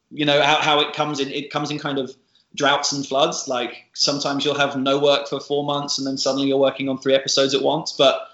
you 0.09 0.25
know 0.25 0.41
how, 0.41 0.55
how 0.61 0.79
it 0.79 0.93
comes 0.93 1.19
in 1.19 1.29
it 1.29 1.51
comes 1.51 1.69
in 1.69 1.79
kind 1.79 1.99
of 1.99 2.15
droughts 2.55 2.93
and 2.93 3.05
floods. 3.05 3.47
Like 3.47 3.85
sometimes 3.93 4.45
you'll 4.45 4.57
have 4.57 4.77
no 4.77 4.97
work 4.99 5.27
for 5.27 5.39
four 5.39 5.65
months 5.65 5.97
and 5.97 6.07
then 6.07 6.17
suddenly 6.17 6.47
you're 6.47 6.57
working 6.57 6.87
on 6.89 6.97
three 6.97 7.13
episodes 7.13 7.53
at 7.53 7.61
once. 7.61 7.91
But 7.91 8.29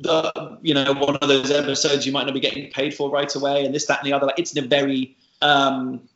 the 0.00 0.58
you 0.62 0.74
know 0.74 0.94
one 0.94 1.16
of 1.16 1.28
those 1.28 1.50
episodes 1.50 2.06
you 2.06 2.12
might 2.12 2.24
not 2.24 2.34
be 2.34 2.40
getting 2.40 2.70
paid 2.70 2.94
for 2.94 3.10
right 3.10 3.34
away 3.34 3.64
and 3.64 3.74
this 3.74 3.86
that 3.86 3.98
and 3.98 4.06
the 4.06 4.14
other. 4.14 4.26
Like 4.26 4.38
it's 4.38 4.56
a 4.56 4.62
very 4.62 5.16
um 5.42 6.08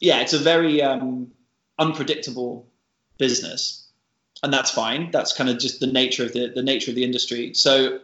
yeah 0.00 0.20
it's 0.20 0.32
a 0.32 0.38
very 0.38 0.82
um 0.82 1.30
unpredictable 1.78 2.66
business 3.18 3.88
and 4.42 4.52
that's 4.52 4.70
fine 4.70 5.10
that's 5.10 5.32
kind 5.32 5.48
of 5.48 5.58
just 5.58 5.80
the 5.80 5.86
nature 5.86 6.24
of 6.24 6.32
the 6.32 6.52
the 6.54 6.62
nature 6.62 6.90
of 6.90 6.94
the 6.94 7.04
industry 7.04 7.54
so 7.54 8.00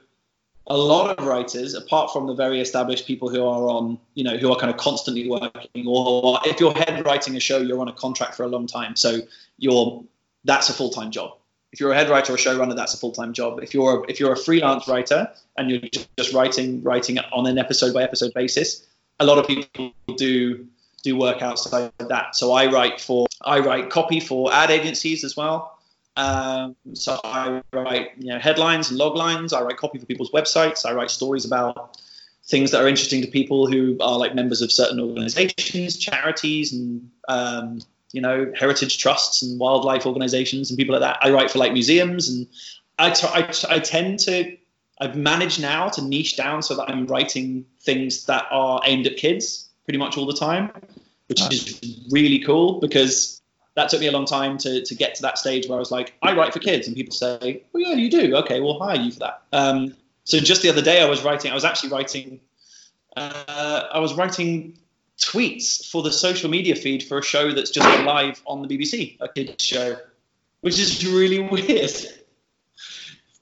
a 0.68 0.76
lot 0.76 1.18
of 1.18 1.26
writers, 1.26 1.74
apart 1.74 2.12
from 2.12 2.26
the 2.26 2.34
very 2.34 2.60
established 2.60 3.06
people 3.06 3.28
who 3.28 3.44
are 3.44 3.68
on, 3.68 3.98
you 4.14 4.22
know, 4.22 4.36
who 4.36 4.50
are 4.52 4.56
kind 4.56 4.70
of 4.70 4.76
constantly 4.76 5.28
working, 5.28 5.86
or 5.86 6.38
if 6.44 6.60
you're 6.60 6.72
head 6.72 7.04
writing 7.04 7.36
a 7.36 7.40
show, 7.40 7.58
you're 7.58 7.80
on 7.80 7.88
a 7.88 7.92
contract 7.92 8.34
for 8.34 8.44
a 8.44 8.48
long 8.48 8.66
time, 8.66 8.94
so 8.94 9.18
you're 9.58 10.04
that's 10.44 10.68
a 10.68 10.72
full 10.72 10.90
time 10.90 11.10
job. 11.10 11.36
If 11.72 11.80
you're 11.80 11.92
a 11.92 11.96
head 11.96 12.08
writer 12.08 12.32
or 12.32 12.36
a 12.36 12.38
showrunner, 12.38 12.76
that's 12.76 12.94
a 12.94 12.98
full 12.98 13.12
time 13.12 13.32
job. 13.32 13.60
If 13.62 13.74
you're 13.74 14.04
if 14.08 14.20
you're 14.20 14.32
a 14.32 14.36
freelance 14.36 14.86
writer 14.86 15.30
and 15.56 15.70
you're 15.70 15.80
just 16.16 16.32
writing 16.32 16.82
writing 16.82 17.18
on 17.18 17.46
an 17.46 17.58
episode 17.58 17.92
by 17.92 18.02
episode 18.02 18.32
basis, 18.34 18.86
a 19.18 19.26
lot 19.26 19.38
of 19.38 19.46
people 19.46 19.92
do 20.16 20.66
do 21.02 21.16
work 21.16 21.42
outside 21.42 21.92
of 21.98 22.08
that. 22.08 22.36
So 22.36 22.52
I 22.52 22.66
write 22.66 23.00
for 23.00 23.26
I 23.44 23.60
write 23.60 23.90
copy 23.90 24.20
for 24.20 24.52
ad 24.52 24.70
agencies 24.70 25.24
as 25.24 25.36
well. 25.36 25.78
Um, 26.16 26.76
so 26.92 27.18
I 27.24 27.62
write 27.72 28.10
you 28.18 28.32
know 28.32 28.38
headlines 28.38 28.90
and 28.90 28.98
log 28.98 29.16
lines. 29.16 29.52
I 29.52 29.62
write 29.62 29.76
copy 29.76 29.98
for 29.98 30.06
people's 30.06 30.30
websites. 30.30 30.84
I 30.84 30.92
write 30.92 31.10
stories 31.10 31.44
about 31.44 31.98
things 32.44 32.72
that 32.72 32.82
are 32.82 32.88
interesting 32.88 33.22
to 33.22 33.28
people 33.28 33.66
who 33.66 33.96
are 34.00 34.18
like 34.18 34.34
members 34.34 34.62
of 34.62 34.70
certain 34.70 35.00
organizations, 35.00 35.96
charities, 35.96 36.72
and 36.72 37.10
um, 37.28 37.80
you 38.12 38.20
know 38.20 38.52
heritage 38.54 38.98
trusts 38.98 39.42
and 39.42 39.58
wildlife 39.58 40.06
organizations 40.06 40.70
and 40.70 40.76
people 40.76 40.94
like 40.94 41.02
that. 41.02 41.18
I 41.22 41.30
write 41.30 41.50
for 41.50 41.58
like 41.58 41.72
museums, 41.72 42.28
and 42.28 42.46
I, 42.98 43.10
t- 43.10 43.28
I, 43.32 43.42
t- 43.42 43.66
I 43.70 43.78
tend 43.78 44.18
to 44.20 44.56
I've 45.00 45.16
managed 45.16 45.60
now 45.60 45.88
to 45.88 46.02
niche 46.02 46.36
down 46.36 46.62
so 46.62 46.76
that 46.76 46.88
I'm 46.88 47.06
writing 47.06 47.64
things 47.80 48.26
that 48.26 48.46
are 48.50 48.80
aimed 48.84 49.06
at 49.06 49.16
kids 49.16 49.68
pretty 49.84 49.98
much 49.98 50.16
all 50.16 50.26
the 50.26 50.34
time, 50.34 50.70
which 51.32 51.52
is 51.52 52.06
really 52.10 52.40
cool 52.40 52.78
because 52.80 53.40
that 53.74 53.88
took 53.88 54.00
me 54.00 54.06
a 54.06 54.12
long 54.12 54.26
time 54.26 54.58
to, 54.58 54.84
to 54.84 54.94
get 54.94 55.14
to 55.14 55.22
that 55.22 55.38
stage 55.38 55.66
where 55.66 55.76
I 55.76 55.78
was 55.78 55.90
like, 55.90 56.14
I 56.22 56.34
write 56.34 56.52
for 56.52 56.58
kids, 56.58 56.86
and 56.86 56.94
people 56.94 57.14
say, 57.14 57.62
"Well, 57.72 57.82
yeah, 57.82 57.94
you 57.94 58.10
do. 58.10 58.36
Okay, 58.36 58.60
we'll 58.60 58.78
hire 58.78 58.96
you 58.96 59.12
for 59.12 59.20
that." 59.20 59.42
Um, 59.52 59.94
so 60.24 60.38
just 60.38 60.62
the 60.62 60.68
other 60.68 60.82
day, 60.82 61.00
I 61.00 61.08
was 61.08 61.22
writing. 61.22 61.50
I 61.50 61.54
was 61.54 61.64
actually 61.64 61.90
writing. 61.90 62.40
Uh, 63.16 63.84
I 63.92 63.98
was 63.98 64.14
writing 64.14 64.78
tweets 65.18 65.90
for 65.90 66.02
the 66.02 66.12
social 66.12 66.50
media 66.50 66.74
feed 66.74 67.02
for 67.02 67.18
a 67.18 67.22
show 67.22 67.52
that's 67.52 67.70
just 67.70 67.86
live 68.04 68.42
on 68.46 68.62
the 68.62 68.68
BBC, 68.68 69.16
a 69.20 69.28
kids 69.28 69.62
show, 69.64 69.96
which 70.60 70.78
is 70.78 71.06
really 71.06 71.40
weird. 71.50 71.92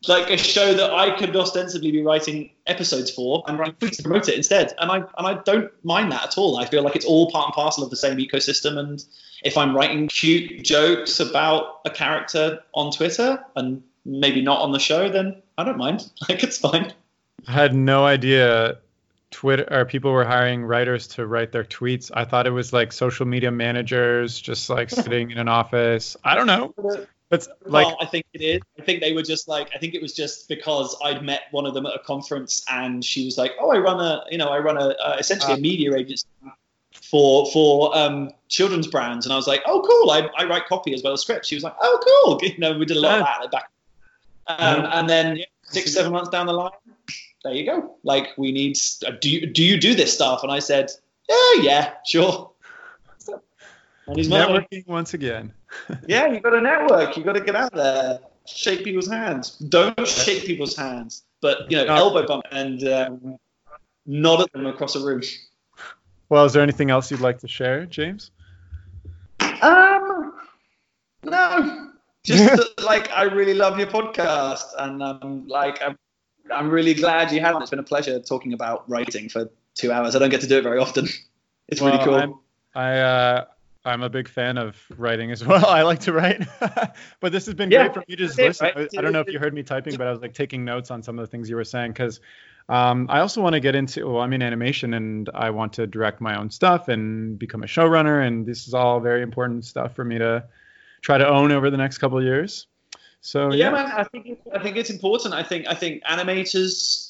Like 0.08 0.30
a 0.30 0.36
show 0.36 0.72
that 0.74 0.92
I 0.92 1.16
could 1.16 1.36
ostensibly 1.36 1.92
be 1.92 2.02
writing 2.02 2.50
episodes 2.66 3.10
for 3.10 3.44
and 3.46 3.58
writing 3.58 3.74
tweets 3.74 3.96
to 3.96 4.02
promote 4.02 4.28
it 4.28 4.36
instead, 4.36 4.74
and 4.78 4.90
I 4.90 4.96
and 4.96 5.26
I 5.26 5.34
don't 5.34 5.70
mind 5.84 6.12
that 6.12 6.24
at 6.24 6.38
all. 6.38 6.58
I 6.58 6.66
feel 6.66 6.82
like 6.82 6.96
it's 6.96 7.04
all 7.04 7.30
part 7.30 7.46
and 7.46 7.54
parcel 7.54 7.84
of 7.84 7.90
the 7.90 7.96
same 7.96 8.18
ecosystem, 8.18 8.78
and 8.78 9.04
if 9.44 9.56
I'm 9.56 9.76
writing 9.76 10.08
cute 10.08 10.62
jokes 10.62 11.20
about 11.20 11.80
a 11.84 11.90
character 11.90 12.60
on 12.74 12.92
Twitter 12.92 13.44
and 13.56 13.82
maybe 14.04 14.42
not 14.42 14.60
on 14.60 14.72
the 14.72 14.78
show, 14.78 15.08
then 15.08 15.42
I 15.58 15.64
don't 15.64 15.78
mind. 15.78 16.10
Like 16.28 16.42
it's 16.42 16.58
fine. 16.58 16.92
I 17.46 17.52
had 17.52 17.74
no 17.74 18.04
idea 18.04 18.78
Twitter 19.30 19.66
or 19.70 19.84
people 19.84 20.12
were 20.12 20.24
hiring 20.24 20.64
writers 20.64 21.06
to 21.08 21.26
write 21.26 21.52
their 21.52 21.64
tweets. 21.64 22.10
I 22.12 22.24
thought 22.24 22.46
it 22.46 22.50
was 22.50 22.72
like 22.72 22.92
social 22.92 23.26
media 23.26 23.50
managers 23.50 24.40
just 24.40 24.68
like 24.68 24.90
sitting 24.90 25.30
in 25.30 25.38
an 25.38 25.48
office. 25.48 26.16
I 26.24 26.34
don't 26.34 26.46
know. 26.46 26.74
Uh, 26.76 27.04
It's 27.30 27.48
like 27.64 27.86
well, 27.86 27.96
I 28.00 28.06
think 28.06 28.26
it 28.32 28.42
is. 28.42 28.60
I 28.78 28.82
think 28.82 29.00
they 29.00 29.12
were 29.12 29.22
just 29.22 29.46
like 29.46 29.70
I 29.74 29.78
think 29.78 29.94
it 29.94 30.02
was 30.02 30.12
just 30.12 30.48
because 30.48 30.96
I'd 31.04 31.22
met 31.22 31.42
one 31.52 31.64
of 31.64 31.74
them 31.74 31.86
at 31.86 31.94
a 31.94 32.00
conference 32.00 32.64
and 32.68 33.04
she 33.04 33.24
was 33.24 33.38
like, 33.38 33.52
"Oh, 33.60 33.70
I 33.70 33.78
run 33.78 34.00
a 34.00 34.24
you 34.30 34.38
know 34.38 34.48
I 34.48 34.58
run 34.58 34.76
a 34.76 34.88
uh, 34.88 35.16
essentially 35.18 35.52
uh, 35.52 35.56
a 35.56 35.60
media 35.60 35.94
agency 35.94 36.26
for 37.10 37.50
for 37.52 37.96
um, 37.96 38.30
children's 38.48 38.86
brands, 38.86 39.26
and 39.26 39.32
I 39.32 39.36
was 39.36 39.46
like, 39.46 39.62
oh 39.66 39.80
cool, 39.80 40.10
I, 40.10 40.28
I 40.36 40.44
write 40.48 40.66
copy 40.66 40.94
as 40.94 41.02
well 41.02 41.12
as 41.12 41.22
scripts. 41.22 41.48
She 41.48 41.54
was 41.54 41.64
like, 41.64 41.74
oh 41.80 42.00
cool, 42.24 42.40
you 42.48 42.58
know, 42.58 42.76
we 42.76 42.84
did 42.84 42.96
a 42.96 43.00
lot 43.00 43.18
yeah. 43.18 43.44
of 43.44 43.50
that 43.50 43.50
back. 43.50 43.70
Um, 44.46 44.86
and 44.92 45.08
then 45.08 45.36
yeah, 45.36 45.44
six 45.62 45.94
seven 45.94 46.12
months 46.12 46.30
down 46.30 46.46
the 46.46 46.52
line, 46.52 46.70
there 47.44 47.52
you 47.52 47.64
go. 47.64 47.96
Like 48.02 48.28
we 48.36 48.52
need, 48.52 48.76
uh, 49.06 49.12
do 49.20 49.30
you 49.30 49.46
do 49.46 49.62
you 49.62 49.78
do 49.78 49.94
this 49.94 50.12
stuff? 50.12 50.42
And 50.42 50.52
I 50.52 50.58
said, 50.58 50.90
yeah, 51.28 51.62
yeah, 51.62 51.94
sure. 52.06 52.50
And 54.06 54.16
he's 54.16 54.28
networking 54.28 54.88
once 54.88 55.14
again. 55.14 55.52
Yeah, 56.06 56.26
you've 56.26 56.42
got 56.42 56.50
to 56.50 56.60
network. 56.60 57.16
You've 57.16 57.26
got 57.26 57.34
to 57.34 57.40
get 57.40 57.56
out 57.56 57.72
there, 57.72 58.20
shake 58.46 58.84
people's 58.84 59.08
hands. 59.08 59.58
Don't 59.58 60.06
shake 60.06 60.44
people's 60.44 60.76
hands, 60.76 61.24
but 61.40 61.70
you 61.70 61.76
know, 61.76 61.86
elbow 61.86 62.26
bump 62.26 62.44
and 62.50 62.86
um, 62.88 63.38
nod 64.06 64.42
at 64.42 64.52
them 64.52 64.66
across 64.66 64.96
a 64.96 65.04
room. 65.04 65.22
Well, 66.28 66.44
is 66.44 66.52
there 66.52 66.62
anything 66.62 66.90
else 66.90 67.10
you'd 67.10 67.20
like 67.20 67.38
to 67.40 67.48
share, 67.48 67.86
James? 67.86 68.30
Um, 69.62 70.34
no. 71.24 71.90
Just 72.24 72.80
like 72.82 73.10
I 73.10 73.24
really 73.24 73.54
love 73.54 73.78
your 73.78 73.88
podcast, 73.88 74.64
and 74.78 75.02
um, 75.02 75.48
like 75.48 75.82
I'm, 75.82 75.98
I'm 76.52 76.70
really 76.70 76.94
glad 76.94 77.32
you 77.32 77.40
have 77.40 77.56
it. 77.56 77.62
It's 77.62 77.70
been 77.70 77.78
a 77.78 77.84
pleasure 77.84 78.20
talking 78.20 78.52
about 78.52 78.88
writing 78.88 79.28
for 79.28 79.50
two 79.74 79.90
hours. 79.90 80.14
I 80.14 80.18
don't 80.18 80.30
get 80.30 80.40
to 80.42 80.46
do 80.46 80.58
it 80.58 80.62
very 80.62 80.78
often. 80.78 81.08
It's 81.72 81.80
well, 81.80 81.92
really 81.92 82.04
cool. 82.04 82.14
I'm, 82.16 82.34
I 82.74 82.98
uh, 82.98 83.44
I'm 83.84 84.02
a 84.02 84.10
big 84.10 84.28
fan 84.28 84.58
of 84.58 84.76
writing 84.96 85.30
as 85.30 85.44
well. 85.46 85.66
I 85.66 85.82
like 85.82 86.00
to 86.00 86.12
write, 86.12 86.46
but 87.20 87.32
this 87.32 87.46
has 87.46 87.54
been 87.54 87.70
yeah, 87.70 87.84
great 87.84 87.94
for 87.94 88.00
me 88.00 88.16
to 88.16 88.26
just 88.26 88.38
listen. 88.38 88.70
Right? 88.76 88.88
I 88.96 89.00
don't 89.00 89.12
know 89.12 89.20
if 89.20 89.28
you 89.28 89.38
heard 89.38 89.54
me 89.54 89.62
typing, 89.62 89.96
but 89.96 90.06
I 90.06 90.10
was 90.10 90.20
like 90.20 90.34
taking 90.34 90.64
notes 90.64 90.90
on 90.90 91.02
some 91.02 91.18
of 91.18 91.22
the 91.22 91.30
things 91.30 91.48
you 91.48 91.56
were 91.56 91.64
saying 91.64 91.92
because 91.92 92.20
um, 92.68 93.06
I 93.08 93.20
also 93.20 93.40
want 93.40 93.54
to 93.54 93.60
get 93.60 93.74
into, 93.74 94.06
well, 94.06 94.22
I'm 94.22 94.32
in 94.32 94.42
animation 94.42 94.94
and 94.94 95.28
I 95.34 95.50
want 95.50 95.72
to 95.74 95.86
direct 95.86 96.20
my 96.20 96.38
own 96.38 96.50
stuff 96.50 96.88
and 96.88 97.38
become 97.38 97.62
a 97.62 97.66
showrunner. 97.66 98.26
And 98.26 98.46
this 98.46 98.68
is 98.68 98.74
all 98.74 99.00
very 99.00 99.22
important 99.22 99.64
stuff 99.64 99.94
for 99.94 100.04
me 100.04 100.18
to 100.18 100.44
try 101.00 101.18
to 101.18 101.26
own 101.26 101.50
over 101.50 101.70
the 101.70 101.76
next 101.76 101.98
couple 101.98 102.18
of 102.18 102.24
years. 102.24 102.66
So 103.22 103.52
yeah, 103.52 103.66
yeah. 103.66 103.70
man, 103.70 103.86
I 103.86 104.04
think 104.04 104.38
I 104.54 104.62
think 104.62 104.76
it's 104.76 104.88
important. 104.88 105.34
I 105.34 105.42
think 105.42 105.66
I 105.68 105.74
think 105.74 106.02
animators 106.04 107.09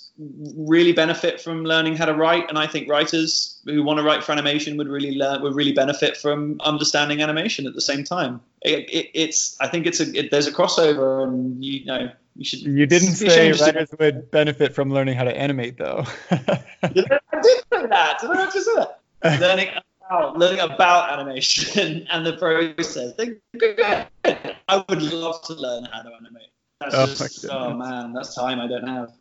really 0.57 0.93
benefit 0.93 1.41
from 1.41 1.65
learning 1.65 1.97
how 1.97 2.05
to 2.05 2.15
write, 2.15 2.49
and 2.49 2.59
I 2.59 2.67
think 2.67 2.89
writers 2.89 3.59
who 3.65 3.83
want 3.83 3.99
to 3.99 4.03
write 4.03 4.23
for 4.23 4.33
animation 4.33 4.77
would 4.77 4.89
really 4.89 5.17
learn 5.17 5.43
would 5.43 5.55
really 5.55 5.73
benefit 5.73 6.17
from 6.17 6.61
understanding 6.61 7.23
animation 7.23 7.67
at 7.67 7.75
the 7.75 7.81
same 7.81 8.05
time. 8.05 8.41
It, 8.63 8.91
it, 8.91 9.11
it's 9.15 9.57
I 9.61 9.69
think 9.69 9.87
it's 9.87 10.01
a 10.01 10.13
it, 10.17 10.31
there's 10.31 10.47
a 10.47 10.53
crossover, 10.53 11.25
and 11.25 11.65
you 11.65 11.85
know 11.87 12.11
you 12.37 12.45
should. 12.45 12.61
You 12.61 12.87
didn't 12.87 13.15
say 13.15 13.53
writers 13.53 13.89
would 13.99 14.31
benefit 14.31 14.75
from 14.75 14.93
learning 14.93 15.17
how 15.17 15.25
to 15.25 15.37
animate, 15.37 15.79
though. 15.79 16.05
did 16.31 16.41
I 16.43 17.41
did 17.41 17.63
say 17.73 17.87
that. 17.87 18.19
Did 18.21 18.31
I 18.31 18.51
just 18.51 18.67
say 18.67 18.75
that? 19.23 19.41
learning 19.41 19.69
about 20.11 20.39
learning 20.39 20.61
about 20.61 21.13
animation 21.13 22.07
and 22.11 22.27
the 22.27 22.37
process. 22.37 23.15
I 24.69 24.85
would 24.89 25.03
love 25.03 25.43
to 25.45 25.55
learn 25.55 25.85
how 25.85 26.03
to 26.03 26.11
animate. 26.11 26.51
That's 26.81 26.95
oh, 26.95 27.07
just, 27.07 27.47
oh 27.51 27.75
man, 27.75 28.13
that's 28.13 28.35
time 28.35 28.59
I 28.59 28.67
don't 28.67 28.89
have. 28.89 29.13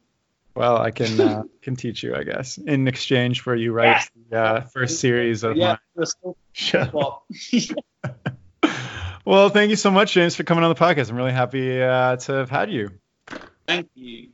Well, 0.60 0.78
I 0.78 0.92
can 0.92 1.22
uh, 1.22 1.44
can 1.62 1.78
teach 1.78 2.04
you, 2.04 2.14
I 2.16 2.24
guess, 2.24 2.58
in 2.58 2.90
exchange 2.90 3.40
for 3.40 3.56
you 3.56 3.72
write 3.72 4.10
the 4.30 4.38
uh, 4.38 4.62
first 4.62 5.00
series 5.00 5.46
of 5.46 5.56
yeah, 5.56 5.78
my 5.96 6.06
show. 6.52 6.90
well, 6.94 7.24
Well, 9.26 9.50
thank 9.50 9.70
you 9.70 9.76
so 9.76 9.92
much, 9.92 10.14
James, 10.14 10.36
for 10.36 10.44
coming 10.44 10.64
on 10.64 10.70
the 10.70 10.80
podcast. 10.80 11.12
I'm 11.12 11.16
really 11.16 11.32
happy 11.32 11.82
uh, 11.82 12.18
to 12.18 12.32
have 12.34 12.50
had 12.50 12.72
you. 12.72 12.90
thank 13.68 13.88
you. 13.94 14.30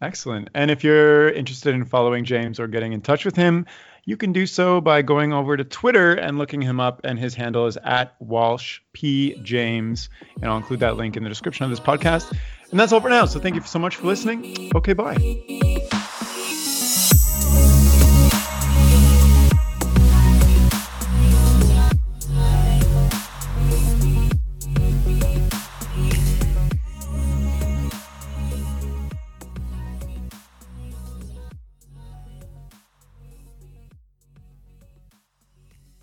Excellent. 0.00 0.48
And 0.54 0.70
if 0.70 0.82
you're 0.82 1.28
interested 1.28 1.74
in 1.74 1.84
following 1.84 2.24
James 2.24 2.58
or 2.58 2.66
getting 2.66 2.92
in 2.92 3.00
touch 3.00 3.24
with 3.24 3.36
him, 3.36 3.66
you 4.06 4.16
can 4.16 4.32
do 4.32 4.46
so 4.46 4.80
by 4.80 5.02
going 5.02 5.32
over 5.32 5.56
to 5.56 5.62
Twitter 5.62 6.14
and 6.14 6.38
looking 6.38 6.62
him 6.62 6.80
up. 6.80 7.02
And 7.04 7.18
his 7.18 7.34
handle 7.34 7.66
is 7.66 7.76
at 7.84 8.16
Walsh 8.18 8.80
P 8.92 9.38
James. 9.42 10.08
And 10.40 10.50
I'll 10.50 10.56
include 10.56 10.80
that 10.80 10.96
link 10.96 11.16
in 11.16 11.22
the 11.22 11.28
description 11.28 11.64
of 11.64 11.70
this 11.70 11.80
podcast. 11.80 12.34
And 12.70 12.78
that's 12.78 12.92
all 12.92 13.00
for 13.00 13.08
now. 13.08 13.26
So 13.26 13.40
thank 13.40 13.56
you 13.56 13.62
so 13.62 13.78
much 13.78 13.96
for 13.96 14.06
listening. 14.06 14.70
Okay, 14.74 14.92
bye. 14.92 15.80